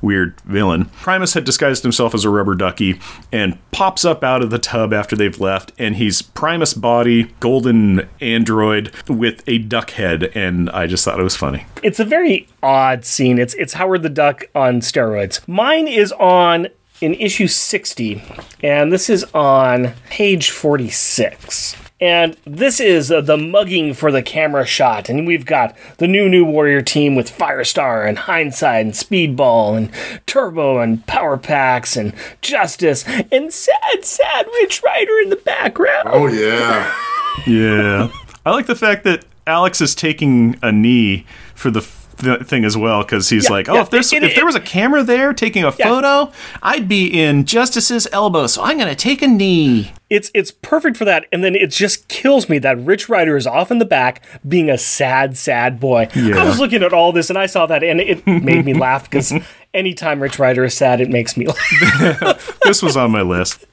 weird 0.00 0.40
villain. 0.42 0.86
Primus 0.86 1.34
had 1.34 1.44
disguised 1.44 1.82
himself 1.82 2.14
as 2.14 2.24
a 2.24 2.30
rubber 2.30 2.54
ducky 2.54 3.00
and 3.32 3.58
pops 3.72 4.04
up 4.04 4.22
out 4.22 4.42
of 4.42 4.50
the 4.50 4.58
tub 4.58 4.92
after 4.92 5.16
they've 5.16 5.40
left, 5.40 5.72
and 5.78 5.96
he's 5.96 6.22
Primus 6.22 6.74
body, 6.74 7.24
golden 7.40 8.08
android 8.20 8.92
with 9.08 9.42
a 9.48 9.58
duck 9.58 9.90
head, 9.90 10.30
and 10.34 10.70
I 10.70 10.86
just 10.86 11.04
thought 11.04 11.18
it 11.18 11.24
was 11.24 11.36
funny. 11.36 11.66
It's 11.82 11.98
a 12.00 12.04
very 12.04 12.48
odd 12.62 13.04
scene. 13.04 13.38
It's 13.38 13.54
it's 13.54 13.74
Howard 13.74 14.02
the 14.02 14.08
Duck 14.08 14.44
on 14.54 14.80
steroids. 14.80 15.46
Mine 15.48 15.88
is 15.88 16.12
on 16.12 16.68
in 17.00 17.14
issue 17.14 17.48
60, 17.48 18.22
and 18.62 18.92
this 18.92 19.10
is 19.10 19.24
on 19.34 19.92
page 20.10 20.50
46. 20.50 21.76
And 22.00 22.36
this 22.44 22.80
is 22.80 23.10
uh, 23.10 23.20
the 23.20 23.36
mugging 23.38 23.94
for 23.94 24.10
the 24.12 24.20
camera 24.22 24.66
shot. 24.66 25.08
And 25.08 25.26
we've 25.26 25.46
got 25.46 25.74
the 25.98 26.08
new 26.08 26.28
New 26.28 26.44
Warrior 26.44 26.82
team 26.82 27.14
with 27.14 27.30
Firestar 27.30 28.06
and 28.06 28.18
Hindsight 28.18 28.84
and 28.84 28.92
Speedball 28.92 29.76
and 29.76 29.90
Turbo 30.26 30.80
and 30.80 31.06
Powerpax 31.06 31.96
and 31.96 32.12
Justice 32.42 33.04
and 33.30 33.52
sad, 33.52 34.04
sad 34.04 34.46
Rich 34.60 34.82
Rider 34.82 35.18
in 35.22 35.30
the 35.30 35.36
background. 35.36 36.08
Oh 36.12 36.26
yeah. 36.26 36.94
Yeah. 37.48 38.10
I 38.46 38.50
like 38.52 38.66
the 38.66 38.76
fact 38.76 39.02
that 39.04 39.24
Alex 39.44 39.80
is 39.80 39.94
taking 39.96 40.56
a 40.62 40.70
knee 40.70 41.26
for 41.54 41.68
the 41.68 41.80
f- 41.80 42.03
th- 42.24 42.40
thing 42.42 42.64
as 42.64 42.76
well 42.76 43.02
because 43.02 43.28
he's 43.28 43.44
Yeah, 43.44 43.50
like, 43.50 43.68
oh, 43.68 43.74
yeah, 43.74 43.82
if 43.82 43.90
there's 43.90 44.12
it- 44.12 44.22
if 44.22 44.32
it- 44.32 44.34
there 44.36 44.44
was 44.46 44.54
a 44.54 44.60
camera 44.60 45.02
there 45.02 45.32
taking 45.32 45.62
a 45.64 45.70
photo, 45.72 46.32
I'd 46.62 46.88
be 46.88 47.06
in 47.06 47.44
Justice's 47.44 48.08
elbow, 48.12 48.46
so 48.46 48.62
I'm 48.62 48.78
gonna 48.78 48.94
take 48.94 49.22
a 49.22 49.28
knee. 49.28 49.92
It's 50.10 50.30
it's 50.34 50.50
perfect 50.50 50.96
for 50.96 51.04
that, 51.04 51.26
and 51.32 51.42
then 51.44 51.54
it 51.54 51.70
just 51.70 52.08
kills 52.08 52.48
me 52.48 52.58
that 52.60 52.78
Rich 52.78 53.08
Rider 53.08 53.36
is 53.36 53.46
off 53.46 53.70
in 53.70 53.78
the 53.78 53.84
back 53.84 54.22
being 54.46 54.68
a 54.70 54.78
sad, 54.78 55.36
sad 55.36 55.78
boy. 55.80 56.08
Yeah. 56.14 56.40
I 56.40 56.44
was 56.44 56.58
looking 56.58 56.82
at 56.82 56.92
all 56.92 57.12
this 57.12 57.30
and 57.30 57.38
I 57.38 57.46
saw 57.46 57.66
that, 57.66 57.82
and 57.84 58.00
it 58.00 58.26
made 58.26 58.64
me 58.64 58.74
laugh 58.74 59.04
because 59.10 59.32
anytime 59.74 60.20
Rich 60.22 60.38
Rider 60.38 60.64
is 60.64 60.74
sad, 60.74 61.00
it 61.00 61.10
makes 61.10 61.36
me 61.36 61.46
laugh. 61.46 62.58
This 62.64 62.82
was 62.82 62.96
on 62.96 63.10
my 63.10 63.22
list. 63.22 63.64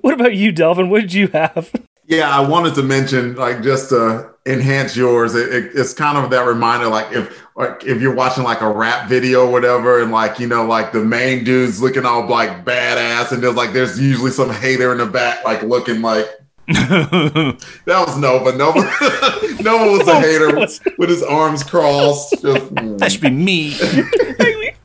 what 0.00 0.14
about 0.14 0.34
you, 0.34 0.52
Delvin? 0.52 0.90
What 0.90 1.00
did 1.02 1.12
you 1.14 1.28
have? 1.28 1.70
Yeah, 2.06 2.28
I 2.28 2.40
wanted 2.46 2.74
to 2.74 2.82
mention 2.82 3.34
like 3.36 3.62
just 3.62 3.88
to 3.90 4.30
enhance 4.46 4.96
yours. 4.96 5.34
It, 5.34 5.52
it, 5.52 5.70
it's 5.74 5.92
kind 5.92 6.18
of 6.18 6.30
that 6.30 6.46
reminder, 6.46 6.88
like 6.88 7.12
if 7.12 7.44
like 7.56 7.84
if 7.84 8.00
you're 8.00 8.14
watching 8.14 8.44
like 8.44 8.60
a 8.60 8.70
rap 8.70 9.08
video 9.08 9.46
or 9.46 9.52
whatever, 9.52 10.02
and 10.02 10.10
like 10.10 10.38
you 10.38 10.46
know, 10.46 10.64
like 10.66 10.92
the 10.92 11.04
main 11.04 11.44
dude's 11.44 11.80
looking 11.80 12.04
all 12.04 12.26
like 12.28 12.64
badass, 12.64 13.32
and 13.32 13.42
there's 13.42 13.54
like 13.54 13.72
there's 13.72 14.00
usually 14.00 14.30
some 14.30 14.50
hater 14.50 14.92
in 14.92 14.98
the 14.98 15.06
back, 15.06 15.44
like 15.44 15.62
looking 15.62 16.02
like 16.02 16.26
that 16.66 17.58
was 17.86 18.16
Nova. 18.16 18.56
Nova 18.56 18.80
Nova 19.62 19.98
was 19.98 20.08
a 20.08 20.18
hater 20.18 20.56
with 20.96 21.10
his 21.10 21.22
arms 21.22 21.62
crossed. 21.62 22.32
Just, 22.40 22.74
mm. 22.74 22.98
That 22.98 23.12
should 23.12 23.20
be 23.20 23.28
me. 23.28 23.74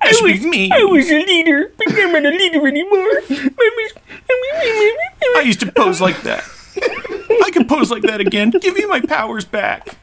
I, 0.02 0.20
was, 0.22 0.42
me. 0.42 0.70
I 0.72 0.84
was 0.84 1.10
a 1.10 1.26
leader, 1.26 1.72
but 1.78 1.88
I'm 1.98 2.12
not 2.12 2.26
a 2.26 2.32
leader 2.32 2.68
anymore. 2.68 3.22
I 5.38 5.44
used 5.46 5.62
to 5.62 5.72
pose 5.72 6.02
like 6.02 6.22
that. 6.24 6.44
I 7.46 7.52
can 7.52 7.68
pose 7.68 7.92
like 7.92 8.04
that 8.04 8.22
again. 8.22 8.50
Give 8.50 8.76
me 8.76 8.86
my 8.86 9.02
powers 9.02 9.46
back. 9.46 9.98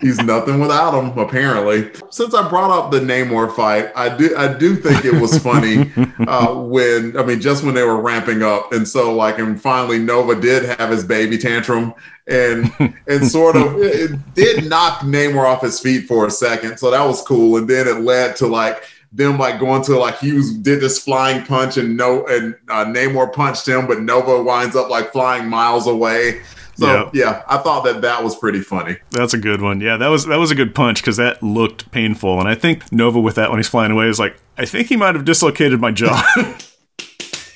He's 0.00 0.18
nothing 0.18 0.60
without 0.60 0.94
him, 0.94 1.16
apparently. 1.18 1.90
Since 2.10 2.34
I 2.34 2.48
brought 2.48 2.70
up 2.70 2.90
the 2.90 3.00
Namor 3.00 3.54
fight, 3.54 3.90
I 3.94 4.16
do 4.16 4.36
I 4.36 4.52
do 4.52 4.76
think 4.76 5.04
it 5.04 5.20
was 5.20 5.38
funny 5.38 5.92
uh, 6.26 6.54
when 6.54 7.16
I 7.16 7.24
mean 7.24 7.40
just 7.40 7.64
when 7.64 7.74
they 7.74 7.82
were 7.82 8.00
ramping 8.00 8.42
up, 8.42 8.72
and 8.72 8.86
so 8.86 9.14
like 9.14 9.38
and 9.38 9.60
finally 9.60 9.98
Nova 9.98 10.40
did 10.40 10.64
have 10.78 10.90
his 10.90 11.04
baby 11.04 11.38
tantrum, 11.38 11.94
and 12.26 12.72
and 13.06 13.26
sort 13.26 13.56
of 13.56 13.76
it, 13.78 14.10
it 14.10 14.34
did 14.34 14.68
knock 14.68 15.00
Namor 15.00 15.44
off 15.44 15.62
his 15.62 15.80
feet 15.80 16.06
for 16.06 16.26
a 16.26 16.30
second, 16.30 16.78
so 16.78 16.90
that 16.90 17.04
was 17.04 17.22
cool, 17.22 17.56
and 17.56 17.68
then 17.68 17.86
it 17.86 18.00
led 18.00 18.36
to 18.36 18.46
like 18.46 18.84
them 19.12 19.38
like 19.38 19.58
going 19.58 19.82
to 19.82 19.96
like 19.96 20.18
Hughes 20.18 20.52
did 20.52 20.80
this 20.80 21.02
flying 21.02 21.44
punch 21.44 21.76
and 21.76 21.96
no 21.96 22.26
and 22.26 22.54
uh, 22.68 22.84
Namor 22.84 23.32
punched 23.32 23.66
him, 23.66 23.86
but 23.86 24.00
Nova 24.02 24.42
winds 24.42 24.76
up 24.76 24.90
like 24.90 25.12
flying 25.12 25.48
miles 25.48 25.86
away. 25.86 26.42
So 26.78 26.86
Yeah. 26.86 27.10
yeah, 27.12 27.42
I 27.48 27.58
thought 27.58 27.82
that 27.84 28.02
that 28.02 28.22
was 28.22 28.36
pretty 28.36 28.60
funny. 28.60 28.96
That's 29.10 29.34
a 29.34 29.38
good 29.38 29.60
one. 29.60 29.80
Yeah, 29.80 29.96
that 29.96 30.08
was 30.08 30.26
that 30.26 30.36
was 30.38 30.50
a 30.50 30.54
good 30.54 30.74
punch 30.74 31.00
because 31.02 31.16
that 31.16 31.42
looked 31.42 31.90
painful, 31.90 32.38
and 32.38 32.48
I 32.48 32.54
think 32.54 32.92
Nova 32.92 33.18
with 33.20 33.34
that 33.34 33.50
when 33.50 33.58
he's 33.58 33.68
flying 33.68 33.90
away 33.90 34.06
is 34.08 34.18
like, 34.20 34.36
I 34.56 34.64
think 34.64 34.88
he 34.88 34.96
might 34.96 35.14
have 35.16 35.24
dislocated 35.24 35.80
my 35.80 35.90
jaw. 35.90 36.22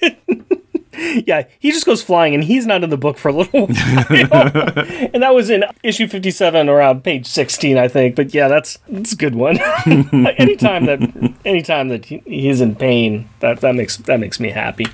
Yeah, 1.26 1.46
he 1.58 1.70
just 1.70 1.86
goes 1.86 2.02
flying, 2.02 2.34
and 2.34 2.42
he's 2.42 2.66
not 2.66 2.82
in 2.82 2.90
the 2.90 2.96
book 2.96 3.18
for 3.18 3.28
a 3.28 3.32
little 3.32 3.66
while. 3.66 3.76
and 5.12 5.22
that 5.22 5.34
was 5.34 5.50
in 5.50 5.64
issue 5.82 6.06
fifty-seven, 6.08 6.68
around 6.68 6.96
uh, 6.96 7.00
page 7.00 7.26
sixteen, 7.26 7.76
I 7.76 7.88
think. 7.88 8.16
But 8.16 8.34
yeah, 8.34 8.48
that's 8.48 8.78
that's 8.88 9.12
a 9.12 9.16
good 9.16 9.34
one. 9.34 9.58
anytime 9.86 10.86
that 10.86 11.34
anytime 11.44 11.88
that 11.88 12.04
he's 12.06 12.60
in 12.60 12.76
pain, 12.76 13.28
that 13.40 13.60
that 13.60 13.74
makes 13.74 13.96
that 13.98 14.20
makes 14.20 14.40
me 14.40 14.50
happy. 14.50 14.86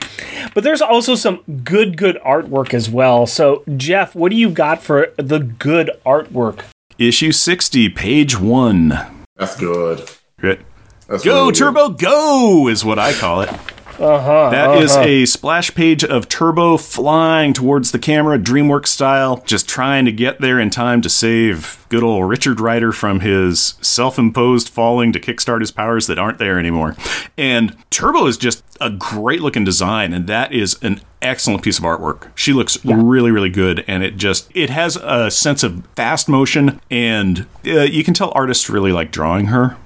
But 0.54 0.64
there's 0.64 0.82
also 0.82 1.14
some 1.14 1.42
good 1.64 1.96
good 1.96 2.18
artwork 2.24 2.74
as 2.74 2.90
well. 2.90 3.26
So 3.26 3.62
Jeff, 3.76 4.14
what 4.14 4.30
do 4.30 4.36
you 4.36 4.50
got 4.50 4.82
for 4.82 5.12
the 5.16 5.38
good 5.38 5.90
artwork? 6.04 6.60
Issue 6.98 7.32
sixty, 7.32 7.88
page 7.88 8.38
one. 8.38 8.98
That's 9.36 9.56
good. 9.56 10.08
Right. 10.42 10.60
That's 11.06 11.24
Go 11.24 11.34
really 11.40 11.52
good. 11.52 11.58
Turbo, 11.58 11.88
go 11.90 12.68
is 12.68 12.84
what 12.84 12.98
I 12.98 13.12
call 13.12 13.42
it. 13.42 13.50
Uh 13.98 14.20
huh. 14.20 14.50
That 14.50 14.78
is 14.82 14.96
a 14.96 15.24
splash 15.26 15.74
page 15.74 16.04
of 16.04 16.28
Turbo 16.28 16.76
flying 16.76 17.52
towards 17.52 17.90
the 17.90 17.98
camera, 17.98 18.38
DreamWorks 18.38 18.86
style, 18.88 19.42
just 19.44 19.68
trying 19.68 20.04
to 20.04 20.12
get 20.12 20.40
there 20.40 20.60
in 20.60 20.70
time 20.70 21.02
to 21.02 21.08
save 21.08 21.84
good 21.88 22.02
old 22.04 22.28
Richard 22.28 22.60
Rider 22.60 22.92
from 22.92 23.20
his 23.20 23.74
self 23.80 24.18
imposed 24.18 24.68
falling 24.68 25.12
to 25.12 25.20
kickstart 25.20 25.60
his 25.60 25.70
powers 25.72 26.06
that 26.06 26.18
aren't 26.18 26.38
there 26.38 26.58
anymore. 26.58 26.96
And 27.36 27.76
Turbo 27.90 28.26
is 28.26 28.36
just 28.36 28.62
a 28.80 28.90
great 28.90 29.40
looking 29.40 29.64
design, 29.64 30.12
and 30.12 30.26
that 30.28 30.52
is 30.52 30.78
an 30.82 31.00
excellent 31.20 31.62
piece 31.62 31.78
of 31.78 31.84
artwork. 31.84 32.30
She 32.36 32.52
looks 32.52 32.84
really, 32.84 33.32
really 33.32 33.50
good, 33.50 33.84
and 33.88 34.04
it 34.04 34.16
just 34.16 34.48
it 34.54 34.70
has 34.70 34.96
a 34.96 35.30
sense 35.30 35.64
of 35.64 35.84
fast 35.96 36.28
motion, 36.28 36.80
and 36.90 37.46
uh, 37.66 37.80
you 37.80 38.04
can 38.04 38.14
tell 38.14 38.30
artists 38.36 38.70
really 38.70 38.92
like 38.92 39.10
drawing 39.10 39.46
her. 39.46 39.76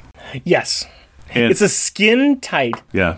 yes. 0.44 0.84
And 1.34 1.50
It's 1.50 1.62
a 1.62 1.68
skin 1.70 2.40
tight, 2.40 2.74
yeah, 2.92 3.16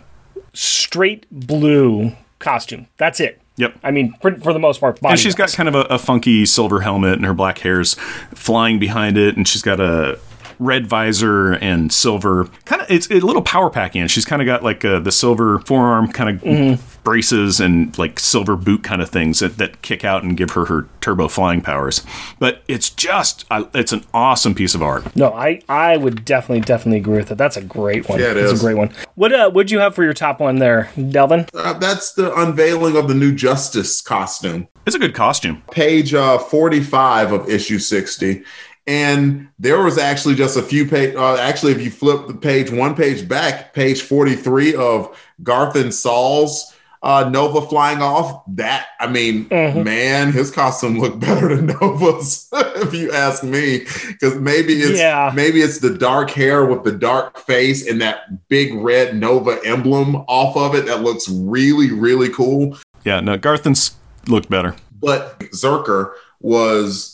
straight 0.54 1.26
blue 1.30 2.12
costume. 2.38 2.86
That's 2.96 3.20
it. 3.20 3.40
yep. 3.56 3.76
I 3.82 3.90
mean, 3.90 4.14
for, 4.22 4.34
for 4.36 4.52
the 4.52 4.58
most 4.58 4.80
part, 4.80 4.98
And 5.02 5.18
she's 5.18 5.34
got 5.34 5.52
kind 5.52 5.68
of 5.68 5.74
a, 5.74 5.82
a 5.82 5.98
funky 5.98 6.46
silver 6.46 6.80
helmet, 6.80 7.14
and 7.14 7.24
her 7.24 7.34
black 7.34 7.58
hair's 7.58 7.94
flying 8.34 8.78
behind 8.78 9.16
it, 9.18 9.36
and 9.36 9.46
she's 9.46 9.62
got 9.62 9.80
a 9.80 10.18
red 10.58 10.86
visor 10.86 11.52
and 11.54 11.92
silver 11.92 12.46
kind 12.64 12.82
of 12.82 12.90
it's 12.90 13.10
a 13.10 13.14
little 13.20 13.42
power 13.42 13.70
packing 13.70 14.00
and 14.00 14.10
she's 14.10 14.24
kind 14.24 14.40
of 14.42 14.46
got 14.46 14.62
like 14.62 14.84
uh, 14.84 14.98
the 14.98 15.12
silver 15.12 15.58
forearm 15.60 16.10
kind 16.12 16.30
of 16.36 16.42
Mm-hmm. 16.44 17.00
braces 17.04 17.60
and 17.60 17.96
like 17.98 18.18
silver 18.18 18.56
boot 18.56 18.82
kind 18.82 19.00
of 19.02 19.08
things 19.10 19.38
that, 19.40 19.56
that 19.58 19.82
kick 19.82 20.04
out 20.04 20.22
and 20.22 20.36
give 20.36 20.50
her 20.52 20.66
her 20.66 20.86
turbo 21.00 21.28
flying 21.28 21.60
powers 21.60 22.02
but 22.38 22.62
it's 22.68 22.90
just 22.90 23.44
I 23.50 23.66
it's 23.74 23.92
an 23.92 24.04
awesome 24.14 24.54
piece 24.54 24.74
of 24.74 24.82
art 24.82 25.14
No, 25.16 25.32
I, 25.32 25.60
I 25.68 25.96
would 25.96 26.24
definitely 26.24 26.60
definitely 26.60 26.98
agree 26.98 27.16
with 27.18 27.28
that. 27.28 27.38
That's 27.38 27.56
a 27.56 27.62
great 27.62 28.08
one. 28.08 28.18
Yeah, 28.20 28.30
it 28.32 28.36
It's 28.38 28.52
is. 28.52 28.60
a 28.60 28.64
great 28.64 28.76
one. 28.76 28.92
What 29.14 29.32
uh 29.32 29.50
what'd 29.50 29.70
you 29.70 29.78
have 29.80 29.94
for 29.94 30.02
your 30.04 30.12
top 30.14 30.40
one 30.40 30.56
there, 30.58 30.90
Delvin? 31.10 31.46
Uh, 31.54 31.74
that's 31.74 32.12
the 32.14 32.34
unveiling 32.34 32.96
of 32.96 33.08
the 33.08 33.14
new 33.14 33.34
Justice 33.34 34.00
costume. 34.00 34.68
it's 34.86 34.96
a 34.96 34.98
good 34.98 35.14
costume 35.14 35.62
page 35.70 36.14
uh, 36.14 36.38
45 36.38 37.32
of 37.32 37.48
issue 37.50 37.78
60 37.78 38.42
and 38.86 39.48
there 39.58 39.82
was 39.82 39.96
actually 39.98 40.34
just 40.34 40.56
a 40.56 40.62
few 40.62 40.86
page 40.86 41.14
uh, 41.14 41.36
actually 41.36 41.72
if 41.72 41.80
you 41.80 41.90
flip 41.90 42.26
the 42.26 42.34
page 42.34 42.70
one 42.70 42.94
page 42.94 43.26
back 43.28 43.72
page 43.74 44.02
43 44.02 44.74
of 44.74 45.16
Garthan 45.42 45.92
Saal's 45.92 46.72
uh, 47.02 47.28
nova 47.28 47.60
flying 47.66 48.00
off 48.00 48.42
that 48.48 48.86
i 48.98 49.06
mean 49.06 49.46
man 49.50 50.32
his 50.32 50.50
costume 50.50 50.98
looked 50.98 51.20
better 51.28 51.54
than 51.54 51.66
nova's 51.80 52.48
if 52.52 52.92
you 52.94 53.12
ask 53.12 53.42
me. 53.44 53.80
Because 54.08 54.36
maybe 54.36 54.74
it's 54.74 54.98
Yeah. 54.98 55.30
maybe 55.34 55.60
it's 55.60 55.78
the 55.80 55.96
dark 55.96 56.30
hair 56.30 56.64
with 56.64 56.82
the 56.84 56.92
dark 56.92 57.38
face 57.38 57.86
and 57.86 58.00
that 58.00 58.48
big 58.48 58.74
red 58.74 59.16
nova 59.16 59.58
emblem 59.64 60.16
off 60.28 60.56
of 60.56 60.74
it 60.74 60.86
that 60.86 61.02
looks 61.02 61.28
really 61.28 61.90
really 61.92 62.28
cool. 62.30 62.78
Yeah 63.04 63.20
no 63.20 63.38
Garthan's 63.38 63.94
looked 64.26 64.48
better. 64.50 64.74
But 65.00 65.38
Zircher 65.52 66.12
was 66.40 67.13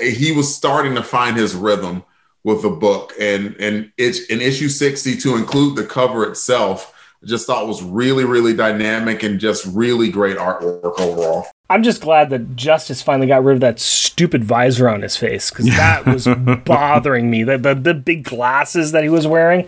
he 0.00 0.32
was 0.32 0.54
starting 0.54 0.94
to 0.94 1.02
find 1.02 1.36
his 1.36 1.54
rhythm 1.54 2.04
with 2.44 2.62
the 2.62 2.70
book 2.70 3.12
and 3.20 3.56
and 3.58 3.92
it's 3.96 4.24
in 4.26 4.40
issue 4.40 4.68
60 4.68 5.16
to 5.18 5.36
include 5.36 5.76
the 5.76 5.84
cover 5.84 6.28
itself 6.28 6.94
I 7.22 7.26
just 7.26 7.46
thought 7.46 7.68
was 7.68 7.82
really 7.82 8.24
really 8.24 8.54
dynamic 8.54 9.22
and 9.22 9.38
just 9.38 9.64
really 9.66 10.10
great 10.10 10.36
artwork 10.36 10.98
overall 11.00 11.46
I'm 11.72 11.82
just 11.82 12.02
glad 12.02 12.28
that 12.30 12.54
Justice 12.54 13.00
finally 13.00 13.26
got 13.26 13.42
rid 13.44 13.54
of 13.54 13.60
that 13.62 13.80
stupid 13.80 14.44
visor 14.44 14.90
on 14.90 15.00
his 15.00 15.16
face 15.16 15.48
because 15.50 15.64
that 15.76 16.04
was 16.04 16.28
bothering 16.66 17.30
me. 17.30 17.44
The, 17.44 17.56
the 17.56 17.74
the 17.74 17.94
big 17.94 18.24
glasses 18.24 18.92
that 18.92 19.02
he 19.02 19.08
was 19.08 19.26
wearing, 19.26 19.66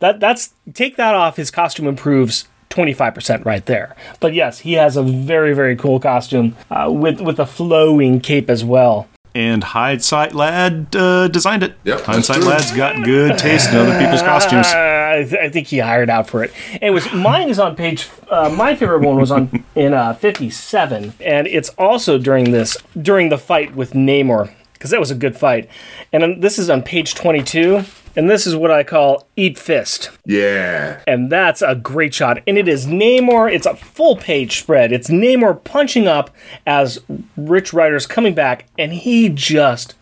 that 0.00 0.18
that's 0.18 0.52
take 0.72 0.96
that 0.96 1.14
off. 1.14 1.36
His 1.36 1.50
costume 1.52 1.86
improves. 1.86 2.48
25% 2.70 3.44
right 3.44 3.66
there. 3.66 3.94
But 4.18 4.34
yes, 4.34 4.58
he 4.58 4.72
has 4.72 4.96
a 4.96 5.02
very, 5.04 5.54
very 5.54 5.76
cool 5.76 6.00
costume 6.00 6.56
uh, 6.72 6.90
with, 6.90 7.20
with 7.20 7.38
a 7.38 7.46
flowing 7.46 8.18
cape 8.18 8.50
as 8.50 8.64
well. 8.64 9.06
And 9.34 9.64
hindsight 9.64 10.34
lad 10.34 10.94
uh, 10.94 11.26
designed 11.28 11.62
it 11.62 11.74
Yep, 11.84 11.96
that's 11.98 12.06
hindsight 12.06 12.40
lad's 12.42 12.70
got 12.72 13.04
good 13.04 13.36
taste 13.38 13.70
in 13.70 13.76
other 13.76 13.98
people's 13.98 14.22
costumes 14.22 14.66
Uh, 14.66 14.90
I, 15.14 15.22
th- 15.22 15.40
I 15.40 15.48
think 15.48 15.68
he 15.68 15.78
hired 15.78 16.10
out 16.10 16.28
for 16.28 16.42
it. 16.42 16.52
It 16.82 16.90
was 16.90 17.12
mine 17.12 17.48
is 17.48 17.60
on 17.60 17.76
page. 17.76 18.08
Uh, 18.28 18.48
my 18.48 18.74
favorite 18.74 19.02
one 19.02 19.16
was 19.16 19.30
on 19.30 19.64
in 19.76 19.94
uh, 19.94 20.14
fifty 20.14 20.50
seven, 20.50 21.14
and 21.20 21.46
it's 21.46 21.68
also 21.78 22.18
during 22.18 22.50
this 22.50 22.76
during 23.00 23.28
the 23.28 23.38
fight 23.38 23.76
with 23.76 23.92
Namor 23.92 24.52
because 24.72 24.90
that 24.90 24.98
was 24.98 25.12
a 25.12 25.14
good 25.14 25.36
fight. 25.36 25.68
And 26.12 26.22
then 26.24 26.40
this 26.40 26.58
is 26.58 26.68
on 26.68 26.82
page 26.82 27.14
twenty 27.14 27.44
two, 27.44 27.84
and 28.16 28.30
this 28.30 28.46
is 28.46 28.56
what 28.56 28.70
I 28.70 28.84
call 28.84 29.26
eat 29.36 29.58
fist, 29.58 30.10
yeah 30.24 31.00
and 31.06 31.30
that's 31.30 31.62
a 31.62 31.74
great 31.74 32.14
shot. 32.14 32.42
And 32.46 32.58
it 32.58 32.68
is 32.68 32.86
Namor. 32.86 33.52
It's 33.52 33.66
a 33.66 33.76
full 33.76 34.16
page 34.16 34.60
spread. 34.60 34.92
It's 34.92 35.08
Namor 35.08 35.62
punching 35.64 36.06
up 36.06 36.30
as 36.66 37.00
Rich 37.36 37.72
Rider's 37.72 38.06
coming 38.06 38.34
back, 38.34 38.66
and 38.78 38.92
he 38.92 39.28
just 39.28 39.94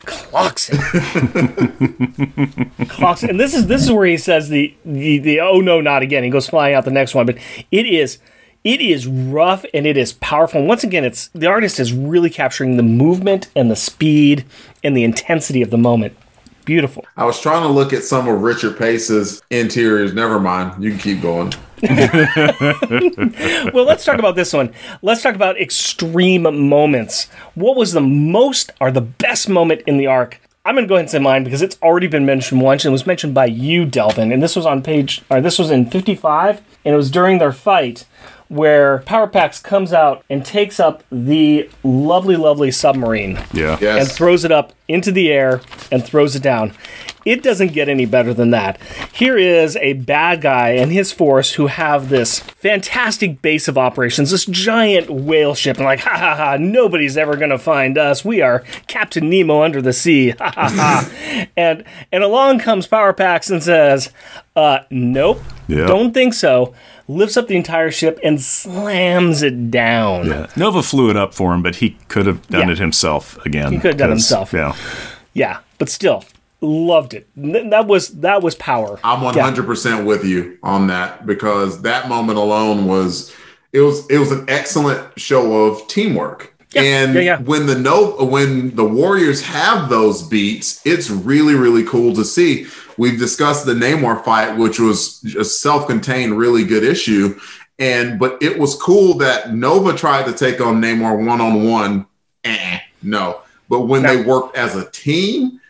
clocks 0.00 0.70
it. 0.72 0.78
clocks 2.88 3.22
it. 3.22 3.30
And 3.30 3.40
this 3.40 3.54
is 3.54 3.66
this 3.66 3.82
is 3.82 3.92
where 3.92 4.06
he 4.06 4.16
says 4.16 4.48
the, 4.48 4.74
the 4.84 5.18
the 5.18 5.40
oh 5.40 5.60
no 5.60 5.80
not 5.80 6.02
again. 6.02 6.24
He 6.24 6.30
goes 6.30 6.48
flying 6.48 6.74
out 6.74 6.84
the 6.84 6.90
next 6.90 7.14
one, 7.14 7.26
but 7.26 7.38
it 7.70 7.86
is 7.86 8.18
it 8.64 8.80
is 8.80 9.06
rough 9.06 9.64
and 9.72 9.86
it 9.86 9.96
is 9.96 10.14
powerful. 10.14 10.60
And 10.60 10.68
once 10.68 10.84
again, 10.84 11.04
it's 11.04 11.28
the 11.28 11.46
artist 11.46 11.78
is 11.78 11.92
really 11.92 12.30
capturing 12.30 12.76
the 12.76 12.82
movement 12.82 13.48
and 13.54 13.70
the 13.70 13.76
speed 13.76 14.44
and 14.82 14.96
the 14.96 15.04
intensity 15.04 15.62
of 15.62 15.70
the 15.70 15.78
moment. 15.78 16.16
Beautiful. 16.68 17.04
i 17.16 17.24
was 17.24 17.40
trying 17.40 17.62
to 17.62 17.68
look 17.68 17.94
at 17.94 18.04
some 18.04 18.28
of 18.28 18.42
richard 18.42 18.76
pace's 18.76 19.42
interiors 19.48 20.12
never 20.12 20.38
mind 20.38 20.84
you 20.84 20.90
can 20.90 21.00
keep 21.00 21.22
going 21.22 21.50
well, 23.72 23.84
let's 23.84 24.04
talk 24.04 24.18
about 24.18 24.34
this 24.34 24.52
one. 24.52 24.74
Let's 25.00 25.22
talk 25.22 25.36
about 25.36 25.60
extreme 25.60 26.42
moments. 26.42 27.26
What 27.54 27.76
was 27.76 27.92
the 27.92 28.00
most 28.00 28.72
or 28.80 28.90
the 28.90 29.00
best 29.00 29.48
moment 29.48 29.82
in 29.86 29.96
the 29.96 30.08
arc? 30.08 30.40
I'm 30.64 30.74
going 30.74 30.86
to 30.86 30.88
go 30.88 30.96
ahead 30.96 31.04
and 31.04 31.10
say 31.10 31.18
mine 31.20 31.44
because 31.44 31.62
it's 31.62 31.78
already 31.80 32.08
been 32.08 32.26
mentioned 32.26 32.60
once 32.62 32.84
and 32.84 32.90
it 32.90 32.92
was 32.92 33.06
mentioned 33.06 33.32
by 33.32 33.46
you, 33.46 33.84
Delvin. 33.84 34.32
And 34.32 34.42
this 34.42 34.56
was 34.56 34.66
on 34.66 34.82
page, 34.82 35.22
or 35.30 35.40
this 35.40 35.58
was 35.58 35.70
in 35.70 35.88
55, 35.88 36.60
and 36.84 36.94
it 36.94 36.96
was 36.96 37.10
during 37.10 37.38
their 37.38 37.52
fight 37.52 38.04
where 38.48 38.98
Power 39.00 39.26
Pax 39.26 39.60
comes 39.60 39.92
out 39.92 40.24
and 40.30 40.44
takes 40.44 40.80
up 40.80 41.02
the 41.12 41.68
lovely, 41.84 42.36
lovely 42.36 42.70
submarine 42.70 43.38
yeah 43.52 43.76
and 43.80 44.08
throws 44.10 44.44
it 44.44 44.52
up 44.52 44.72
into 44.88 45.12
the 45.12 45.30
air 45.30 45.60
and 45.92 46.02
throws 46.04 46.34
it 46.34 46.42
down. 46.42 46.72
It 47.26 47.42
doesn't 47.42 47.74
get 47.74 47.90
any 47.90 48.06
better 48.06 48.32
than 48.32 48.50
that. 48.52 48.80
Here 49.12 49.36
is 49.36 49.76
a 49.76 49.92
bad 49.94 50.40
guy 50.40 50.70
and 50.70 50.90
his 50.90 51.12
force 51.12 51.52
who 51.52 51.66
have 51.66 52.08
this 52.08 52.38
fantastic 52.38 53.42
base 53.42 53.68
of 53.68 53.76
operations, 53.76 54.30
this 54.30 54.46
giant 54.46 55.10
whale 55.10 55.54
ship, 55.54 55.76
and 55.76 55.84
like, 55.84 56.00
ha 56.00 56.16
ha 56.16 56.34
ha, 56.36 56.56
nobody's 56.58 57.18
ever 57.18 57.36
gonna 57.36 57.58
find 57.58 57.98
us. 57.98 58.24
We 58.24 58.40
are 58.40 58.60
Captain 58.86 59.28
Nemo 59.28 59.62
under 59.62 59.82
the 59.82 59.92
sea. 59.92 60.30
Ha 60.38 60.50
ha 60.54 60.68
ha. 60.70 61.46
and 61.54 61.84
and 62.10 62.24
along 62.24 62.60
comes 62.60 62.86
Power 62.86 63.12
Pax 63.12 63.50
and 63.50 63.62
says, 63.62 64.10
uh, 64.56 64.78
nope, 64.90 65.42
Yeah. 65.66 65.86
don't 65.86 66.14
think 66.14 66.32
so. 66.32 66.72
Lifts 67.10 67.38
up 67.38 67.48
the 67.48 67.56
entire 67.56 67.90
ship 67.90 68.18
and 68.22 68.38
slams 68.40 69.42
it 69.42 69.70
down. 69.70 70.26
Yeah. 70.26 70.46
Nova 70.56 70.82
flew 70.82 71.08
it 71.08 71.16
up 71.16 71.32
for 71.32 71.54
him, 71.54 71.62
but 71.62 71.76
he 71.76 71.96
could 72.08 72.26
have 72.26 72.46
done 72.48 72.68
Yeah. 72.68 72.72
it 72.72 72.78
himself 72.78 73.38
again. 73.46 73.72
He 73.72 73.78
could 73.78 73.92
have 73.92 73.96
done 73.96 74.10
it 74.10 74.12
himself. 74.12 74.52
Yeah. 74.52 74.74
Yeah, 75.32 75.58
but 75.78 75.88
still, 75.88 76.24
loved 76.60 77.14
it. 77.14 77.26
That 77.36 77.86
was 77.86 78.08
that 78.20 78.42
was 78.42 78.54
power. 78.56 78.98
I'm 79.02 79.20
100% 79.20 80.04
with 80.04 80.24
you 80.24 80.58
on 80.62 80.88
that 80.88 81.24
because 81.26 81.80
that 81.82 82.08
moment 82.08 82.38
alone 82.38 82.86
was 82.86 83.32
it 83.72 83.80
was 83.80 84.06
it 84.10 84.18
was 84.18 84.30
an 84.32 84.44
excellent 84.48 85.00
show 85.18 85.64
of 85.66 85.86
teamwork. 85.88 86.54
Yeah, 86.72 86.82
and 86.82 87.14
yeah, 87.14 87.20
yeah. 87.20 87.38
when 87.40 87.66
the 87.66 87.78
no 87.78 88.14
when 88.24 88.74
the 88.76 88.84
Warriors 88.84 89.40
have 89.42 89.88
those 89.88 90.22
beats, 90.22 90.84
it's 90.84 91.08
really 91.08 91.54
really 91.54 91.84
cool 91.84 92.14
to 92.14 92.24
see. 92.24 92.66
We've 92.98 93.18
discussed 93.18 93.64
the 93.64 93.74
Namor 93.74 94.22
fight, 94.24 94.56
which 94.56 94.78
was 94.78 95.24
a 95.38 95.44
self-contained, 95.44 96.36
really 96.36 96.64
good 96.64 96.84
issue, 96.84 97.38
and 97.78 98.18
but 98.18 98.42
it 98.42 98.58
was 98.58 98.74
cool 98.74 99.14
that 99.18 99.54
Nova 99.54 99.96
tried 99.96 100.26
to 100.26 100.32
take 100.32 100.60
on 100.60 100.82
Namor 100.82 101.24
one 101.24 101.40
on 101.40 101.64
one. 101.64 102.06
Eh, 102.44 102.80
no, 103.02 103.40
but 103.70 103.82
when 103.82 104.02
No. 104.02 104.14
they 104.14 104.22
worked 104.22 104.56
as 104.56 104.76
a 104.76 104.90
team, 104.90 105.60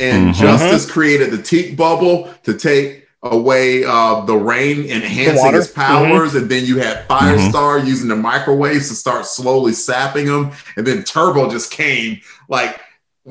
and 0.00 0.34
mm-hmm. 0.34 0.42
Justice 0.42 0.90
created 0.90 1.30
the 1.30 1.38
TK 1.38 1.76
bubble 1.76 2.32
to 2.42 2.52
take 2.52 3.01
away 3.22 3.84
uh, 3.84 4.24
the 4.24 4.36
rain, 4.36 4.84
enhancing 4.90 5.36
water. 5.36 5.58
his 5.58 5.68
powers, 5.68 6.34
and 6.34 6.50
then 6.50 6.64
you 6.64 6.78
had 6.78 7.06
Firestar 7.08 7.86
using 7.86 8.08
the 8.08 8.16
microwaves 8.16 8.88
to 8.88 8.94
start 8.94 9.26
slowly 9.26 9.72
sapping 9.72 10.26
him, 10.26 10.50
and 10.76 10.86
then 10.86 11.04
Turbo 11.04 11.48
just 11.48 11.70
came 11.70 12.20
like 12.48 12.80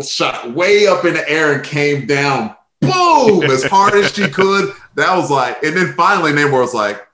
shot 0.02 0.54
way 0.54 0.88
up 0.88 1.04
in 1.04 1.14
the 1.14 1.30
air 1.30 1.54
and 1.54 1.64
came 1.64 2.06
down, 2.06 2.56
boom, 2.80 3.44
as 3.44 3.64
hard 3.64 3.94
as 3.96 4.14
she 4.14 4.30
could. 4.30 4.74
That 4.96 5.16
was 5.18 5.30
like, 5.30 5.62
and 5.64 5.76
then 5.76 5.94
finally 5.94 6.32
Namor 6.32 6.62
was 6.62 6.74
like, 6.74 7.06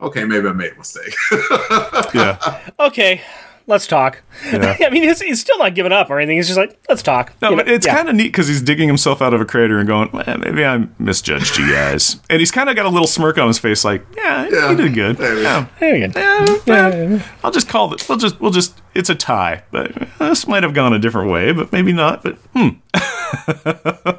okay, 0.00 0.24
maybe 0.24 0.48
I 0.48 0.52
made 0.52 0.72
a 0.72 0.76
mistake. 0.76 1.14
Yeah. 2.14 2.70
Okay, 2.78 3.20
let's 3.66 3.86
talk. 3.86 4.22
Yeah. 4.46 4.76
I 4.84 4.90
mean, 4.90 5.02
he's, 5.02 5.20
he's 5.20 5.40
still 5.40 5.58
not 5.58 5.74
giving 5.74 5.92
up 5.92 6.10
or 6.10 6.18
anything. 6.18 6.36
He's 6.36 6.46
just 6.46 6.58
like, 6.58 6.78
let's 6.88 7.02
talk. 7.02 7.32
No, 7.42 7.50
You 7.50 7.56
but 7.56 7.66
know, 7.66 7.72
it's 7.74 7.86
yeah. 7.86 7.96
kind 7.96 8.08
of 8.08 8.14
neat 8.14 8.28
because 8.28 8.48
he's 8.48 8.62
digging 8.62 8.88
himself 8.88 9.20
out 9.22 9.34
of 9.34 9.40
a 9.40 9.44
crater 9.44 9.78
and 9.78 9.86
going, 9.86 10.10
well, 10.12 10.38
maybe 10.38 10.64
I 10.64 10.86
misjudged 10.98 11.58
you 11.58 11.70
guys. 11.72 12.20
And 12.30 12.40
he's 12.40 12.50
kind 12.50 12.68
of 12.68 12.76
got 12.76 12.86
a 12.86 12.90
little 12.90 13.06
smirk 13.08 13.38
on 13.38 13.46
his 13.48 13.58
face, 13.58 13.84
like, 13.84 14.04
yeah, 14.16 14.48
Yeah. 14.50 14.70
you 14.70 14.76
did 14.76 14.94
good. 14.94 15.18
Maybe. 15.18 15.40
Yeah. 15.42 15.66
Very 15.78 16.00
good. 16.00 16.14
Yeah, 16.14 16.58
well, 16.66 17.22
I'll 17.44 17.50
just 17.50 17.68
call 17.68 17.92
it. 17.94 18.08
We'll 18.08 18.18
just, 18.18 18.40
we'll 18.40 18.50
just. 18.52 18.80
It's 18.96 19.10
a 19.10 19.14
tie, 19.14 19.62
but 19.70 19.92
this 20.18 20.46
might 20.46 20.62
have 20.62 20.74
gone 20.74 20.92
a 20.92 20.98
different 20.98 21.30
way, 21.30 21.52
but 21.52 21.72
maybe 21.72 21.92
not. 21.92 22.22
But 22.22 22.36
hmm. 22.54 22.68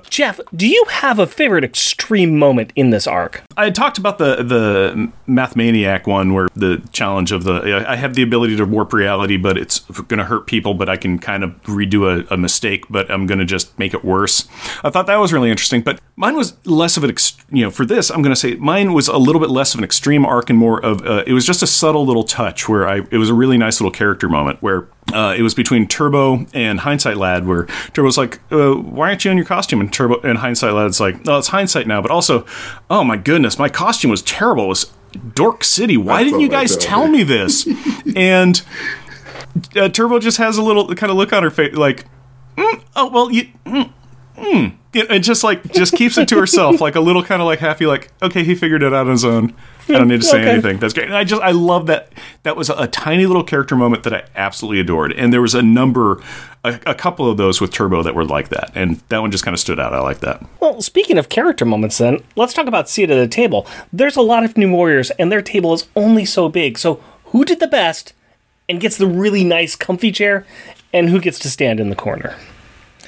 Jeff, 0.10 0.40
do 0.56 0.68
you 0.68 0.84
have 0.90 1.20
a 1.20 1.28
favorite 1.28 1.64
extreme 1.64 2.38
moment 2.38 2.72
in 2.76 2.92
this 2.92 3.08
arc? 3.08 3.44
I 3.56 3.66
had 3.66 3.76
talked 3.76 3.98
about 3.98 4.18
the 4.18 4.44
the 4.44 5.12
Mathemanic 5.26 6.08
one, 6.08 6.34
where 6.34 6.48
the 6.56 6.82
challenge 6.92 7.32
of 7.32 7.44
the 7.44 7.86
I 7.88 7.96
have 7.96 8.14
the 8.14 8.22
ability 8.22 8.56
to 8.58 8.66
warp 8.66 8.94
reality, 8.94 9.38
but 9.38 9.58
it's 9.58 9.80
going 9.80 10.20
to 10.20 10.26
hurt 10.26 10.48
people. 10.48 10.74
But 10.74 10.90
I 10.90 10.98
can 10.98 11.20
kind 11.20 11.44
of 11.44 11.62
redo 11.64 12.28
a, 12.30 12.34
a 12.34 12.38
mistake, 12.38 12.86
but 12.90 13.10
I'm 13.10 13.26
going 13.26 13.40
to 13.40 13.46
just 13.46 13.78
make 13.80 13.94
it 13.94 14.04
worse. 14.06 14.48
I 14.84 14.90
thought 14.90 15.08
that 15.08 15.18
was 15.18 15.34
really 15.34 15.50
interesting. 15.50 15.82
But 15.82 16.00
mine 16.16 16.36
was 16.36 16.56
less 16.66 16.98
of 16.98 17.04
an 17.04 17.12
ex- 17.12 17.38
you 17.52 17.64
know 17.64 17.72
for 17.72 17.86
this 17.86 18.10
I'm 18.10 18.22
going 18.22 18.34
to 18.34 18.40
say 18.40 18.56
mine 18.56 18.94
was 18.94 19.08
a 19.08 19.18
little 19.18 19.40
bit 19.40 19.50
less 19.50 19.74
of 19.74 19.80
an 19.80 19.84
extreme 19.84 20.26
arc 20.26 20.50
and 20.50 20.60
more 20.60 20.84
of 20.84 21.06
uh, 21.06 21.24
it 21.26 21.34
was 21.34 21.46
just 21.46 21.64
a 21.64 21.68
subtle 21.68 22.06
little 22.06 22.24
touch 22.24 22.68
where 22.68 22.88
I 22.88 23.04
it 23.12 23.18
was 23.18 23.30
a 23.30 23.34
really 23.34 23.58
nice 23.58 23.80
little 23.80 23.92
character 23.92 24.28
moment 24.28 24.62
where 24.68 24.86
uh, 25.14 25.34
it 25.38 25.42
was 25.42 25.54
between 25.54 25.88
Turbo 25.88 26.46
and 26.54 26.82
Hindsight 26.82 27.16
Lad, 27.16 27.48
where 27.48 27.68
Turbo's 27.94 28.18
like, 28.18 28.42
uh, 28.52 28.74
"Why 28.74 29.08
aren't 29.08 29.24
you 29.24 29.32
in 29.32 29.38
your 29.38 29.46
costume?" 29.46 29.80
And 29.80 29.92
Turbo 29.92 30.20
and 30.20 30.40
Hindsight 30.40 30.74
Lad's 30.74 31.00
like, 31.00 31.26
"No, 31.26 31.38
it's 31.38 31.48
hindsight 31.48 31.88
now." 31.88 32.02
But 32.02 32.12
also, 32.12 32.46
oh 32.90 33.06
my 33.06 33.16
goodness, 33.16 33.58
my 33.58 33.70
costume 33.70 34.12
was 34.12 34.22
terrible. 34.24 34.66
It 34.66 34.68
was 34.68 34.92
Dork 35.34 35.64
City. 35.64 35.96
Why 35.96 36.26
didn't 36.26 36.42
you 36.42 36.50
guys 36.50 36.76
tell 36.76 37.08
me 37.08 37.24
this? 37.24 37.66
and 38.18 38.62
uh, 39.78 39.88
Turbo 39.88 40.20
just 40.20 40.38
has 40.38 40.58
a 40.58 40.62
little 40.62 40.94
kind 40.96 41.10
of 41.10 41.16
look 41.16 41.32
on 41.32 41.42
her 41.42 41.52
face, 41.52 41.74
like, 41.74 42.04
"Mm, 42.58 42.84
"Oh 42.98 43.10
well, 43.10 43.32
you." 43.32 43.48
Mm, 43.66 43.94
mm." 44.38 44.74
Yeah, 44.94 45.04
and 45.10 45.24
just 45.24 45.44
like 45.44 45.72
just 45.74 45.94
keeps 45.94 46.18
it 46.18 46.28
to 46.30 46.40
herself, 46.40 46.82
like 46.82 46.96
a 46.96 47.00
little 47.02 47.24
kind 47.24 47.42
of 47.42 47.46
like 47.46 47.60
happy, 47.60 47.86
like 47.86 48.10
okay, 48.22 48.44
he 48.44 48.56
figured 48.56 48.82
it 48.84 48.94
out 48.94 49.06
on 49.06 49.12
his 49.12 49.26
own. 49.26 49.54
I 49.90 49.94
don't 49.94 50.08
need 50.08 50.22
to 50.22 50.28
say 50.28 50.42
Okay. 50.42 50.50
anything. 50.52 50.80
That's 50.80 50.94
great. 50.94 51.06
And 51.08 51.16
I 51.16 51.24
just 51.24 51.42
I 51.42 51.52
love 51.52 51.86
that. 51.88 52.12
That 52.44 52.56
was 52.58 52.70
a, 52.70 52.74
a 52.74 52.88
tiny 52.88 53.26
little 53.26 53.44
character 53.44 53.76
moment 53.76 54.04
that 54.04 54.14
I 54.14 54.24
absolutely 54.36 54.80
adored. 54.80 55.12
And 55.14 55.32
there 55.32 55.42
was 55.42 55.56
a 55.56 55.62
number, 55.62 56.22
a, 56.66 56.80
a 56.88 56.96
couple 56.96 57.30
of 57.30 57.38
those 57.38 57.62
with 57.62 57.72
Turbo 57.72 58.02
that 58.04 58.16
were 58.16 58.26
like 58.26 58.50
that, 58.50 58.72
and 58.76 59.02
that 59.10 59.20
one 59.20 59.32
just 59.32 59.44
kind 59.46 59.54
of 59.54 59.60
stood 59.60 59.80
out. 59.80 59.94
I 59.94 60.00
like 60.00 60.20
that. 60.22 60.44
Well, 60.60 60.82
speaking 60.82 61.18
of 61.18 61.30
character 61.30 61.64
moments, 61.64 62.00
then 62.00 62.20
let's 62.36 62.54
talk 62.54 62.68
about 62.68 62.90
seat 62.90 63.10
at 63.12 63.16
the 63.16 63.28
table. 63.28 63.68
There's 63.94 64.18
a 64.18 64.22
lot 64.22 64.44
of 64.44 64.58
new 64.58 64.72
warriors, 64.72 65.10
and 65.12 65.32
their 65.32 65.42
table 65.42 65.74
is 65.74 65.88
only 65.96 66.26
so 66.26 66.50
big. 66.50 66.78
So, 66.78 66.96
who 67.26 67.46
did 67.46 67.60
the 67.60 67.68
best 67.68 68.14
and 68.68 68.82
gets 68.82 68.98
the 68.98 69.08
really 69.08 69.44
nice, 69.44 69.76
comfy 69.76 70.12
chair, 70.12 70.46
and 70.92 71.10
who 71.10 71.20
gets 71.22 71.40
to 71.40 71.50
stand 71.50 71.80
in 71.80 71.90
the 71.90 71.96
corner? 71.96 72.36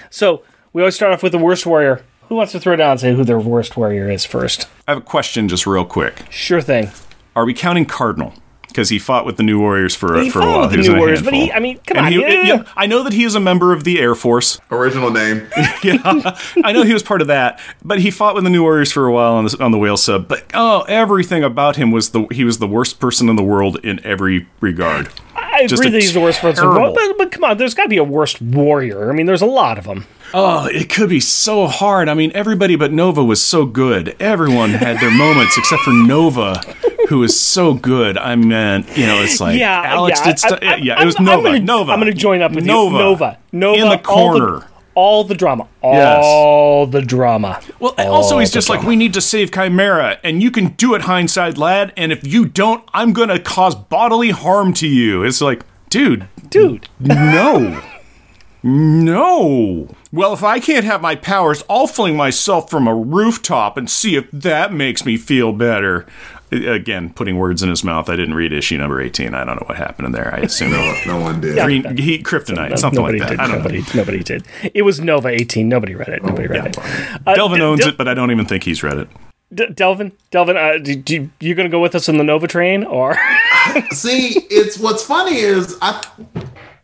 So, 0.09 0.43
we 0.73 0.81
always 0.81 0.95
start 0.95 1.13
off 1.13 1.23
with 1.23 1.31
the 1.31 1.37
worst 1.37 1.65
warrior. 1.65 2.03
Who 2.27 2.35
wants 2.35 2.51
to 2.51 2.59
throw 2.59 2.75
down 2.75 2.91
and 2.91 2.99
say 2.99 3.15
who 3.15 3.23
their 3.23 3.39
worst 3.39 3.75
warrior 3.75 4.09
is 4.09 4.23
first? 4.25 4.67
I 4.87 4.91
have 4.91 4.97
a 4.99 5.01
question, 5.01 5.47
just 5.47 5.65
real 5.65 5.85
quick. 5.85 6.23
Sure 6.29 6.61
thing. 6.61 6.91
Are 7.35 7.45
we 7.45 7.53
counting 7.53 7.85
Cardinal? 7.85 8.33
Because 8.67 8.89
he 8.89 8.99
fought 8.99 9.25
with 9.25 9.37
the 9.37 9.41
New 9.43 9.59
Warriors 9.59 9.95
for, 9.95 10.21
He 10.21 10.29
for 10.29 10.39
a 10.39 10.41
fought 10.43 10.51
while. 10.51 10.61
with 10.61 10.71
the 10.71 10.77
was 10.77 10.87
New 10.87 10.93
in 10.93 10.97
a 10.97 11.01
Warriors, 11.01 11.21
but 11.23 11.33
he, 11.33 11.51
I 11.51 11.59
mean, 11.59 11.79
come 11.87 11.97
And 11.97 12.05
on, 12.05 12.11
he- 12.11 12.21
yeah. 12.21 12.43
yeah, 12.43 12.63
I 12.77 12.85
know 12.85 13.01
that 13.01 13.13
he 13.13 13.23
is 13.23 13.33
a 13.33 13.39
member 13.39 13.73
of 13.73 13.83
the 13.83 13.99
Air 13.99 14.13
Force. 14.13 14.59
Original 14.69 15.09
name. 15.09 15.47
yeah, 15.83 15.97
I 16.63 16.71
know 16.71 16.83
he 16.83 16.93
was 16.93 17.01
part 17.01 17.21
of 17.21 17.27
that, 17.27 17.59
but 17.83 17.97
he 17.99 18.11
fought 18.11 18.35
with 18.35 18.43
the 18.43 18.51
New 18.51 18.61
Warriors 18.61 18.91
for 18.91 19.07
a 19.07 19.11
while 19.11 19.33
on 19.33 19.45
the, 19.45 19.57
on 19.63 19.71
the 19.71 19.79
whale 19.79 19.97
sub. 19.97 20.27
But 20.27 20.43
oh, 20.53 20.81
everything 20.87 21.43
about 21.43 21.77
him 21.77 21.89
was 21.89 22.11
the 22.11 22.27
he 22.31 22.43
was 22.43 22.59
the 22.59 22.67
worst 22.67 22.99
person 22.99 23.27
in 23.27 23.35
the 23.37 23.43
world 23.43 23.79
in 23.83 24.05
every 24.05 24.47
regard. 24.61 25.09
I 25.59 25.67
Just 25.67 25.81
agree 25.81 25.91
that 25.91 26.01
he's 26.01 26.13
the 26.13 26.21
worst 26.21 26.39
person, 26.41 26.63
terrible- 26.63 26.93
but, 26.93 27.17
but 27.17 27.31
come 27.31 27.43
on, 27.43 27.57
there's 27.57 27.73
got 27.73 27.83
to 27.83 27.89
be 27.89 27.97
a 27.97 28.03
worst 28.03 28.41
warrior. 28.41 29.09
I 29.09 29.13
mean, 29.13 29.25
there's 29.25 29.41
a 29.41 29.45
lot 29.47 29.77
of 29.77 29.83
them. 29.85 30.05
Oh, 30.33 30.67
it 30.67 30.89
could 30.89 31.09
be 31.09 31.19
so 31.19 31.65
hard. 31.67 32.07
I 32.07 32.13
mean, 32.13 32.31
everybody 32.35 32.75
but 32.75 32.91
Nova 32.91 33.23
was 33.23 33.41
so 33.41 33.65
good. 33.65 34.15
Everyone 34.19 34.69
had 34.71 34.99
their 34.99 35.09
moments 35.09 35.57
except 35.57 35.81
for 35.81 35.91
Nova, 35.91 36.61
who 37.09 37.23
is 37.23 37.39
so 37.39 37.73
good. 37.73 38.15
I 38.17 38.35
mean, 38.35 38.49
you 38.95 39.07
know, 39.07 39.21
it's 39.23 39.41
like 39.41 39.57
yeah, 39.59 39.81
Alex 39.85 40.19
yeah, 40.19 40.25
did 40.27 40.39
stuff. 40.39 40.59
I- 40.61 40.73
I- 40.73 40.75
Yeah, 40.75 41.01
it 41.01 41.05
was 41.05 41.15
I'm 41.17 41.25
Nova. 41.25 41.47
gonna, 41.47 41.59
Nova. 41.59 41.91
I'm 41.93 41.99
going 41.99 42.11
to 42.13 42.17
join 42.17 42.41
up 42.43 42.51
with 42.51 42.63
Nova. 42.65 42.95
you. 42.95 43.01
Nova. 43.01 43.37
Nova. 43.51 43.81
in 43.83 43.89
the 43.89 43.97
corner. 43.97 44.67
All 44.99 45.23
the 45.23 45.33
drama. 45.33 45.65
Yes. 45.81 46.23
All 46.25 46.85
the 46.85 47.01
drama. 47.01 47.61
Well, 47.79 47.95
also 47.97 48.39
he's 48.39 48.51
the 48.51 48.55
just 48.55 48.67
like, 48.67 48.83
we 48.83 48.97
need 48.97 49.13
to 49.13 49.21
save 49.21 49.51
Chimera, 49.51 50.19
and 50.25 50.43
you 50.43 50.51
can 50.51 50.69
do 50.73 50.93
it, 50.93 51.03
hindsight 51.03 51.57
lad. 51.57 51.93
And 51.95 52.11
if 52.11 52.27
you 52.27 52.45
don't, 52.45 52.83
I'm 52.93 53.13
gonna 53.13 53.39
cause 53.39 53.75
bodily 53.75 54.31
harm 54.31 54.73
to 54.73 54.87
you. 54.87 55.23
It's 55.23 55.39
like, 55.39 55.63
dude, 55.89 56.27
dude. 56.49 56.89
no, 56.99 57.81
no. 58.61 59.95
Well, 60.11 60.33
if 60.33 60.43
I 60.43 60.59
can't 60.59 60.83
have 60.83 61.01
my 61.01 61.15
powers, 61.15 61.63
I'll 61.69 61.87
fling 61.87 62.17
myself 62.17 62.69
from 62.69 62.87
a 62.87 62.95
rooftop 62.95 63.77
and 63.77 63.89
see 63.89 64.15
if 64.15 64.29
that 64.31 64.73
makes 64.73 65.05
me 65.05 65.15
feel 65.15 65.53
better. 65.53 66.05
Again, 66.51 67.11
putting 67.13 67.37
words 67.37 67.61
in 67.61 67.69
his 67.69 67.83
mouth. 67.83 68.09
I 68.09 68.15
didn't 68.15 68.33
read 68.33 68.51
issue 68.53 68.77
number 68.77 68.99
18. 68.99 69.35
I 69.35 69.43
don't 69.45 69.55
know 69.57 69.65
what 69.67 69.77
happened 69.77 70.07
in 70.07 70.11
there. 70.13 70.33
I 70.33 70.39
assume 70.39 70.71
it 70.73 71.07
No 71.07 71.19
one 71.19 71.39
did. 71.41 71.55
Yeah. 71.57 71.65
green 71.65 71.97
heat 71.97 72.23
kryptonite, 72.23 72.77
something 72.79 73.01
like 73.01 73.19
that. 73.19 73.29
did. 73.29 73.39
I 73.39 73.47
don't 73.47 73.57
nobody, 73.57 73.79
know. 73.81 73.85
nobody 73.95 74.23
did. 74.23 74.45
It 74.73 74.81
was 74.81 74.99
Nova 74.99 75.27
18. 75.27 75.69
Nobody 75.69 75.93
read 75.93 76.09
it. 76.09 76.23
Nobody 76.23 76.47
read 76.47 76.65
it. 76.67 76.77
Uh, 77.27 77.35
Delvin 77.35 77.59
D- 77.59 77.63
owns 77.65 77.79
Del- 77.81 77.89
it, 77.89 77.97
but 77.97 78.07
I 78.07 78.13
don't 78.15 78.31
even 78.31 78.45
think 78.45 78.63
he's 78.63 78.81
read 78.81 78.97
it. 78.97 79.09
D- 79.53 79.67
Delvin, 79.73 80.11
Delvin, 80.31 80.57
uh, 80.57 80.77
do, 80.81 80.95
do, 80.95 81.29
you 81.39 81.53
going 81.55 81.67
to 81.67 81.71
go 81.71 81.79
with 81.81 81.93
us 81.95 82.07
on 82.09 82.17
the 82.17 82.23
Nova 82.23 82.47
train, 82.47 82.83
or 82.83 83.15
See, 83.91 84.31
it's 84.49 84.77
what's 84.79 85.03
funny 85.03 85.37
is 85.37 85.77
I 85.81 86.03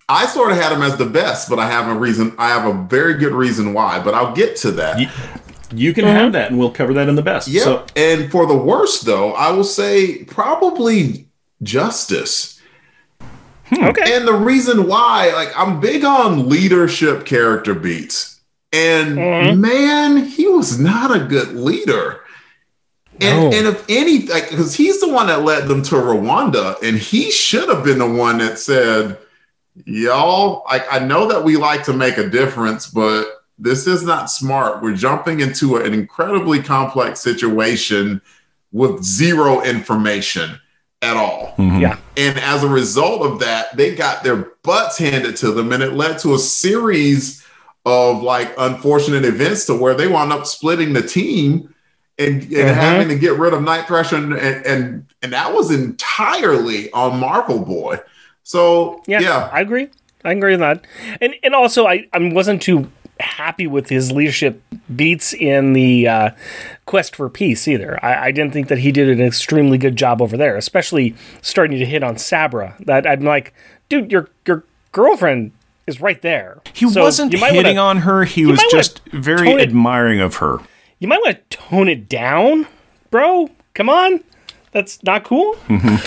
I 0.10 0.28
sort 0.28 0.52
of 0.52 0.58
had 0.58 0.72
him 0.72 0.82
as 0.84 0.98
the 0.98 1.06
best, 1.06 1.50
but 1.50 1.58
I 1.60 1.68
have 1.68 1.88
a 1.88 1.98
reason. 1.98 2.34
I 2.38 2.50
have 2.50 2.66
a 2.66 2.74
very 2.88 3.16
good 3.16 3.34
reason 3.34 3.74
why, 3.74 4.00
but 4.00 4.14
I'll 4.14 4.34
get 4.36 4.56
to 4.58 4.72
that. 4.74 5.00
You 5.74 5.94
can 5.94 6.06
have 6.06 6.34
that, 6.34 6.50
and 6.52 6.60
we'll 6.60 6.72
cover 6.72 6.94
that 6.94 7.10
in 7.10 7.16
the 7.16 7.22
best. 7.22 7.48
yeah. 7.48 7.84
and 7.96 8.32
for 8.32 8.46
the 8.46 8.56
worst, 8.58 9.06
though, 9.06 9.34
I 9.34 9.52
will 9.52 9.64
say 9.64 10.24
probably 10.26 11.28
justice. 11.64 12.60
okay? 13.74 14.16
And 14.16 14.28
the 14.28 14.34
reason 14.34 14.88
why, 14.88 15.32
like, 15.34 15.58
I'm 15.58 15.80
big 15.80 16.04
on 16.06 16.48
leadership 16.50 17.26
character 17.26 17.74
beats. 17.74 18.40
And 18.72 19.18
Mhm. 19.18 19.58
man, 19.60 20.26
he 20.26 20.48
was 20.48 20.80
not 20.80 21.16
a 21.16 21.20
good 21.20 21.56
leader. 21.56 22.20
And, 23.22 23.40
No. 23.50 23.58
and 23.58 23.68
if 23.68 23.84
any, 23.88 24.28
like, 24.28 24.50
because 24.50 24.76
he's 24.76 25.00
the 25.00 25.08
one 25.08 25.28
that 25.28 25.44
led 25.44 25.68
them 25.70 25.82
to 25.84 25.96
Rwanda, 25.96 26.76
and 26.84 26.98
he 26.98 27.32
should 27.32 27.70
have 27.70 27.84
been 27.84 27.98
the 28.00 28.06
one 28.10 28.38
that 28.40 28.60
said, 28.60 29.18
Y'all, 29.86 30.64
like, 30.72 30.86
I 30.90 31.00
know 31.00 31.28
that 31.28 31.44
we 31.44 31.58
like 31.58 31.84
to 31.84 31.92
make 31.94 32.18
a 32.18 32.30
difference, 32.30 32.88
but 32.88 33.26
this 33.57 33.88
is 33.88 34.03
not 34.03 34.30
smart. 34.30 34.82
We're 34.82 34.95
jumping 34.95 35.40
into 35.40 35.77
an 35.77 35.94
incredibly 35.94 36.61
complex 36.61 37.22
situation 37.22 38.22
with 38.72 39.03
zero 39.03 39.61
information 39.61 40.60
at 41.02 41.15
all. 41.15 41.53
Mhm. 41.57 41.80
Yeah. 41.82 41.98
And 42.18 42.38
as 42.40 42.64
a 42.64 42.68
result 42.68 43.22
of 43.22 43.40
that, 43.40 43.76
they 43.77 43.95
got 43.95 44.23
their 44.23 44.48
butts 44.64 44.98
handed 44.98 45.36
to 45.38 45.52
them, 45.52 45.72
and 45.72 45.82
it 45.84 45.94
led 45.94 46.19
to 46.19 46.34
a 46.34 46.40
series 46.40 47.44
of 47.86 48.22
like 48.23 48.53
unfortunate 48.57 49.23
events 49.23 49.65
to 49.65 49.76
where 49.76 49.94
they 49.94 50.07
wound 50.07 50.34
up 50.34 50.45
splitting 50.48 50.94
the 50.94 51.02
team 51.03 51.69
and, 52.18 52.41
and 52.44 52.52
Mhm. 52.52 52.73
having 52.73 53.10
to 53.10 53.15
get 53.15 53.38
rid 53.38 53.53
of 53.53 53.61
Night 53.61 53.88
Thrasher, 53.88 54.15
and, 54.15 54.34
and 54.34 54.65
and 54.65 55.06
and 55.22 55.34
that 55.34 55.53
was 55.53 55.69
entirely 55.72 56.91
on 56.91 57.19
Marvel 57.19 57.60
Boy. 57.60 57.99
So 58.44 59.02
Yeah, 59.07 59.19
yeah, 59.19 59.49
I 59.53 59.61
agree. 59.61 59.90
I 60.23 60.32
agree 60.32 60.52
with 60.53 60.60
that. 60.61 60.86
And 61.22 61.36
and 61.44 61.53
also, 61.53 61.86
I, 61.86 62.07
I 62.14 62.19
wasn't 62.34 62.61
too 62.61 62.90
happy 63.20 63.68
with 63.68 63.90
his 63.90 64.12
leadership 64.12 64.62
beats 64.94 65.34
in 65.34 65.74
the 65.74 66.08
uh, 66.08 66.30
quest 66.86 67.16
for 67.16 67.30
peace 67.30 67.68
either. 67.68 67.98
I, 68.04 68.26
I 68.28 68.32
didn't 68.32 68.54
think 68.54 68.68
that 68.68 68.80
he 68.80 68.92
did 68.92 69.08
an 69.10 69.22
extremely 69.26 69.78
good 69.78 69.96
job 69.96 70.22
over 70.22 70.36
there, 70.38 70.56
especially 70.58 71.16
starting 71.42 71.80
to 71.80 71.86
hit 71.86 72.04
on 72.04 72.18
Sabra. 72.18 72.76
That 72.82 73.08
I'm 73.08 73.22
like, 73.22 73.54
dude, 73.90 74.12
you're 74.12 74.30
you're 74.46 74.64
girlfriend 74.92 75.52
is 75.88 76.02
right 76.02 76.22
there. 76.22 76.62
He 76.74 76.90
So 76.90 77.02
wasn't 77.04 77.32
hitting 77.34 77.56
wanna- 77.78 77.80
on 77.80 77.98
her. 78.00 78.24
He 78.24 78.46
was 78.46 78.64
just 78.72 79.02
very 79.12 79.52
it- 79.52 79.62
admiring 79.62 80.20
of 80.20 80.36
her. 80.38 80.58
You 81.00 81.08
might 81.08 81.20
want 81.24 81.38
to 81.50 81.58
tone 81.58 81.88
it 81.90 82.08
down, 82.10 82.68
bro. 83.12 83.50
Come 83.74 83.90
on. 83.90 84.22
That's 84.76 85.02
not 85.03 85.23
cool. 85.23 85.56
Yeah. 85.69 86.02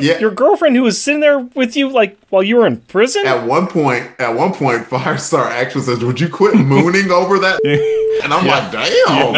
Your 0.18 0.32
girlfriend 0.32 0.74
who 0.74 0.82
was 0.82 1.00
sitting 1.00 1.20
there 1.20 1.38
with 1.38 1.76
you 1.76 1.88
like 1.88 2.18
while 2.28 2.42
you 2.42 2.56
were 2.56 2.66
in 2.66 2.78
prison? 2.78 3.24
at 3.24 3.46
one 3.46 3.68
point, 3.68 4.10
at 4.18 4.34
one 4.34 4.52
point, 4.52 4.82
Firestar 4.90 5.46
actually 5.46 5.82
says, 5.82 6.04
"Would 6.04 6.20
you 6.20 6.28
quit 6.28 6.56
mooning 6.56 7.12
over 7.12 7.38
that?" 7.38 7.60
And 8.24 8.32
I'm 8.32 8.46
like, 8.46 8.72
"Damn." 8.72 9.34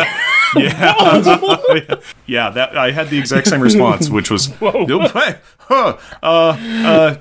Yeah, 2.26 2.48
that 2.48 2.78
I 2.78 2.92
had 2.92 3.10
the 3.10 3.18
exact 3.18 3.48
same 3.48 3.60
response, 3.60 4.08
which 4.08 4.30
was, 4.30 4.58
"Nope, 4.62 5.10
hey, 5.10 5.36
huh, 5.58 5.98
uh, 6.22 6.56
uh, 6.58 7.16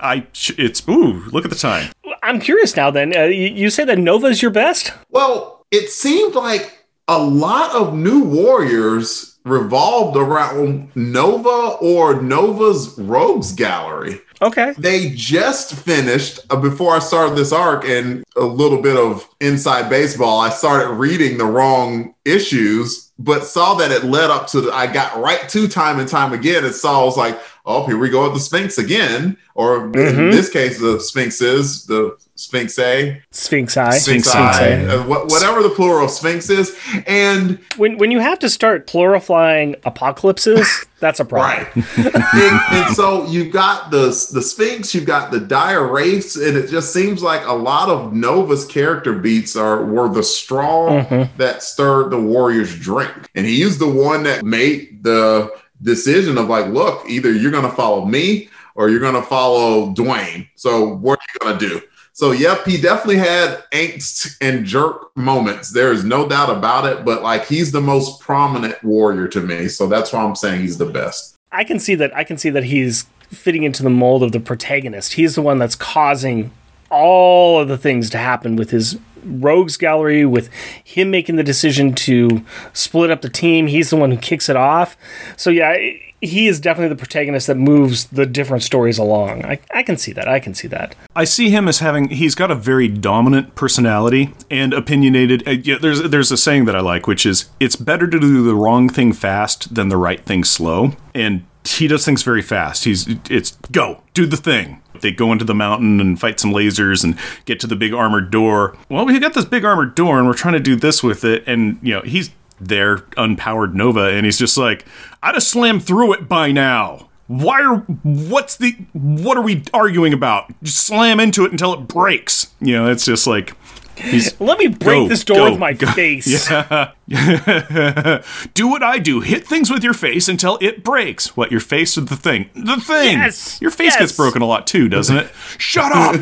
I, 0.00 0.26
it's 0.58 0.86
ooh, 0.86 1.24
look 1.30 1.46
at 1.46 1.50
the 1.50 1.56
time. 1.56 1.92
I'm 2.22 2.40
curious 2.40 2.76
now 2.76 2.90
then. 2.90 3.16
Uh, 3.16 3.22
you, 3.22 3.46
you 3.46 3.70
say 3.70 3.86
that 3.86 3.98
Nova's 3.98 4.42
your 4.42 4.50
best? 4.50 4.92
Well, 5.08 5.64
it 5.70 5.88
seemed 5.88 6.34
like 6.34 6.84
a 7.08 7.18
lot 7.18 7.74
of 7.74 7.94
new 7.94 8.22
warriors 8.22 9.33
revolved 9.44 10.16
around 10.16 10.90
Nova 10.96 11.76
or 11.80 12.20
Nova's 12.22 12.98
Rogues 12.98 13.52
Gallery. 13.52 14.20
Okay. 14.42 14.74
They 14.76 15.10
just 15.10 15.74
finished 15.74 16.40
uh, 16.50 16.56
before 16.56 16.94
I 16.94 16.98
started 16.98 17.36
this 17.36 17.52
arc 17.52 17.84
and 17.84 18.24
a 18.36 18.44
little 18.44 18.82
bit 18.82 18.96
of 18.96 19.28
inside 19.40 19.88
baseball. 19.88 20.40
I 20.40 20.50
started 20.50 20.94
reading 20.94 21.38
the 21.38 21.44
wrong 21.44 22.14
issues, 22.24 23.12
but 23.18 23.44
saw 23.44 23.74
that 23.74 23.90
it 23.90 24.04
led 24.04 24.30
up 24.30 24.46
to. 24.48 24.62
The, 24.62 24.72
I 24.72 24.86
got 24.86 25.18
right 25.18 25.48
to 25.50 25.68
time 25.68 25.98
and 25.98 26.08
time 26.08 26.32
again, 26.32 26.64
and 26.64 26.74
saw 26.74 27.02
I 27.02 27.04
was 27.04 27.16
like, 27.16 27.38
"Oh, 27.66 27.86
here 27.86 27.98
we 27.98 28.10
go 28.10 28.24
with 28.24 28.34
the 28.34 28.40
Sphinx 28.40 28.78
again." 28.78 29.36
Or 29.56 29.84
in 29.86 29.92
this 30.32 30.48
case, 30.50 30.80
the 30.80 30.98
Sphinx 30.98 31.40
is 31.40 31.86
the 31.86 32.16
Sphinx 32.34 32.76
A, 32.80 33.22
Sphinx 33.30 33.76
Eye. 33.76 33.90
Sphinx 33.98 34.28
Sphinx 34.28 34.34
Eye, 34.34 34.70
Eye. 34.70 34.84
uh, 34.86 35.06
wha- 35.06 35.24
whatever 35.26 35.62
the 35.62 35.70
plural 35.70 36.06
of 36.06 36.10
Sphinx 36.10 36.50
is, 36.50 36.76
and 37.06 37.60
When, 37.76 37.96
when 37.98 38.10
you 38.10 38.18
have 38.18 38.40
to 38.40 38.50
start 38.50 38.88
plurifying 38.88 39.76
apocalypses, 39.84 40.86
that's 40.98 41.20
a 41.20 41.24
problem. 41.24 41.68
Right. 41.86 41.98
and, 42.34 42.60
and 42.72 42.96
so 42.96 43.26
you've 43.28 43.52
got 43.52 43.92
the 43.92 44.06
the 44.32 44.42
Sphinx, 44.42 44.92
you've 44.92 45.06
got 45.06 45.30
the 45.30 45.38
dire 45.38 45.86
wraiths, 45.86 46.34
and 46.34 46.56
it 46.56 46.68
just 46.68 46.92
seems 46.92 47.22
like 47.22 47.46
a 47.46 47.52
lot 47.54 47.88
of 47.88 48.12
Nova's 48.12 48.64
character 48.66 49.12
beats 49.12 49.54
are 49.54 49.84
were 49.84 50.08
the 50.08 50.24
straw 50.24 51.04
that 51.36 51.62
stirred 51.62 52.10
the 52.10 52.20
Warriors' 52.20 52.76
drink. 52.76 53.30
And 53.36 53.46
he's 53.46 53.78
the 53.78 53.88
one 53.88 54.24
that 54.24 54.44
made 54.44 55.04
the 55.04 55.52
decision 55.84 56.38
of 56.38 56.48
like, 56.48 56.66
look, 56.66 57.08
either 57.08 57.32
you're 57.32 57.52
gonna 57.52 57.70
follow 57.70 58.04
me 58.04 58.48
or 58.74 58.88
you're 58.88 59.00
gonna 59.00 59.22
follow 59.22 59.92
Dwayne. 59.94 60.48
So 60.56 60.94
what 60.96 61.18
are 61.20 61.26
you 61.34 61.46
gonna 61.46 61.58
do? 61.58 61.80
So 62.12 62.32
yep, 62.32 62.64
he 62.64 62.80
definitely 62.80 63.16
had 63.16 63.64
angst 63.72 64.36
and 64.40 64.64
jerk 64.64 65.16
moments. 65.16 65.70
There 65.70 65.92
is 65.92 66.04
no 66.04 66.28
doubt 66.28 66.50
about 66.50 66.86
it. 66.86 67.04
But 67.04 67.22
like 67.22 67.46
he's 67.46 67.72
the 67.72 67.80
most 67.80 68.20
prominent 68.20 68.82
warrior 68.82 69.28
to 69.28 69.40
me. 69.40 69.68
So 69.68 69.86
that's 69.86 70.12
why 70.12 70.24
I'm 70.24 70.36
saying 70.36 70.60
he's 70.60 70.78
the 70.78 70.86
best. 70.86 71.36
I 71.52 71.64
can 71.64 71.78
see 71.78 71.94
that. 71.96 72.14
I 72.16 72.24
can 72.24 72.38
see 72.38 72.50
that 72.50 72.64
he's 72.64 73.06
fitting 73.28 73.62
into 73.62 73.82
the 73.82 73.90
mold 73.90 74.22
of 74.22 74.32
the 74.32 74.40
protagonist. 74.40 75.14
He's 75.14 75.34
the 75.34 75.42
one 75.42 75.58
that's 75.58 75.74
causing 75.74 76.50
all 76.90 77.60
of 77.60 77.68
the 77.68 77.78
things 77.78 78.10
to 78.10 78.18
happen 78.18 78.56
with 78.56 78.70
his 78.70 78.98
rogues 79.24 79.76
gallery, 79.76 80.24
with 80.24 80.52
him 80.82 81.10
making 81.10 81.36
the 81.36 81.42
decision 81.42 81.94
to 81.94 82.44
split 82.72 83.10
up 83.10 83.22
the 83.22 83.28
team. 83.28 83.66
He's 83.66 83.90
the 83.90 83.96
one 83.96 84.10
who 84.10 84.16
kicks 84.16 84.48
it 84.48 84.56
off. 84.56 84.96
So 85.36 85.50
yeah, 85.50 85.76
he 86.24 86.46
is 86.46 86.60
definitely 86.60 86.88
the 86.88 86.98
protagonist 86.98 87.46
that 87.46 87.56
moves 87.56 88.06
the 88.06 88.26
different 88.26 88.62
stories 88.62 88.98
along. 88.98 89.44
I, 89.44 89.60
I 89.72 89.82
can 89.82 89.96
see 89.96 90.12
that. 90.12 90.28
I 90.28 90.40
can 90.40 90.54
see 90.54 90.68
that. 90.68 90.94
I 91.14 91.24
see 91.24 91.50
him 91.50 91.68
as 91.68 91.80
having 91.80 92.08
he's 92.08 92.34
got 92.34 92.50
a 92.50 92.54
very 92.54 92.88
dominant 92.88 93.54
personality 93.54 94.32
and 94.50 94.72
opinionated. 94.72 95.46
Uh, 95.46 95.52
yeah, 95.52 95.78
there's 95.78 96.02
there's 96.02 96.32
a 96.32 96.36
saying 96.36 96.64
that 96.64 96.76
I 96.76 96.80
like, 96.80 97.06
which 97.06 97.26
is 97.26 97.50
it's 97.60 97.76
better 97.76 98.06
to 98.06 98.18
do 98.18 98.42
the 98.42 98.54
wrong 98.54 98.88
thing 98.88 99.12
fast 99.12 99.74
than 99.74 99.88
the 99.88 99.96
right 99.96 100.24
thing 100.24 100.44
slow. 100.44 100.92
And 101.14 101.44
he 101.66 101.88
does 101.88 102.04
things 102.04 102.22
very 102.22 102.42
fast. 102.42 102.84
He's 102.84 103.06
it's 103.30 103.52
go 103.72 104.02
do 104.12 104.26
the 104.26 104.36
thing. 104.36 104.82
They 105.00 105.10
go 105.10 105.32
into 105.32 105.44
the 105.44 105.54
mountain 105.54 106.00
and 106.00 106.20
fight 106.20 106.38
some 106.38 106.52
lasers 106.52 107.02
and 107.02 107.18
get 107.46 107.58
to 107.60 107.66
the 107.66 107.76
big 107.76 107.92
armored 107.92 108.30
door. 108.30 108.76
Well, 108.88 109.06
we 109.06 109.18
got 109.18 109.34
this 109.34 109.44
big 109.44 109.64
armored 109.64 109.94
door 109.94 110.18
and 110.18 110.26
we're 110.26 110.34
trying 110.34 110.54
to 110.54 110.60
do 110.60 110.76
this 110.76 111.02
with 111.02 111.24
it. 111.24 111.42
And 111.46 111.78
you 111.82 111.94
know 111.94 112.02
he's 112.02 112.30
there 112.60 112.98
unpowered 113.16 113.74
Nova 113.74 114.10
and 114.10 114.24
he's 114.24 114.38
just 114.38 114.56
like 114.56 114.84
I'd 115.22 115.34
have 115.34 115.42
slammed 115.42 115.84
through 115.84 116.12
it 116.14 116.28
by 116.28 116.52
now. 116.52 117.08
Why 117.26 117.62
are 117.62 117.78
what's 117.78 118.56
the 118.56 118.72
what 118.92 119.38
are 119.38 119.42
we 119.42 119.64
arguing 119.72 120.12
about? 120.12 120.52
Just 120.62 120.86
slam 120.86 121.18
into 121.18 121.44
it 121.46 121.52
until 121.52 121.72
it 121.72 121.88
breaks. 121.88 122.52
You 122.60 122.74
know, 122.74 122.90
it's 122.90 123.06
just 123.06 123.26
like 123.26 123.54
he's 123.98 124.38
Let 124.40 124.58
me 124.58 124.68
break 124.68 125.04
Go, 125.04 125.08
this 125.08 125.24
door 125.24 125.36
go, 125.36 125.50
with 125.50 125.58
my 125.58 125.72
go. 125.72 125.86
face. 125.92 126.48
do 128.54 128.68
what 128.68 128.82
I 128.82 128.98
do. 128.98 129.20
Hit 129.20 129.46
things 129.46 129.70
with 129.70 129.84
your 129.84 129.94
face 129.94 130.28
until 130.28 130.58
it 130.60 130.82
breaks. 130.84 131.36
What 131.36 131.50
your 131.50 131.60
face 131.60 131.96
or 131.98 132.02
the 132.02 132.16
thing? 132.16 132.50
The 132.54 132.76
thing. 132.76 133.18
Yes, 133.18 133.60
Your 133.60 133.70
face 133.70 133.92
yes. 133.92 133.98
gets 133.98 134.12
broken 134.12 134.42
a 134.42 134.46
lot 134.46 134.66
too, 134.66 134.88
doesn't 134.88 135.16
it? 135.16 135.30
Shut 135.58 135.92
up. 135.92 136.16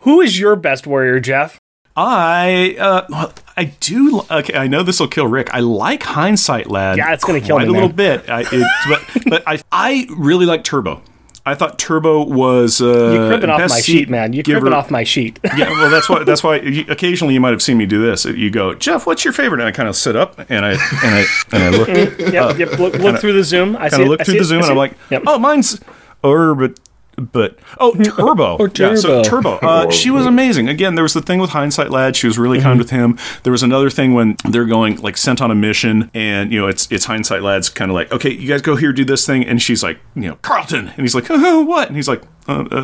Who 0.00 0.20
is 0.20 0.38
your 0.38 0.56
best 0.56 0.86
warrior, 0.86 1.20
Jeff? 1.20 1.58
I 1.98 2.76
uh 2.78 3.06
well, 3.08 3.32
I 3.56 3.64
do 3.80 4.22
okay, 4.30 4.54
I 4.54 4.66
know 4.66 4.82
this 4.82 5.00
will 5.00 5.08
kill 5.08 5.26
Rick. 5.26 5.54
I 5.54 5.60
like 5.60 6.02
hindsight 6.02 6.70
lad. 6.70 6.98
Yeah, 6.98 7.14
it's 7.14 7.24
gonna 7.24 7.40
kill 7.40 7.56
quite 7.56 7.68
me, 7.68 7.70
a 7.70 7.72
little 7.72 7.88
man. 7.88 7.96
bit. 7.96 8.28
I, 8.28 8.40
it, 8.52 8.66
but 8.88 9.22
but 9.30 9.42
I 9.46 9.58
I 9.72 10.06
really 10.10 10.44
like 10.44 10.62
Turbo. 10.62 11.00
I 11.46 11.54
thought 11.54 11.78
Turbo 11.78 12.24
was 12.24 12.80
uh 12.82 12.86
You're 13.14 13.28
cribbing 13.28 13.50
off 13.50 13.60
my 13.70 13.80
sheet, 13.80 14.08
man. 14.10 14.32
You're 14.32 14.42
giver- 14.42 14.60
cribbing 14.60 14.76
off 14.76 14.90
my 14.90 15.04
sheet. 15.04 15.38
yeah, 15.56 15.70
well, 15.70 15.88
that's 15.88 16.08
why. 16.08 16.24
That's 16.24 16.42
why. 16.42 16.56
You, 16.56 16.84
occasionally, 16.88 17.34
you 17.34 17.40
might 17.40 17.50
have 17.52 17.62
seen 17.62 17.78
me 17.78 17.86
do 17.86 18.04
this. 18.04 18.24
You 18.24 18.50
go, 18.50 18.74
Jeff, 18.74 19.06
what's 19.06 19.24
your 19.24 19.32
favorite? 19.32 19.60
And 19.60 19.68
I 19.68 19.72
kind 19.72 19.88
of 19.88 19.94
sit 19.96 20.16
up 20.16 20.38
and 20.50 20.64
I 20.64 20.72
and 20.72 20.78
I 21.14 21.24
and 21.52 21.62
I 21.62 21.68
look, 21.70 21.86
kind 21.86 22.32
yep, 22.32 22.58
yep. 22.58 22.78
Look, 22.78 22.94
look 22.94 23.20
through 23.20 23.34
the 23.34 23.44
zoom. 23.44 23.76
I 23.76 23.88
see. 23.88 24.02
of 24.02 24.08
look 24.08 24.22
through 24.24 24.38
the 24.38 24.44
zoom, 24.44 24.62
and 24.62 24.70
I'm 24.70 24.76
like, 24.76 24.94
Yep. 25.10 25.22
oh, 25.26 25.38
mine's 25.38 25.80
or 26.24 26.74
but. 27.16 27.32
But 27.32 27.58
oh, 27.78 27.92
Turbo! 28.02 28.56
Or 28.58 28.70
Yeah, 28.74 28.94
so 28.94 29.22
Turbo. 29.22 29.58
Turbo. 29.58 29.66
Uh, 29.66 29.90
she 29.90 30.10
was 30.10 30.26
amazing. 30.26 30.68
Again, 30.68 30.94
there 30.96 31.02
was 31.02 31.14
the 31.14 31.20
thing 31.22 31.38
with 31.40 31.50
Hindsight 31.50 31.90
Lad. 31.90 32.16
She 32.16 32.26
was 32.26 32.38
really 32.38 32.58
Mm-hmm. 32.58 32.66
kind 32.66 32.78
with 32.78 32.90
him. 32.90 33.18
There 33.42 33.50
was 33.52 33.62
another 33.62 33.90
thing 33.90 34.14
when 34.14 34.36
they're 34.48 34.64
going 34.64 34.96
like 34.96 35.16
sent 35.16 35.40
on 35.42 35.50
a 35.50 35.54
mission, 35.54 36.10
and 36.14 36.52
you 36.52 36.60
know 36.60 36.66
it's 36.68 36.90
it's 36.90 37.04
Hindsight 37.06 37.42
Lad's 37.42 37.68
kind 37.68 37.90
of 37.90 37.94
like, 37.94 38.10
okay, 38.12 38.30
you 38.30 38.48
guys 38.48 38.62
go 38.62 38.76
here, 38.76 38.92
do 38.92 39.04
this 39.04 39.26
thing, 39.26 39.44
and 39.44 39.60
she's 39.60 39.82
like, 39.82 39.98
you 40.14 40.22
know, 40.28 40.36
Carlton, 40.42 40.88
and 40.88 40.98
he's 41.00 41.14
like, 41.14 41.30
uh, 41.30 41.62
what? 41.62 41.88
And 41.88 41.96
he's 41.96 42.08
like, 42.08 42.22
uh, 42.48 42.64
uh, 42.70 42.74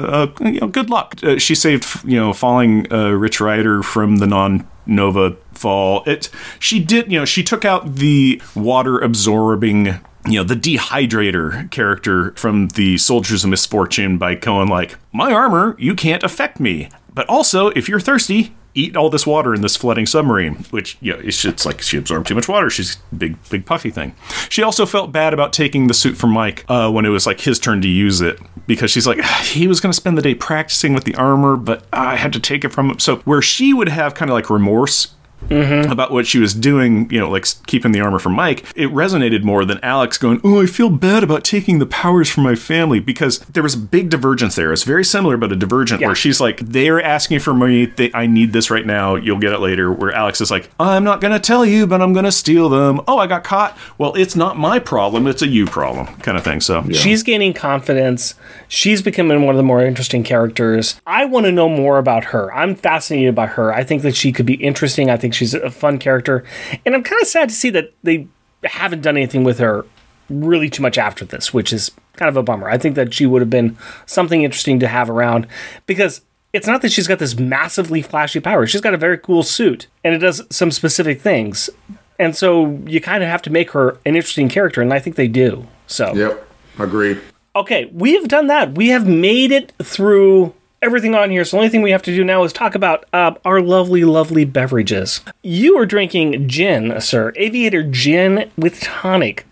uh, 0.40 0.48
you 0.48 0.60
know, 0.60 0.66
good 0.68 0.90
luck. 0.90 1.14
Uh, 1.22 1.38
she 1.38 1.54
saved 1.54 2.04
you 2.04 2.16
know 2.18 2.32
falling 2.32 2.92
uh, 2.92 3.10
Rich 3.10 3.40
Rider 3.40 3.82
from 3.82 4.16
the 4.16 4.26
non 4.26 4.68
Nova 4.86 5.36
fall. 5.52 6.02
It 6.06 6.28
she 6.58 6.80
did 6.82 7.10
you 7.10 7.18
know 7.18 7.24
she 7.24 7.42
took 7.42 7.64
out 7.64 7.94
the 7.96 8.42
water 8.54 8.98
absorbing 8.98 10.00
you 10.26 10.38
know 10.38 10.44
the 10.44 10.54
dehydrator 10.54 11.70
character 11.70 12.32
from 12.32 12.68
the 12.68 12.98
Soldiers 12.98 13.44
of 13.44 13.50
Misfortune 13.50 14.18
by 14.18 14.34
Cohen, 14.36 14.68
like 14.68 14.96
my 15.12 15.32
armor 15.32 15.76
you 15.78 15.94
can't 15.94 16.22
affect 16.22 16.60
me, 16.60 16.88
but 17.12 17.28
also 17.28 17.68
if 17.68 17.88
you're 17.88 18.00
thirsty. 18.00 18.54
Eat 18.74 18.96
all 18.96 19.10
this 19.10 19.26
water 19.26 19.54
in 19.54 19.60
this 19.60 19.76
flooding 19.76 20.06
submarine, 20.06 20.54
which 20.70 20.96
you 21.02 21.12
know, 21.12 21.20
it's, 21.22 21.66
like 21.66 21.82
she 21.82 21.98
absorbed 21.98 22.26
too 22.26 22.34
much 22.34 22.48
water. 22.48 22.70
She's 22.70 22.96
big, 23.14 23.36
big 23.50 23.66
puffy 23.66 23.90
thing. 23.90 24.14
She 24.48 24.62
also 24.62 24.86
felt 24.86 25.12
bad 25.12 25.34
about 25.34 25.52
taking 25.52 25.88
the 25.88 25.92
suit 25.92 26.16
from 26.16 26.30
Mike 26.30 26.64
uh, 26.68 26.90
when 26.90 27.04
it 27.04 27.10
was 27.10 27.26
like 27.26 27.42
his 27.42 27.58
turn 27.58 27.82
to 27.82 27.88
use 27.88 28.22
it 28.22 28.40
because 28.66 28.90
she's 28.90 29.06
like 29.06 29.22
he 29.42 29.68
was 29.68 29.78
going 29.78 29.90
to 29.90 29.96
spend 29.96 30.16
the 30.16 30.22
day 30.22 30.34
practicing 30.34 30.94
with 30.94 31.04
the 31.04 31.14
armor, 31.16 31.56
but 31.58 31.84
I 31.92 32.16
had 32.16 32.32
to 32.32 32.40
take 32.40 32.64
it 32.64 32.70
from 32.70 32.92
him. 32.92 32.98
So 32.98 33.16
where 33.16 33.42
she 33.42 33.74
would 33.74 33.90
have 33.90 34.14
kind 34.14 34.30
of 34.30 34.34
like 34.34 34.48
remorse 34.48 35.14
Mm-hmm. 35.48 35.90
about 35.90 36.10
what 36.10 36.26
she 36.26 36.38
was 36.38 36.54
doing, 36.54 37.10
you 37.10 37.18
know, 37.20 37.28
like 37.28 37.46
keeping 37.66 37.92
the 37.92 38.00
armor 38.00 38.18
from 38.18 38.32
Mike, 38.32 38.64
it 38.74 38.88
resonated 38.90 39.42
more 39.42 39.64
than 39.64 39.78
Alex 39.82 40.16
going, 40.16 40.40
Oh, 40.42 40.62
I 40.62 40.66
feel 40.66 40.88
bad 40.88 41.22
about 41.22 41.44
taking 41.44 41.78
the 41.78 41.84
powers 41.86 42.30
from 42.30 42.44
my 42.44 42.54
family 42.54 43.00
because 43.00 43.40
there 43.40 43.62
was 43.62 43.74
a 43.74 43.78
big 43.78 44.08
divergence 44.08 44.54
there. 44.54 44.72
It's 44.72 44.84
very 44.84 45.04
similar, 45.04 45.36
but 45.36 45.52
a 45.52 45.56
divergent 45.56 46.00
Yeah. 46.00 46.06
where 46.08 46.16
she's 46.16 46.40
like, 46.40 46.60
They're 46.60 47.02
asking 47.02 47.40
for 47.40 47.52
money. 47.52 47.84
They, 47.86 48.10
I 48.14 48.26
need 48.26 48.52
this 48.54 48.70
right 48.70 48.86
now. 48.86 49.14
You'll 49.16 49.38
get 49.38 49.52
it 49.52 49.58
later. 49.60 49.92
Where 49.92 50.12
Alex 50.12 50.40
is 50.40 50.50
like, 50.50 50.70
I'm 50.80 51.04
not 51.04 51.20
going 51.20 51.32
to 51.32 51.40
tell 51.40 51.66
you, 51.66 51.86
but 51.86 52.00
I'm 52.00 52.12
going 52.14 52.24
to 52.24 52.32
steal 52.32 52.68
them. 52.70 53.00
Oh, 53.06 53.18
I 53.18 53.26
got 53.26 53.44
caught. 53.44 53.76
Well, 53.98 54.14
it's 54.14 54.34
not 54.36 54.56
my 54.58 54.78
problem. 54.78 55.26
It's 55.26 55.42
a 55.42 55.48
you 55.48 55.66
problem 55.66 56.06
kind 56.20 56.38
of 56.38 56.44
thing. 56.44 56.60
So, 56.60 56.82
She's 56.92 57.22
gaining 57.22 57.52
confidence. 57.52 58.34
She's 58.68 59.02
becoming 59.02 59.42
one 59.44 59.54
of 59.54 59.58
the 59.58 59.62
more 59.62 59.82
interesting 59.84 60.22
characters. 60.22 61.00
I 61.06 61.26
want 61.26 61.44
to 61.46 61.52
know 61.52 61.68
more 61.68 61.98
about 61.98 62.24
her. 62.26 62.52
I'm 62.54 62.74
fascinated 62.74 63.34
by 63.34 63.46
her. 63.48 63.72
I 63.74 63.84
think 63.84 64.02
that 64.02 64.16
she 64.16 64.32
could 64.32 64.46
be 64.46 64.54
interesting. 64.54 65.10
I 65.10 65.16
think 65.18 65.31
she's 65.34 65.54
a 65.54 65.70
fun 65.70 65.98
character. 65.98 66.44
And 66.84 66.94
I'm 66.94 67.02
kind 67.02 67.20
of 67.20 67.28
sad 67.28 67.48
to 67.48 67.54
see 67.54 67.70
that 67.70 67.92
they 68.02 68.28
haven't 68.64 69.02
done 69.02 69.16
anything 69.16 69.44
with 69.44 69.58
her 69.58 69.84
really 70.28 70.70
too 70.70 70.82
much 70.82 70.98
after 70.98 71.24
this, 71.24 71.52
which 71.52 71.72
is 71.72 71.90
kind 72.16 72.28
of 72.28 72.36
a 72.36 72.42
bummer. 72.42 72.68
I 72.68 72.78
think 72.78 72.94
that 72.96 73.12
she 73.12 73.26
would 73.26 73.42
have 73.42 73.50
been 73.50 73.76
something 74.06 74.42
interesting 74.42 74.80
to 74.80 74.88
have 74.88 75.10
around 75.10 75.46
because 75.86 76.22
it's 76.52 76.66
not 76.66 76.82
that 76.82 76.92
she's 76.92 77.08
got 77.08 77.18
this 77.18 77.38
massively 77.38 78.02
flashy 78.02 78.40
power. 78.40 78.66
She's 78.66 78.80
got 78.80 78.94
a 78.94 78.98
very 78.98 79.18
cool 79.18 79.42
suit 79.42 79.88
and 80.04 80.14
it 80.14 80.18
does 80.18 80.42
some 80.50 80.70
specific 80.70 81.20
things. 81.20 81.70
And 82.18 82.36
so 82.36 82.78
you 82.86 83.00
kind 83.00 83.22
of 83.22 83.28
have 83.28 83.42
to 83.42 83.50
make 83.50 83.72
her 83.72 83.98
an 84.06 84.14
interesting 84.14 84.48
character, 84.48 84.80
and 84.80 84.92
I 84.92 85.00
think 85.00 85.16
they 85.16 85.28
do. 85.28 85.66
So 85.86 86.14
Yep. 86.14 86.48
Agreed. 86.78 87.20
Okay, 87.56 87.86
we 87.92 88.14
have 88.14 88.28
done 88.28 88.46
that. 88.46 88.76
We 88.76 88.88
have 88.88 89.06
made 89.06 89.50
it 89.50 89.72
through 89.82 90.54
everything 90.82 91.14
on 91.14 91.30
here. 91.30 91.44
So 91.44 91.56
the 91.56 91.60
only 91.60 91.70
thing 91.70 91.82
we 91.82 91.92
have 91.92 92.02
to 92.02 92.14
do 92.14 92.24
now 92.24 92.42
is 92.42 92.52
talk 92.52 92.74
about 92.74 93.06
uh, 93.12 93.34
our 93.44 93.62
lovely, 93.62 94.04
lovely 94.04 94.44
beverages. 94.44 95.20
You 95.42 95.78
are 95.78 95.86
drinking 95.86 96.48
gin, 96.48 97.00
sir. 97.00 97.32
Aviator 97.36 97.82
gin 97.84 98.50
with 98.56 98.80
tonic. 98.80 99.46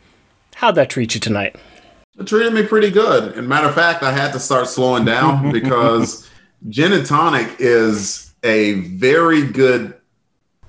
How'd 0.57 0.75
that 0.75 0.91
treat 0.91 1.15
you 1.15 1.21
tonight? 1.21 1.57
It 2.19 2.27
treated 2.27 2.53
me 2.53 2.65
pretty 2.67 2.91
good. 2.91 3.39
And 3.39 3.49
matter 3.49 3.69
of 3.69 3.75
fact, 3.75 4.03
I 4.03 4.13
had 4.13 4.33
to 4.33 4.41
start 4.41 4.69
slowing 4.69 5.05
down 5.05 5.51
because 5.53 6.29
gin 6.69 6.93
and 6.93 7.07
tonic 7.07 7.49
is 7.59 8.35
a 8.43 8.75
very 8.81 9.47
good 9.47 9.95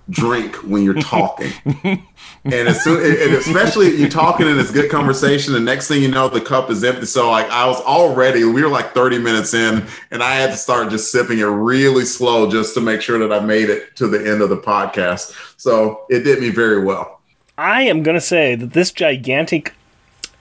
drink 0.10 0.56
when 0.58 0.84
you're 0.84 1.02
talking. 1.02 1.52
and 2.46 2.68
as 2.68 2.84
soon, 2.84 2.98
and 2.98 3.36
especially 3.36 3.96
you're 3.96 4.10
talking 4.10 4.48
in 4.48 4.58
this 4.58 4.72
good 4.72 4.90
conversation. 4.90 5.54
The 5.54 5.60
next 5.60 5.88
thing 5.88 6.02
you 6.02 6.10
know, 6.10 6.28
the 6.28 6.42
cup 6.42 6.72
is 6.72 6.84
empty. 6.84 7.06
So 7.06 7.30
like 7.30 7.48
I 7.50 7.68
was 7.68 7.80
already, 7.82 8.44
we 8.44 8.64
were 8.64 8.70
like 8.70 8.94
30 8.94 9.20
minutes 9.20 9.54
in, 9.54 9.86
and 10.10 10.24
I 10.24 10.36
had 10.36 10.52
to 10.52 10.58
start 10.58 10.90
just 10.90 11.12
sipping 11.12 11.40
it 11.40 11.46
really 11.46 12.06
slow 12.06 12.50
just 12.50 12.74
to 12.74 12.82
make 12.82 13.02
sure 13.02 13.20
that 13.20 13.32
I 13.32 13.46
made 13.46 13.70
it 13.70 13.96
to 13.98 14.08
the 14.08 14.18
end 14.20 14.42
of 14.42 14.50
the 14.50 14.58
podcast. 14.58 15.36
So 15.58 16.06
it 16.10 16.22
did 16.24 16.40
me 16.40 16.50
very 16.50 16.84
well. 16.84 17.22
I 17.58 17.84
am 17.84 18.02
gonna 18.02 18.22
say 18.22 18.56
that 18.56 18.74
this 18.74 18.92
gigantic, 18.92 19.74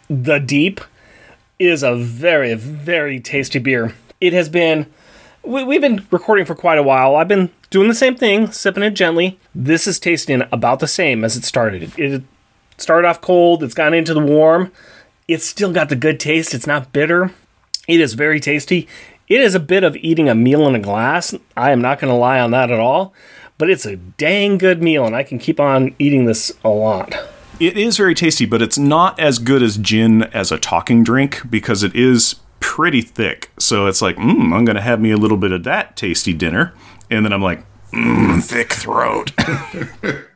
the 0.08 0.38
deep, 0.38 0.80
is 1.58 1.82
a 1.82 1.94
very, 1.94 2.54
very 2.54 3.20
tasty 3.20 3.58
beer. 3.58 3.94
It 4.20 4.32
has 4.32 4.48
been. 4.48 4.86
We, 5.42 5.64
we've 5.64 5.80
been 5.80 6.06
recording 6.10 6.44
for 6.44 6.54
quite 6.54 6.78
a 6.78 6.82
while. 6.82 7.16
I've 7.16 7.28
been 7.28 7.50
doing 7.70 7.88
the 7.88 7.94
same 7.94 8.16
thing, 8.16 8.50
sipping 8.52 8.82
it 8.82 8.90
gently. 8.90 9.38
This 9.54 9.86
is 9.86 9.98
tasting 9.98 10.42
about 10.52 10.80
the 10.80 10.88
same 10.88 11.24
as 11.24 11.36
it 11.36 11.44
started. 11.44 11.98
It 11.98 12.22
started 12.76 13.08
off 13.08 13.20
cold, 13.20 13.62
it's 13.62 13.74
gone 13.74 13.94
into 13.94 14.14
the 14.14 14.20
warm. 14.20 14.72
It's 15.28 15.46
still 15.46 15.72
got 15.72 15.88
the 15.88 15.96
good 15.96 16.18
taste. 16.18 16.54
It's 16.54 16.66
not 16.66 16.92
bitter. 16.92 17.32
It 17.86 18.00
is 18.00 18.14
very 18.14 18.40
tasty. 18.40 18.88
It 19.28 19.40
is 19.40 19.54
a 19.54 19.60
bit 19.60 19.84
of 19.84 19.96
eating 19.96 20.28
a 20.28 20.34
meal 20.34 20.66
in 20.66 20.74
a 20.74 20.80
glass. 20.80 21.34
I 21.56 21.70
am 21.70 21.80
not 21.80 22.00
going 22.00 22.12
to 22.12 22.18
lie 22.18 22.40
on 22.40 22.50
that 22.50 22.72
at 22.72 22.80
all, 22.80 23.14
but 23.56 23.70
it's 23.70 23.86
a 23.86 23.94
dang 23.94 24.58
good 24.58 24.82
meal, 24.82 25.06
and 25.06 25.14
I 25.14 25.22
can 25.22 25.38
keep 25.38 25.60
on 25.60 25.94
eating 26.00 26.24
this 26.24 26.52
a 26.64 26.68
lot. 26.68 27.14
It 27.60 27.78
is 27.78 27.96
very 27.96 28.14
tasty, 28.14 28.44
but 28.44 28.60
it's 28.60 28.78
not 28.78 29.20
as 29.20 29.38
good 29.38 29.62
as 29.62 29.76
gin 29.76 30.24
as 30.24 30.50
a 30.50 30.58
talking 30.58 31.04
drink 31.04 31.48
because 31.48 31.84
it 31.84 31.94
is 31.94 32.36
pretty 32.60 33.02
thick. 33.02 33.50
So 33.58 33.86
it's 33.86 34.00
like, 34.00 34.16
mm, 34.16 34.54
I'm 34.54 34.64
going 34.64 34.76
to 34.76 34.82
have 34.82 35.00
me 35.00 35.10
a 35.10 35.16
little 35.16 35.36
bit 35.36 35.52
of 35.52 35.64
that 35.64 35.96
tasty 35.96 36.32
dinner. 36.32 36.72
And 37.10 37.24
then 37.24 37.32
I'm 37.32 37.42
like, 37.42 37.64
mm, 37.92 38.42
thick 38.42 38.72
throat. 38.72 39.32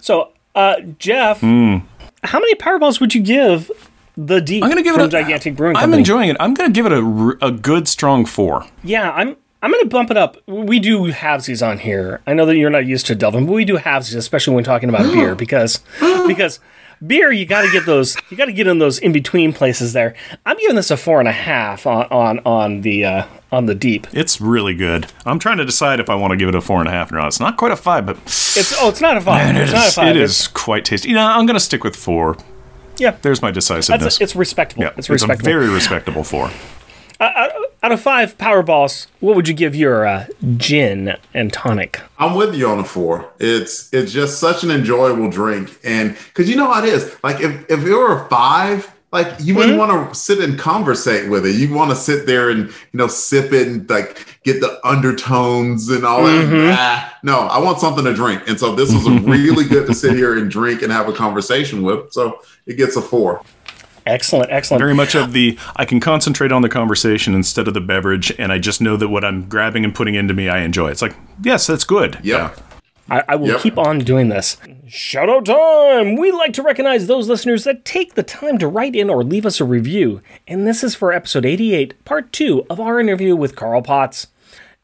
So, 0.00 0.32
uh, 0.54 0.80
Jeff, 0.98 1.40
mm. 1.40 1.82
how 2.24 2.38
many 2.38 2.54
Powerballs 2.56 3.00
would 3.00 3.14
you 3.14 3.22
give 3.22 3.70
the 4.16 4.40
deep. 4.40 4.62
I'm 4.62 4.70
going 4.70 4.76
to 4.76 4.82
give 4.82 4.94
from 4.94 5.04
it 5.04 5.14
a 5.14 5.22
Gigantic 5.22 5.56
Brewing 5.56 5.76
I'm 5.76 5.94
enjoying 5.94 6.28
it. 6.30 6.36
I'm 6.38 6.54
going 6.54 6.72
to 6.72 6.74
give 6.74 6.86
it 6.86 6.92
a, 6.92 7.46
a 7.46 7.50
good 7.50 7.88
strong 7.88 8.26
four. 8.26 8.66
Yeah, 8.82 9.10
I'm. 9.10 9.36
I'm 9.62 9.70
going 9.70 9.82
to 9.82 9.88
bump 9.88 10.10
it 10.10 10.18
up. 10.18 10.36
We 10.46 10.78
do 10.78 11.10
halvesies 11.10 11.66
on 11.66 11.78
here. 11.78 12.20
I 12.26 12.34
know 12.34 12.44
that 12.44 12.54
you're 12.58 12.68
not 12.68 12.84
used 12.84 13.06
to 13.06 13.14
Delvin, 13.14 13.46
but 13.46 13.52
we 13.52 13.64
do 13.64 13.78
halvesies, 13.78 14.14
especially 14.14 14.54
when 14.54 14.62
talking 14.62 14.90
about 14.90 15.10
beer, 15.10 15.34
because 15.34 15.78
because 16.26 16.60
beer 17.06 17.32
you 17.32 17.46
got 17.46 17.62
to 17.62 17.70
get 17.70 17.86
those 17.86 18.16
you 18.30 18.36
got 18.36 18.46
to 18.46 18.52
get 18.52 18.66
in 18.66 18.78
those 18.78 18.98
in 18.98 19.12
between 19.12 19.52
places 19.52 19.92
there. 19.92 20.14
I'm 20.46 20.56
giving 20.58 20.76
this 20.76 20.90
a 20.90 20.96
four 20.96 21.18
and 21.20 21.28
a 21.28 21.32
half 21.32 21.86
on 21.86 22.04
on 22.10 22.40
on 22.46 22.80
the 22.82 23.04
uh, 23.04 23.26
on 23.52 23.66
the 23.66 23.74
deep. 23.74 24.06
It's 24.12 24.40
really 24.40 24.74
good. 24.74 25.06
I'm 25.24 25.38
trying 25.38 25.58
to 25.58 25.64
decide 25.64 26.00
if 26.00 26.10
I 26.10 26.14
want 26.14 26.32
to 26.32 26.36
give 26.36 26.48
it 26.48 26.54
a 26.54 26.60
four 26.60 26.80
and 26.80 26.88
a 26.88 26.92
half 26.92 27.12
or 27.12 27.16
not. 27.16 27.28
It's 27.28 27.40
not 27.40 27.56
quite 27.56 27.72
a 27.72 27.76
five, 27.76 28.06
but 28.06 28.16
It's 28.26 28.74
oh, 28.80 28.88
it's 28.88 29.00
not 29.00 29.16
a 29.16 29.20
five. 29.20 29.46
man, 29.46 29.56
it 29.56 29.62
it's 29.62 29.72
not 29.72 29.88
a 29.88 29.92
five. 29.92 30.08
it 30.08 30.16
is 30.16 30.48
quite 30.48 30.84
tasty. 30.84 31.08
You 31.10 31.14
know, 31.14 31.26
I'm 31.26 31.46
going 31.46 31.54
to 31.54 31.60
stick 31.60 31.84
with 31.84 31.96
four. 31.96 32.36
Yeah, 32.96 33.16
There's 33.22 33.42
my 33.42 33.50
decisiveness. 33.50 34.02
that's 34.02 34.20
it's 34.20 34.36
respectable. 34.36 34.84
yeah, 34.84 34.92
it's 34.96 35.10
it's 35.10 35.24
a 35.24 35.36
very 35.36 35.68
respectable 35.68 36.22
four. 36.22 36.50
Uh, 37.24 37.32
uh, 37.34 37.48
out 37.82 37.90
of 37.90 38.02
five 38.02 38.36
Powerballs, 38.36 39.06
what 39.20 39.34
would 39.34 39.48
you 39.48 39.54
give 39.54 39.74
your 39.74 40.06
uh, 40.06 40.26
gin 40.58 41.16
and 41.32 41.50
tonic? 41.50 42.02
I'm 42.18 42.34
with 42.34 42.54
you 42.54 42.68
on 42.68 42.80
a 42.80 42.84
four. 42.84 43.32
It's 43.38 43.90
it's 43.94 44.12
just 44.12 44.38
such 44.38 44.62
an 44.62 44.70
enjoyable 44.70 45.30
drink, 45.30 45.74
and 45.84 46.14
because 46.14 46.50
you 46.50 46.56
know 46.56 46.70
how 46.70 46.84
it 46.84 46.88
is. 46.90 47.16
Like 47.24 47.40
if 47.40 47.70
if 47.70 47.82
it 47.82 47.90
were 47.90 48.26
a 48.26 48.28
five, 48.28 48.94
like 49.10 49.28
you 49.40 49.54
wouldn't 49.54 49.78
mm-hmm. 49.78 49.90
want 49.90 50.12
to 50.12 50.14
sit 50.14 50.38
and 50.40 50.58
conversate 50.58 51.30
with 51.30 51.46
it. 51.46 51.52
You 51.52 51.72
want 51.72 51.88
to 51.92 51.96
sit 51.96 52.26
there 52.26 52.50
and 52.50 52.68
you 52.68 52.98
know 52.98 53.06
sip 53.06 53.54
it 53.54 53.68
and 53.68 53.88
like 53.88 54.38
get 54.42 54.60
the 54.60 54.78
undertones 54.86 55.88
and 55.88 56.04
all 56.04 56.24
that. 56.24 56.44
Mm-hmm. 56.44 56.74
Nah, 56.74 57.08
no, 57.22 57.48
I 57.48 57.58
want 57.58 57.78
something 57.80 58.04
to 58.04 58.12
drink, 58.12 58.42
and 58.46 58.60
so 58.60 58.74
this 58.74 58.92
was 58.92 59.08
really 59.22 59.64
good 59.68 59.86
to 59.86 59.94
sit 59.94 60.14
here 60.14 60.36
and 60.36 60.50
drink 60.50 60.82
and 60.82 60.92
have 60.92 61.08
a 61.08 61.12
conversation 61.14 61.84
with. 61.84 62.12
So 62.12 62.42
it 62.66 62.74
gets 62.74 62.96
a 62.96 63.00
four. 63.00 63.42
Excellent, 64.06 64.50
excellent. 64.52 64.80
Very 64.80 64.94
much 64.94 65.14
of 65.14 65.32
the 65.32 65.58
I 65.76 65.84
can 65.84 65.98
concentrate 66.00 66.52
on 66.52 66.62
the 66.62 66.68
conversation 66.68 67.34
instead 67.34 67.66
of 67.68 67.74
the 67.74 67.80
beverage, 67.80 68.32
and 68.38 68.52
I 68.52 68.58
just 68.58 68.80
know 68.80 68.96
that 68.98 69.08
what 69.08 69.24
I'm 69.24 69.48
grabbing 69.48 69.84
and 69.84 69.94
putting 69.94 70.14
into 70.14 70.34
me, 70.34 70.48
I 70.48 70.58
enjoy. 70.60 70.90
It's 70.90 71.00
like, 71.02 71.16
yes, 71.42 71.66
that's 71.66 71.84
good. 71.84 72.18
Yep. 72.22 72.58
I, 73.10 73.22
I 73.28 73.36
will 73.36 73.48
Yep. 73.48 73.60
keep 73.60 73.78
on 73.78 73.98
doing 73.98 74.28
this. 74.30 74.56
Shout 74.88 75.28
out 75.28 75.44
time! 75.46 76.16
We 76.16 76.32
like 76.32 76.52
to 76.54 76.62
recognize 76.62 77.06
those 77.06 77.28
listeners 77.28 77.64
that 77.64 77.84
take 77.84 78.14
the 78.14 78.22
time 78.22 78.58
to 78.58 78.68
write 78.68 78.94
in 78.94 79.08
or 79.10 79.22
leave 79.24 79.44
us 79.46 79.60
a 79.60 79.64
review. 79.64 80.20
And 80.48 80.66
this 80.66 80.82
is 80.84 80.94
for 80.94 81.12
episode 81.12 81.44
88, 81.46 82.02
part 82.04 82.32
2 82.32 82.66
of 82.70 82.80
our 82.80 82.98
interview 83.00 83.34
with 83.36 83.56
Carl 83.56 83.82
Potts. 83.82 84.28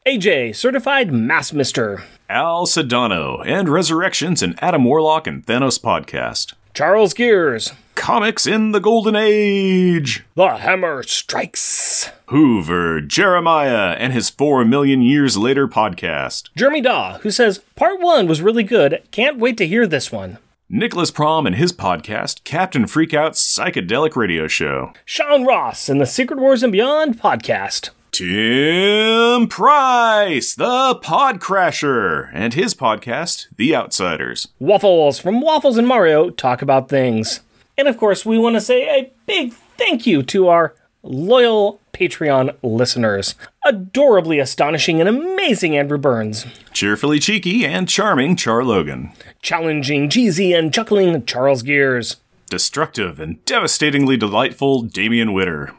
AJ, 0.05 0.55
certified 0.55 1.11
mass 1.13 1.53
mister. 1.53 2.03
Al 2.29 2.65
Sedano 2.65 3.43
and 3.45 3.69
Resurrections 3.69 4.41
and 4.41 4.57
Adam 4.63 4.83
Warlock 4.83 5.27
and 5.27 5.45
Thanos 5.45 5.79
podcast. 5.79 6.53
Charles 6.73 7.13
Gears. 7.13 7.73
Comics 7.95 8.47
in 8.47 8.71
the 8.71 8.79
Golden 8.79 9.15
Age. 9.15 10.23
The 10.35 10.55
Hammer 10.57 11.03
Strikes. 11.03 12.09
Hoover, 12.27 13.01
Jeremiah, 13.01 13.95
and 13.99 14.13
his 14.13 14.29
Four 14.29 14.63
Million 14.63 15.01
Years 15.01 15.37
Later 15.37 15.67
podcast. 15.67 16.49
Jeremy 16.55 16.79
Daw, 16.81 17.17
who 17.19 17.29
says, 17.29 17.59
Part 17.75 17.99
1 17.99 18.25
was 18.27 18.41
really 18.41 18.63
good. 18.63 19.03
Can't 19.11 19.37
wait 19.37 19.57
to 19.57 19.67
hear 19.67 19.85
this 19.85 20.11
one. 20.11 20.37
Nicholas 20.69 21.11
Prom 21.11 21.45
and 21.45 21.57
his 21.57 21.73
podcast, 21.73 22.45
Captain 22.45 22.85
Freakout's 22.85 23.41
Psychedelic 23.43 24.15
Radio 24.15 24.47
Show. 24.47 24.93
Sean 25.03 25.43
Ross 25.45 25.89
and 25.89 25.99
the 25.99 26.05
Secret 26.05 26.39
Wars 26.39 26.63
and 26.63 26.71
Beyond 26.71 27.19
podcast. 27.19 27.89
Tim 28.11 29.47
Price, 29.47 30.53
the 30.53 30.99
Podcrasher, 31.01 32.29
and 32.33 32.53
his 32.53 32.75
podcast, 32.75 33.47
The 33.55 33.73
Outsiders. 33.73 34.49
Waffles 34.59 35.17
from 35.17 35.39
Waffles 35.39 35.77
and 35.77 35.87
Mario 35.87 36.29
talk 36.29 36.61
about 36.61 36.89
things. 36.89 37.39
And 37.77 37.87
of 37.87 37.97
course, 37.97 38.25
we 38.25 38.37
want 38.37 38.57
to 38.57 38.61
say 38.61 38.83
a 38.89 39.09
big 39.25 39.53
thank 39.53 40.05
you 40.05 40.23
to 40.23 40.49
our 40.49 40.75
loyal 41.03 41.79
Patreon 41.93 42.53
listeners. 42.61 43.35
Adorably 43.65 44.39
astonishing 44.39 44.99
and 44.99 45.07
amazing 45.07 45.77
Andrew 45.77 45.97
Burns. 45.97 46.45
Cheerfully 46.73 47.17
cheeky 47.17 47.65
and 47.65 47.87
charming 47.87 48.35
Char 48.35 48.65
Logan. 48.65 49.13
Challenging 49.41 50.09
Jeezy 50.09 50.53
and 50.57 50.73
chuckling 50.73 51.25
Charles 51.25 51.63
Gears. 51.63 52.17
Destructive 52.49 53.21
and 53.21 53.43
devastatingly 53.45 54.17
delightful 54.17 54.81
Damian 54.81 55.31
Witter. 55.31 55.73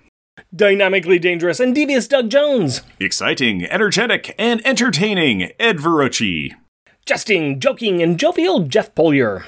Dynamically 0.55 1.19
dangerous 1.19 1.61
and 1.61 1.75
devious 1.75 2.07
Doug 2.07 2.29
Jones. 2.29 2.83
Exciting, 3.01 3.65
energetic, 3.65 4.35
and 4.39 4.61
entertaining 4.67 5.51
Ed 5.59 5.79
Verocci. 5.79 6.53
Jesting, 7.07 7.59
joking, 7.59 8.03
and 8.03 8.19
jovial 8.19 8.61
Jeff 8.61 8.95
Polier. 8.95 9.45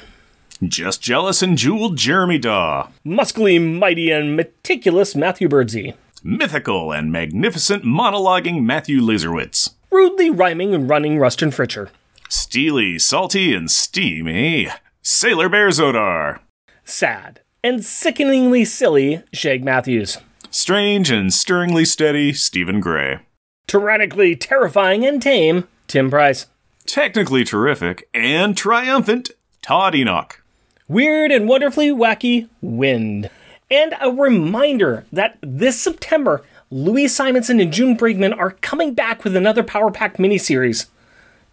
Just 0.66 1.02
jealous 1.02 1.42
and 1.42 1.58
jeweled 1.58 1.98
Jeremy 1.98 2.38
Daw. 2.38 2.88
Muscly, 3.04 3.60
mighty, 3.60 4.10
and 4.10 4.34
meticulous 4.34 5.14
Matthew 5.14 5.46
Birdsey. 5.46 5.92
Mythical 6.22 6.90
and 6.90 7.12
magnificent 7.12 7.84
monologuing 7.84 8.62
Matthew 8.62 9.02
Laserwitz. 9.02 9.74
Rudely 9.90 10.30
rhyming 10.30 10.74
and 10.74 10.88
running 10.88 11.18
Rustin 11.18 11.50
Fritcher. 11.50 11.90
Steely, 12.30 12.98
salty, 12.98 13.54
and 13.54 13.70
steamy 13.70 14.68
Sailor 15.02 15.50
Bear 15.50 15.68
Zodar. 15.68 16.40
Sad 16.82 17.40
and 17.62 17.84
sickeningly 17.84 18.64
silly 18.64 19.22
Shag 19.34 19.62
Matthews. 19.62 20.16
Strange 20.54 21.10
and 21.10 21.34
stirringly 21.34 21.84
steady 21.84 22.32
Stephen 22.32 22.78
Gray. 22.78 23.18
Tyrannically 23.66 24.36
terrifying 24.36 25.04
and 25.04 25.20
tame 25.20 25.66
Tim 25.88 26.10
Price. 26.10 26.46
Technically 26.86 27.42
terrific 27.42 28.08
and 28.14 28.56
triumphant 28.56 29.32
Todd 29.62 29.96
Enoch. 29.96 30.40
Weird 30.86 31.32
and 31.32 31.48
wonderfully 31.48 31.88
wacky 31.88 32.48
Wind. 32.62 33.30
And 33.68 33.96
a 34.00 34.12
reminder 34.12 35.04
that 35.10 35.38
this 35.42 35.82
September, 35.82 36.44
Louise 36.70 37.16
Simonson 37.16 37.58
and 37.58 37.72
June 37.72 37.96
Brigman 37.96 38.38
are 38.38 38.52
coming 38.52 38.94
back 38.94 39.24
with 39.24 39.34
another 39.34 39.64
Power 39.64 39.90
Pack 39.90 40.18
miniseries. 40.18 40.86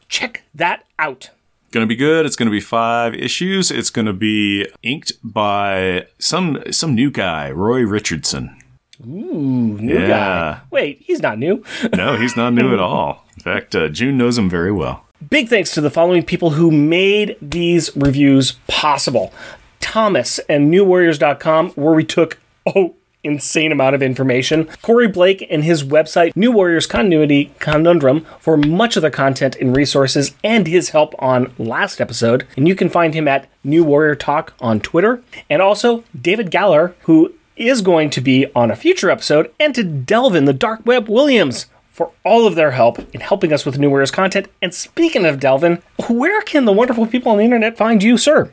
Check 0.10 0.44
that 0.54 0.86
out. 1.00 1.32
Gonna 1.72 1.88
be 1.88 1.96
good. 1.96 2.28
It's 2.28 2.36
gonna 2.36 2.52
be 2.52 2.62
five 2.62 3.16
issues. 3.16 3.72
It's 3.72 3.90
gonna 3.90 4.14
be 4.14 4.68
inked 4.84 5.14
by 5.24 6.06
some 6.20 6.62
some 6.70 6.94
new 6.94 7.10
guy, 7.10 7.50
Roy 7.50 7.82
Richardson. 7.82 8.61
Ooh, 9.08 9.78
new 9.80 10.00
Yeah. 10.00 10.08
guy. 10.08 10.60
Wait, 10.72 11.02
he's 11.02 11.22
not 11.22 11.38
new. 11.40 11.64
No, 11.96 12.16
he's 12.18 12.36
not 12.38 12.54
new 12.54 12.74
at 12.74 12.80
all. 12.92 13.26
In 13.38 13.44
fact, 13.44 13.76
uh, 13.76 13.88
June 13.90 14.18
knows 14.18 14.38
him 14.38 14.50
very 14.50 14.72
well. 14.72 15.06
Big 15.30 15.50
thanks 15.50 15.72
to 15.74 15.82
the 15.82 15.90
following 15.92 16.24
people 16.24 16.52
who 16.52 16.72
made 16.72 17.36
these 17.42 17.96
reviews 17.96 18.54
possible 18.68 19.32
Thomas 19.80 20.40
and 20.50 20.72
NewWarriors.com, 20.74 21.72
where 21.72 21.94
we 21.94 22.04
took, 22.04 22.40
oh, 22.66 22.96
insane 23.24 23.72
amount 23.72 23.94
of 23.94 24.02
information. 24.02 24.68
Corey 24.82 25.08
Blake 25.08 25.46
and 25.52 25.64
his 25.64 25.84
website, 25.84 26.36
New 26.36 26.52
Warriors 26.52 26.88
Continuity 26.88 27.52
Conundrum, 27.60 28.26
for 28.40 28.58
much 28.58 28.96
of 28.96 29.04
the 29.04 29.12
content 29.12 29.56
and 29.58 29.76
resources 29.76 30.34
and 30.44 30.66
his 30.66 30.90
help 30.90 31.14
on 31.20 31.54
last 31.60 32.02
episode. 32.02 32.48
And 32.58 32.68
you 32.68 32.74
can 32.76 32.90
find 32.90 33.14
him 33.14 33.28
at 33.28 33.48
New 33.64 33.84
Warrior 33.84 34.16
Talk 34.16 34.54
on 34.60 34.80
Twitter. 34.80 35.22
And 35.52 35.62
also 35.62 36.04
David 36.20 36.50
Galler, 36.50 36.94
who 37.02 37.34
is 37.62 37.82
going 37.82 38.10
to 38.12 38.22
be 38.22 38.48
on 38.56 38.72
a 38.72 38.76
future 38.76 39.10
episode, 39.10 39.52
and 39.60 39.74
to 39.76 39.84
Delvin 39.84 40.46
the 40.46 40.54
Dark 40.54 40.86
Web 40.86 41.08
Williams 41.08 41.68
for 41.90 42.12
all 42.24 42.48
of 42.48 42.56
their 42.56 42.72
help 42.72 43.00
in 43.14 43.22
helping 43.22 43.54
us 43.54 43.66
with 43.66 43.78
New 43.78 43.90
Warriors 43.90 44.12
content. 44.12 44.48
And 44.62 44.74
speaking 44.74 45.26
of 45.26 45.40
Delvin, 45.40 45.84
where 46.10 46.42
can 46.42 46.66
the 46.66 46.72
wonderful 46.72 47.06
people 47.06 47.32
on 47.32 47.38
the 47.38 47.44
internet 47.44 47.78
find 47.78 48.02
you, 48.02 48.18
sir? 48.18 48.52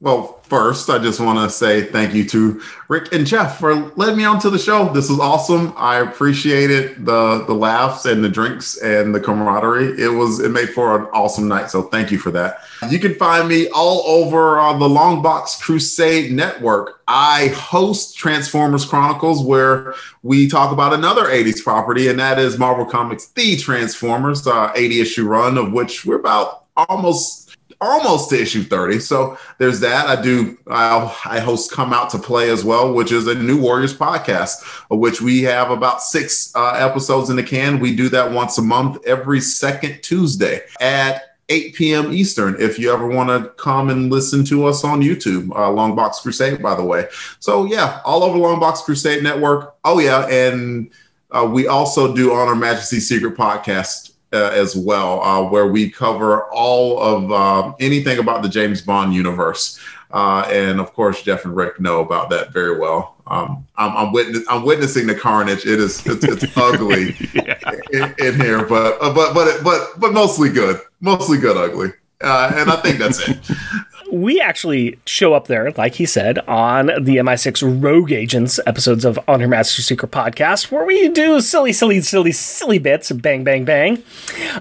Well, 0.00 0.40
first, 0.42 0.90
I 0.90 0.98
just 0.98 1.20
want 1.20 1.38
to 1.38 1.48
say 1.48 1.84
thank 1.84 2.14
you 2.14 2.28
to 2.28 2.60
Rick 2.88 3.12
and 3.12 3.24
Jeff 3.24 3.58
for 3.58 3.74
letting 3.96 4.16
me 4.16 4.24
onto 4.24 4.50
the 4.50 4.58
show. 4.58 4.92
This 4.92 5.08
was 5.08 5.20
awesome. 5.20 5.72
I 5.76 6.00
appreciated 6.00 7.06
the 7.06 7.44
the 7.46 7.54
laughs 7.54 8.04
and 8.04 8.22
the 8.22 8.28
drinks 8.28 8.76
and 8.78 9.14
the 9.14 9.20
camaraderie. 9.20 9.98
It 9.98 10.08
was 10.08 10.40
it 10.40 10.50
made 10.50 10.70
for 10.70 10.98
an 10.98 11.06
awesome 11.12 11.46
night. 11.46 11.70
So 11.70 11.82
thank 11.82 12.10
you 12.10 12.18
for 12.18 12.32
that. 12.32 12.58
You 12.90 12.98
can 12.98 13.14
find 13.14 13.48
me 13.48 13.68
all 13.68 14.02
over 14.06 14.56
the 14.78 14.88
Longbox 14.88 15.60
Crusade 15.60 16.32
Network. 16.32 17.00
I 17.06 17.48
host 17.54 18.18
Transformers 18.18 18.84
Chronicles, 18.84 19.44
where 19.44 19.94
we 20.24 20.48
talk 20.48 20.72
about 20.72 20.92
another 20.92 21.26
80s 21.26 21.62
property, 21.62 22.08
and 22.08 22.18
that 22.18 22.40
is 22.40 22.58
Marvel 22.58 22.84
Comics 22.84 23.28
The 23.28 23.56
Transformers, 23.56 24.44
uh, 24.46 24.72
80 24.74 25.00
issue 25.00 25.26
run, 25.26 25.56
of 25.56 25.72
which 25.72 26.04
we're 26.04 26.18
about 26.18 26.64
almost 26.76 27.43
almost 27.80 28.30
to 28.30 28.40
issue 28.40 28.62
30. 28.62 29.00
So 29.00 29.38
there's 29.58 29.80
that. 29.80 30.06
I 30.06 30.20
do, 30.20 30.58
I, 30.66 31.16
I 31.24 31.40
host 31.40 31.72
Come 31.72 31.92
Out 31.92 32.10
to 32.10 32.18
Play 32.18 32.50
as 32.50 32.64
well, 32.64 32.92
which 32.92 33.12
is 33.12 33.26
a 33.26 33.34
New 33.34 33.60
Warriors 33.60 33.96
podcast, 33.96 34.62
which 34.90 35.20
we 35.20 35.42
have 35.42 35.70
about 35.70 36.02
six 36.02 36.54
uh, 36.54 36.72
episodes 36.72 37.30
in 37.30 37.36
the 37.36 37.42
can. 37.42 37.80
We 37.80 37.94
do 37.94 38.08
that 38.10 38.30
once 38.30 38.58
a 38.58 38.62
month, 38.62 39.04
every 39.06 39.40
second 39.40 40.02
Tuesday 40.02 40.60
at 40.80 41.22
8 41.48 41.74
p.m. 41.74 42.12
Eastern. 42.12 42.60
If 42.60 42.78
you 42.78 42.92
ever 42.92 43.06
want 43.06 43.28
to 43.28 43.50
come 43.50 43.90
and 43.90 44.10
listen 44.10 44.44
to 44.46 44.66
us 44.66 44.84
on 44.84 45.02
YouTube, 45.02 45.50
uh, 45.50 45.68
Longbox 45.68 46.22
Crusade, 46.22 46.62
by 46.62 46.74
the 46.74 46.84
way. 46.84 47.06
So 47.38 47.64
yeah, 47.64 48.00
all 48.04 48.22
over 48.22 48.38
Longbox 48.38 48.82
Crusade 48.82 49.22
Network. 49.22 49.74
Oh 49.84 49.98
yeah, 49.98 50.26
and 50.28 50.90
uh, 51.30 51.48
we 51.50 51.66
also 51.66 52.14
do 52.14 52.32
On 52.32 52.48
Her 52.48 52.56
Majesty 52.56 53.00
Secret 53.00 53.36
podcast 53.36 54.13
uh, 54.34 54.50
as 54.50 54.76
well, 54.76 55.22
uh, 55.22 55.48
where 55.48 55.68
we 55.68 55.88
cover 55.88 56.44
all 56.50 56.98
of 57.00 57.32
uh, 57.32 57.72
anything 57.80 58.18
about 58.18 58.42
the 58.42 58.48
James 58.48 58.82
Bond 58.82 59.14
universe. 59.14 59.78
Uh, 60.10 60.48
and 60.50 60.80
of 60.80 60.92
course, 60.92 61.22
Jeff 61.22 61.44
and 61.44 61.56
Rick 61.56 61.80
know 61.80 62.00
about 62.00 62.30
that 62.30 62.52
very 62.52 62.78
well. 62.78 63.16
Um, 63.26 63.66
I'm, 63.76 63.96
I'm, 63.96 64.12
witness, 64.12 64.44
I'm, 64.48 64.64
witnessing 64.64 65.06
the 65.06 65.14
carnage. 65.14 65.66
It 65.66 65.80
is 65.80 66.06
it's, 66.06 66.24
it's 66.24 66.44
ugly 66.56 67.16
yeah. 67.32 67.58
in, 67.90 68.14
in, 68.18 68.40
here, 68.40 68.64
but 68.66 68.98
uh, 69.00 69.12
but 69.14 69.32
but 69.34 69.64
but 69.64 69.98
but 69.98 70.12
mostly 70.12 70.50
good, 70.50 70.80
mostly 71.00 71.38
good 71.38 71.56
ugly. 71.56 71.92
Uh, 72.20 72.52
and 72.54 72.70
I 72.70 72.76
think 72.76 72.98
that's 72.98 73.28
it. 73.28 73.38
we 74.14 74.40
actually 74.40 74.98
show 75.06 75.34
up 75.34 75.48
there, 75.48 75.72
like 75.72 75.96
he 75.96 76.06
said, 76.06 76.38
on 76.40 76.86
the 76.86 77.16
MI6 77.16 77.82
Rogue 77.82 78.12
Agents 78.12 78.60
episodes 78.64 79.04
of 79.04 79.18
On 79.26 79.40
Her 79.40 79.48
Majesty's 79.48 79.86
Secret 79.86 80.12
podcast, 80.12 80.70
where 80.70 80.84
we 80.84 81.08
do 81.08 81.40
silly, 81.40 81.72
silly, 81.72 82.00
silly, 82.00 82.30
silly 82.30 82.78
bits 82.78 83.10
bang, 83.10 83.42
bang, 83.42 83.64
bang. 83.64 84.02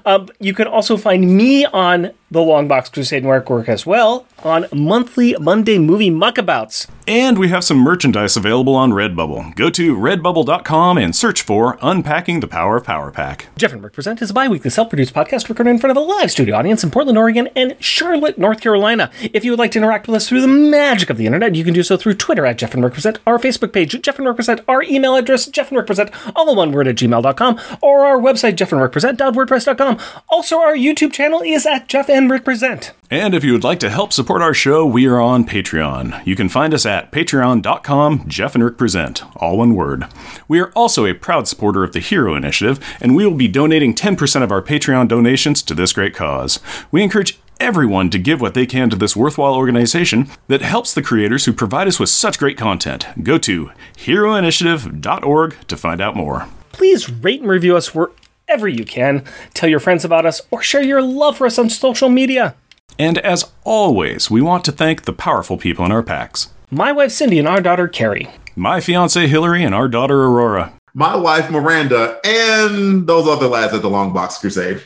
Um, 0.06 0.30
you 0.40 0.56
can 0.56 0.68
also 0.68 0.98
find 0.98 1.38
me 1.38 1.66
on 1.66 2.12
the 2.34 2.40
Longbox 2.40 2.92
Crusade 2.92 3.24
Network 3.24 3.68
as 3.70 3.86
well 3.86 4.26
on 4.44 4.66
monthly 4.74 5.36
Monday 5.40 5.78
movie 5.78 6.12
muckabouts. 6.12 6.88
And 7.08 7.38
we 7.38 7.50
have 7.50 7.64
some 7.64 7.78
merchandise 7.78 8.38
available 8.38 8.76
on 8.76 8.92
Redbubble. 8.92 9.56
Go 9.56 9.70
to 9.72 9.96
redbubble.com 9.96 10.98
and 10.98 11.16
search 11.16 11.42
for 11.42 11.78
Unpacking 11.82 12.40
the 12.40 12.48
Power 12.48 12.78
of 12.78 12.86
Power 12.86 13.12
Pack. 13.12 13.48
Jeff 13.58 13.74
and 13.74 13.84
Rick 13.84 13.94
Present 13.94 14.22
is 14.22 14.30
a 14.30 14.34
bi 14.34 14.48
weekly 14.48 14.70
self 14.70 14.90
produced 14.90 15.14
podcast 15.14 15.50
recorded 15.50 15.72
in 15.72 15.80
front 15.80 15.98
of 15.98 16.02
a 16.02 16.06
live 16.06 16.32
studio 16.32 16.56
audience 16.56 16.84
in 16.84 16.92
Portland, 16.92 17.18
Oregon 17.18 17.50
and 17.56 17.76
Charlotte, 17.84 18.38
North 18.38 18.62
Carolina. 18.62 19.12
If 19.34 19.44
you 19.44 19.52
would 19.52 19.60
like 19.60 19.72
to 19.72 19.80
interact 19.80 20.08
with 20.08 20.16
us 20.16 20.30
through 20.30 20.42
the 20.42 20.48
magic 20.48 21.10
of 21.10 21.18
the 21.18 21.26
internet, 21.26 21.56
you 21.56 21.66
can 21.66 21.74
do 21.74 21.84
so 21.84 21.98
through 21.98 22.14
Twitter 22.16 22.46
at 22.46 22.58
Jeff 22.58 22.74
and 22.74 22.84
Rick 22.84 22.94
Present, 22.94 23.20
our 23.28 23.38
Facebook 23.38 23.74
page, 23.74 24.02
Jeff 24.02 24.18
and 24.18 24.28
Rick 24.28 24.38
Present, 24.38 24.62
our 24.68 24.84
email 24.84 25.16
address, 25.16 25.48
Jeff 25.48 25.70
and 25.70 25.78
Rick 25.78 25.88
Present, 25.88 26.10
all 26.36 26.54
one 26.56 26.72
word 26.72 26.88
at 26.88 26.96
gmail.com, 26.96 27.60
or 27.82 28.06
our 28.06 28.18
website, 28.18 28.56
Jeff 28.56 28.72
and 28.72 28.82
Rick 28.82 28.94
jeffandrickpresent.wordpress.com. 28.94 30.00
Also, 30.30 30.60
our 30.60 30.76
YouTube 30.76 31.12
channel 31.12 31.42
is 31.42 31.66
at 31.66 31.88
Jeff 31.88 32.10
and 32.10 32.23
Rick 32.32 32.46
Present. 32.46 32.94
And 33.10 33.34
if 33.34 33.44
you 33.44 33.54
would 33.54 33.64
like 33.64 33.80
to 33.80 33.90
help 33.90 34.14
support 34.14 34.42
our 34.42 34.54
show, 34.54 34.86
we 34.86 35.06
are 35.08 35.20
on 35.20 35.46
Patreon. 35.46 36.26
You 36.26 36.36
can 36.36 36.50
find 36.50 36.74
us 36.74 36.86
at 36.86 37.12
patreon.com, 37.12 38.26
Jeff 38.28 38.56
and 38.56 38.64
Rick 38.64 38.78
Present, 38.78 39.24
all 39.36 39.58
one 39.58 39.76
word. 39.76 40.08
We 40.48 40.60
are 40.60 40.72
also 40.72 41.06
a 41.06 41.14
proud 41.14 41.48
supporter 41.48 41.84
of 41.84 41.94
the 41.94 42.00
Hero 42.00 42.36
Initiative, 42.36 42.80
and 43.00 43.16
we 43.16 43.26
will 43.26 43.36
be 43.36 43.48
donating 43.48 43.94
10% 43.94 44.44
of 44.44 44.52
our 44.52 44.62
Patreon 44.62 45.08
donations 45.08 45.62
to 45.64 45.74
this 45.74 45.94
great 45.94 46.14
cause. 46.14 46.60
We 46.92 47.04
encourage 47.04 47.40
everyone 47.60 48.10
to 48.10 48.20
give 48.20 48.42
what 48.42 48.54
they 48.54 48.66
can 48.66 48.90
to 48.90 48.96
this 48.96 49.16
worthwhile 49.16 49.56
organization 49.56 50.30
that 50.48 50.62
helps 50.62 50.94
the 50.94 51.02
creators 51.02 51.46
who 51.46 51.54
provide 51.54 51.88
us 51.88 52.00
with 52.00 52.10
such 52.10 52.40
great 52.40 52.58
content. 52.58 53.06
Go 53.22 53.38
to 53.38 53.72
heroinitiative.org 53.98 55.56
to 55.68 55.78
find 55.78 56.02
out 56.02 56.16
more. 56.16 56.48
Please 56.72 57.10
rate 57.10 57.42
and 57.42 57.50
review 57.50 57.78
us 57.78 57.94
wherever 57.94 58.14
you 58.50 58.86
can. 58.86 59.24
Tell 59.54 59.70
your 59.70 59.80
friends 59.80 60.06
about 60.06 60.26
us 60.26 60.42
or 60.52 60.62
share 60.62 60.84
your 60.84 61.02
love 61.02 61.38
for 61.38 61.48
us 61.48 61.58
on 61.58 61.70
social 61.70 62.10
media. 62.10 62.56
And 63.00 63.18
as 63.20 63.52
always, 63.64 64.30
we 64.30 64.42
want 64.42 64.64
to 64.66 64.72
thank 64.72 65.04
the 65.04 65.14
powerful 65.14 65.58
people 65.58 65.86
in 65.86 65.92
our 65.92 66.04
packs. 66.04 66.50
My 66.70 66.92
wife 66.92 67.12
Cindy 67.12 67.40
and 67.40 67.48
our 67.48 67.62
daughter 67.62 67.88
Carrie. 67.88 68.30
My 68.56 68.80
fiance 68.82 69.28
Hillary 69.28 69.64
and 69.64 69.74
our 69.74 69.88
daughter 69.88 70.24
Aurora. 70.24 70.74
My 70.94 71.16
wife 71.16 71.50
Miranda 71.50 72.20
and 72.24 73.08
those 73.08 73.28
other 73.28 73.48
lads 73.48 73.74
at 73.74 73.82
the 73.82 73.90
Long 73.90 74.14
Box 74.14 74.38
Crusade. 74.38 74.82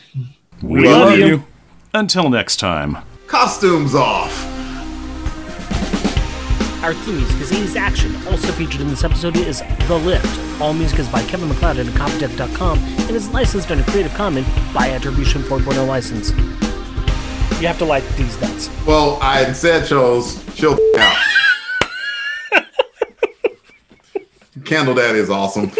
We, 0.62 0.82
we 0.82 0.88
love, 0.88 1.10
love 1.10 1.20
you. 1.20 1.26
you. 1.26 1.44
Until 1.94 2.30
next 2.30 2.58
time. 2.58 2.98
Costumes 3.28 3.94
off. 3.94 4.57
Our 6.84 6.94
theme 6.94 7.18
music 7.18 7.42
is 7.42 7.52
80s 7.52 7.76
Action. 7.76 8.16
Also 8.28 8.52
featured 8.52 8.82
in 8.82 8.88
this 8.88 9.04
episode 9.04 9.36
is 9.36 9.64
The 9.88 9.98
Lift. 9.98 10.62
All 10.62 10.74
music 10.74 11.00
is 11.00 11.10
by 11.10 11.24
Kevin 11.24 11.50
MacLeod 11.50 11.80
at 11.80 11.88
Incompetech.com 11.88 12.78
and 12.78 13.12
is 13.12 13.30
licensed 13.30 13.72
under 13.72 13.84
Creative 13.86 14.14
Commons 14.14 14.48
by 14.76 14.90
Attribution 14.92 15.42
4.0 15.42 15.88
license. 15.88 16.30
You 17.60 17.66
have 17.68 17.80
to 17.80 17.86
light 17.86 18.04
these 18.16 18.40
nuts. 18.40 18.70
Well, 18.86 19.18
I 19.24 19.52
said 19.54 19.88
chose 19.88 20.44
chill 20.56 20.78
out. 21.00 21.18
Candle 24.66 24.94
Daddy 24.94 25.18
is 25.18 25.32
awesome. 25.32 25.72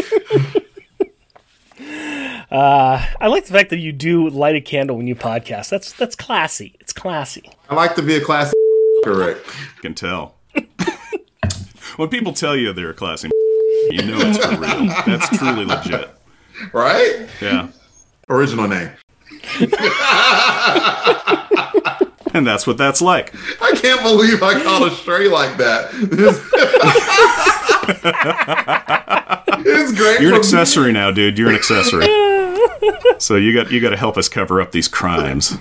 Uh, 2.50 3.06
I 3.20 3.28
like 3.28 3.46
the 3.46 3.54
fact 3.54 3.70
that 3.72 3.78
you 3.78 3.92
do 3.92 4.30
light 4.30 4.56
a 4.56 4.62
candle 4.62 4.96
when 4.98 5.06
you 5.06 5.16
podcast. 5.16 5.70
That's 5.70 5.92
that's 5.92 6.16
classy. 6.16 6.76
It's 6.80 6.94
classy. 6.94 7.52
I 7.70 7.76
like 7.76 7.96
to 7.96 8.02
be 8.02 8.16
a 8.16 8.22
classy. 8.22 8.54
Correct. 9.04 9.46
You 9.76 9.82
can 9.82 9.94
tell. 9.94 10.37
When 11.98 12.10
people 12.10 12.34
tell 12.34 12.56
you 12.56 12.74
they're 12.74 12.92
a 12.92 12.94
classy, 12.94 13.30
you 13.90 14.04
know 14.04 14.18
it's 14.20 14.38
for 14.38 14.60
real. 14.60 14.86
That's 15.06 15.30
truly 15.38 15.66
legit. 15.66 16.10
Right? 16.74 17.28
Yeah. 17.42 17.70
Original 18.30 18.68
name. 18.68 18.92
and 22.34 22.46
that's 22.46 22.68
what 22.68 22.78
that's 22.78 23.02
like. 23.02 23.34
I 23.62 23.72
can't 23.76 24.02
believe 24.02 24.44
I 24.44 24.62
caught 24.62 24.92
a 24.92 24.96
stray 24.96 25.28
like 25.28 25.58
that. 25.58 25.90
it's 29.66 29.94
great. 29.94 30.20
You're 30.20 30.34
an 30.34 30.40
accessory 30.40 30.92
now, 30.92 31.12
dude. 31.12 31.38
You're 31.38 31.50
an 31.50 31.56
accessory. 31.56 32.06
so 33.20 33.36
you 33.36 33.54
got 33.54 33.72
you 33.72 33.80
got 33.80 33.92
to 33.92 33.98
help 33.98 34.18
us 34.18 34.30
cover 34.30 34.62
up 34.62 34.72
these 34.72 34.88
crimes. 34.88 35.58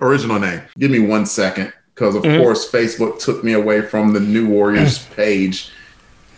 Original 0.00 0.38
name. 0.38 0.62
Give 0.78 0.90
me 0.90 1.00
one 1.00 1.26
second, 1.26 1.72
because 1.98 2.14
of 2.14 2.22
mm-hmm. 2.22 2.40
course 2.40 2.70
Facebook 2.70 3.18
took 3.18 3.42
me 3.42 3.54
away 3.54 3.82
from 3.82 4.12
the 4.12 4.20
New 4.20 4.48
Warriors 4.48 5.04
page. 5.16 5.72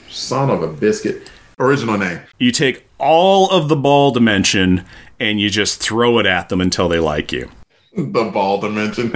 Son 0.08 0.48
of 0.48 0.62
a 0.62 0.68
biscuit. 0.68 1.30
Original 1.58 1.98
name. 1.98 2.20
You 2.38 2.50
take 2.50 2.88
all 2.98 3.50
of 3.50 3.68
the 3.68 3.76
ball 3.76 4.10
dimension 4.10 4.86
and 5.20 5.38
you 5.38 5.50
just 5.50 5.78
throw 5.78 6.18
it 6.18 6.24
at 6.24 6.48
them 6.48 6.62
until 6.62 6.88
they 6.88 6.98
like 6.98 7.30
you. 7.30 7.50
The 7.92 8.30
ball 8.32 8.60
dimension. 8.60 9.12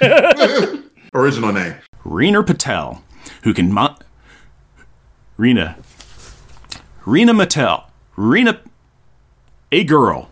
Original 1.14 1.52
name. 1.52 1.76
Reena 2.04 2.44
Patel, 2.44 3.00
who 3.44 3.54
can 3.54 3.72
mo- 3.72 3.94
Reena. 5.38 5.80
Reena 7.04 7.30
Mattel. 7.30 7.84
Reena. 8.16 8.58
A 9.70 9.84
girl. 9.84 10.30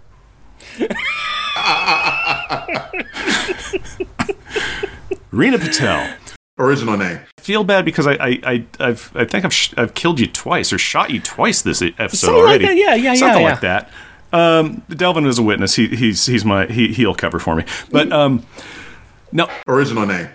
Reena 5.33 5.61
Patel. 5.61 6.17
Original 6.59 6.97
name. 6.97 7.21
I 7.39 7.41
feel 7.41 7.65
bad 7.65 7.85
because 7.85 8.07
I 8.07 8.13
I 8.13 8.41
I 8.45 8.67
I've, 8.81 9.13
I 9.15 9.25
think 9.25 9.45
I've 9.45 9.55
sh- 9.55 9.73
I've 9.77 9.95
killed 9.95 10.21
you 10.21 10.27
twice 10.27 10.73
or 10.73 10.79
shot 10.79 11.11
you 11.11 11.21
twice 11.21 11.63
this 11.63 11.81
episode 11.81 12.17
Something 12.17 12.43
already. 12.43 12.67
Like 12.67 12.77
yeah, 12.77 12.95
yeah, 12.95 13.15
Something 13.15 13.43
yeah, 13.43 13.51
like 13.51 13.61
that. 13.61 13.91
Um, 14.33 14.83
Delvin 14.91 15.27
is 15.27 15.39
a 15.39 15.43
witness. 15.43 15.75
He, 15.75 15.89
he's 15.89 16.27
he's 16.27 16.45
my 16.45 16.67
he 16.67 16.93
he'll 16.93 17.15
cover 17.15 17.39
for 17.39 17.57
me. 17.57 17.65
But 17.91 18.13
um, 18.13 18.45
no 19.33 19.49
original 19.67 20.07
name. 20.07 20.29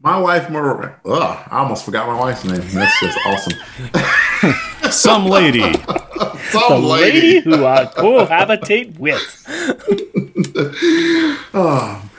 My 0.00 0.18
wife, 0.18 0.50
Mar- 0.50 1.00
ugh, 1.06 1.48
I 1.50 1.58
almost 1.58 1.86
forgot 1.86 2.06
my 2.06 2.18
wife's 2.20 2.44
name. 2.44 2.60
That's 2.72 3.00
just 3.00 3.18
awesome. 3.26 4.90
Some 4.92 5.24
lady. 5.24 5.62
Some 6.50 6.68
The 6.68 6.78
lady 6.78 7.40
who 7.40 7.64
I 7.64 7.86
cohabitate 7.86 8.98
with. 8.98 9.44
Oh 11.54 12.10